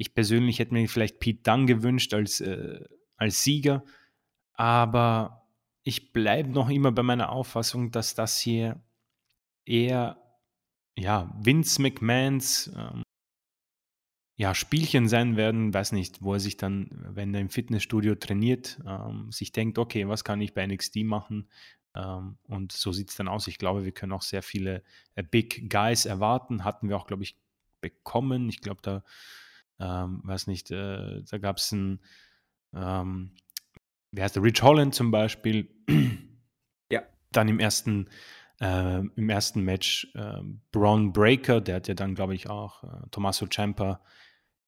ich 0.00 0.14
persönlich 0.14 0.58
hätte 0.58 0.72
mir 0.72 0.88
vielleicht 0.88 1.20
Pete 1.20 1.42
Dunne 1.42 1.66
gewünscht 1.66 2.14
als, 2.14 2.40
äh, 2.40 2.80
als 3.16 3.44
Sieger, 3.44 3.84
aber 4.54 5.46
ich 5.82 6.12
bleibe 6.12 6.48
noch 6.48 6.70
immer 6.70 6.90
bei 6.90 7.02
meiner 7.02 7.30
Auffassung, 7.30 7.90
dass 7.90 8.14
das 8.14 8.40
hier 8.40 8.82
eher 9.66 10.16
ja, 10.96 11.30
Vince 11.38 11.82
McMahons 11.82 12.72
ähm, 12.74 13.02
ja, 14.36 14.54
Spielchen 14.54 15.06
sein 15.06 15.36
werden, 15.36 15.74
weiß 15.74 15.92
nicht, 15.92 16.22
wo 16.22 16.32
er 16.32 16.40
sich 16.40 16.56
dann, 16.56 16.88
wenn 17.10 17.34
er 17.34 17.42
im 17.42 17.50
Fitnessstudio 17.50 18.14
trainiert, 18.14 18.80
ähm, 18.86 19.30
sich 19.30 19.52
denkt, 19.52 19.76
okay, 19.76 20.08
was 20.08 20.24
kann 20.24 20.40
ich 20.40 20.54
bei 20.54 20.66
NXT 20.66 20.96
machen? 21.04 21.46
Ähm, 21.94 22.38
und 22.44 22.72
so 22.72 22.90
sieht 22.92 23.10
es 23.10 23.16
dann 23.16 23.28
aus. 23.28 23.48
Ich 23.48 23.58
glaube, 23.58 23.84
wir 23.84 23.92
können 23.92 24.12
auch 24.12 24.22
sehr 24.22 24.42
viele 24.42 24.82
äh, 25.14 25.22
Big 25.22 25.68
Guys 25.68 26.06
erwarten. 26.06 26.64
Hatten 26.64 26.88
wir 26.88 26.96
auch, 26.96 27.06
glaube 27.06 27.22
ich, 27.22 27.36
bekommen. 27.82 28.48
Ich 28.48 28.62
glaube, 28.62 28.80
da 28.80 29.04
ähm, 29.80 30.20
weiß 30.24 30.46
nicht, 30.46 30.70
äh, 30.70 31.22
da 31.22 31.38
gab 31.38 31.56
es 31.56 31.72
ein, 31.72 32.00
ähm, 32.74 33.32
wie 34.12 34.22
heißt 34.22 34.36
der, 34.36 34.42
Rich 34.42 34.62
Holland 34.62 34.94
zum 34.94 35.10
Beispiel. 35.10 35.68
Ja. 36.90 37.02
Dann 37.30 37.48
im 37.48 37.60
ersten, 37.60 38.08
äh, 38.60 38.98
im 38.98 39.30
ersten 39.30 39.62
Match 39.62 40.08
äh, 40.14 40.40
Braun 40.72 41.12
Breaker, 41.12 41.60
der 41.60 41.76
hat 41.76 41.86
ja 41.88 41.94
dann, 41.94 42.16
glaube 42.16 42.34
ich, 42.34 42.50
auch 42.50 42.82
äh, 42.82 43.08
Tommaso 43.12 43.46
Ciampa 43.46 44.00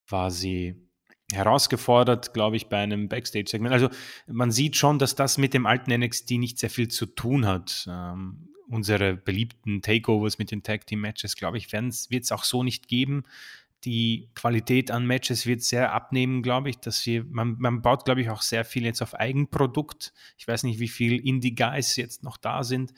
quasi 0.08 0.88
herausgefordert, 1.32 2.32
glaube 2.32 2.56
ich, 2.56 2.68
bei 2.68 2.78
einem 2.78 3.08
Backstage-Segment. 3.08 3.72
Also 3.72 3.88
man 4.26 4.52
sieht 4.52 4.76
schon, 4.76 4.98
dass 4.98 5.16
das 5.16 5.36
mit 5.36 5.52
dem 5.52 5.66
alten 5.66 5.92
NXT 5.92 6.32
nicht 6.32 6.58
sehr 6.58 6.70
viel 6.70 6.88
zu 6.88 7.06
tun 7.06 7.46
hat. 7.46 7.88
Ähm, 7.90 8.48
unsere 8.68 9.16
beliebten 9.16 9.82
Takeovers 9.82 10.38
mit 10.38 10.50
den 10.50 10.62
Tag 10.62 10.86
Team 10.86 11.00
Matches, 11.00 11.36
glaube 11.36 11.58
ich, 11.58 11.72
wird 11.72 12.22
es 12.24 12.32
auch 12.32 12.44
so 12.44 12.62
nicht 12.62 12.86
geben 12.86 13.24
die 13.85 14.30
Qualität 14.35 14.91
an 14.91 15.07
Matches 15.07 15.47
wird 15.47 15.62
sehr 15.62 15.93
abnehmen, 15.93 16.43
glaube 16.43 16.70
ich. 16.70 16.78
Dass 16.78 17.05
wir, 17.07 17.24
man, 17.24 17.57
man 17.59 17.83
baut, 17.83 18.05
glaube 18.05 18.20
ich, 18.20 18.30
auch 18.30 18.43
sehr 18.43 18.64
viel 18.64 18.85
jetzt 18.85 19.03
auf 19.03 19.14
Eigenprodukt. 19.14 20.12
Ich 20.39 20.47
weiß 20.47 20.62
nicht, 20.64 20.78
wie 20.78 20.89
viel 20.89 21.18
Indie-Guys 21.18 21.97
jetzt 21.97 22.22
noch 22.22 22.37
da 22.37 22.62
sind. 22.64 22.93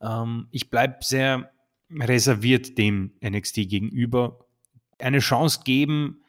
Ähm, 0.00 0.48
ich 0.50 0.70
bleibe 0.70 0.96
sehr 1.00 1.52
reserviert 1.90 2.78
dem 2.78 3.12
NXT 3.22 3.68
gegenüber. 3.68 4.46
Eine 4.98 5.18
Chance 5.18 5.60
geben, 5.64 6.22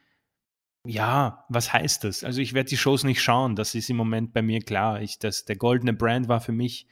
ja, 0.86 1.45
was 1.47 1.72
heißt 1.72 2.04
das? 2.04 2.24
Also 2.24 2.41
ich 2.41 2.54
werde 2.54 2.70
die 2.70 2.78
Shows 2.78 3.04
nicht 3.04 3.22
schauen, 3.22 3.56
das 3.56 3.74
ist 3.74 3.89
im 3.89 3.95
Moment 3.95 4.34
bei 4.34 4.41
mir 4.41 4.60
klar. 4.60 5.01
Ich, 5.01 5.18
das, 5.18 5.45
der 5.45 5.56
goldene 5.56 5.93
Brand 5.93 6.28
war 6.28 6.41
für 6.41 6.51
mich 6.51 6.88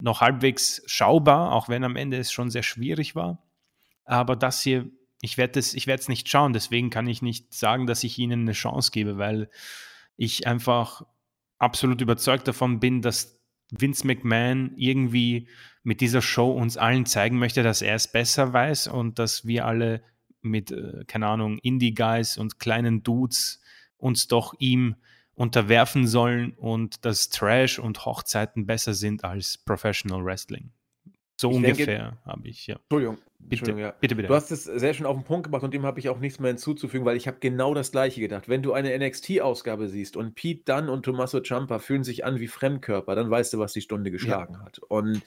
noch 0.00 0.20
halbwegs 0.20 0.82
schaubar, 0.86 1.52
auch 1.52 1.68
wenn 1.68 1.82
am 1.82 1.96
Ende 1.96 2.18
es 2.18 2.30
schon 2.30 2.50
sehr 2.50 2.62
schwierig 2.62 3.16
war. 3.16 3.42
Aber 4.04 4.36
das 4.36 4.60
hier 4.60 4.88
ich 5.20 5.38
werde 5.38 5.58
es 5.58 5.74
ich 5.74 5.86
nicht 6.08 6.28
schauen, 6.28 6.52
deswegen 6.52 6.90
kann 6.90 7.06
ich 7.06 7.22
nicht 7.22 7.54
sagen, 7.54 7.86
dass 7.86 8.04
ich 8.04 8.18
ihnen 8.18 8.42
eine 8.42 8.52
Chance 8.52 8.90
gebe, 8.90 9.18
weil 9.18 9.48
ich 10.16 10.46
einfach 10.46 11.02
absolut 11.58 12.00
überzeugt 12.00 12.46
davon 12.48 12.80
bin, 12.80 13.02
dass 13.02 13.40
Vince 13.70 14.06
McMahon 14.06 14.72
irgendwie 14.76 15.48
mit 15.82 16.00
dieser 16.00 16.22
Show 16.22 16.50
uns 16.52 16.76
allen 16.76 17.06
zeigen 17.06 17.38
möchte, 17.38 17.62
dass 17.62 17.82
er 17.82 17.94
es 17.94 18.10
besser 18.10 18.52
weiß 18.52 18.88
und 18.88 19.18
dass 19.18 19.46
wir 19.46 19.66
alle 19.66 20.02
mit, 20.42 20.70
äh, 20.70 21.04
keine 21.06 21.26
Ahnung, 21.26 21.58
Indie-Guys 21.58 22.38
und 22.38 22.58
kleinen 22.58 23.02
Dudes 23.02 23.60
uns 23.96 24.28
doch 24.28 24.54
ihm 24.58 24.96
unterwerfen 25.34 26.06
sollen 26.06 26.52
und 26.54 27.04
dass 27.04 27.28
Trash 27.28 27.78
und 27.78 28.04
Hochzeiten 28.04 28.66
besser 28.66 28.94
sind 28.94 29.24
als 29.24 29.58
Professional 29.58 30.24
Wrestling. 30.24 30.70
So 31.36 31.50
ich 31.50 31.56
ungefähr 31.56 32.16
habe 32.24 32.48
ich, 32.48 32.66
ja. 32.66 32.76
Entschuldigung. 32.76 33.18
Bitte, 33.38 33.78
ja. 33.78 33.94
bitte, 34.00 34.16
bitte. 34.16 34.28
Du 34.28 34.34
hast 34.34 34.50
es 34.50 34.64
sehr 34.64 34.94
schön 34.94 35.06
auf 35.06 35.16
den 35.16 35.24
Punkt 35.24 35.44
gebracht 35.44 35.62
und 35.62 35.74
dem 35.74 35.84
habe 35.84 36.00
ich 36.00 36.08
auch 36.08 36.18
nichts 36.18 36.40
mehr 36.40 36.48
hinzuzufügen, 36.48 37.04
weil 37.04 37.16
ich 37.16 37.28
habe 37.28 37.36
genau 37.38 37.74
das 37.74 37.92
Gleiche 37.92 38.20
gedacht. 38.20 38.48
Wenn 38.48 38.62
du 38.62 38.72
eine 38.72 38.98
NXT-Ausgabe 38.98 39.88
siehst 39.88 40.16
und 40.16 40.34
Pete 40.34 40.64
Dunn 40.64 40.88
und 40.88 41.04
Tommaso 41.04 41.40
Ciampa 41.40 41.78
fühlen 41.78 42.04
sich 42.04 42.24
an 42.24 42.40
wie 42.40 42.48
Fremdkörper, 42.48 43.14
dann 43.14 43.30
weißt 43.30 43.52
du, 43.52 43.58
was 43.58 43.74
die 43.74 43.82
Stunde 43.82 44.10
geschlagen 44.10 44.54
ja. 44.54 44.64
hat. 44.64 44.78
Und 44.78 45.22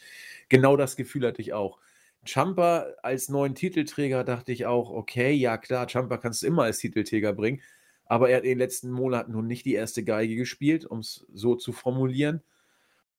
genau 0.50 0.76
das 0.76 0.96
Gefühl 0.96 1.28
hatte 1.28 1.42
ich 1.42 1.54
auch. 1.54 1.78
Ciampa 2.26 2.88
als 3.04 3.30
neuen 3.30 3.56
Titelträger 3.56 4.24
dachte 4.24 4.52
ich 4.52 4.66
auch, 4.66 4.90
okay, 4.90 5.32
ja 5.32 5.58
klar, 5.58 5.88
Ciampa 5.88 6.18
kannst 6.18 6.42
du 6.42 6.48
immer 6.48 6.64
als 6.64 6.80
Titelträger 6.80 7.34
bringen, 7.34 7.62
aber 8.06 8.30
er 8.30 8.38
hat 8.38 8.44
in 8.44 8.50
den 8.50 8.58
letzten 8.58 8.90
Monaten 8.90 9.32
nun 9.32 9.48
nicht 9.48 9.66
die 9.66 9.76
erste 9.76 10.04
Geige 10.04 10.36
gespielt, 10.36 10.86
um 10.86 11.00
es 11.00 11.26
so 11.32 11.56
zu 11.56 11.72
formulieren. 11.72 12.42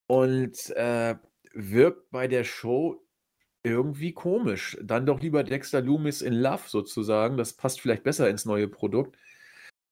Und 0.06 0.70
äh, 0.70 1.14
wirkt 1.54 2.10
bei 2.10 2.28
der 2.28 2.44
Show 2.44 3.02
irgendwie 3.62 4.12
komisch. 4.12 4.78
Dann 4.82 5.06
doch 5.06 5.20
lieber 5.20 5.44
Dexter 5.44 5.80
Loomis 5.80 6.22
in 6.22 6.34
Love 6.34 6.62
sozusagen. 6.66 7.36
Das 7.36 7.52
passt 7.54 7.80
vielleicht 7.80 8.04
besser 8.04 8.28
ins 8.28 8.44
neue 8.44 8.68
Produkt. 8.68 9.16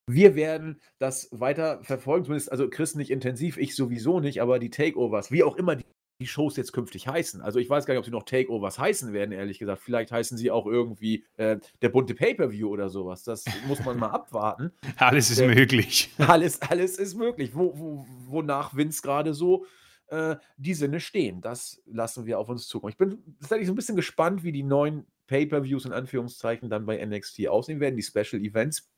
Wir 0.09 0.35
werden 0.35 0.81
das 0.99 1.29
weiter 1.33 1.83
verfolgen, 1.83 2.25
zumindest, 2.25 2.51
also 2.51 2.71
Chris 2.71 2.95
nicht 2.95 3.11
intensiv, 3.11 3.59
ich 3.59 3.77
sowieso 3.77 4.21
nicht, 4.21 4.41
aber 4.41 4.59
die 4.59 4.71
Takeovers, 4.71 5.31
wie 5.31 5.45
auch 5.45 5.55
immer 5.57 5.77
die, 5.77 5.85
die 6.19 6.27
Shows 6.27 6.57
jetzt 6.57 6.73
künftig 6.73 7.07
heißen. 7.07 7.43
Also 7.43 7.59
ich 7.59 7.69
weiß 7.69 7.85
gar 7.85 7.93
nicht, 7.93 7.99
ob 7.99 8.05
sie 8.07 8.11
noch 8.11 8.23
Takeovers 8.23 8.79
heißen 8.79 9.13
werden, 9.13 9.33
ehrlich 9.33 9.59
gesagt. 9.59 9.83
Vielleicht 9.83 10.11
heißen 10.11 10.39
sie 10.39 10.51
auch 10.51 10.65
irgendwie 10.67 11.27
äh, 11.37 11.59
der 11.83 11.91
bunte 11.91 12.15
Pay-Per-View 12.15 12.69
oder 12.69 12.89
sowas. 12.89 13.23
Das 13.23 13.45
muss 13.67 13.85
man 13.85 13.99
mal 13.99 14.09
abwarten. 14.09 14.73
alles 14.97 15.31
ist 15.31 15.41
äh, 15.41 15.55
möglich. 15.55 16.11
Alles, 16.19 16.63
alles 16.63 16.99
ist 16.99 17.15
möglich. 17.15 17.55
Wo, 17.55 17.79
wo, 17.79 18.07
wonach 18.27 18.75
Vince 18.75 19.03
gerade 19.03 19.35
so 19.35 19.67
äh, 20.09 20.37
die 20.57 20.75
Sinne 20.75 21.01
stehen. 21.01 21.41
Das 21.41 21.83
lassen 21.87 22.27
wir 22.27 22.39
auf 22.39 22.49
uns 22.49 22.67
zukommen. 22.67 22.93
Ich 22.93 22.99
bin 22.99 23.37
tatsächlich 23.41 23.67
so 23.67 23.73
ein 23.73 23.77
bisschen 23.77 23.97
gespannt, 23.97 24.43
wie 24.43 24.53
die 24.53 24.63
neuen 24.63 25.07
Pay-per-Views 25.27 25.85
in 25.85 25.93
Anführungszeichen 25.93 26.71
dann 26.71 26.87
bei 26.87 27.05
NXT 27.05 27.49
aussehen 27.49 27.81
werden, 27.81 27.97
die 27.97 28.03
Special 28.03 28.43
Events. 28.43 28.91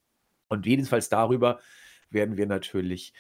Und 0.49 0.67
jedenfalls 0.67 1.09
darüber 1.09 1.61
werden 2.11 2.37
wir 2.37 2.47
natürlich 2.47 3.13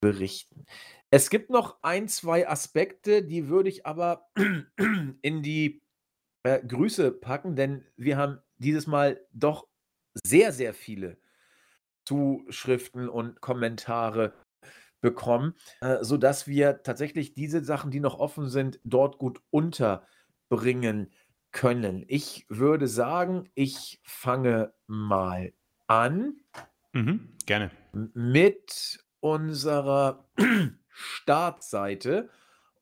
berichten. 0.00 0.66
Es 1.10 1.30
gibt 1.30 1.50
noch 1.50 1.78
ein, 1.82 2.08
zwei 2.08 2.48
Aspekte, 2.48 3.22
die 3.22 3.48
würde 3.48 3.68
ich 3.68 3.86
aber 3.86 4.28
in 5.22 5.42
die 5.42 5.82
äh, 6.42 6.60
Grüße 6.66 7.12
packen, 7.12 7.56
denn 7.56 7.84
wir 7.96 8.16
haben 8.16 8.38
dieses 8.58 8.86
Mal 8.86 9.20
doch 9.32 9.68
sehr, 10.24 10.52
sehr 10.52 10.74
viele 10.74 11.18
Zuschriften 12.04 13.08
und 13.08 13.40
Kommentare 13.40 14.32
bekommen, 15.06 15.54
äh, 15.80 15.98
sodass 16.02 16.48
wir 16.48 16.82
tatsächlich 16.82 17.32
diese 17.32 17.64
Sachen, 17.64 17.92
die 17.92 18.00
noch 18.00 18.18
offen 18.18 18.48
sind, 18.48 18.80
dort 18.82 19.18
gut 19.18 19.40
unterbringen 19.50 21.12
können. 21.52 22.04
Ich 22.08 22.44
würde 22.48 22.88
sagen, 22.88 23.48
ich 23.54 24.00
fange 24.02 24.74
mal 24.88 25.52
an. 25.86 26.40
Mhm, 26.92 27.28
gerne. 27.46 27.70
Mit 27.92 28.98
unserer 29.20 30.28
Startseite. 30.88 32.28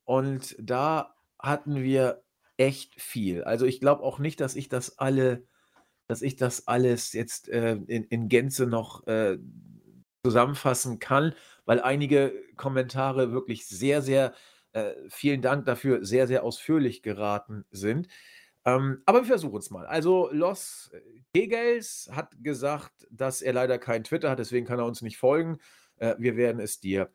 Und 0.04 0.56
da 0.58 1.14
hatten 1.38 1.82
wir 1.82 2.22
echt 2.56 2.98
viel. 2.98 3.44
Also 3.44 3.66
ich 3.66 3.80
glaube 3.80 4.02
auch 4.02 4.18
nicht, 4.18 4.40
dass 4.40 4.56
ich 4.56 4.70
das 4.70 4.98
alle 4.98 5.46
dass 6.06 6.20
ich 6.20 6.36
das 6.36 6.68
alles 6.68 7.14
jetzt 7.14 7.48
äh, 7.48 7.76
in, 7.86 8.04
in 8.04 8.28
Gänze 8.28 8.66
noch 8.66 9.06
äh, 9.06 9.38
zusammenfassen 10.22 10.98
kann, 10.98 11.34
weil 11.64 11.80
einige 11.80 12.32
Kommentare 12.56 13.32
wirklich 13.32 13.66
sehr, 13.66 14.02
sehr, 14.02 14.34
äh, 14.72 14.92
vielen 15.08 15.42
Dank 15.42 15.64
dafür, 15.66 16.04
sehr, 16.04 16.26
sehr 16.26 16.44
ausführlich 16.44 17.02
geraten 17.02 17.64
sind. 17.70 18.08
Ähm, 18.64 19.02
aber 19.06 19.20
wir 19.20 19.26
versuchen 19.26 19.58
es 19.58 19.70
mal. 19.70 19.86
Also 19.86 20.30
Los 20.32 20.90
Kegels 21.34 22.08
hat 22.12 22.34
gesagt, 22.42 23.06
dass 23.10 23.42
er 23.42 23.52
leider 23.52 23.78
kein 23.78 24.04
Twitter 24.04 24.30
hat, 24.30 24.38
deswegen 24.38 24.66
kann 24.66 24.78
er 24.78 24.86
uns 24.86 25.02
nicht 25.02 25.18
folgen. 25.18 25.58
Äh, 25.96 26.14
wir 26.18 26.36
werden 26.36 26.60
es 26.60 26.80
dir 26.80 27.10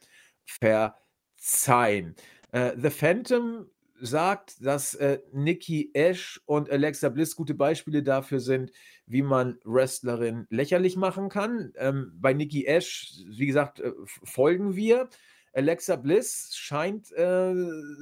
verzeihen. 0.46 2.16
Äh, 2.52 2.74
The 2.78 2.90
Phantom 2.90 3.70
sagt, 4.02 4.66
dass 4.66 4.96
äh, 4.96 5.20
Nikki 5.32 5.92
Ash 5.94 6.42
und 6.46 6.70
Alexa 6.70 7.10
Bliss 7.10 7.36
gute 7.36 7.54
Beispiele 7.54 8.04
dafür 8.04 8.40
sind, 8.40 8.72
wie 9.06 9.22
man 9.22 9.58
Wrestlerin 9.64 10.46
lächerlich 10.50 10.96
machen 10.96 11.30
kann. 11.30 11.74
Ähm, 11.78 12.12
bei 12.16 12.34
Nikki 12.34 12.66
Ash, 12.66 13.14
wie 13.28 13.48
gesagt, 13.48 13.80
äh, 13.80 13.92
folgen 14.06 14.76
wir. 14.76 15.10
Alexa 15.54 15.96
Bliss 15.96 16.52
scheint 16.56 17.12
äh, 17.12 17.54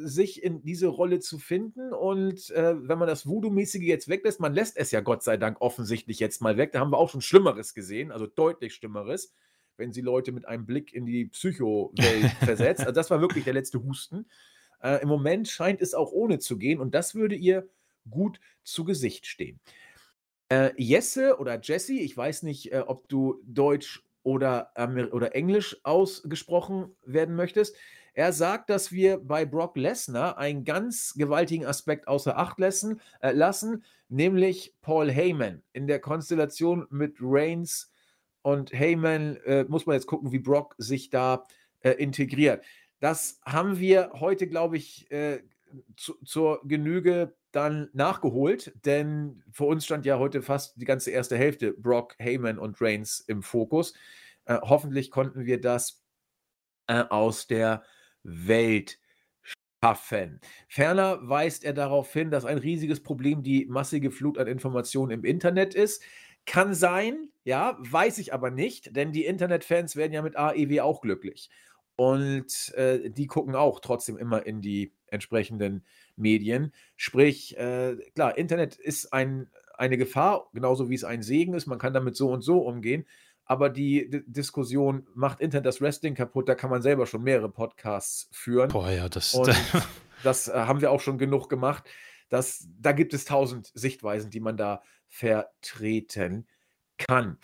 sich 0.03 0.43
in 0.43 0.61
diese 0.61 0.87
Rolle 0.87 1.19
zu 1.19 1.39
finden 1.39 1.93
und 1.93 2.49
äh, 2.51 2.75
wenn 2.87 2.99
man 2.99 3.07
das 3.07 3.25
Voodoo-mäßige 3.25 3.83
jetzt 3.83 4.09
weglässt, 4.09 4.41
man 4.41 4.53
lässt 4.53 4.77
es 4.77 4.91
ja 4.91 4.99
Gott 4.99 5.23
sei 5.23 5.37
Dank 5.37 5.61
offensichtlich 5.61 6.19
jetzt 6.19 6.41
mal 6.41 6.57
weg, 6.57 6.73
da 6.73 6.81
haben 6.81 6.91
wir 6.91 6.97
auch 6.97 7.09
schon 7.09 7.21
Schlimmeres 7.21 7.73
gesehen, 7.73 8.11
also 8.11 8.27
deutlich 8.27 8.73
Schlimmeres, 8.75 9.33
wenn 9.77 9.93
sie 9.93 10.01
Leute 10.01 10.33
mit 10.33 10.45
einem 10.47 10.65
Blick 10.65 10.93
in 10.93 11.05
die 11.05 11.25
Psycho-Welt 11.25 12.31
versetzt. 12.43 12.81
Also 12.81 12.91
das 12.91 13.09
war 13.09 13.21
wirklich 13.21 13.45
der 13.45 13.53
letzte 13.53 13.81
Husten. 13.81 14.25
Äh, 14.81 15.01
Im 15.01 15.07
Moment 15.09 15.47
scheint 15.47 15.81
es 15.81 15.93
auch 15.93 16.11
ohne 16.11 16.39
zu 16.39 16.57
gehen 16.57 16.79
und 16.79 16.93
das 16.93 17.15
würde 17.15 17.35
ihr 17.35 17.67
gut 18.09 18.39
zu 18.63 18.83
Gesicht 18.83 19.25
stehen. 19.25 19.59
Äh, 20.49 20.71
Jesse 20.77 21.37
oder 21.39 21.59
Jesse, 21.61 21.93
ich 21.93 22.15
weiß 22.15 22.43
nicht, 22.43 22.71
äh, 22.71 22.83
ob 22.85 23.09
du 23.09 23.41
Deutsch 23.45 24.03
oder, 24.23 24.71
Amer 24.75 25.13
oder 25.13 25.35
Englisch 25.35 25.77
ausgesprochen 25.83 26.95
werden 27.05 27.35
möchtest. 27.35 27.75
Er 28.13 28.33
sagt, 28.33 28.69
dass 28.69 28.91
wir 28.91 29.19
bei 29.19 29.45
Brock 29.45 29.77
Lesnar 29.77 30.37
einen 30.37 30.63
ganz 30.63 31.13
gewaltigen 31.15 31.65
Aspekt 31.65 32.07
außer 32.07 32.37
Acht 32.37 32.59
lassen, 32.59 32.99
äh, 33.21 33.31
lassen, 33.31 33.83
nämlich 34.09 34.73
Paul 34.81 35.11
Heyman. 35.11 35.61
In 35.71 35.87
der 35.87 35.99
Konstellation 35.99 36.87
mit 36.89 37.17
Reigns 37.21 37.91
und 38.41 38.71
Heyman 38.73 39.37
äh, 39.45 39.65
muss 39.65 39.85
man 39.85 39.95
jetzt 39.95 40.07
gucken, 40.07 40.31
wie 40.31 40.39
Brock 40.39 40.75
sich 40.77 41.09
da 41.09 41.45
äh, 41.81 41.91
integriert. 41.91 42.63
Das 42.99 43.39
haben 43.45 43.79
wir 43.79 44.11
heute, 44.13 44.47
glaube 44.47 44.77
ich, 44.77 45.09
äh, 45.11 45.41
zu, 45.95 46.15
zur 46.23 46.61
Genüge 46.67 47.35
dann 47.51 47.89
nachgeholt, 47.93 48.73
denn 48.85 49.43
für 49.51 49.65
uns 49.65 49.85
stand 49.85 50.05
ja 50.05 50.19
heute 50.19 50.41
fast 50.41 50.79
die 50.79 50.85
ganze 50.85 51.11
erste 51.11 51.37
Hälfte 51.37 51.73
Brock, 51.73 52.15
Heyman 52.19 52.59
und 52.59 52.81
Reigns 52.81 53.19
im 53.19 53.43
Fokus. 53.43 53.93
Äh, 54.45 54.59
hoffentlich 54.61 55.11
konnten 55.11 55.45
wir 55.45 55.59
das 55.59 56.03
äh, 56.87 57.03
aus 57.09 57.47
der 57.47 57.83
Welt 58.23 58.99
schaffen. 59.81 60.41
Ferner 60.67 61.19
weist 61.27 61.63
er 61.63 61.73
darauf 61.73 62.11
hin, 62.11 62.31
dass 62.31 62.45
ein 62.45 62.57
riesiges 62.57 63.01
Problem 63.01 63.43
die 63.43 63.65
massige 63.65 64.11
Flut 64.11 64.37
an 64.37 64.47
Informationen 64.47 65.11
im 65.11 65.25
Internet 65.25 65.75
ist. 65.75 66.03
Kann 66.45 66.73
sein, 66.73 67.29
ja, 67.43 67.77
weiß 67.79 68.19
ich 68.19 68.33
aber 68.33 68.51
nicht, 68.51 68.95
denn 68.95 69.11
die 69.11 69.25
Internetfans 69.25 69.95
werden 69.95 70.13
ja 70.13 70.21
mit 70.21 70.37
AEW 70.37 70.81
auch 70.81 71.01
glücklich. 71.01 71.49
Und 71.97 72.73
äh, 72.75 73.09
die 73.09 73.25
gucken 73.25 73.55
auch 73.55 73.79
trotzdem 73.79 74.17
immer 74.17 74.45
in 74.45 74.61
die 74.61 74.93
entsprechenden 75.07 75.83
Medien. 76.15 76.71
Sprich, 76.95 77.57
äh, 77.57 77.97
klar, 78.13 78.37
Internet 78.37 78.75
ist 78.75 79.13
ein, 79.13 79.49
eine 79.75 79.97
Gefahr, 79.97 80.47
genauso 80.53 80.91
wie 80.91 80.95
es 80.95 81.03
ein 81.03 81.23
Segen 81.23 81.55
ist. 81.55 81.65
Man 81.65 81.79
kann 81.79 81.93
damit 81.93 82.15
so 82.15 82.29
und 82.29 82.43
so 82.43 82.59
umgehen. 82.59 83.05
Aber 83.45 83.69
die 83.69 84.09
D 84.11 84.23
Diskussion, 84.27 85.07
macht 85.15 85.41
Internet 85.41 85.65
das 85.65 85.81
Wrestling 85.81 86.13
kaputt, 86.13 86.47
da 86.47 86.53
kann 86.53 86.69
man 86.69 86.83
selber 86.83 87.07
schon 87.07 87.23
mehrere 87.23 87.49
Podcasts 87.49 88.29
führen. 88.31 88.69
Boah, 88.69 88.91
ja, 88.91 89.09
das. 89.09 89.33
Und 89.33 89.49
das 90.23 90.49
äh, 90.49 90.53
haben 90.53 90.81
wir 90.81 90.91
auch 90.91 91.01
schon 91.01 91.17
genug 91.17 91.49
gemacht. 91.49 91.83
Das, 92.29 92.67
da 92.79 92.91
gibt 92.91 93.15
es 93.15 93.25
tausend 93.25 93.71
Sichtweisen, 93.73 94.29
die 94.29 94.41
man 94.41 94.55
da 94.55 94.83
vertreten 95.07 96.45
kann 96.97 97.37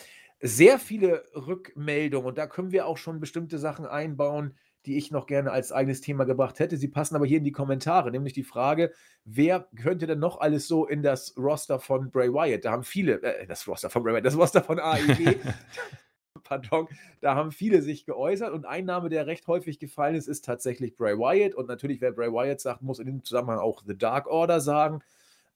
sehr 0.45 0.77
viele 0.77 1.23
Rückmeldungen 1.33 2.27
und 2.27 2.37
da 2.37 2.47
können 2.47 2.73
wir 2.73 2.85
auch 2.85 2.97
schon 2.97 3.21
bestimmte 3.21 3.57
Sachen 3.57 3.85
einbauen, 3.85 4.55
die 4.85 4.97
ich 4.97 5.09
noch 5.09 5.25
gerne 5.25 5.51
als 5.51 5.71
eigenes 5.71 6.01
Thema 6.01 6.25
gebracht 6.25 6.59
hätte. 6.59 6.75
Sie 6.75 6.89
passen 6.89 7.15
aber 7.15 7.25
hier 7.25 7.37
in 7.37 7.45
die 7.45 7.53
Kommentare, 7.53 8.11
nämlich 8.11 8.33
die 8.33 8.43
Frage, 8.43 8.91
wer 9.23 9.69
könnte 9.81 10.05
denn 10.05 10.19
noch 10.19 10.41
alles 10.41 10.67
so 10.67 10.85
in 10.85 11.01
das 11.01 11.37
Roster 11.37 11.79
von 11.79 12.11
Bray 12.11 12.33
Wyatt? 12.33 12.65
Da 12.65 12.71
haben 12.71 12.83
viele, 12.83 13.23
äh, 13.23 13.47
das 13.47 13.65
Roster 13.69 13.89
von 13.89 14.03
Bray 14.03 14.15
Wyatt, 14.15 14.25
das 14.25 14.37
Roster 14.37 14.61
von 14.61 14.79
AEW, 14.79 15.35
pardon, 16.43 16.89
da 17.21 17.35
haben 17.35 17.53
viele 17.53 17.81
sich 17.81 18.05
geäußert 18.05 18.51
und 18.51 18.65
ein 18.65 18.83
Name, 18.83 19.07
der 19.07 19.27
recht 19.27 19.47
häufig 19.47 19.79
gefallen 19.79 20.15
ist, 20.15 20.27
ist 20.27 20.43
tatsächlich 20.43 20.97
Bray 20.97 21.17
Wyatt 21.17 21.55
und 21.55 21.69
natürlich, 21.69 22.01
wer 22.01 22.11
Bray 22.11 22.33
Wyatt 22.33 22.59
sagt, 22.59 22.81
muss 22.81 22.99
in 22.99 23.05
dem 23.05 23.23
Zusammenhang 23.23 23.59
auch 23.59 23.81
The 23.87 23.97
Dark 23.97 24.27
Order 24.27 24.59
sagen. 24.59 24.99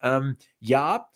Ähm, 0.01 0.37
ja, 0.61 1.09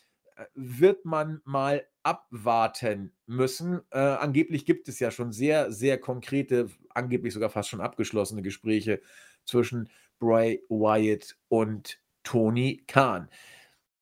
wird 0.54 1.06
man 1.06 1.42
mal 1.46 1.86
abwarten 2.04 3.14
müssen. 3.26 3.82
Äh, 3.92 4.00
angeblich 4.00 4.66
gibt 4.66 4.88
es 4.88 5.00
ja 5.00 5.12
schon 5.12 5.32
sehr, 5.32 5.72
sehr 5.72 6.00
konkrete, 6.00 6.70
angeblich 6.90 7.34
sogar 7.34 7.50
fast 7.50 7.70
schon 7.70 7.82
abgeschlossene 7.82 8.42
Gespräche 8.42 9.02
zwischen 9.46 9.90
Bray 10.20 10.64
Wyatt 10.70 11.38
und 11.48 12.00
Tony 12.24 12.84
Khan. 12.88 13.30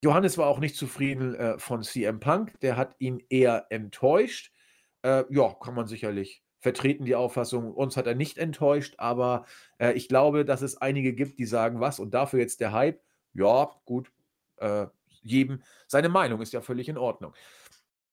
Johannes 0.01 0.37
war 0.37 0.47
auch 0.47 0.59
nicht 0.59 0.75
zufrieden 0.75 1.35
äh, 1.35 1.59
von 1.59 1.83
CM 1.83 2.19
Punk, 2.19 2.59
der 2.61 2.77
hat 2.77 2.95
ihn 2.99 3.21
eher 3.29 3.67
enttäuscht. 3.69 4.53
Äh, 5.01 5.23
ja, 5.29 5.53
kann 5.61 5.75
man 5.75 5.87
sicherlich 5.87 6.43
vertreten, 6.59 7.05
die 7.05 7.15
Auffassung. 7.15 7.73
Uns 7.73 7.97
hat 7.97 8.07
er 8.07 8.15
nicht 8.15 8.37
enttäuscht, 8.37 8.95
aber 8.97 9.45
äh, 9.77 9.93
ich 9.93 10.07
glaube, 10.07 10.45
dass 10.45 10.61
es 10.61 10.77
einige 10.77 11.13
gibt, 11.13 11.39
die 11.39 11.45
sagen, 11.45 11.79
was 11.79 11.99
und 11.99 12.13
dafür 12.13 12.39
jetzt 12.39 12.59
der 12.61 12.71
Hype. 12.73 13.01
Ja, 13.33 13.69
gut, 13.85 14.11
äh, 14.57 14.87
jedem 15.21 15.61
seine 15.87 16.09
Meinung 16.09 16.41
ist 16.41 16.53
ja 16.53 16.61
völlig 16.61 16.89
in 16.89 16.97
Ordnung. 16.97 17.33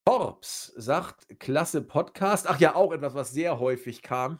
Forbes 0.09 0.73
sagt, 0.77 1.41
klasse 1.41 1.83
Podcast. 1.83 2.47
Ach 2.49 2.61
ja, 2.61 2.74
auch 2.77 2.93
etwas, 2.93 3.15
was 3.15 3.33
sehr 3.33 3.59
häufig 3.59 4.03
kam. 4.03 4.39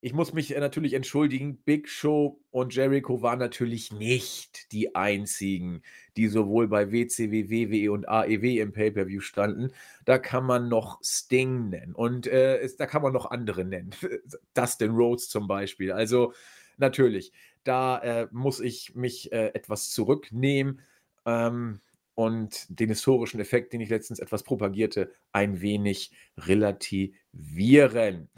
Ich 0.00 0.12
muss 0.12 0.32
mich 0.32 0.54
äh, 0.54 0.60
natürlich 0.60 0.92
entschuldigen, 0.92 1.58
Big 1.64 1.88
Show 1.88 2.40
und 2.50 2.74
Jericho 2.74 3.22
waren 3.22 3.38
natürlich 3.38 3.92
nicht 3.92 4.70
die 4.70 4.94
einzigen, 4.94 5.82
die 6.16 6.28
sowohl 6.28 6.68
bei 6.68 6.92
WCW, 6.92 7.50
WWE 7.50 7.90
und 7.90 8.08
AEW 8.08 8.60
im 8.60 8.72
Pay-Per-View 8.72 9.20
standen. 9.20 9.72
Da 10.04 10.18
kann 10.18 10.44
man 10.44 10.68
noch 10.68 11.00
Sting 11.02 11.70
nennen 11.70 11.94
und 11.94 12.26
äh, 12.26 12.58
es, 12.58 12.76
da 12.76 12.86
kann 12.86 13.02
man 13.02 13.12
noch 13.12 13.30
andere 13.30 13.64
nennen. 13.64 13.90
Dustin 14.54 14.92
Rhodes 14.92 15.28
zum 15.28 15.48
Beispiel. 15.48 15.90
Also 15.92 16.34
natürlich, 16.76 17.32
da 17.64 17.98
äh, 17.98 18.28
muss 18.30 18.60
ich 18.60 18.94
mich 18.94 19.32
äh, 19.32 19.48
etwas 19.54 19.90
zurücknehmen. 19.90 20.82
Ähm, 21.26 21.80
und 22.14 22.66
den 22.68 22.88
historischen 22.88 23.40
Effekt, 23.40 23.74
den 23.74 23.82
ich 23.82 23.90
letztens 23.90 24.20
etwas 24.20 24.42
propagierte, 24.42 25.12
ein 25.32 25.60
wenig 25.60 26.12
relativieren. 26.38 28.30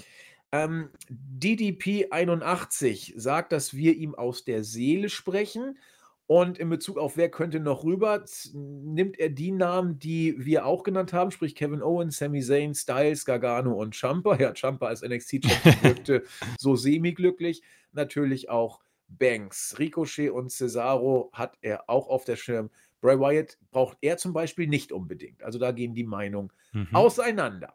Ähm, 0.50 0.88
DDP 1.08 2.08
81 2.10 3.14
sagt, 3.16 3.52
dass 3.52 3.74
wir 3.74 3.94
ihm 3.94 4.14
aus 4.14 4.44
der 4.44 4.64
Seele 4.64 5.08
sprechen. 5.08 5.78
Und 6.26 6.58
in 6.58 6.68
Bezug 6.68 6.98
auf 6.98 7.16
wer 7.16 7.30
könnte 7.30 7.60
noch 7.60 7.84
rüber, 7.84 8.24
nimmt 8.52 9.18
er 9.18 9.30
die 9.30 9.52
Namen, 9.52 9.98
die 9.98 10.34
wir 10.44 10.66
auch 10.66 10.82
genannt 10.82 11.14
haben, 11.14 11.30
sprich 11.30 11.54
Kevin 11.54 11.82
Owens, 11.82 12.18
Sami 12.18 12.42
Zayn, 12.42 12.74
Styles, 12.74 13.24
Gargano 13.24 13.72
und 13.72 13.94
Champa. 13.96 14.36
Ja, 14.36 14.52
Champa 14.54 14.88
als 14.88 15.02
NXT-Champion 15.02 15.82
wirkte 15.82 16.24
so 16.58 16.76
semi-glücklich. 16.76 17.62
Natürlich 17.92 18.50
auch 18.50 18.80
Banks. 19.08 19.76
Ricochet 19.78 20.30
und 20.30 20.50
Cesaro 20.50 21.30
hat 21.32 21.56
er 21.60 21.88
auch 21.88 22.08
auf 22.08 22.24
der 22.24 22.36
Schirm. 22.36 22.70
Bray 23.00 23.18
Wyatt 23.18 23.58
braucht 23.70 23.98
er 24.00 24.16
zum 24.16 24.32
Beispiel 24.32 24.66
nicht 24.66 24.92
unbedingt. 24.92 25.42
Also 25.42 25.58
da 25.58 25.72
gehen 25.72 25.94
die 25.94 26.04
Meinungen 26.04 26.52
mhm. 26.72 26.88
auseinander. 26.92 27.74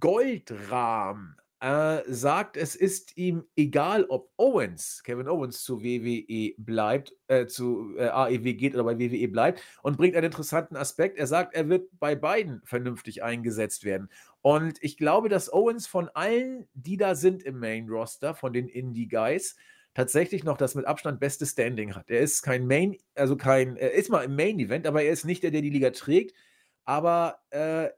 Goldrahm 0.00 1.36
äh, 1.60 2.02
sagt, 2.06 2.56
es 2.56 2.76
ist 2.76 3.16
ihm 3.16 3.44
egal, 3.56 4.04
ob 4.04 4.30
Owens, 4.36 5.02
Kevin 5.04 5.28
Owens 5.28 5.62
zu 5.62 5.82
WWE 5.82 6.54
bleibt, 6.58 7.14
äh, 7.28 7.46
zu 7.46 7.94
äh, 7.96 8.08
AEW 8.08 8.54
geht 8.54 8.74
oder 8.74 8.84
bei 8.84 8.98
WWE 8.98 9.28
bleibt 9.28 9.62
und 9.82 9.96
bringt 9.96 10.16
einen 10.16 10.26
interessanten 10.26 10.76
Aspekt. 10.76 11.18
Er 11.18 11.26
sagt, 11.26 11.54
er 11.54 11.68
wird 11.68 11.88
bei 11.98 12.14
beiden 12.14 12.60
vernünftig 12.64 13.22
eingesetzt 13.22 13.84
werden. 13.84 14.10
Und 14.42 14.76
ich 14.82 14.98
glaube, 14.98 15.28
dass 15.28 15.52
Owens 15.52 15.86
von 15.86 16.10
allen, 16.10 16.68
die 16.74 16.98
da 16.98 17.14
sind 17.14 17.42
im 17.42 17.58
Main 17.58 17.88
Roster, 17.88 18.34
von 18.34 18.52
den 18.52 18.68
Indie 18.68 19.08
Guys, 19.08 19.56
tatsächlich 19.96 20.44
noch 20.44 20.58
das 20.58 20.74
mit 20.74 20.84
Abstand 20.84 21.20
beste 21.20 21.46
Standing 21.46 21.94
hat. 21.94 22.10
Er 22.10 22.20
ist 22.20 22.42
kein 22.42 22.66
Main, 22.66 22.98
also 23.14 23.34
kein, 23.34 23.78
er 23.78 23.92
ist 23.92 24.10
mal 24.10 24.24
im 24.24 24.36
Main-Event, 24.36 24.86
aber 24.86 25.02
er 25.02 25.10
ist 25.10 25.24
nicht 25.24 25.42
der, 25.42 25.50
der 25.50 25.62
die 25.62 25.70
Liga 25.70 25.88
trägt. 25.88 26.36
Aber 26.84 27.38
äh, 27.48 27.88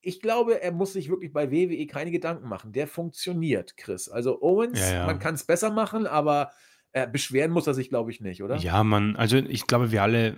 ich 0.00 0.20
glaube, 0.20 0.60
er 0.60 0.72
muss 0.72 0.94
sich 0.94 1.08
wirklich 1.10 1.32
bei 1.32 1.52
WWE 1.52 1.86
keine 1.86 2.10
Gedanken 2.10 2.48
machen. 2.48 2.72
Der 2.72 2.88
funktioniert, 2.88 3.76
Chris. 3.76 4.08
Also 4.08 4.42
Owens, 4.42 4.80
ja, 4.80 4.94
ja. 4.94 5.06
man 5.06 5.20
kann 5.20 5.36
es 5.36 5.44
besser 5.44 5.70
machen, 5.70 6.08
aber 6.08 6.50
äh, 6.90 7.06
beschweren 7.06 7.52
muss 7.52 7.68
er 7.68 7.74
sich, 7.74 7.88
glaube 7.88 8.10
ich, 8.10 8.20
nicht, 8.20 8.42
oder? 8.42 8.56
Ja, 8.56 8.82
man, 8.82 9.14
also 9.14 9.36
ich 9.36 9.68
glaube, 9.68 9.92
wir 9.92 10.02
alle 10.02 10.36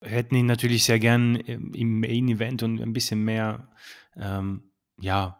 hätten 0.00 0.36
ihn 0.36 0.46
natürlich 0.46 0.84
sehr 0.84 1.00
gern 1.00 1.36
im 1.36 2.00
Main 2.00 2.28
Event 2.28 2.62
und 2.62 2.80
ein 2.80 2.94
bisschen 2.94 3.22
mehr, 3.22 3.68
ähm, 4.16 4.70
ja, 4.98 5.38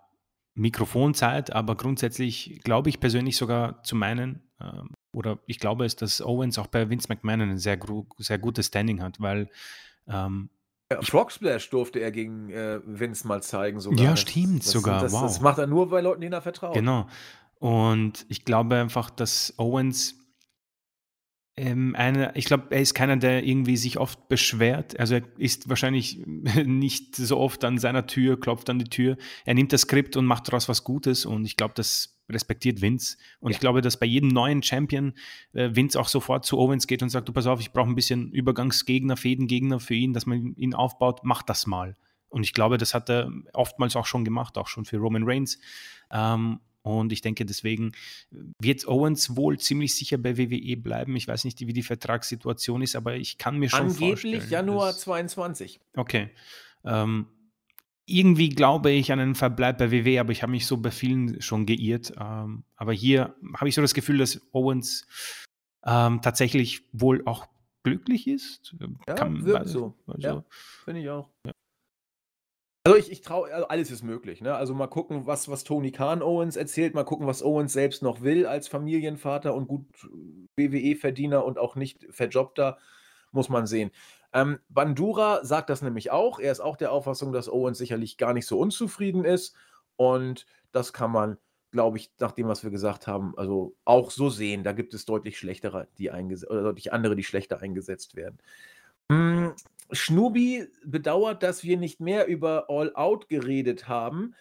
Mikrofonzeit, 0.54 1.52
aber 1.52 1.74
grundsätzlich 1.74 2.60
glaube 2.62 2.90
ich 2.90 3.00
persönlich 3.00 3.36
sogar 3.36 3.82
zu 3.82 3.96
meinen, 3.96 4.44
oder 5.12 5.38
ich 5.46 5.58
glaube 5.58 5.84
es, 5.84 5.96
dass 5.96 6.20
Owens 6.20 6.58
auch 6.58 6.66
bei 6.66 6.88
Vince 6.90 7.08
McMahon 7.08 7.40
ein 7.40 7.58
sehr, 7.58 7.78
sehr 8.18 8.38
gutes 8.38 8.66
Standing 8.66 9.02
hat, 9.02 9.20
weil 9.20 9.48
ähm, 10.08 10.50
ja, 10.92 11.00
Frog 11.02 11.32
Splash 11.32 11.70
durfte 11.70 12.00
er 12.00 12.12
gegen 12.12 12.50
äh, 12.50 12.80
Vince 12.84 13.26
mal 13.26 13.42
zeigen 13.42 13.80
sogar. 13.80 14.04
Ja, 14.04 14.16
stimmt 14.16 14.64
das, 14.64 14.72
sogar. 14.72 15.00
Das, 15.00 15.12
wow. 15.12 15.22
das 15.22 15.40
macht 15.40 15.58
er 15.58 15.66
nur 15.66 15.88
bei 15.88 16.00
Leuten, 16.00 16.20
denen 16.20 16.34
er 16.34 16.42
vertraut. 16.42 16.74
Genau. 16.74 17.06
Und 17.58 18.26
ich 18.28 18.44
glaube 18.44 18.76
einfach, 18.76 19.08
dass 19.08 19.54
Owens 19.56 20.16
ähm, 21.56 21.94
eine, 21.96 22.32
ich 22.34 22.46
glaube, 22.46 22.66
er 22.70 22.80
ist 22.80 22.94
keiner, 22.94 23.16
der 23.16 23.44
irgendwie 23.44 23.76
sich 23.76 23.98
oft 23.98 24.28
beschwert. 24.28 24.98
Also 24.98 25.14
er 25.14 25.22
ist 25.38 25.68
wahrscheinlich 25.68 26.18
nicht 26.26 27.16
so 27.16 27.38
oft 27.38 27.64
an 27.64 27.78
seiner 27.78 28.06
Tür, 28.06 28.38
klopft 28.38 28.68
an 28.68 28.78
die 28.78 28.90
Tür. 28.90 29.16
Er 29.44 29.54
nimmt 29.54 29.72
das 29.72 29.82
Skript 29.82 30.16
und 30.16 30.26
macht 30.26 30.48
daraus 30.48 30.68
was 30.68 30.84
Gutes. 30.84 31.24
Und 31.24 31.44
ich 31.44 31.56
glaube, 31.56 31.74
das 31.74 32.13
respektiert 32.28 32.80
Vince. 32.80 33.16
Und 33.40 33.50
ja. 33.50 33.56
ich 33.56 33.60
glaube, 33.60 33.80
dass 33.80 33.98
bei 33.98 34.06
jedem 34.06 34.28
neuen 34.28 34.62
Champion 34.62 35.14
äh, 35.52 35.70
Vince 35.74 35.98
auch 36.00 36.08
sofort 36.08 36.44
zu 36.44 36.58
Owens 36.58 36.86
geht 36.86 37.02
und 37.02 37.10
sagt, 37.10 37.28
du 37.28 37.32
pass 37.32 37.46
auf, 37.46 37.60
ich 37.60 37.72
brauche 37.72 37.88
ein 37.88 37.94
bisschen 37.94 38.32
Übergangsgegner, 38.32 39.16
Fädengegner 39.16 39.80
für 39.80 39.94
ihn, 39.94 40.12
dass 40.12 40.26
man 40.26 40.54
ihn 40.56 40.74
aufbaut, 40.74 41.20
mach 41.22 41.42
das 41.42 41.66
mal. 41.66 41.96
Und 42.28 42.42
ich 42.42 42.52
glaube, 42.52 42.78
das 42.78 42.94
hat 42.94 43.08
er 43.10 43.30
oftmals 43.52 43.94
auch 43.94 44.06
schon 44.06 44.24
gemacht, 44.24 44.58
auch 44.58 44.68
schon 44.68 44.84
für 44.84 44.96
Roman 44.96 45.22
Reigns. 45.24 45.60
Ähm, 46.10 46.60
und 46.82 47.12
ich 47.12 47.22
denke, 47.22 47.46
deswegen 47.46 47.92
wird 48.60 48.86
Owens 48.86 49.36
wohl 49.36 49.58
ziemlich 49.58 49.94
sicher 49.94 50.18
bei 50.18 50.36
WWE 50.36 50.76
bleiben. 50.76 51.16
Ich 51.16 51.26
weiß 51.26 51.44
nicht, 51.44 51.60
wie 51.60 51.72
die 51.72 51.82
Vertragssituation 51.82 52.82
ist, 52.82 52.94
aber 52.94 53.16
ich 53.16 53.38
kann 53.38 53.56
mir 53.58 53.70
schon 53.70 53.80
Angeblich 53.80 54.08
vorstellen. 54.08 54.34
Angeblich 54.34 54.50
Januar 54.50 54.86
dass, 54.88 55.00
22. 55.00 55.80
Okay. 55.96 56.30
Ähm, 56.84 57.26
irgendwie 58.06 58.50
glaube 58.50 58.90
ich 58.90 59.12
an 59.12 59.20
einen 59.20 59.34
Verbleib 59.34 59.78
bei 59.78 59.90
WWE, 59.90 60.20
aber 60.20 60.32
ich 60.32 60.42
habe 60.42 60.52
mich 60.52 60.66
so 60.66 60.76
bei 60.76 60.90
vielen 60.90 61.40
schon 61.40 61.66
geirrt. 61.66 62.12
Ähm, 62.20 62.64
aber 62.76 62.92
hier 62.92 63.34
habe 63.56 63.68
ich 63.68 63.74
so 63.74 63.82
das 63.82 63.94
Gefühl, 63.94 64.18
dass 64.18 64.40
Owens 64.52 65.06
ähm, 65.86 66.20
tatsächlich 66.22 66.82
wohl 66.92 67.22
auch 67.26 67.46
glücklich 67.82 68.26
ist. 68.26 68.74
Ja, 69.06 69.14
Kann, 69.14 69.44
wirkt 69.44 69.60
also, 69.60 69.94
so. 70.06 70.12
Also, 70.12 70.26
ja, 70.26 70.44
finde 70.84 71.00
ich 71.00 71.08
auch. 71.10 71.30
Ja. 71.46 71.52
Also 72.86 72.98
ich, 72.98 73.10
ich 73.10 73.22
traue, 73.22 73.50
also 73.50 73.68
alles 73.68 73.90
ist 73.90 74.02
möglich. 74.02 74.42
Ne? 74.42 74.54
Also 74.54 74.74
mal 74.74 74.88
gucken, 74.88 75.26
was, 75.26 75.48
was 75.48 75.64
Tony 75.64 75.90
Khan 75.90 76.20
Owens 76.20 76.56
erzählt, 76.56 76.94
mal 76.94 77.04
gucken, 77.04 77.26
was 77.26 77.42
Owens 77.42 77.72
selbst 77.72 78.02
noch 78.02 78.20
will 78.20 78.44
als 78.44 78.68
Familienvater 78.68 79.54
und 79.54 79.68
gut 79.68 79.86
WWE-Verdiener 80.56 81.46
und 81.46 81.58
auch 81.58 81.76
nicht 81.76 82.06
Verjobter, 82.10 82.76
muss 83.32 83.48
man 83.48 83.66
sehen. 83.66 83.90
Ähm, 84.34 84.58
Bandura 84.68 85.44
sagt 85.44 85.70
das 85.70 85.80
nämlich 85.80 86.10
auch. 86.10 86.40
Er 86.40 86.50
ist 86.50 86.60
auch 86.60 86.76
der 86.76 86.90
Auffassung, 86.92 87.32
dass 87.32 87.48
Owens 87.48 87.78
sicherlich 87.78 88.18
gar 88.18 88.34
nicht 88.34 88.46
so 88.46 88.58
unzufrieden 88.58 89.24
ist. 89.24 89.54
Und 89.96 90.44
das 90.72 90.92
kann 90.92 91.12
man, 91.12 91.38
glaube 91.70 91.98
ich, 91.98 92.10
nach 92.18 92.32
dem, 92.32 92.48
was 92.48 92.64
wir 92.64 92.70
gesagt 92.70 93.06
haben, 93.06 93.38
also 93.38 93.76
auch 93.84 94.10
so 94.10 94.30
sehen. 94.30 94.64
Da 94.64 94.72
gibt 94.72 94.92
es 94.92 95.04
deutlich 95.04 95.38
schlechtere, 95.38 95.86
die 95.98 96.10
eingesetzt, 96.10 96.50
oder 96.50 96.62
deutlich 96.62 96.92
andere, 96.92 97.14
die 97.14 97.22
schlechter 97.22 97.60
eingesetzt 97.60 98.16
werden. 98.16 98.38
Hm, 99.10 99.54
Schnubi 99.92 100.66
bedauert, 100.84 101.44
dass 101.44 101.62
wir 101.62 101.76
nicht 101.76 102.00
mehr 102.00 102.26
über 102.26 102.66
All 102.68 102.92
Out 102.96 103.28
geredet 103.28 103.86
haben. 103.86 104.34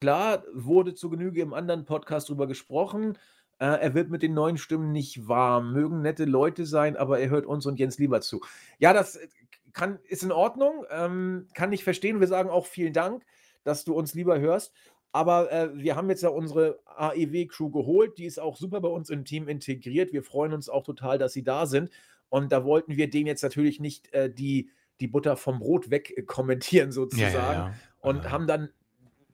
Klar, 0.00 0.44
wurde 0.54 0.94
zu 0.94 1.10
Genüge 1.10 1.42
im 1.42 1.52
anderen 1.52 1.84
Podcast 1.84 2.30
drüber 2.30 2.46
gesprochen. 2.46 3.18
Äh, 3.58 3.66
er 3.66 3.94
wird 3.94 4.10
mit 4.10 4.22
den 4.22 4.34
neuen 4.34 4.56
Stimmen 4.56 4.92
nicht 4.92 5.26
warm. 5.26 5.72
Mögen 5.72 6.02
nette 6.02 6.24
Leute 6.24 6.66
sein, 6.66 6.96
aber 6.96 7.18
er 7.18 7.30
hört 7.30 7.46
uns 7.46 7.66
und 7.66 7.78
Jens 7.78 7.98
lieber 7.98 8.20
zu. 8.20 8.40
Ja, 8.78 8.92
das 8.92 9.16
äh, 9.16 9.28
kann, 9.72 9.98
ist 10.04 10.22
in 10.22 10.32
Ordnung. 10.32 10.84
Ähm, 10.90 11.48
kann 11.54 11.72
ich 11.72 11.84
verstehen. 11.84 12.20
Wir 12.20 12.28
sagen 12.28 12.50
auch 12.50 12.66
vielen 12.66 12.92
Dank, 12.92 13.24
dass 13.64 13.84
du 13.84 13.94
uns 13.94 14.14
lieber 14.14 14.38
hörst. 14.38 14.72
Aber 15.12 15.50
äh, 15.50 15.70
wir 15.74 15.96
haben 15.96 16.08
jetzt 16.10 16.22
ja 16.22 16.28
unsere 16.28 16.78
AEW-Crew 16.84 17.70
geholt. 17.70 18.18
Die 18.18 18.26
ist 18.26 18.38
auch 18.38 18.56
super 18.56 18.80
bei 18.80 18.88
uns 18.88 19.10
im 19.10 19.24
Team 19.24 19.48
integriert. 19.48 20.12
Wir 20.12 20.22
freuen 20.22 20.52
uns 20.52 20.68
auch 20.68 20.84
total, 20.84 21.18
dass 21.18 21.32
sie 21.32 21.42
da 21.42 21.66
sind. 21.66 21.90
Und 22.28 22.52
da 22.52 22.64
wollten 22.64 22.96
wir 22.96 23.10
denen 23.10 23.26
jetzt 23.26 23.42
natürlich 23.42 23.80
nicht 23.80 24.12
äh, 24.12 24.32
die, 24.32 24.70
die 25.00 25.08
Butter 25.08 25.36
vom 25.36 25.60
Brot 25.60 25.90
weg 25.90 26.26
kommentieren, 26.26 26.92
sozusagen. 26.92 27.32
Ja, 27.32 27.52
ja, 27.52 27.68
ja. 27.68 27.74
Und 28.00 28.30
haben 28.30 28.46
dann, 28.46 28.68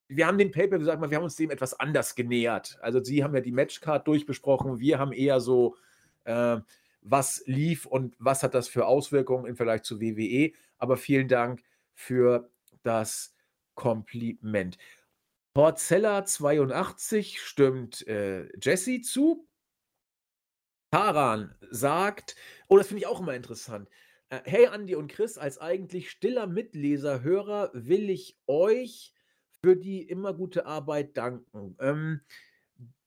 wir 0.08 0.26
haben 0.26 0.38
den 0.38 0.50
Paper 0.50 0.78
gesagt, 0.78 1.00
wir 1.00 1.16
haben 1.16 1.24
uns 1.24 1.36
dem 1.36 1.50
etwas 1.50 1.78
anders 1.78 2.14
genähert. 2.14 2.78
Also, 2.80 3.02
sie 3.02 3.24
haben 3.24 3.34
ja 3.34 3.40
die 3.40 3.52
Matchcard 3.52 4.06
durchbesprochen, 4.06 4.80
wir 4.80 4.98
haben 4.98 5.12
eher 5.12 5.40
so, 5.40 5.76
äh, 6.24 6.58
was 7.02 7.42
lief 7.46 7.86
und 7.86 8.16
was 8.18 8.42
hat 8.42 8.54
das 8.54 8.68
für 8.68 8.86
Auswirkungen 8.86 9.46
im 9.46 9.56
Vergleich 9.56 9.82
zu 9.82 10.00
WWE. 10.00 10.52
Aber 10.78 10.96
vielen 10.96 11.28
Dank 11.28 11.62
für 11.94 12.50
das 12.82 13.34
Kompliment. 13.74 14.78
Porcella 15.54 16.24
82 16.24 17.40
stimmt 17.40 18.06
äh, 18.08 18.48
Jesse 18.60 19.00
zu. 19.02 19.46
Taran 20.90 21.54
sagt, 21.70 22.36
oh, 22.68 22.76
das 22.76 22.88
finde 22.88 23.02
ich 23.02 23.06
auch 23.06 23.20
immer 23.20 23.34
interessant. 23.34 23.88
Äh, 24.30 24.40
hey 24.44 24.66
Andi 24.66 24.94
und 24.96 25.08
Chris, 25.08 25.38
als 25.38 25.58
eigentlich 25.58 26.10
stiller 26.10 26.46
Mitleser, 26.46 27.22
Hörer 27.22 27.70
will 27.72 28.10
ich 28.10 28.38
euch 28.46 29.13
für 29.64 29.76
die 29.76 30.02
immer 30.02 30.34
gute 30.34 30.66
Arbeit 30.66 31.16
danken. 31.16 31.74
Ähm, 31.80 32.20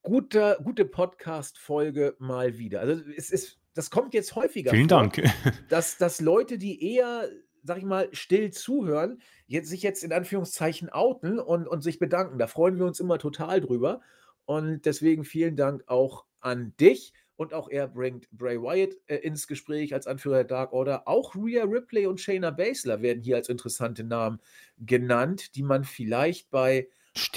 guter, 0.01 0.57
gute 0.63 0.85
Podcast-Folge 0.85 2.15
mal 2.17 2.57
wieder. 2.57 2.79
Also 2.79 3.03
es 3.15 3.29
ist, 3.29 3.59
das 3.75 3.91
kommt 3.91 4.15
jetzt 4.15 4.35
häufiger. 4.35 4.71
Vielen 4.71 4.89
vor, 4.89 5.01
Dank. 5.01 5.21
dass, 5.69 5.99
dass 5.99 6.19
Leute, 6.19 6.57
die 6.57 6.95
eher, 6.95 7.29
sag 7.61 7.77
ich 7.77 7.83
mal, 7.83 8.09
still 8.11 8.51
zuhören, 8.51 9.21
jetzt, 9.45 9.69
sich 9.69 9.83
jetzt 9.83 10.03
in 10.03 10.11
Anführungszeichen 10.11 10.89
outen 10.89 11.37
und, 11.37 11.67
und 11.67 11.81
sich 11.83 11.99
bedanken. 11.99 12.39
Da 12.39 12.47
freuen 12.47 12.79
wir 12.79 12.87
uns 12.87 12.99
immer 12.99 13.19
total 13.19 13.61
drüber. 13.61 14.01
Und 14.45 14.85
deswegen 14.87 15.25
vielen 15.25 15.57
Dank 15.57 15.83
auch 15.85 16.25
an 16.39 16.73
dich. 16.79 17.13
Und 17.37 17.53
auch 17.53 17.69
er 17.69 17.87
bringt 17.87 18.27
Bray 18.31 18.61
Wyatt 18.61 18.95
äh, 19.05 19.15
ins 19.17 19.47
Gespräch 19.47 19.93
als 19.93 20.07
Anführer 20.07 20.37
der 20.37 20.43
Dark 20.45 20.73
Order. 20.73 21.07
Auch 21.07 21.35
Rhea 21.35 21.63
Ripley 21.63 22.07
und 22.07 22.19
Shayna 22.19 22.51
Baszler 22.51 23.01
werden 23.01 23.23
hier 23.23 23.35
als 23.35 23.47
interessante 23.47 24.03
Namen 24.03 24.39
genannt, 24.79 25.55
die 25.55 25.63
man 25.63 25.83
vielleicht 25.83 26.49
bei 26.49 26.87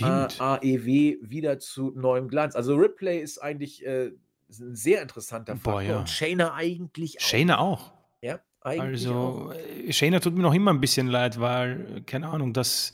äh, 0.01 0.29
AEW 0.39 1.19
wieder 1.21 1.59
zu 1.59 1.93
neuem 1.95 2.29
Glanz. 2.29 2.57
Also 2.57 2.75
Ripley 2.77 3.19
ist 3.19 3.39
eigentlich 3.39 3.85
äh, 3.85 4.13
ein 4.59 4.75
sehr 4.75 5.03
interessanter 5.03 5.55
Faktor. 5.55 5.73
Boah, 5.75 5.83
ja. 5.83 5.99
Und 6.01 6.09
Shayna 6.09 6.55
eigentlich 6.55 7.19
auch. 7.21 7.25
Shayna 7.25 7.59
auch. 7.59 7.93
Ja, 8.23 8.41
eigentlich 8.63 9.07
also, 9.07 9.15
auch. 9.15 9.55
Äh, 9.55 9.93
Shayna 9.93 10.21
tut 10.21 10.35
mir 10.35 10.43
noch 10.43 10.55
immer 10.55 10.73
ein 10.73 10.81
bisschen 10.81 11.09
leid, 11.09 11.41
weil, 11.41 12.03
keine 12.07 12.29
Ahnung, 12.29 12.53
das 12.53 12.93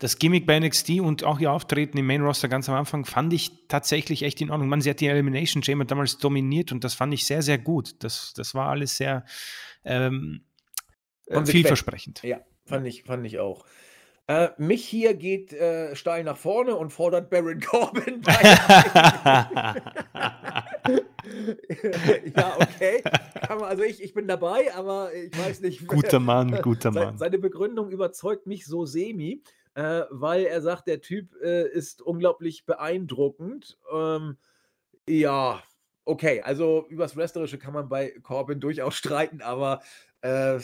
das 0.00 0.18
Gimmick 0.18 0.46
bei 0.46 0.58
NXT 0.58 1.00
und 1.00 1.24
auch 1.24 1.38
ihr 1.38 1.52
Auftreten 1.52 1.98
im 1.98 2.06
Main 2.06 2.22
Roster 2.22 2.48
ganz 2.48 2.68
am 2.68 2.74
Anfang 2.74 3.04
fand 3.04 3.32
ich 3.34 3.68
tatsächlich 3.68 4.22
echt 4.22 4.40
in 4.40 4.50
Ordnung. 4.50 4.68
Man, 4.68 4.80
sie 4.80 4.90
hat 4.90 5.00
die 5.00 5.06
Elimination 5.06 5.62
Chamber 5.62 5.84
damals 5.84 6.16
dominiert 6.18 6.72
und 6.72 6.82
das 6.84 6.94
fand 6.94 7.12
ich 7.14 7.26
sehr, 7.26 7.42
sehr 7.42 7.58
gut. 7.58 8.02
Das, 8.02 8.32
das 8.34 8.54
war 8.54 8.68
alles 8.68 8.96
sehr 8.96 9.26
ähm, 9.84 10.46
äh, 11.26 11.44
vielversprechend. 11.44 12.22
Ja, 12.22 12.40
fand 12.64 12.86
ich, 12.86 13.04
fand 13.04 13.26
ich 13.26 13.38
auch. 13.38 13.66
Äh, 14.26 14.50
mich 14.58 14.86
hier 14.86 15.14
geht 15.14 15.52
äh, 15.52 15.94
steil 15.96 16.24
nach 16.24 16.36
vorne 16.36 16.76
und 16.76 16.90
fordert 16.90 17.28
Baron 17.30 17.60
Corbin. 17.66 18.22
ja, 22.36 22.56
okay. 22.56 23.02
Also 23.48 23.82
ich, 23.82 24.02
ich 24.02 24.14
bin 24.14 24.28
dabei, 24.28 24.74
aber 24.74 25.12
ich 25.12 25.36
weiß 25.36 25.60
nicht. 25.60 25.86
Guter 25.86 26.20
Mann, 26.20 26.58
guter 26.62 26.90
Mann. 26.90 27.18
Seine 27.18 27.38
Begründung 27.38 27.90
überzeugt 27.90 28.46
mich 28.46 28.66
so 28.66 28.86
semi 28.86 29.42
äh, 29.74 30.02
weil 30.10 30.44
er 30.44 30.62
sagt, 30.62 30.86
der 30.86 31.00
Typ 31.00 31.34
äh, 31.42 31.68
ist 31.68 32.02
unglaublich 32.02 32.66
beeindruckend. 32.66 33.78
Ähm, 33.92 34.36
ja, 35.08 35.62
okay, 36.04 36.40
also 36.42 36.86
übers 36.88 37.16
Wrestlerische 37.16 37.58
kann 37.58 37.74
man 37.74 37.88
bei 37.88 38.10
Corbin 38.22 38.60
durchaus 38.60 38.94
streiten, 38.96 39.42
aber 39.42 39.80
äh, 40.22 40.58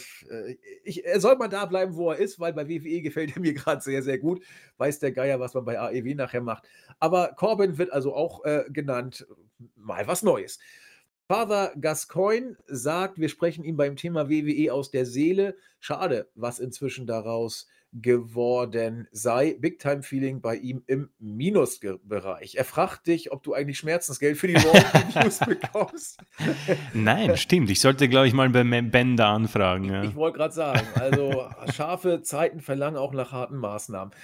ich, 0.84 1.04
er 1.04 1.20
soll 1.20 1.36
mal 1.36 1.48
da 1.48 1.64
bleiben, 1.64 1.96
wo 1.96 2.10
er 2.10 2.18
ist, 2.18 2.38
weil 2.38 2.52
bei 2.52 2.68
WWE 2.68 3.00
gefällt 3.00 3.36
er 3.36 3.40
mir 3.42 3.54
gerade 3.54 3.80
sehr, 3.80 4.02
sehr 4.02 4.18
gut. 4.18 4.42
Weiß 4.76 4.98
der 4.98 5.12
Geier, 5.12 5.40
was 5.40 5.54
man 5.54 5.64
bei 5.64 5.78
AEW 5.78 6.14
nachher 6.14 6.42
macht. 6.42 6.68
Aber 6.98 7.28
Corbin 7.36 7.78
wird 7.78 7.92
also 7.92 8.14
auch 8.14 8.44
äh, 8.44 8.64
genannt. 8.68 9.26
Mal 9.74 10.06
was 10.06 10.22
Neues. 10.22 10.58
Father 11.28 11.72
Gascoigne 11.80 12.56
sagt, 12.66 13.18
wir 13.18 13.28
sprechen 13.28 13.64
ihm 13.64 13.76
beim 13.76 13.96
Thema 13.96 14.28
WWE 14.28 14.72
aus 14.72 14.90
der 14.90 15.06
Seele. 15.06 15.56
Schade, 15.80 16.28
was 16.34 16.60
inzwischen 16.60 17.06
daraus 17.06 17.66
geworden 18.02 19.08
sei. 19.10 19.56
Big 19.58 19.78
Time 19.78 20.02
Feeling 20.02 20.40
bei 20.40 20.56
ihm 20.56 20.82
im 20.86 21.10
Minusbereich. 21.18 22.56
Er 22.56 22.64
fragt 22.64 23.06
dich, 23.06 23.32
ob 23.32 23.42
du 23.42 23.54
eigentlich 23.54 23.78
Schmerzensgeld 23.78 24.36
für 24.36 24.48
die 24.48 24.54
News 25.14 25.38
bekommst. 25.40 26.20
Nein, 26.92 27.36
stimmt. 27.36 27.70
Ich 27.70 27.80
sollte, 27.80 28.08
glaube 28.08 28.28
ich, 28.28 28.34
mal 28.34 28.48
bei 28.50 28.64
Ben 28.64 29.16
da 29.16 29.34
anfragen. 29.34 29.84
Ja. 29.84 30.02
Ich, 30.02 30.10
ich 30.10 30.16
wollte 30.16 30.38
gerade 30.38 30.54
sagen, 30.54 30.86
also 30.94 31.48
scharfe 31.72 32.22
Zeiten 32.22 32.60
verlangen 32.60 32.96
auch 32.96 33.12
nach 33.12 33.32
harten 33.32 33.56
Maßnahmen. 33.56 34.14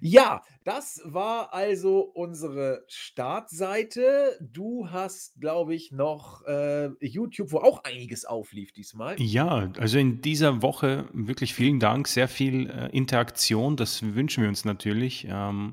Ja, 0.00 0.42
das 0.68 1.00
war 1.02 1.54
also 1.54 2.00
unsere 2.00 2.84
Startseite. 2.88 4.38
Du 4.38 4.90
hast, 4.90 5.40
glaube 5.40 5.74
ich, 5.74 5.92
noch 5.92 6.44
äh, 6.44 6.90
YouTube, 7.00 7.52
wo 7.52 7.60
auch 7.60 7.84
einiges 7.84 8.26
auflief 8.26 8.72
diesmal. 8.72 9.18
Ja, 9.18 9.72
also 9.78 9.98
in 9.98 10.20
dieser 10.20 10.60
Woche 10.60 11.08
wirklich 11.14 11.54
vielen 11.54 11.80
Dank, 11.80 12.06
sehr 12.06 12.28
viel 12.28 12.68
äh, 12.68 12.94
Interaktion, 12.94 13.76
das 13.78 14.02
wünschen 14.14 14.42
wir 14.42 14.50
uns 14.50 14.66
natürlich. 14.66 15.26
Ähm, 15.26 15.72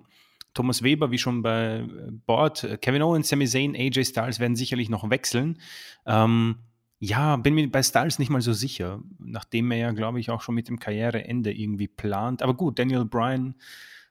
Thomas 0.54 0.82
Weber, 0.82 1.12
wie 1.12 1.18
schon 1.18 1.42
bei 1.42 1.80
äh, 1.80 2.12
Bord, 2.26 2.64
äh, 2.64 2.78
Kevin 2.78 3.02
Owens, 3.02 3.28
Sami 3.28 3.48
Zayn, 3.48 3.76
AJ 3.76 4.06
Styles 4.06 4.40
werden 4.40 4.56
sicherlich 4.56 4.88
noch 4.88 5.10
wechseln. 5.10 5.60
Ähm, 6.06 6.60
ja, 7.00 7.36
bin 7.36 7.54
mir 7.54 7.70
bei 7.70 7.84
Styles 7.84 8.18
nicht 8.18 8.30
mal 8.30 8.40
so 8.40 8.54
sicher, 8.54 9.02
nachdem 9.20 9.72
er 9.72 9.78
ja, 9.78 9.92
glaube 9.92 10.22
ich, 10.22 10.30
auch 10.30 10.40
schon 10.40 10.56
mit 10.56 10.70
dem 10.70 10.80
Karriereende 10.80 11.52
irgendwie 11.52 11.90
plant. 11.90 12.42
Aber 12.42 12.54
gut, 12.54 12.80
Daniel 12.80 13.04
Bryan 13.04 13.56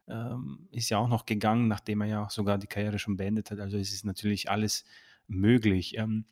ähm, 0.09 0.68
ist 0.70 0.90
ja 0.90 0.98
auch 0.98 1.09
noch 1.09 1.26
gegangen, 1.26 1.68
nachdem 1.68 2.02
er 2.02 2.09
ja 2.09 2.28
sogar 2.31 2.59
die 2.59 2.66
Karriere 2.66 2.98
schon 2.98 3.16
beendet 3.16 3.51
hat. 3.51 3.60
Also 3.60 3.76
es 3.78 3.93
ist 3.93 4.05
natürlich 4.05 4.51
alles 4.51 4.85
möglich. 5.26 5.97
Ähm, 5.97 6.26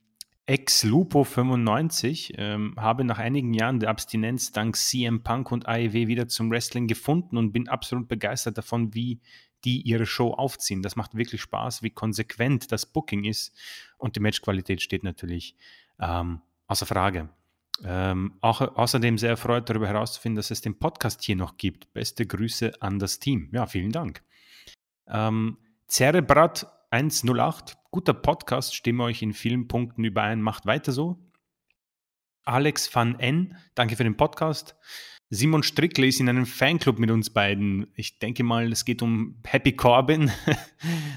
Ex-Lupo95 0.47 2.35
ähm, 2.37 2.75
habe 2.77 3.05
nach 3.05 3.19
einigen 3.19 3.55
Jahren 3.55 3.79
der 3.79 3.91
Abstinenz 3.91 4.51
dank 4.51 4.77
CM 4.77 5.23
Punk 5.23 5.53
und 5.53 5.69
AEW 5.69 6.09
wieder 6.09 6.27
zum 6.27 6.51
Wrestling 6.51 6.89
gefunden 6.89 7.37
und 7.37 7.53
bin 7.53 7.69
absolut 7.69 8.09
begeistert 8.09 8.59
davon, 8.59 8.93
wie 8.93 9.21
die 9.65 9.81
ihre 9.83 10.05
Show 10.05 10.33
aufziehen. 10.33 10.83
Das 10.83 10.97
macht 10.97 11.15
wirklich 11.15 11.41
Spaß, 11.41 11.85
wie 11.85 11.91
konsequent 11.91 12.73
das 12.73 12.87
Booking 12.87 13.25
ist 13.25 13.57
und 13.99 14.17
die 14.17 14.21
Matchqualität 14.21 14.83
steht 14.83 15.05
natürlich 15.05 15.57
ähm, 16.01 16.41
außer 16.67 16.87
Frage. 16.87 17.29
Ähm, 17.85 18.35
auch, 18.41 18.61
außerdem 18.61 19.19
sehr 19.19 19.31
erfreut 19.31 19.69
darüber 19.69 19.89
herauszufinden, 19.89 20.37
dass 20.37 20.51
es 20.51 20.61
den 20.61 20.79
Podcast 20.79 21.23
hier 21.23 21.37
noch 21.37 21.57
gibt. 21.57 21.93
Beste 21.93 22.27
Grüße 22.27 22.81
an 22.81 22.99
das 22.99 23.19
Team. 23.19 23.49
Ja, 23.53 23.67
vielen 23.67 23.91
Dank. 23.91 24.23
Ähm, 25.09 25.59
Cerebrat 25.89 26.67
108, 26.91 27.77
guter 27.91 28.15
Podcast, 28.15 28.75
stimme 28.75 29.05
euch 29.05 29.23
in 29.23 29.33
vielen 29.33 29.67
Punkten 29.67 30.05
überein, 30.05 30.43
macht 30.43 30.67
weiter 30.67 30.93
so. 30.93 31.19
Alex 32.45 32.95
van 32.95 33.19
N, 33.19 33.57
danke 33.75 33.97
für 33.97 34.05
den 34.05 34.17
Podcast. 34.17 34.77
Simon 35.35 35.63
Strickle 35.63 36.07
ist 36.07 36.21
in 36.21 36.29
einem 36.29 36.45
Fanclub 36.45 36.99
mit 36.99 37.11
uns 37.11 37.31
beiden. 37.31 37.87
Ich 37.95 38.19
denke 38.19 38.45
mal, 38.45 38.71
es 38.71 38.85
geht 38.85 39.01
um 39.01 39.37
Happy 39.45 39.73
Corbin. 39.73 40.31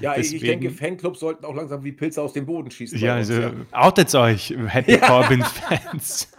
Ja, 0.00 0.16
ich 0.16 0.38
denke, 0.40 0.70
Fanclubs 0.70 1.20
sollten 1.20 1.44
auch 1.44 1.54
langsam 1.54 1.82
wie 1.82 1.90
Pilze 1.90 2.22
aus 2.22 2.32
dem 2.32 2.46
Boden 2.46 2.70
schießen. 2.70 2.98
Ja, 2.98 3.14
also 3.14 3.32
ja. 3.32 3.52
outet 3.72 4.14
euch, 4.14 4.54
Happy 4.68 4.92
ja. 4.92 4.98
Corbin-Fans. 4.98 6.30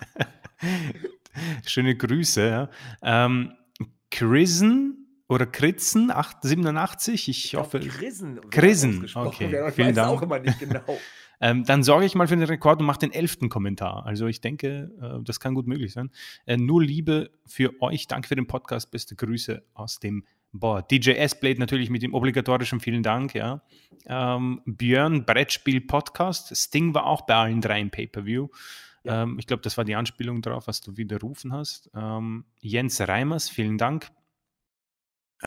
Schöne 1.65 1.97
Grüße. 1.97 2.47
Ja. 2.47 2.69
Ähm, 3.01 3.51
Chrisen 4.11 5.07
oder 5.27 5.45
Kritzen 5.45 6.13
87, 6.41 7.27
ich, 7.27 7.45
ich 7.45 7.55
hoffe. 7.55 7.79
Krisen. 7.79 8.39
Krisen, 8.49 9.09
okay. 9.15 9.71
Vielen 9.71 9.95
Dank. 9.95 10.09
auch 10.09 10.21
immer 10.21 10.39
nicht 10.39 10.59
genau. 10.59 10.99
Ähm, 11.39 11.63
dann 11.63 11.83
sorge 11.83 12.05
ich 12.05 12.15
mal 12.15 12.27
für 12.27 12.35
den 12.35 12.45
Rekord 12.45 12.79
und 12.79 12.85
mache 12.85 12.99
den 12.99 13.11
elften 13.11 13.49
Kommentar. 13.49 14.05
Also 14.05 14.27
ich 14.27 14.41
denke, 14.41 14.91
äh, 15.01 15.23
das 15.23 15.39
kann 15.39 15.53
gut 15.53 15.67
möglich 15.67 15.93
sein. 15.93 16.11
Äh, 16.45 16.57
nur 16.57 16.83
Liebe 16.83 17.31
für 17.45 17.81
euch. 17.81 18.07
Danke 18.07 18.27
für 18.27 18.35
den 18.35 18.47
Podcast. 18.47 18.91
Beste 18.91 19.15
Grüße 19.15 19.63
aus 19.73 19.99
dem 19.99 20.25
Board. 20.51 20.89
DJ 20.91 21.11
S-Blade 21.11 21.59
natürlich 21.59 21.89
mit 21.89 22.01
dem 22.01 22.13
obligatorischen 22.13 22.79
vielen 22.79 23.03
Dank. 23.03 23.35
Ja. 23.35 23.61
Ähm, 24.05 24.61
Björn 24.65 25.25
Brettspiel 25.25 25.81
Podcast. 25.81 26.55
Sting 26.55 26.93
war 26.93 27.05
auch 27.05 27.21
bei 27.21 27.35
allen 27.35 27.61
drei 27.61 27.81
im 27.81 27.91
Pay-Per-View. 27.91 28.47
Ja. 29.03 29.23
Ähm, 29.23 29.37
ich 29.39 29.47
glaube, 29.47 29.61
das 29.61 29.77
war 29.77 29.85
die 29.85 29.95
Anspielung 29.95 30.41
darauf, 30.41 30.67
was 30.67 30.81
du 30.81 30.97
widerrufen 30.97 31.53
hast. 31.53 31.91
Ähm, 31.93 32.45
Jens 32.61 32.99
Reimers, 33.01 33.49
vielen 33.49 33.77
Dank 33.77 34.09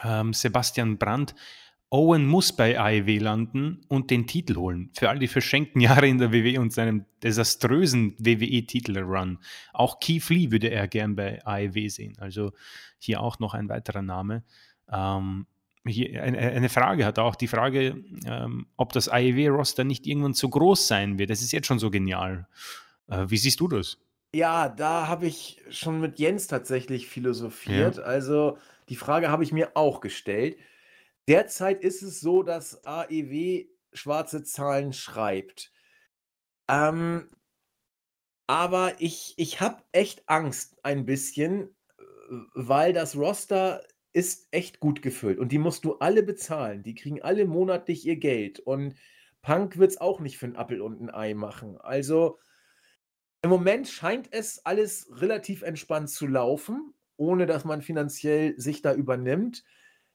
ähm, 0.02 0.32
Sebastian 0.32 0.98
Brandt, 0.98 1.34
Owen 1.92 2.24
muss 2.26 2.52
bei 2.52 2.78
AEW 2.78 3.18
landen 3.18 3.80
und 3.88 4.12
den 4.12 4.28
Titel 4.28 4.54
holen. 4.56 4.90
Für 4.96 5.08
all 5.08 5.18
die 5.18 5.26
verschenkten 5.26 5.80
Jahre 5.80 6.06
in 6.06 6.18
der 6.18 6.32
WWE 6.32 6.60
und 6.60 6.72
seinem 6.72 7.04
desaströsen 7.22 8.14
WWE-Titel-Run. 8.18 9.38
Auch 9.72 9.98
Keith 9.98 10.28
Lee 10.28 10.52
würde 10.52 10.70
er 10.70 10.86
gern 10.86 11.16
bei 11.16 11.44
AEW 11.44 11.88
sehen. 11.88 12.16
Also 12.18 12.52
hier 12.98 13.20
auch 13.20 13.40
noch 13.40 13.54
ein 13.54 13.68
weiterer 13.68 14.02
Name. 14.02 14.44
Ähm, 14.88 15.46
eine, 15.84 16.38
eine, 16.38 16.68
Frage 16.68 17.04
hat 17.04 17.18
er 17.18 17.24
auch 17.24 17.34
die 17.34 17.48
Frage, 17.48 18.04
ähm, 18.24 18.66
ob 18.76 18.92
das 18.92 19.08
AEW-Roster 19.08 19.82
nicht 19.82 20.06
irgendwann 20.06 20.34
zu 20.34 20.48
groß 20.48 20.86
sein 20.86 21.18
wird. 21.18 21.30
Das 21.30 21.42
ist 21.42 21.52
jetzt 21.52 21.66
schon 21.66 21.80
so 21.80 21.90
genial. 21.90 22.46
Äh, 23.08 23.24
wie 23.28 23.36
siehst 23.36 23.58
du 23.58 23.66
das? 23.66 23.98
Ja, 24.32 24.68
da 24.68 25.08
habe 25.08 25.26
ich 25.26 25.60
schon 25.70 26.00
mit 26.00 26.20
Jens 26.20 26.46
tatsächlich 26.46 27.08
philosophiert. 27.08 27.96
Ja. 27.96 28.02
Also 28.02 28.58
die 28.88 28.96
Frage 28.96 29.30
habe 29.30 29.42
ich 29.42 29.52
mir 29.52 29.70
auch 29.74 30.00
gestellt. 30.00 30.56
Derzeit 31.30 31.84
ist 31.84 32.02
es 32.02 32.20
so, 32.20 32.42
dass 32.42 32.84
AEW 32.84 33.66
schwarze 33.92 34.42
Zahlen 34.42 34.92
schreibt. 34.92 35.72
Ähm, 36.66 37.30
aber 38.48 38.94
ich, 38.98 39.34
ich 39.36 39.60
habe 39.60 39.80
echt 39.92 40.28
Angst 40.28 40.84
ein 40.84 41.06
bisschen, 41.06 41.68
äh, 41.98 42.02
weil 42.54 42.92
das 42.92 43.14
Roster 43.14 43.80
ist 44.12 44.48
echt 44.50 44.80
gut 44.80 45.02
gefüllt 45.02 45.38
und 45.38 45.52
die 45.52 45.58
musst 45.58 45.84
du 45.84 45.98
alle 45.98 46.24
bezahlen. 46.24 46.82
Die 46.82 46.96
kriegen 46.96 47.22
alle 47.22 47.46
monatlich 47.46 48.04
ihr 48.04 48.16
Geld 48.16 48.58
und 48.58 48.96
Punk 49.40 49.78
wird 49.78 49.92
es 49.92 50.00
auch 50.00 50.18
nicht 50.18 50.36
für 50.36 50.46
ein 50.46 50.56
Appel 50.56 50.80
und 50.80 51.00
ein 51.00 51.10
Ei 51.10 51.34
machen. 51.34 51.78
Also 51.80 52.40
im 53.42 53.50
Moment 53.50 53.86
scheint 53.86 54.32
es 54.32 54.66
alles 54.66 55.08
relativ 55.12 55.62
entspannt 55.62 56.10
zu 56.10 56.26
laufen 56.26 56.92
ohne 57.20 57.44
dass 57.44 57.66
man 57.66 57.82
finanziell 57.82 58.58
sich 58.58 58.80
da 58.80 58.94
übernimmt. 58.94 59.62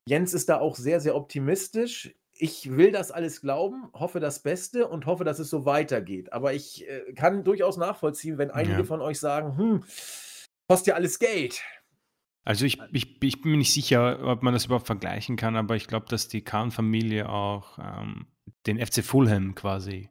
Jens 0.08 0.34
ist 0.34 0.50
da 0.50 0.60
auch 0.60 0.76
sehr, 0.76 1.00
sehr 1.00 1.16
optimistisch. 1.16 2.14
Ich 2.38 2.70
will 2.70 2.92
das 2.92 3.12
alles 3.12 3.42
glauben, 3.42 3.90
hoffe 3.94 4.20
das 4.20 4.44
Beste 4.44 4.88
und 4.88 5.06
hoffe, 5.06 5.24
dass 5.24 5.40
es 5.40 5.50
so 5.50 5.66
weitergeht. 5.66 6.34
Aber 6.34 6.54
ich 6.54 6.88
äh, 6.88 7.14
kann 7.14 7.44
durchaus 7.44 7.78
nachvollziehen, 7.78 8.38
wenn 8.38 8.52
einige 8.52 8.80
ja. 8.80 8.84
von 8.84 9.02
euch 9.02 9.20
sagen, 9.20 9.58
hm, 9.58 9.84
kostet 10.68 10.88
ja 10.88 10.96
alles 10.96 11.18
Geld. 11.18 11.64
Also 12.44 12.66
ich, 12.66 12.80
ich, 12.92 13.24
ich, 13.24 13.42
bin 13.42 13.52
mir 13.52 13.58
nicht 13.58 13.74
sicher, 13.74 14.20
ob 14.24 14.44
man 14.44 14.54
das 14.54 14.66
überhaupt 14.66 14.86
vergleichen 14.86 15.36
kann, 15.36 15.56
aber 15.56 15.76
ich 15.76 15.88
glaube, 15.88 16.06
dass 16.10 16.28
die 16.28 16.44
Kahn-Familie 16.44 17.28
auch 17.28 17.80
ähm, 17.80 18.28
den 18.68 18.86
FC 18.86 19.04
Fulham 19.04 19.56
quasi 19.56 20.10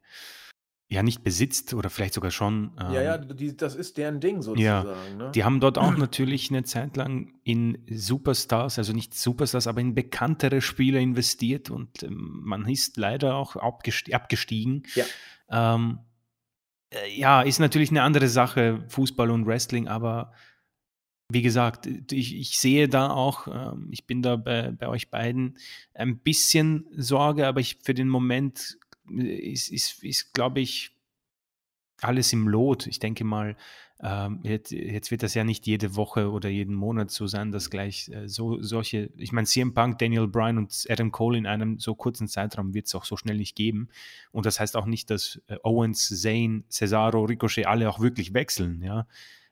ja 0.88 1.02
nicht 1.02 1.24
besitzt 1.24 1.74
oder 1.74 1.90
vielleicht 1.90 2.14
sogar 2.14 2.30
schon. 2.30 2.72
Ähm, 2.80 2.92
ja, 2.92 3.02
ja, 3.02 3.14
ähm, 3.16 3.36
die, 3.36 3.56
das 3.56 3.74
ist 3.74 3.96
deren 3.96 4.20
Ding 4.20 4.42
sozusagen. 4.42 4.88
Ja, 4.88 5.16
ne? 5.16 5.32
Die 5.34 5.44
haben 5.44 5.60
dort 5.60 5.78
auch 5.78 5.96
natürlich 5.96 6.50
eine 6.50 6.64
Zeit 6.64 6.96
lang 6.96 7.32
in 7.42 7.78
Superstars, 7.90 8.78
also 8.78 8.92
nicht 8.92 9.14
Superstars, 9.14 9.66
aber 9.66 9.80
in 9.80 9.94
bekanntere 9.94 10.60
Spieler 10.60 11.00
investiert 11.00 11.70
und 11.70 12.02
ähm, 12.02 12.40
man 12.44 12.66
ist 12.68 12.96
leider 12.96 13.36
auch 13.36 13.56
abgestiegen. 13.56 14.84
Ja. 14.94 15.04
Ähm, 15.50 15.98
äh, 16.90 17.18
ja, 17.18 17.42
ist 17.42 17.58
natürlich 17.58 17.90
eine 17.90 18.02
andere 18.02 18.28
Sache, 18.28 18.84
Fußball 18.88 19.30
und 19.30 19.46
Wrestling, 19.46 19.88
aber 19.88 20.32
wie 21.30 21.42
gesagt, 21.42 21.86
ich, 22.12 22.36
ich 22.36 22.58
sehe 22.58 22.88
da 22.88 23.10
auch, 23.10 23.48
ähm, 23.48 23.88
ich 23.90 24.06
bin 24.06 24.20
da 24.20 24.36
bei, 24.36 24.70
bei 24.70 24.88
euch 24.88 25.10
beiden 25.10 25.58
ein 25.94 26.18
bisschen 26.18 26.86
Sorge, 26.96 27.46
aber 27.46 27.60
ich 27.60 27.78
für 27.82 27.94
den 27.94 28.08
Moment 28.08 28.78
ist, 29.08 29.70
ist, 29.70 30.02
ist 30.02 30.34
glaube 30.34 30.60
ich, 30.60 30.92
alles 32.00 32.32
im 32.32 32.48
Lot. 32.48 32.86
Ich 32.86 32.98
denke 32.98 33.24
mal, 33.24 33.56
ähm, 34.02 34.40
jetzt, 34.42 34.72
jetzt, 34.72 35.10
wird 35.10 35.22
das 35.22 35.34
ja 35.34 35.44
nicht 35.44 35.66
jede 35.66 35.96
Woche 35.96 36.30
oder 36.30 36.48
jeden 36.48 36.74
Monat 36.74 37.10
so 37.10 37.26
sein, 37.26 37.52
dass 37.52 37.70
gleich 37.70 38.08
äh, 38.10 38.28
so 38.28 38.60
solche, 38.60 39.10
ich 39.16 39.32
meine, 39.32 39.46
CM 39.46 39.72
Punk, 39.72 39.98
Daniel 39.98 40.26
Bryan 40.26 40.58
und 40.58 40.86
Adam 40.88 41.12
Cole 41.12 41.38
in 41.38 41.46
einem 41.46 41.78
so 41.78 41.94
kurzen 41.94 42.28
Zeitraum 42.28 42.74
wird 42.74 42.86
es 42.86 42.94
auch 42.94 43.04
so 43.04 43.16
schnell 43.16 43.36
nicht 43.36 43.56
geben. 43.56 43.88
Und 44.32 44.46
das 44.46 44.60
heißt 44.60 44.76
auch 44.76 44.86
nicht, 44.86 45.10
dass 45.10 45.40
äh, 45.46 45.56
Owens, 45.62 46.08
Zane, 46.20 46.64
Cesaro, 46.68 47.24
Ricochet 47.24 47.66
alle 47.66 47.88
auch 47.88 48.00
wirklich 48.00 48.34
wechseln, 48.34 48.82
ja. 48.82 49.06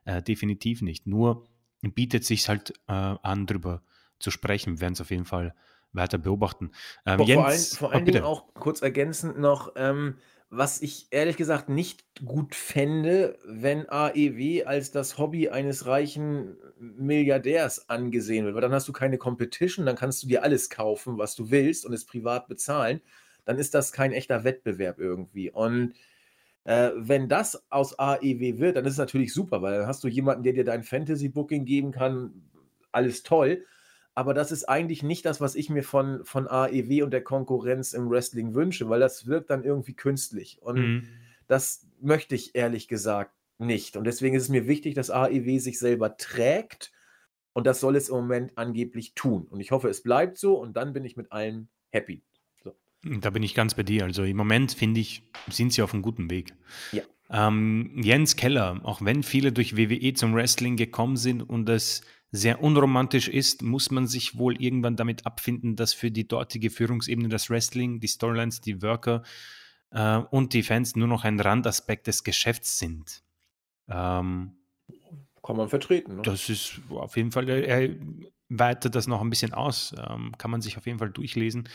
Äh, 0.05 0.21
definitiv 0.21 0.83
nicht. 0.83 1.07
Nur 1.07 1.47
bietet 1.81 2.25
sich 2.25 2.49
halt 2.49 2.73
äh, 2.89 2.93
an, 2.93 3.47
drüber 3.47 3.83
zu 4.19 4.31
sprechen. 4.31 4.75
Wir 4.75 4.81
werden 4.81 4.95
es 4.95 5.01
auf 5.01 5.11
jeden 5.11 5.25
Fall 5.25 5.55
weiter 5.93 6.19
beobachten. 6.19 6.71
Ähm, 7.07 7.19
vor, 7.19 7.27
Jens, 7.27 7.39
vor, 7.41 7.47
allen, 7.47 7.61
vor 7.61 7.93
allen 7.93 8.03
oh, 8.03 8.07
Dingen 8.07 8.25
auch 8.25 8.55
kurz 8.55 8.83
ergänzend 8.83 9.39
noch, 9.39 9.73
ähm, 9.77 10.17
was 10.55 10.83
ich 10.83 11.07
ehrlich 11.11 11.39
gesagt 11.39 11.71
nicht 11.71 12.05
gut 12.27 12.55
fände, 12.55 13.39
wenn 13.47 13.89
AEW 13.89 14.65
als 14.67 14.91
das 14.91 15.17
Hobby 15.17 15.49
eines 15.49 15.87
reichen 15.87 16.59
Milliardärs 16.79 17.89
angesehen 17.89 18.45
wird, 18.45 18.55
weil 18.55 18.61
dann 18.61 18.73
hast 18.73 18.87
du 18.87 18.93
keine 18.93 19.17
Competition, 19.17 19.87
dann 19.87 19.97
kannst 19.97 20.23
du 20.23 20.27
dir 20.27 20.43
alles 20.43 20.69
kaufen, 20.69 21.17
was 21.17 21.35
du 21.37 21.51
willst 21.51 21.87
und 21.87 21.95
es 21.95 22.05
privat 22.05 22.49
bezahlen, 22.49 23.01
dann 23.47 23.59
ist 23.59 23.75
das 23.75 23.93
kein 23.93 24.13
echter 24.13 24.45
Wettbewerb 24.45 24.99
irgendwie. 24.99 25.51
Und 25.51 25.95
äh, 26.65 26.91
wenn 26.97 27.31
das 27.31 27.65
aus 27.71 27.99
AEW 27.99 28.59
wird, 28.59 28.77
dann 28.77 28.85
ist 28.85 28.93
es 28.93 28.99
natürlich 28.99 29.33
super, 29.33 29.63
weil 29.63 29.79
dann 29.79 29.87
hast 29.87 30.05
du 30.05 30.09
jemanden, 30.09 30.43
der 30.43 30.53
dir 30.53 30.65
dein 30.65 30.83
Fantasy-Booking 30.83 31.65
geben 31.65 31.93
kann, 31.93 32.43
alles 32.93 33.23
toll. 33.23 33.65
Aber 34.15 34.35
das 34.35 34.53
ist 34.53 34.69
eigentlich 34.69 35.03
nicht 35.03 35.25
das, 35.25 35.41
was 35.41 35.55
ich 35.55 35.71
mir 35.71 35.83
von, 35.83 36.25
von 36.25 36.47
AEW 36.47 37.03
und 37.03 37.13
der 37.13 37.25
Konkurrenz 37.25 37.93
im 37.95 38.11
Wrestling 38.11 38.55
wünsche, 38.55 38.89
weil 38.89 39.01
das 39.01 39.27
wirkt 39.27 39.51
dann 39.51 39.65
irgendwie 39.65 39.95
künstlich. 39.95 40.61
Und 40.61 40.79
mhm. 40.79 41.09
das 41.49 41.87
möchte 42.01 42.35
ich 42.35 42.55
ehrlich 42.55 42.89
gesagt 42.89 43.35
nicht. 43.59 43.97
Und 43.97 44.05
deswegen 44.05 44.37
ist 44.37 44.45
es 44.45 44.49
mir 44.51 44.67
wichtig, 44.67 44.95
dass 44.95 45.11
AEW 45.11 45.59
sich 45.59 45.79
selber 45.79 46.17
trägt. 46.17 46.93
Und 47.55 47.67
das 47.67 47.81
soll 47.81 47.97
es 47.97 48.09
im 48.09 48.17
Moment 48.17 48.53
angeblich 48.57 49.15
tun. 49.15 49.47
Und 49.49 49.61
ich 49.61 49.71
hoffe, 49.71 49.89
es 49.89 50.03
bleibt 50.03 50.37
so. 50.37 50.59
Und 50.59 50.77
dann 50.77 50.93
bin 50.93 51.05
ich 51.05 51.17
mit 51.17 51.33
allen 51.33 51.69
happy. 51.91 52.23
So. 52.63 52.75
Da 53.03 53.31
bin 53.31 53.43
ich 53.43 53.55
ganz 53.55 53.75
bei 53.75 53.83
dir. 53.83 54.05
Also 54.05 54.25
im 54.25 54.37
Moment, 54.37 54.73
finde 54.73 55.01
ich, 55.01 55.23
sind 55.49 55.73
sie 55.73 55.83
auf 55.83 55.95
einem 55.95 56.03
guten 56.03 56.31
Weg. 56.31 56.55
Ja. 56.93 57.03
Ähm, 57.31 57.93
Jens 57.97 58.37
Keller, 58.37 58.81
auch 58.85 59.01
wenn 59.03 59.23
viele 59.23 59.53
durch 59.53 59.77
WWE 59.77 60.13
zum 60.13 60.35
Wrestling 60.35 60.77
gekommen 60.77 61.17
sind 61.17 61.43
und 61.43 61.67
es 61.69 62.03
sehr 62.33 62.63
unromantisch 62.63 63.29
ist, 63.29 63.63
muss 63.63 63.91
man 63.91 64.07
sich 64.07 64.39
wohl 64.39 64.61
irgendwann 64.61 64.97
damit 64.97 65.27
abfinden, 65.27 65.77
dass 65.77 65.93
für 65.93 66.11
die 66.11 66.27
dortige 66.27 66.71
Führungsebene 66.71 67.29
das 67.29 67.51
Wrestling, 67.51 68.01
die 68.01 68.09
Storylines, 68.09 68.63
die 68.63 68.81
Worker 68.81 69.23
äh, 69.91 70.17
und 70.17 70.55
die 70.55 70.63
Fans 70.63 70.97
nur 70.97 71.09
noch 71.09 71.25
ein 71.25 71.39
Randaspekt 71.39 72.07
des 72.07 72.25
Geschäfts 72.25 72.79
sind. 72.79 73.23
Ähm, 73.89 74.57
kann 75.43 75.57
man 75.57 75.69
vertreten. 75.69 76.17
Ne? 76.17 76.23
Das 76.23 76.49
ist 76.49 76.81
auf 76.89 77.17
jeden 77.17 77.33
Fall, 77.33 77.49
er 77.49 77.91
weitet 78.49 78.95
das 78.95 79.07
noch 79.07 79.21
ein 79.21 79.31
bisschen 79.31 79.53
aus, 79.53 79.95
ähm, 80.09 80.33
kann 80.39 80.51
man 80.51 80.63
sich 80.63 80.79
auf 80.79 80.87
jeden 80.87 80.99
Fall 80.99 81.11
durchlesen. 81.11 81.69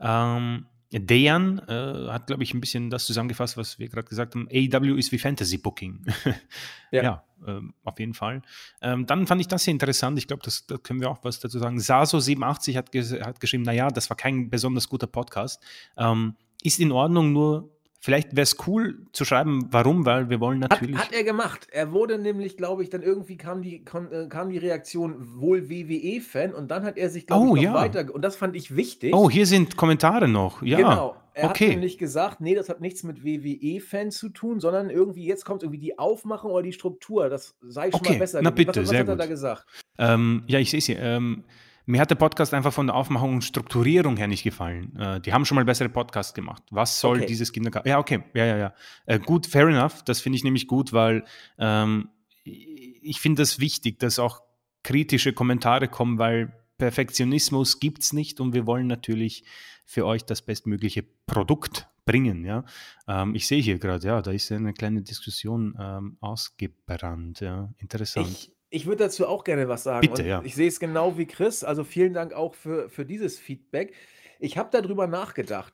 Ähm, 0.00 0.66
Dejan 0.90 1.58
äh, 1.68 2.08
hat, 2.08 2.28
glaube 2.28 2.42
ich, 2.42 2.54
ein 2.54 2.60
bisschen 2.60 2.88
das 2.88 3.04
zusammengefasst, 3.04 3.56
was 3.56 3.78
wir 3.78 3.88
gerade 3.88 4.08
gesagt 4.08 4.34
haben. 4.34 4.48
AEW 4.50 4.96
ist 4.96 5.12
wie 5.12 5.18
Fantasy 5.18 5.58
Booking. 5.58 6.06
ja, 6.90 7.02
ja 7.02 7.24
ähm, 7.46 7.74
auf 7.84 7.98
jeden 7.98 8.14
Fall. 8.14 8.42
Ähm, 8.80 9.04
dann 9.04 9.26
fand 9.26 9.40
ich 9.40 9.48
das 9.48 9.64
sehr 9.64 9.72
interessant. 9.72 10.18
Ich 10.18 10.26
glaube, 10.26 10.42
da 10.66 10.78
können 10.78 11.00
wir 11.00 11.10
auch 11.10 11.22
was 11.22 11.40
dazu 11.40 11.58
sagen. 11.58 11.78
Saso87 11.78 12.76
hat, 12.76 12.94
hat 13.26 13.40
geschrieben: 13.40 13.64
Naja, 13.64 13.88
das 13.88 14.08
war 14.08 14.16
kein 14.16 14.48
besonders 14.48 14.88
guter 14.88 15.06
Podcast. 15.06 15.62
Ähm, 15.96 16.36
ist 16.62 16.80
in 16.80 16.90
Ordnung, 16.90 17.32
nur 17.32 17.70
Vielleicht 18.00 18.36
wäre 18.36 18.44
es 18.44 18.56
cool 18.66 19.06
zu 19.12 19.24
schreiben, 19.24 19.66
warum, 19.72 20.06
weil 20.06 20.30
wir 20.30 20.38
wollen 20.38 20.60
natürlich. 20.60 20.96
Hat, 20.96 21.06
hat 21.06 21.12
er 21.12 21.24
gemacht. 21.24 21.66
Er 21.72 21.90
wurde 21.92 22.16
nämlich, 22.18 22.56
glaube 22.56 22.84
ich, 22.84 22.90
dann 22.90 23.02
irgendwie 23.02 23.36
kam 23.36 23.60
die, 23.60 23.84
kam, 23.84 24.12
äh, 24.12 24.28
kam 24.28 24.50
die 24.50 24.58
Reaktion 24.58 25.40
wohl 25.40 25.68
WWE-Fan 25.68 26.54
und 26.54 26.70
dann 26.70 26.84
hat 26.84 26.96
er 26.96 27.10
sich, 27.10 27.26
glaube 27.26 27.48
oh, 27.48 27.56
ich, 27.56 27.62
noch 27.64 27.74
ja. 27.74 27.74
weiter. 27.74 28.14
Und 28.14 28.22
das 28.22 28.36
fand 28.36 28.54
ich 28.54 28.76
wichtig. 28.76 29.12
Oh, 29.14 29.28
hier 29.28 29.46
sind 29.46 29.76
Kommentare 29.76 30.28
noch. 30.28 30.62
Ja. 30.62 30.76
Genau. 30.76 31.16
Er 31.34 31.50
okay. 31.50 31.66
hat 31.66 31.70
nämlich 31.70 31.98
gesagt, 31.98 32.40
nee, 32.40 32.54
das 32.54 32.68
hat 32.68 32.80
nichts 32.80 33.02
mit 33.02 33.24
WWE-Fan 33.24 34.10
zu 34.10 34.28
tun, 34.28 34.60
sondern 34.60 34.90
irgendwie, 34.90 35.24
jetzt 35.24 35.44
kommt 35.44 35.62
irgendwie 35.62 35.80
die 35.80 35.98
Aufmachung 35.98 36.52
oder 36.52 36.62
die 36.62 36.72
Struktur. 36.72 37.28
Das 37.28 37.56
sei 37.62 37.90
schon 37.90 38.00
okay. 38.00 38.12
mal 38.14 38.18
besser. 38.20 38.40
Na 38.42 38.50
bitte, 38.50 38.70
was, 38.70 38.76
was 38.78 38.88
sehr 38.88 39.00
hat 39.00 39.08
er 39.08 39.14
gut. 39.14 39.22
da 39.22 39.26
gesagt? 39.26 39.64
Ähm, 39.98 40.44
ja, 40.46 40.60
ich 40.60 40.70
sehe 40.70 40.78
es 40.78 40.86
hier. 40.86 41.00
Ähm, 41.00 41.44
mir 41.88 42.02
hat 42.02 42.10
der 42.10 42.16
Podcast 42.16 42.52
einfach 42.52 42.72
von 42.72 42.86
der 42.86 42.96
Aufmachung 42.96 43.34
und 43.36 43.44
Strukturierung 43.44 44.18
her 44.18 44.28
nicht 44.28 44.42
gefallen. 44.42 44.94
Äh, 44.96 45.20
die 45.22 45.32
haben 45.32 45.46
schon 45.46 45.56
mal 45.56 45.64
bessere 45.64 45.88
Podcasts 45.88 46.34
gemacht. 46.34 46.62
Was 46.70 47.00
soll 47.00 47.16
okay. 47.16 47.26
dieses 47.26 47.50
Kindergarten? 47.50 47.88
Ja, 47.88 47.98
okay, 47.98 48.22
ja, 48.34 48.44
ja, 48.44 48.56
ja. 48.58 48.74
Äh, 49.06 49.18
gut, 49.18 49.46
fair 49.46 49.68
enough. 49.68 50.02
Das 50.04 50.20
finde 50.20 50.36
ich 50.36 50.44
nämlich 50.44 50.66
gut, 50.66 50.92
weil 50.92 51.24
ähm, 51.58 52.10
ich 52.44 53.20
finde 53.20 53.40
das 53.40 53.58
wichtig, 53.58 53.98
dass 53.98 54.18
auch 54.18 54.42
kritische 54.82 55.32
Kommentare 55.32 55.88
kommen, 55.88 56.18
weil 56.18 56.52
Perfektionismus 56.76 57.80
gibt 57.80 58.02
es 58.02 58.12
nicht 58.12 58.38
und 58.38 58.52
wir 58.52 58.66
wollen 58.66 58.86
natürlich 58.86 59.44
für 59.86 60.04
euch 60.04 60.26
das 60.26 60.42
bestmögliche 60.42 61.04
Produkt 61.26 61.88
bringen. 62.04 62.44
Ja? 62.44 62.64
Ähm, 63.06 63.34
ich 63.34 63.46
sehe 63.46 63.62
hier 63.62 63.78
gerade, 63.78 64.06
ja, 64.06 64.20
da 64.20 64.30
ist 64.30 64.52
eine 64.52 64.74
kleine 64.74 65.00
Diskussion 65.00 65.74
ähm, 65.80 66.18
ausgebrannt. 66.20 67.40
Ja? 67.40 67.72
Interessant. 67.78 68.28
Ich, 68.28 68.52
ich 68.70 68.86
würde 68.86 69.04
dazu 69.04 69.26
auch 69.26 69.44
gerne 69.44 69.68
was 69.68 69.82
sagen. 69.82 70.08
Bitte, 70.08 70.26
ja. 70.26 70.42
Ich 70.44 70.54
sehe 70.54 70.68
es 70.68 70.80
genau 70.80 71.16
wie 71.16 71.26
Chris. 71.26 71.64
Also 71.64 71.84
vielen 71.84 72.12
Dank 72.12 72.32
auch 72.32 72.54
für, 72.54 72.88
für 72.88 73.04
dieses 73.04 73.38
Feedback. 73.38 73.94
Ich 74.38 74.58
habe 74.58 74.68
darüber 74.70 75.06
nachgedacht. 75.06 75.72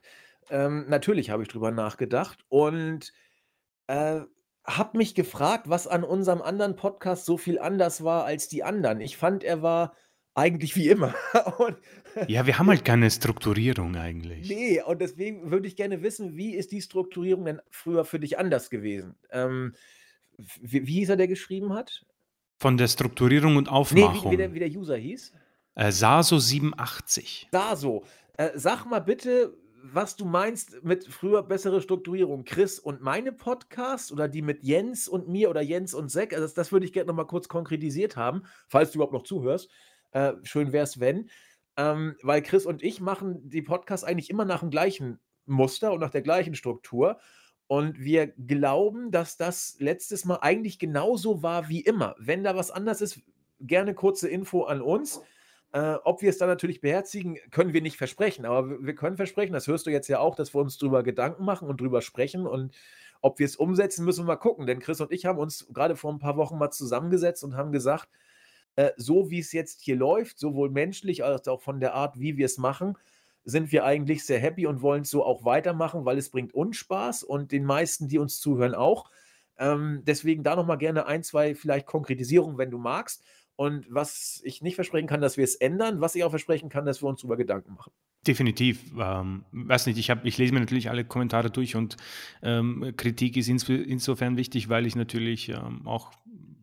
Ähm, 0.51 0.87
natürlich 0.89 1.31
habe 1.31 1.43
ich 1.43 1.49
darüber 1.49 1.71
nachgedacht 1.71 2.45
und 2.49 3.13
äh, 3.87 4.21
habe 4.65 4.99
mich 4.99 5.15
gefragt, 5.15 5.69
was 5.69 5.87
an 5.87 6.05
unserem 6.05 6.41
anderen 6.41 6.77
Podcast 6.77 7.27
so 7.27 7.37
viel 7.37 7.59
anders 7.59 8.05
war 8.05 8.25
als 8.25 8.49
die 8.49 8.63
anderen. 8.63 9.01
Ich 9.01 9.17
fand, 9.17 9.45
er 9.45 9.63
war 9.63 9.95
eigentlich 10.35 10.77
wie 10.77 10.89
immer. 10.89 11.15
und, 11.59 11.77
ja, 12.29 12.47
wir 12.47 12.59
haben 12.59 12.69
halt 12.69 12.85
keine 12.85 13.11
Strukturierung 13.11 13.97
eigentlich. 13.97 14.49
Nee, 14.49 14.83
und 14.83 15.01
deswegen 15.01 15.51
würde 15.51 15.67
ich 15.67 15.77
gerne 15.77 16.03
wissen, 16.03 16.37
wie 16.37 16.55
ist 16.55 16.73
die 16.73 16.83
Strukturierung 16.83 17.45
denn 17.45 17.61
früher 17.71 18.05
für 18.05 18.19
dich 18.19 18.39
anders 18.39 18.71
gewesen? 18.71 19.17
Ähm, 19.31 19.75
wie, 20.61 20.87
wie 20.87 20.95
hieß 20.95 21.11
er, 21.11 21.17
der 21.17 21.29
geschrieben 21.29 21.75
hat? 21.75 22.05
Von 22.59 22.77
der 22.77 22.89
Strukturierung 22.89 23.57
und 23.57 23.69
Aufmachung. 23.69 24.31
Nee, 24.31 24.31
wie, 24.31 24.33
wie, 24.33 24.37
der, 24.37 24.55
wie 24.55 24.59
der 24.59 24.71
User 24.71 24.97
hieß? 24.97 25.33
Äh, 25.75 25.89
Saso87. 25.89 27.47
Saso. 27.51 28.05
Äh, 28.37 28.51
sag 28.55 28.85
mal 28.87 29.01
bitte, 29.01 29.57
was 29.83 30.17
du 30.17 30.25
meinst 30.25 30.83
mit 30.83 31.07
früher 31.07 31.43
bessere 31.43 31.83
Strukturierung. 31.83 32.45
Chris 32.45 32.79
und 32.79 33.03
meine 33.03 33.33
Podcasts 33.33 34.11
oder 34.11 34.29
die 34.29 34.41
mit 34.41 34.63
Jens 34.63 35.09
und 35.09 35.29
mir 35.29 35.51
oder 35.51 35.61
Jens 35.61 35.93
und 35.93 36.11
Zack. 36.11 36.33
Also 36.33 36.45
das, 36.45 36.55
das 36.55 36.73
würde 36.73 36.87
ich 36.87 36.93
gerne 36.93 37.09
nochmal 37.09 37.27
kurz 37.27 37.49
konkretisiert 37.49 38.17
haben, 38.17 38.45
falls 38.69 38.93
du 38.93 38.99
überhaupt 38.99 39.13
noch 39.13 39.25
zuhörst. 39.25 39.69
Äh, 40.13 40.33
schön 40.43 40.73
wäre 40.73 40.85
es, 40.85 41.01
wenn. 41.01 41.29
Ähm, 41.77 42.17
weil 42.23 42.41
Chris 42.41 42.67
und 42.67 42.83
ich 42.83 43.01
machen 43.01 43.51
die 43.51 43.63
Podcasts 43.63 44.05
eigentlich 44.05 44.31
immer 44.31 44.45
nach 44.45 44.61
dem 44.61 44.71
gleichen 44.71 45.19
Muster 45.45 45.93
und 45.93 46.01
nach 46.01 46.11
der 46.11 46.23
gleichen 46.23 46.55
Struktur. 46.55 47.19
Und 47.67 47.99
wir 47.99 48.27
glauben, 48.29 49.11
dass 49.11 49.37
das 49.37 49.77
letztes 49.79 50.25
Mal 50.25 50.39
eigentlich 50.43 50.79
genauso 50.79 51.43
war 51.43 51.69
wie 51.69 51.81
immer. 51.81 52.15
Wenn 52.19 52.45
da 52.45 52.57
was 52.57 52.71
anders 52.71 53.01
ist, 53.01 53.21
gerne 53.61 53.95
kurze 53.95 54.29
Info 54.29 54.65
an 54.65 54.83
uns. 54.83 55.23
Äh, 55.73 55.97
ob 56.05 56.23
wir 56.23 56.31
es 56.31 56.39
dann 56.39 56.49
natürlich 56.49 56.81
beherzigen, 56.81 57.39
können 57.51 57.73
wir 57.73 57.83
nicht 57.83 57.97
versprechen. 57.97 58.45
Aber 58.45 58.85
wir 58.85 58.95
können 58.95 59.17
versprechen, 59.17 59.53
das 59.53 59.67
hörst 59.67 59.87
du 59.87 59.91
jetzt 59.91 60.09
ja 60.09 60.21
auch, 60.21 60.37
dass 60.37 60.55
wir 60.55 60.61
uns 60.61 60.79
darüber 60.79 61.03
Gedanken 61.03 61.45
machen 61.45 61.69
und 61.69 61.81
drüber 61.81 62.03
sprechen. 62.03 62.47
Und 62.47 62.77
ob 63.23 63.39
wir 63.39 63.47
es 63.47 63.57
umsetzen, 63.57 64.05
müssen 64.05 64.25
wir 64.25 64.35
mal 64.35 64.37
gucken. 64.37 64.67
Denn 64.67 64.81
Chris 64.81 65.01
und 65.01 65.11
ich 65.11 65.25
haben 65.25 65.39
uns 65.39 65.67
gerade 65.73 65.97
vor 65.97 66.13
ein 66.13 66.19
paar 66.19 66.37
Wochen 66.37 66.59
mal 66.59 66.71
zusammengesetzt 66.71 67.43
und 67.43 67.57
haben 67.57 67.73
gesagt, 67.73 68.09
äh, 68.77 68.91
so 68.97 69.31
wie 69.31 69.39
es 69.39 69.53
jetzt 69.53 69.81
hier 69.81 69.97
läuft, 69.97 70.39
sowohl 70.39 70.71
menschlich 70.71 71.25
als 71.25 71.49
auch 71.49 71.63
von 71.63 71.81
der 71.81 71.95
Art, 71.95 72.21
wie 72.21 72.37
wir 72.37 72.47
es 72.47 72.59
machen, 72.59 72.97
sind 73.45 73.73
wir 73.73 73.85
eigentlich 73.85 74.25
sehr 74.25 74.39
happy 74.39 74.67
und 74.67 74.83
wollen 74.83 75.03
es 75.03 75.11
so 75.11 75.25
auch 75.25 75.45
weitermachen, 75.45 76.05
weil 76.05 76.19
es 76.19 76.31
bringt 76.31 76.55
uns 76.55 76.77
Spaß 76.77 77.23
und 77.23 77.53
den 77.53 77.65
meisten, 77.65 78.09
die 78.09 78.19
uns 78.19 78.41
zuhören, 78.41 78.75
auch. 78.75 79.11
Ähm, 79.59 80.03
deswegen 80.07 80.43
da 80.43 80.57
nochmal 80.57 80.79
gerne 80.79 81.07
ein, 81.07 81.23
zwei 81.23 81.55
vielleicht 81.55 81.87
Konkretisierungen, 81.87 82.59
wenn 82.59 82.71
du 82.71 82.79
magst. 82.79 83.23
Und 83.57 83.87
was 83.89 84.41
ich 84.45 84.63
nicht 84.63 84.75
versprechen 84.75 85.07
kann, 85.07 85.21
dass 85.21 85.37
wir 85.37 85.45
es 85.45 85.55
ändern, 85.55 86.01
was 86.01 86.17
ich 86.17 86.25
auch 86.25 86.31
versprechen 86.31 86.69
kann, 86.69 86.87
dass 86.87 87.03
wir 87.03 87.09
uns 87.09 87.21
darüber 87.21 87.37
Gedanken 87.37 87.75
machen. 87.75 87.93
Definitiv. 88.27 88.91
Ähm, 88.99 89.45
weiß 89.53 89.87
nicht, 89.87 89.99
ich, 89.99 90.11
hab, 90.11 90.25
ich 90.25 90.39
lese 90.39 90.55
mir 90.55 90.61
natürlich 90.61 90.91
alle 90.91 91.05
Kommentare 91.05 91.51
durch 91.51 91.77
und 91.77 91.97
ähm, 92.43 92.95
Kritik 92.97 93.37
ist 93.37 93.49
ins, 93.49 93.69
insofern 93.69 94.37
wichtig, 94.37 94.69
weil 94.69 94.87
ich 94.87 94.97
natürlich 94.97 95.51
ähm, 95.51 95.87
auch 95.87 96.11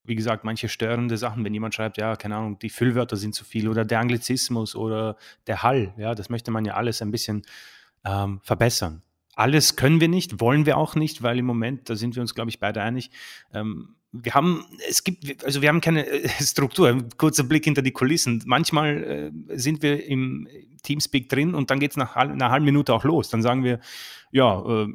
wie 0.04 0.16
gesagt, 0.16 0.44
manche 0.44 0.68
störende 0.70 1.18
Sachen, 1.18 1.44
wenn 1.44 1.54
jemand 1.54 1.76
schreibt, 1.76 1.98
ja, 1.98 2.16
keine 2.16 2.36
Ahnung, 2.36 2.60
die 2.60 2.70
Füllwörter 2.70 3.18
sind 3.18 3.36
zu 3.36 3.44
viel 3.44 3.68
oder 3.68 3.86
der 3.86 4.00
Anglizismus 4.00 4.76
oder 4.76 5.16
der 5.48 5.64
Hall, 5.64 5.94
ja, 5.98 6.16
das 6.16 6.30
möchte 6.30 6.52
man 6.52 6.66
ja 6.66 6.74
alles 6.74 7.02
ein 7.02 7.12
bisschen 7.12 7.44
ähm, 8.04 8.40
verbessern. 8.42 9.04
Alles 9.36 9.76
können 9.76 10.02
wir 10.02 10.10
nicht, 10.10 10.40
wollen 10.40 10.66
wir 10.66 10.78
auch 10.78 10.96
nicht, 10.96 11.24
weil 11.24 11.40
im 11.40 11.46
Moment, 11.46 11.90
da 11.90 11.96
sind 11.96 12.16
wir 12.16 12.22
uns, 12.22 12.36
glaube 12.36 12.50
ich, 12.50 12.60
beide 12.60 12.82
einig, 12.82 13.12
ähm, 13.54 13.96
wir 14.14 14.34
haben, 14.34 14.66
es 14.90 15.04
gibt, 15.04 15.46
also 15.46 15.62
wir 15.62 15.70
haben 15.70 15.82
keine 15.82 16.06
äh, 16.06 16.30
Struktur. 16.42 17.08
Kurzer 17.18 17.44
Blick 17.44 17.64
hinter 17.64 17.82
die 17.82 17.92
Kulissen. 17.92 18.44
Manchmal 18.46 19.32
äh, 19.50 19.58
sind 19.58 19.82
wir 19.82 20.06
im 20.06 20.48
Teamspeak 20.84 21.30
drin 21.30 21.56
und 21.56 21.72
dann 21.72 21.80
geht 21.80 21.92
es 21.92 21.98
nach 21.98 22.16
einer 22.16 22.50
halben 22.52 22.66
Minute 22.66 22.94
auch 22.94 23.04
los. 23.04 23.30
Dann 23.30 23.42
sagen 23.42 23.64
wir, 23.64 23.80
ja, 24.32 24.84
äh, 24.84 24.88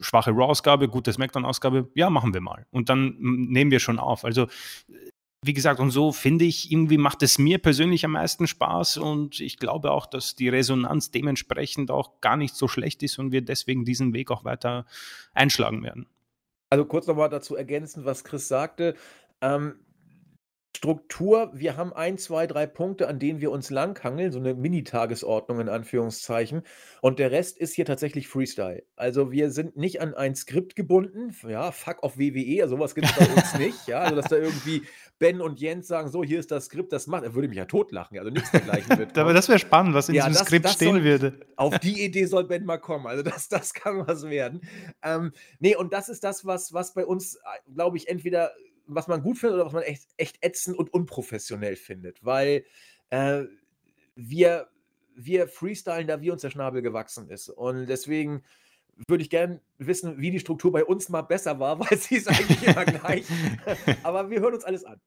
schwache 0.00 0.32
Raw-Ausgabe, 0.32 0.88
gute 0.88 1.12
Smackdown-Ausgabe, 1.12 1.90
ja, 1.94 2.10
machen 2.10 2.34
wir 2.34 2.40
mal. 2.40 2.66
Und 2.70 2.88
dann 2.88 3.16
nehmen 3.18 3.70
wir 3.70 3.80
schon 3.80 3.98
auf. 3.98 4.24
Also, 4.24 4.48
wie 5.44 5.52
gesagt, 5.52 5.78
und 5.78 5.92
so 5.92 6.10
finde 6.10 6.44
ich, 6.44 6.72
irgendwie 6.72 6.98
macht 6.98 7.22
es 7.22 7.38
mir 7.38 7.58
persönlich 7.58 8.04
am 8.04 8.12
meisten 8.12 8.48
Spaß 8.48 8.96
und 8.96 9.38
ich 9.38 9.58
glaube 9.58 9.92
auch, 9.92 10.06
dass 10.06 10.34
die 10.34 10.48
Resonanz 10.48 11.12
dementsprechend 11.12 11.92
auch 11.92 12.20
gar 12.20 12.36
nicht 12.36 12.56
so 12.56 12.66
schlecht 12.66 13.04
ist 13.04 13.18
und 13.20 13.30
wir 13.30 13.42
deswegen 13.42 13.84
diesen 13.84 14.12
Weg 14.12 14.32
auch 14.32 14.44
weiter 14.44 14.84
einschlagen 15.34 15.84
werden. 15.84 16.06
Also 16.70 16.84
kurz 16.84 17.06
nochmal 17.06 17.28
dazu 17.28 17.56
ergänzen, 17.56 18.04
was 18.04 18.24
Chris 18.24 18.48
sagte. 18.48 18.94
Ähm, 19.40 19.80
Struktur, 20.78 21.50
wir 21.54 21.76
haben 21.76 21.92
ein, 21.92 22.18
zwei, 22.18 22.46
drei 22.46 22.66
Punkte, 22.66 23.08
an 23.08 23.18
denen 23.18 23.40
wir 23.40 23.50
uns 23.50 23.68
langhangeln, 23.68 24.30
so 24.30 24.38
eine 24.38 24.54
Mini-Tagesordnung 24.54 25.58
in 25.58 25.68
Anführungszeichen. 25.68 26.62
Und 27.00 27.18
der 27.18 27.32
Rest 27.32 27.58
ist 27.58 27.74
hier 27.74 27.84
tatsächlich 27.84 28.28
Freestyle. 28.28 28.84
Also 28.94 29.32
wir 29.32 29.50
sind 29.50 29.76
nicht 29.76 30.00
an 30.00 30.14
ein 30.14 30.36
Skript 30.36 30.76
gebunden. 30.76 31.34
Ja, 31.48 31.72
fuck 31.72 32.04
auf 32.04 32.16
WWE, 32.16 32.68
sowas 32.68 32.94
gibt 32.94 33.08
es 33.08 33.16
bei 33.16 33.26
uns 33.34 33.54
nicht. 33.58 33.88
Ja, 33.88 34.00
also 34.02 34.14
dass 34.14 34.26
da 34.26 34.36
irgendwie 34.36 34.82
Ben 35.18 35.40
und 35.40 35.58
Jens 35.60 35.88
sagen, 35.88 36.08
so, 36.10 36.22
hier 36.22 36.38
ist 36.38 36.50
das 36.50 36.66
Skript, 36.66 36.92
das 36.92 37.06
macht, 37.06 37.24
er 37.24 37.34
würde 37.34 37.48
mich 37.48 37.58
ja 37.58 37.64
totlachen. 37.64 38.18
Also 38.18 38.30
nichts 38.30 38.50
dergleichen 38.50 38.96
wird. 38.98 39.18
Aber 39.18 39.32
das 39.32 39.48
wäre 39.48 39.58
spannend, 39.58 39.94
was 39.94 40.08
in 40.08 40.14
ja, 40.14 40.26
diesem 40.26 40.38
das, 40.38 40.46
Skript 40.46 40.64
das 40.64 40.74
stehen 40.74 40.94
soll, 40.94 41.04
würde. 41.04 41.40
Auf 41.56 41.78
die 41.78 42.04
Idee 42.04 42.26
soll 42.26 42.44
Ben 42.44 42.64
mal 42.64 42.78
kommen. 42.78 43.06
Also 43.06 43.22
das, 43.22 43.48
das 43.48 43.74
kann 43.74 44.06
was 44.06 44.24
werden. 44.24 44.60
Ähm, 45.02 45.32
nee, 45.58 45.74
und 45.74 45.92
das 45.92 46.08
ist 46.08 46.22
das, 46.22 46.44
was, 46.44 46.72
was 46.72 46.94
bei 46.94 47.04
uns, 47.04 47.36
äh, 47.36 47.72
glaube 47.72 47.96
ich, 47.96 48.08
entweder 48.08 48.52
was 48.86 49.06
man 49.06 49.22
gut 49.22 49.38
findet 49.38 49.56
oder 49.56 49.66
was 49.66 49.72
man 49.72 49.82
echt, 49.82 50.08
echt 50.16 50.38
ätzend 50.40 50.78
und 50.78 50.92
unprofessionell 50.92 51.76
findet. 51.76 52.24
Weil 52.24 52.64
äh, 53.10 53.44
wir, 54.14 54.68
wir 55.14 55.48
freestylen, 55.48 56.06
da 56.06 56.20
wie 56.20 56.30
uns 56.30 56.42
der 56.42 56.50
Schnabel 56.50 56.80
gewachsen 56.80 57.28
ist. 57.28 57.48
Und 57.48 57.86
deswegen 57.86 58.44
würde 59.06 59.22
ich 59.22 59.30
gerne 59.30 59.60
wissen, 59.78 60.18
wie 60.18 60.30
die 60.30 60.40
Struktur 60.40 60.72
bei 60.72 60.84
uns 60.84 61.08
mal 61.08 61.22
besser 61.22 61.60
war, 61.60 61.78
weil 61.80 61.96
sie 61.98 62.16
ist 62.16 62.28
eigentlich 62.28 62.62
immer 62.66 62.84
gleich. 62.84 63.26
Aber 64.02 64.30
wir 64.30 64.40
hören 64.40 64.54
uns 64.54 64.64
alles 64.64 64.84
an. 64.84 65.00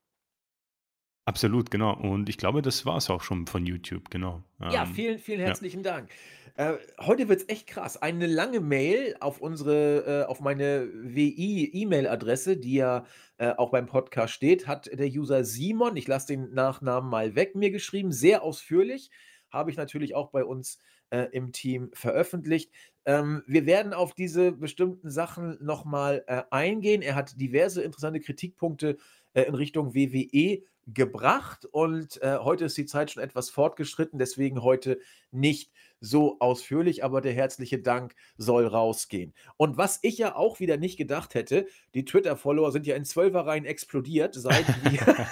Absolut, 1.26 1.70
genau. 1.70 1.96
Und 1.96 2.30
ich 2.30 2.38
glaube, 2.38 2.62
das 2.62 2.86
war 2.86 2.98
es 2.98 3.10
auch 3.10 3.22
schon 3.22 3.46
von 3.46 3.66
YouTube, 3.66 4.10
genau. 4.10 4.44
Ja, 4.60 4.84
Ähm, 4.84 4.94
vielen, 4.94 5.20
vielen 5.20 5.40
ja. 5.40 5.48
herzlichen 5.48 5.84
Dank. 5.84 6.10
Äh, 6.56 6.74
heute 7.00 7.30
wird 7.30 7.42
es 7.42 7.50
echt 7.50 7.68
krass. 7.68 8.02
Eine 8.02 8.28
lange 8.28 8.60
Mail 8.60 9.16
auf 9.20 9.40
unsere, 9.40 10.24
äh, 10.24 10.26
auf 10.26 10.42
meine 10.42 10.90
WI-E-Mail-Adresse, 10.94 12.58
die 12.58 12.74
ja 12.74 13.06
äh, 13.38 13.52
auch 13.52 13.70
beim 13.70 13.86
Podcast 13.86 14.34
steht, 14.34 14.68
hat 14.68 14.90
der 14.92 15.08
User 15.08 15.44
Simon, 15.44 15.96
ich 15.96 16.08
lasse 16.08 16.28
den 16.28 16.54
Nachnamen 16.54 17.10
mal 17.10 17.36
weg, 17.36 17.56
mir 17.56 17.72
geschrieben, 17.72 18.12
sehr 18.12 18.44
ausführlich. 18.44 19.12
Habe 19.50 19.72
ich 19.72 19.78
natürlich 19.78 20.16
auch 20.16 20.32
bei 20.32 20.44
uns 20.44 20.80
äh, 21.12 21.28
im 21.32 21.52
Team 21.52 21.92
veröffentlicht. 21.94 22.72
Ähm, 23.06 23.44
wir 23.48 23.66
werden 23.66 23.94
auf 23.94 24.14
diese 24.14 24.52
bestimmten 24.52 25.10
Sachen 25.10 25.58
nochmal 25.64 26.24
äh, 26.28 26.44
eingehen. 26.50 27.02
Er 27.02 27.16
hat 27.16 27.40
diverse 27.40 27.82
interessante 27.82 28.20
Kritikpunkte 28.20 28.98
äh, 29.34 29.44
in 29.44 29.56
Richtung 29.56 29.94
WWE 29.94 30.64
gebracht 30.88 31.66
und 31.66 32.22
äh, 32.22 32.38
heute 32.40 32.66
ist 32.66 32.78
die 32.78 32.86
Zeit 32.86 33.12
schon 33.12 33.24
etwas 33.24 33.50
fortgeschritten, 33.50 34.18
deswegen 34.18 34.64
heute 34.64 35.00
nicht 35.32 35.72
so 36.00 36.38
ausführlich, 36.40 37.04
aber 37.04 37.22
der 37.22 37.34
herzliche 37.34 37.80
Dank 37.80 38.16
soll 38.38 38.66
rausgehen. 38.66 39.34
Und 39.58 39.78
was 39.78 40.00
ich 40.02 40.18
ja 40.18 40.36
auch 40.36 40.60
wieder 40.60 40.78
nicht 40.78 40.98
gedacht 40.98 41.36
hätte, 41.36 41.68
die 41.94 42.04
Twitter-Follower 42.04 42.72
sind 42.72 42.88
ja 42.88 42.96
in 42.96 43.06
Zwölferreihen 43.06 43.66
explodiert, 43.66 44.34
seit 44.34 44.66
wir, 44.92 45.00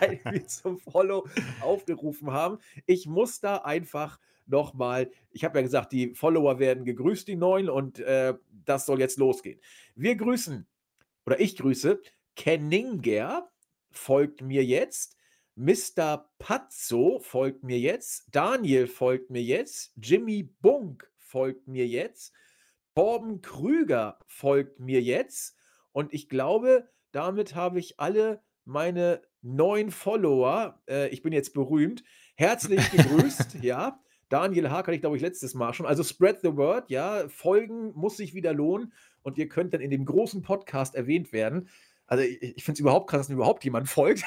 seit 0.00 0.24
wir 0.24 0.46
zum 0.48 0.78
Follow 0.78 1.26
aufgerufen 1.60 2.32
haben. 2.32 2.58
Ich 2.86 3.06
muss 3.06 3.40
da 3.40 3.58
einfach 3.58 4.18
nochmal, 4.46 5.10
ich 5.30 5.44
habe 5.44 5.58
ja 5.58 5.62
gesagt, 5.62 5.92
die 5.92 6.14
Follower 6.14 6.58
werden 6.58 6.84
gegrüßt, 6.84 7.26
die 7.28 7.36
neuen, 7.36 7.68
und 7.68 7.98
äh, 8.00 8.34
das 8.50 8.86
soll 8.86 9.00
jetzt 9.00 9.18
losgehen. 9.18 9.60
Wir 9.94 10.16
grüßen, 10.16 10.66
oder 11.24 11.40
ich 11.40 11.56
grüße, 11.56 12.00
Kenninger 12.36 13.50
folgt 13.90 14.42
mir 14.42 14.64
jetzt, 14.64 15.16
Mr. 15.54 16.30
Pazzo 16.38 17.18
folgt 17.20 17.62
mir 17.62 17.78
jetzt, 17.78 18.26
Daniel 18.30 18.86
folgt 18.86 19.30
mir 19.30 19.42
jetzt, 19.42 19.92
Jimmy 19.96 20.42
Bunk 20.60 21.10
folgt 21.18 21.66
mir 21.66 21.86
jetzt, 21.86 22.34
Torben 22.94 23.40
Krüger 23.40 24.18
folgt 24.26 24.80
mir 24.80 25.02
jetzt 25.02 25.56
und 25.92 26.12
ich 26.12 26.28
glaube, 26.28 26.88
damit 27.12 27.54
habe 27.54 27.78
ich 27.78 27.98
alle 28.00 28.42
meine 28.64 29.22
neuen 29.40 29.90
Follower, 29.90 30.82
äh, 30.88 31.08
ich 31.08 31.22
bin 31.22 31.32
jetzt 31.32 31.54
berühmt, 31.54 32.04
herzlich 32.36 32.90
gegrüßt, 32.90 33.62
ja. 33.62 34.02
Daniel 34.28 34.70
Haag 34.70 34.86
hatte 34.86 34.94
ich, 34.94 35.00
glaube 35.00 35.16
ich, 35.16 35.22
letztes 35.22 35.54
Mal 35.54 35.72
schon. 35.72 35.86
Also 35.86 36.02
spread 36.02 36.40
the 36.42 36.56
word, 36.56 36.90
ja. 36.90 37.28
Folgen 37.28 37.92
muss 37.94 38.16
sich 38.16 38.34
wieder 38.34 38.52
lohnen 38.52 38.92
und 39.22 39.38
ihr 39.38 39.48
könnt 39.48 39.74
dann 39.74 39.80
in 39.80 39.90
dem 39.90 40.04
großen 40.04 40.42
Podcast 40.42 40.94
erwähnt 40.94 41.32
werden. 41.32 41.68
Also 42.06 42.24
ich, 42.24 42.40
ich 42.42 42.64
finde 42.64 42.76
es 42.76 42.80
überhaupt 42.80 43.10
krass, 43.10 43.22
dass 43.22 43.28
mir 43.28 43.34
überhaupt 43.34 43.64
jemand 43.64 43.88
folgt. 43.88 44.24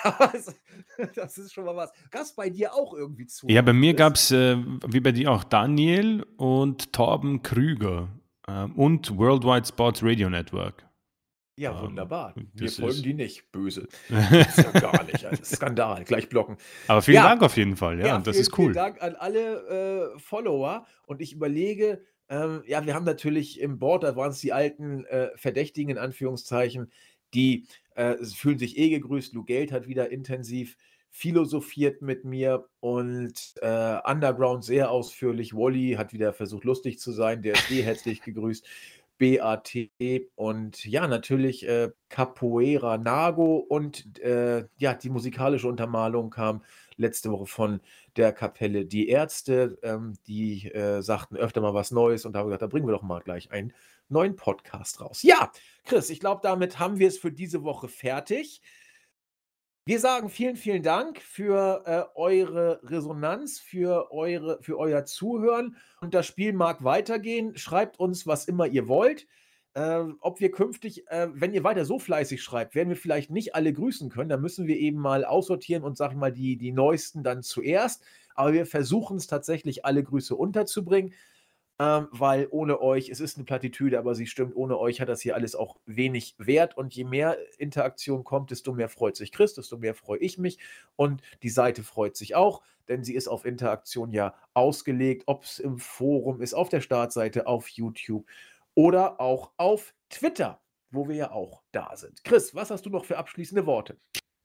das 1.15 1.37
ist 1.37 1.53
schon 1.53 1.65
mal 1.65 1.75
was. 1.75 1.91
Gast 2.11 2.35
bei 2.35 2.49
dir 2.49 2.73
auch 2.73 2.93
irgendwie 2.93 3.25
zu. 3.25 3.47
Ja, 3.47 3.61
bei 3.61 3.73
mir 3.73 3.93
gab 3.93 4.15
es, 4.15 4.31
äh, 4.31 4.57
wie 4.87 4.99
bei 4.99 5.11
dir 5.11 5.31
auch, 5.31 5.43
Daniel 5.43 6.25
und 6.37 6.93
Torben 6.93 7.41
Krüger 7.43 8.09
ähm, 8.47 8.75
und 8.75 9.17
Worldwide 9.17 9.67
Sports 9.67 10.03
Radio 10.03 10.29
Network. 10.29 10.88
Ja, 11.59 11.77
ähm, 11.77 11.87
wunderbar. 11.87 12.33
Wir 12.53 12.67
das 12.67 12.77
folgen 12.77 13.03
die 13.03 13.13
nicht. 13.13 13.51
Böse. 13.51 13.87
Das 14.09 14.57
ist 14.57 14.73
ja 14.73 14.79
gar 14.79 15.03
nicht. 15.03 15.25
Also 15.25 15.43
Skandal. 15.43 16.05
Gleich 16.05 16.29
blocken. 16.29 16.57
Aber 16.87 17.01
vielen 17.01 17.15
Ja. 17.15 17.23
Dank 17.27 17.41
auf 17.43 17.57
jeden 17.57 17.75
Fall, 17.75 17.99
ja, 17.99 18.17
das 18.19 18.35
vielen, 18.35 18.41
ist 18.41 18.57
cool. 18.57 18.63
Vielen 18.65 18.73
Dank 18.75 19.01
an 19.01 19.15
alle 19.15 20.13
äh, 20.15 20.19
Follower. 20.19 20.85
Und 21.05 21.21
ich 21.21 21.33
überlege, 21.33 22.01
ähm, 22.29 22.63
ja, 22.65 22.85
wir 22.85 22.93
haben 22.93 23.05
natürlich 23.05 23.59
im 23.59 23.77
Board, 23.77 24.03
da 24.03 24.15
waren 24.15 24.31
es 24.31 24.39
die 24.39 24.53
alten 24.53 25.03
äh, 25.05 25.29
Verdächtigen 25.35 25.91
in 25.91 25.97
Anführungszeichen, 25.97 26.91
die 27.33 27.65
äh, 27.95 28.15
fühlen 28.23 28.57
sich 28.57 28.77
eh 28.77 28.89
gegrüßt. 28.89 29.33
Lou 29.33 29.43
Geld 29.43 29.73
hat 29.73 29.87
wieder 29.87 30.11
intensiv 30.11 30.77
philosophiert 31.11 32.01
mit 32.01 32.23
mir 32.23 32.69
und 32.79 33.33
äh, 33.61 33.97
Underground 34.05 34.63
sehr 34.63 34.91
ausführlich. 34.91 35.53
Wally 35.53 35.95
hat 35.97 36.13
wieder 36.13 36.33
versucht, 36.33 36.63
lustig 36.63 36.99
zu 36.99 37.11
sein. 37.11 37.41
Der 37.41 37.53
ist 37.55 37.69
eh 37.71 37.81
herzlich 37.81 38.21
gegrüßt. 38.21 38.65
BAT 39.19 39.75
und 40.35 40.85
ja, 40.85 41.07
natürlich 41.07 41.67
äh, 41.67 41.91
Capoeira 42.07 42.97
Nago 42.97 43.57
und 43.57 44.17
äh, 44.19 44.65
ja, 44.77 44.93
die 44.93 45.09
musikalische 45.09 45.67
Untermalung 45.67 46.29
kam 46.29 46.63
letzte 46.95 47.29
Woche 47.31 47.45
von 47.45 47.81
der 48.15 48.31
Kapelle 48.31 48.85
Die 48.85 49.09
Ärzte. 49.09 49.77
Ähm, 49.83 50.13
die 50.25 50.71
äh, 50.71 51.01
sagten 51.01 51.35
öfter 51.35 51.59
mal 51.61 51.73
was 51.73 51.91
Neues 51.91 52.25
und 52.25 52.35
haben 52.35 52.47
gesagt, 52.47 52.61
da 52.61 52.67
bringen 52.67 52.87
wir 52.87 52.93
doch 52.93 53.03
mal 53.03 53.21
gleich 53.21 53.51
einen 53.51 53.73
neuen 54.07 54.35
Podcast 54.35 55.01
raus. 55.01 55.21
Ja, 55.21 55.51
Chris, 55.85 56.09
ich 56.09 56.19
glaube, 56.19 56.39
damit 56.41 56.79
haben 56.79 56.97
wir 56.97 57.09
es 57.09 57.17
für 57.17 57.31
diese 57.31 57.63
Woche 57.63 57.89
fertig. 57.89 58.61
Wir 59.89 59.99
sagen 59.99 60.29
vielen, 60.29 60.55
vielen 60.55 60.83
Dank 60.83 61.19
für 61.19 61.81
äh, 61.87 62.03
eure 62.13 62.79
Resonanz, 62.83 63.57
für, 63.57 64.11
eure, 64.11 64.61
für 64.61 64.77
euer 64.77 65.03
Zuhören. 65.05 65.77
Und 65.99 66.13
das 66.13 66.27
Spiel 66.27 66.53
mag 66.53 66.83
weitergehen. 66.83 67.57
Schreibt 67.57 67.99
uns, 67.99 68.27
was 68.27 68.45
immer 68.45 68.67
ihr 68.67 68.87
wollt. 68.87 69.25
Äh, 69.73 70.03
ob 70.21 70.41
wir 70.41 70.51
künftig, 70.51 71.07
äh, 71.07 71.29
wenn 71.33 71.55
ihr 71.55 71.63
weiter 71.63 71.85
so 71.85 71.97
fleißig 71.97 72.43
schreibt, 72.43 72.75
werden 72.75 72.89
wir 72.89 72.97
vielleicht 72.97 73.31
nicht 73.31 73.55
alle 73.55 73.73
grüßen 73.73 74.11
können. 74.11 74.29
Da 74.29 74.37
müssen 74.37 74.67
wir 74.67 74.77
eben 74.77 74.99
mal 74.99 75.25
aussortieren 75.25 75.81
und, 75.83 75.97
sag 75.97 76.11
ich 76.11 76.17
mal, 76.17 76.31
die, 76.31 76.55
die 76.55 76.71
neuesten 76.71 77.23
dann 77.23 77.41
zuerst. 77.41 78.03
Aber 78.35 78.53
wir 78.53 78.67
versuchen 78.67 79.17
es 79.17 79.25
tatsächlich, 79.25 79.85
alle 79.85 80.03
Grüße 80.03 80.35
unterzubringen 80.35 81.15
ähm, 81.79 82.07
weil 82.11 82.47
ohne 82.51 82.81
euch, 82.81 83.09
es 83.09 83.21
ist 83.21 83.37
eine 83.37 83.45
Plattitüde, 83.45 83.97
aber 83.97 84.13
sie 84.13 84.27
stimmt, 84.27 84.55
ohne 84.55 84.77
euch 84.77 84.99
hat 84.99 85.07
das 85.07 85.21
hier 85.21 85.35
alles 85.35 85.55
auch 85.55 85.77
wenig 85.85 86.35
Wert 86.37 86.75
und 86.77 86.93
je 86.93 87.05
mehr 87.05 87.37
Interaktion 87.57 88.25
kommt, 88.25 88.51
desto 88.51 88.73
mehr 88.73 88.89
freut 88.89 89.15
sich 89.15 89.31
Chris, 89.31 89.53
desto 89.53 89.77
mehr 89.77 89.95
freue 89.95 90.19
ich 90.19 90.37
mich 90.37 90.59
und 90.97 91.21
die 91.41 91.49
Seite 91.49 91.83
freut 91.83 92.17
sich 92.17 92.35
auch, 92.35 92.61
denn 92.89 93.03
sie 93.03 93.15
ist 93.15 93.29
auf 93.29 93.45
Interaktion 93.45 94.11
ja 94.11 94.35
ausgelegt, 94.53 95.23
ob 95.25 95.43
es 95.45 95.59
im 95.59 95.77
Forum 95.77 96.41
ist, 96.41 96.53
auf 96.53 96.67
der 96.67 96.81
Startseite, 96.81 97.47
auf 97.47 97.69
YouTube 97.69 98.27
oder 98.75 99.21
auch 99.21 99.51
auf 99.55 99.93
Twitter, 100.09 100.59
wo 100.91 101.07
wir 101.07 101.15
ja 101.15 101.31
auch 101.31 101.61
da 101.71 101.95
sind. 101.95 102.23
Chris, 102.25 102.53
was 102.53 102.71
hast 102.71 102.85
du 102.85 102.89
noch 102.89 103.05
für 103.05 103.17
abschließende 103.17 103.65
Worte? 103.65 103.97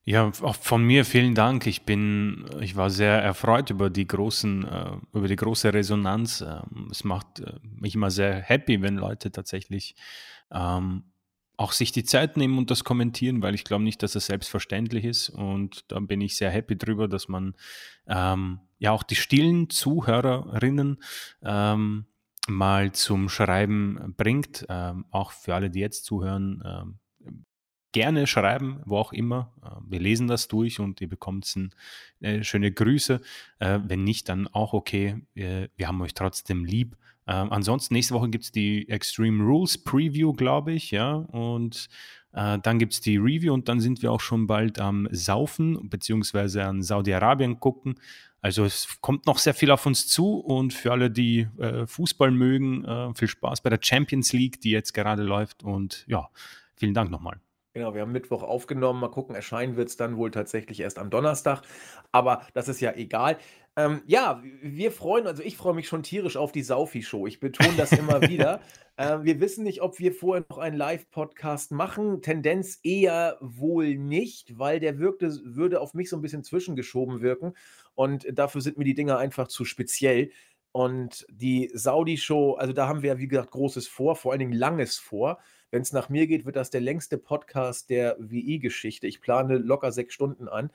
Ja, 0.07 0.31
auch 0.43 0.57
von 0.57 0.85
mir 0.85 1.07
vielen 1.07 1.35
Dank. 1.35 1.67
Ich 1.67 1.83
bin, 1.83 2.45
ich 2.61 2.77
war 2.77 2.91
sehr 2.91 3.23
erfreut 3.23 3.71
über 3.71 3.89
die 3.89 4.07
großen, 4.07 4.65
äh, 4.67 4.91
über 5.15 5.29
die 5.29 5.37
große 5.37 5.73
Resonanz. 5.73 6.43
Ähm, 6.43 6.89
es 6.91 7.05
macht 7.05 7.41
äh, 7.41 7.55
mich 7.63 7.95
immer 7.95 8.11
sehr 8.11 8.35
happy, 8.35 8.83
wenn 8.83 8.97
Leute 8.97 9.33
tatsächlich 9.33 9.95
ähm, 10.53 11.05
auch 11.57 11.73
sich 11.73 11.91
die 11.91 12.05
Zeit 12.05 12.37
nehmen 12.37 12.59
und 12.59 12.71
das 12.71 12.85
kommentieren, 12.85 13.41
weil 13.41 13.55
ich 13.55 13.65
glaube 13.65 13.85
nicht, 13.85 14.03
dass 14.03 14.13
das 14.13 14.27
selbstverständlich 14.27 15.05
ist. 15.05 15.31
Und 15.31 15.91
da 15.91 16.01
bin 16.01 16.21
ich 16.21 16.37
sehr 16.37 16.51
happy 16.51 16.77
drüber, 16.77 17.09
dass 17.09 17.29
man 17.29 17.55
ähm, 18.07 18.61
ja 18.79 18.91
auch 18.91 19.05
die 19.05 19.17
stillen 19.17 19.71
Zuhörerinnen 19.71 21.03
ähm, 21.43 22.05
mal 22.47 22.93
zum 22.93 23.31
Schreiben 23.31 24.15
bringt. 24.19 24.67
Ähm, 24.69 25.07
auch 25.11 25.33
für 25.33 25.55
alle, 25.55 25.71
die 25.71 25.81
jetzt 25.81 26.05
zuhören, 26.05 26.63
ähm, 26.67 26.99
gerne 27.95 28.27
schreiben, 28.27 28.81
wo 28.85 28.99
auch 28.99 29.13
immer. 29.15 29.53
Äh, 29.65 29.69
Wir 29.89 30.01
lesen 30.01 30.27
das 30.27 30.49
durch 30.49 30.81
und 30.81 31.01
ihr 31.01 31.09
bekommt 31.09 31.51
ein, 31.57 31.71
äh, 32.21 32.43
schöne 32.43 32.71
Grüße. 32.73 33.21
Äh, 33.61 33.79
wenn 33.85 34.05
nicht, 34.05 34.29
dann 34.29 34.49
auch 34.49 34.75
okay. 34.75 35.23
Wir, 35.33 35.71
wir 35.77 35.89
haben 35.89 36.03
euch 36.03 36.13
trotzdem 36.13 36.67
lieb. 36.67 36.97
Ähm, 37.27 37.51
ansonsten, 37.51 37.95
nächste 37.95 38.13
Woche 38.13 38.29
gibt 38.29 38.45
es 38.45 38.53
die 38.53 38.89
Extreme 38.89 39.43
Rules 39.43 39.79
Preview, 39.83 40.33
glaube 40.35 40.73
ich, 40.73 40.91
ja. 40.91 41.15
Und 41.15 41.89
äh, 42.33 42.59
dann 42.59 42.79
gibt 42.79 42.95
es 42.95 43.01
die 43.01 43.17
Review 43.17 43.55
und 43.55 43.69
dann 43.69 43.81
sind 43.81 44.03
wir 44.03 44.13
auch 44.13 44.21
schon 44.21 44.47
bald 44.47 44.79
am 44.79 45.09
Saufen, 45.11 45.89
beziehungsweise 45.89 46.65
an 46.65 46.83
Saudi-Arabien 46.83 47.61
gucken. 47.61 47.95
Also 48.41 48.65
es 48.65 48.99
kommt 49.01 49.25
noch 49.27 49.39
sehr 49.39 49.55
viel 49.55 49.71
auf 49.71 49.87
uns 49.87 50.07
zu 50.07 50.37
und 50.41 50.75
für 50.75 50.93
alle, 50.93 51.11
die 51.11 51.49
äh, 51.59 51.87
Fußball 51.87 52.31
mögen, 52.31 52.85
äh, 52.85 53.15
viel 53.15 53.29
Spaß 53.29 53.63
bei 53.63 53.71
der 53.71 53.79
Champions 53.81 54.33
League, 54.35 54.61
die 54.61 54.71
jetzt 54.71 54.93
gerade 54.93 55.23
läuft. 55.23 55.63
Und 55.63 56.05
ja, 56.09 56.29
vielen 56.77 56.93
Dank 56.93 57.11
nochmal. 57.11 57.44
Genau, 57.77 57.93
wir 57.93 58.03
haben 58.03 58.13
Mittwoch 58.13 58.45
aufgenommen. 58.45 59.01
Mal 59.01 59.11
gucken, 59.11 59.35
erscheinen 59.35 59.75
wird 59.75 59.89
es 59.89 59.97
dann 59.97 60.17
wohl 60.17 60.31
tatsächlich 60.31 60.79
erst 60.79 60.97
am 60.97 61.11
Donnerstag. 61.11 61.63
Aber 62.13 62.47
das 62.55 62.69
ist 62.69 62.81
ja 62.81 62.93
egal. 62.95 63.37
Ähm, 63.75 64.03
ja, 64.07 64.41
wir 64.63 64.93
freuen, 64.93 65.27
also 65.27 65.43
ich 65.43 65.57
freue 65.57 65.75
mich 65.75 65.89
schon 65.89 66.05
tierisch 66.05 66.37
auf 66.37 66.53
die 66.53 66.63
Saufi-Show. 66.63 67.27
Ich 67.27 67.41
betone 67.41 67.75
das 67.77 67.93
immer 67.93 68.23
wieder. 68.23 68.61
Ähm, 68.97 69.25
wir 69.25 69.41
wissen 69.41 69.65
nicht, 69.65 69.83
ob 69.83 69.99
wir 69.99 70.13
vorher 70.13 70.47
noch 70.49 70.59
einen 70.59 70.77
Live-Podcast 70.77 71.73
machen. 71.73 72.23
Tendenz 72.23 72.79
eher 72.85 73.39
wohl 73.41 73.97
nicht, 73.97 74.57
weil 74.57 74.79
der 74.79 75.01
wirkte, 75.01 75.37
würde 75.43 75.81
auf 75.81 75.95
mich 75.95 76.09
so 76.09 76.15
ein 76.15 76.23
bisschen 76.23 76.45
zwischengeschoben 76.45 77.21
wirken. 77.21 77.55
Und 77.97 78.25
dafür 78.31 78.61
sind 78.61 78.79
mir 78.79 78.85
die 78.85 78.95
Dinger 78.95 79.19
einfach 79.19 79.49
zu 79.49 79.65
speziell. 79.65 80.31
Und 80.71 81.27
die 81.29 81.73
Saudi-Show, 81.75 82.53
also 82.53 82.73
da 82.73 82.87
haben 82.87 83.03
wir, 83.03 83.19
wie 83.19 83.27
gesagt, 83.27 83.51
Großes 83.51 83.89
vor, 83.89 84.15
vor 84.15 84.31
allen 84.31 84.39
Dingen 84.39 84.53
Langes 84.53 84.97
vor. 84.97 85.41
Wenn 85.75 85.83
es 85.83 85.93
nach 85.93 86.09
mir 86.09 86.29
geht, 86.29 86.47
wird 86.47 86.55
das 86.55 86.71
der 86.71 86.81
längste 86.81 87.19
Podcast 87.19 87.91
der 87.91 88.15
WI-Geschichte. 88.21 89.09
Ich 89.09 89.21
plane 89.21 89.59
locker 89.59 89.91
sechs 89.91 90.15
Stunden 90.15 90.47
an. 90.47 90.71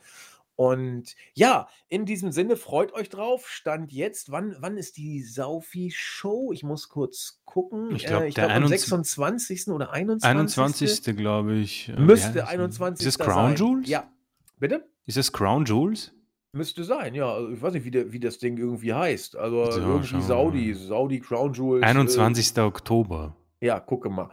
Und 0.56 1.16
ja, 1.32 1.68
in 1.88 2.04
diesem 2.04 2.32
Sinne, 2.32 2.56
freut 2.56 2.92
euch 2.92 3.08
drauf. 3.08 3.48
Stand 3.48 3.92
jetzt, 3.92 4.30
wann, 4.30 4.56
wann 4.60 4.76
ist 4.76 4.98
die 4.98 5.22
Saufi-Show? 5.22 6.52
Ich 6.52 6.64
muss 6.64 6.90
kurz 6.90 7.40
gucken. 7.46 7.96
Ich 7.96 8.04
glaube, 8.04 8.26
äh, 8.26 8.30
glaube 8.30 8.50
am 8.52 8.56
21. 8.64 9.06
26. 9.06 9.68
oder 9.68 9.90
21. 9.90 10.28
21. 10.28 11.16
glaube 11.16 11.54
ich. 11.54 11.88
äh, 11.88 11.98
Müsste 11.98 12.44
heißt- 12.44 12.48
21. 12.48 13.06
Ist 13.06 13.18
das 13.20 13.26
Crown 13.26 13.56
sein. 13.56 13.66
Jewels? 13.68 13.88
Ja. 13.88 14.12
Bitte? 14.58 14.84
Ist 15.06 15.16
das 15.16 15.32
Crown 15.32 15.64
Jewels? 15.64 16.12
Müsste 16.52 16.84
sein, 16.84 17.14
ja. 17.14 17.32
Also 17.32 17.52
Ich 17.54 17.62
weiß 17.62 17.72
nicht, 17.72 17.84
wie, 17.86 17.90
der, 17.90 18.12
wie 18.12 18.20
das 18.20 18.36
Ding 18.36 18.58
irgendwie 18.58 18.92
heißt. 18.92 19.34
Also 19.34 19.70
So, 19.70 19.80
irgendwie 19.80 20.20
Saudi. 20.20 20.74
Saudi 20.74 21.20
Crown 21.20 21.54
Jewels. 21.54 21.82
äh, 21.84 21.86
21. 21.86 22.58
Oktober. 22.58 23.34
Ja, 23.62 23.80
gucke 23.80 24.10
mal. 24.10 24.28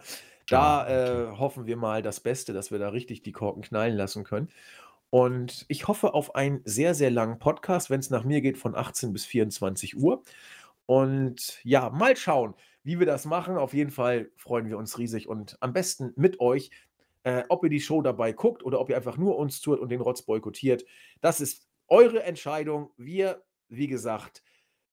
Da 0.50 0.88
äh, 0.88 1.38
hoffen 1.38 1.66
wir 1.66 1.78
mal 1.78 2.02
das 2.02 2.20
Beste, 2.20 2.54
dass 2.54 2.72
wir 2.72 2.80
da 2.80 2.90
richtig 2.90 3.22
die 3.22 3.32
Korken 3.32 3.62
knallen 3.62 3.96
lassen 3.96 4.24
können. 4.24 4.50
Und 5.10 5.66
ich 5.68 5.88
hoffe 5.88 6.14
auf 6.14 6.36
einen 6.36 6.62
sehr, 6.66 6.94
sehr 6.94 7.12
langen 7.12 7.40
Podcast, 7.40 7.90
wenn 7.90 8.00
es 8.00 8.10
nach 8.10 8.24
mir 8.24 8.42
geht, 8.42 8.58
von 8.58 8.76
18 8.76 9.14
bis 9.14 9.26
24 9.26 9.98
Uhr. 9.98 10.24
Und 10.86 11.60
ja, 11.64 11.90
mal 11.90 12.16
schauen, 12.16 12.56
wie 12.84 13.00
wir 13.00 13.06
das 13.06 13.26
machen. 13.26 13.58
Auf 13.58 13.74
jeden 13.74 13.92
Fall 13.92 14.32
freuen 14.38 14.70
wir 14.70 14.78
uns 14.78 14.98
riesig 14.98 15.28
und 15.28 15.58
am 15.62 15.74
besten 15.74 16.14
mit 16.16 16.40
euch, 16.40 16.72
äh, 17.24 17.44
ob 17.50 17.64
ihr 17.64 17.70
die 17.70 17.82
Show 17.82 18.02
dabei 18.02 18.32
guckt 18.32 18.64
oder 18.64 18.80
ob 18.80 18.90
ihr 18.90 18.96
einfach 18.96 19.18
nur 19.18 19.38
uns 19.38 19.60
zuhört 19.60 19.82
und 19.82 19.90
den 19.90 20.02
Rotz 20.02 20.22
boykottiert. 20.22 20.86
Das 21.20 21.42
ist 21.42 21.68
eure 21.90 22.24
Entscheidung. 22.24 22.92
Wir, 22.96 23.44
wie 23.68 23.88
gesagt, 23.88 24.44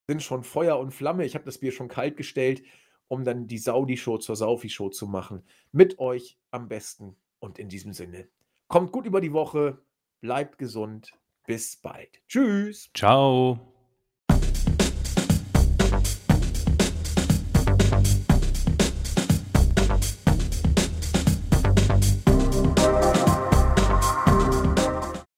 sind 0.07 0.21
schon 0.21 0.43
Feuer 0.43 0.77
und 0.79 0.91
Flamme. 0.91 1.25
Ich 1.25 1.35
habe 1.35 1.45
das 1.45 1.57
Bier 1.57 1.71
schon 1.71 1.87
kalt 1.87 2.17
gestellt, 2.17 2.63
um 3.07 3.23
dann 3.23 3.47
die 3.47 3.57
Saudi-Show 3.57 4.17
zur 4.17 4.35
Saufi-Show 4.35 4.89
zu 4.89 5.07
machen. 5.07 5.43
Mit 5.71 5.99
euch 5.99 6.37
am 6.51 6.67
besten. 6.67 7.15
Und 7.39 7.59
in 7.59 7.69
diesem 7.69 7.93
Sinne, 7.93 8.27
kommt 8.67 8.91
gut 8.91 9.05
über 9.05 9.21
die 9.21 9.33
Woche, 9.33 9.79
bleibt 10.21 10.57
gesund. 10.57 11.11
Bis 11.45 11.77
bald. 11.77 12.21
Tschüss. 12.27 12.89
Ciao. 12.95 13.74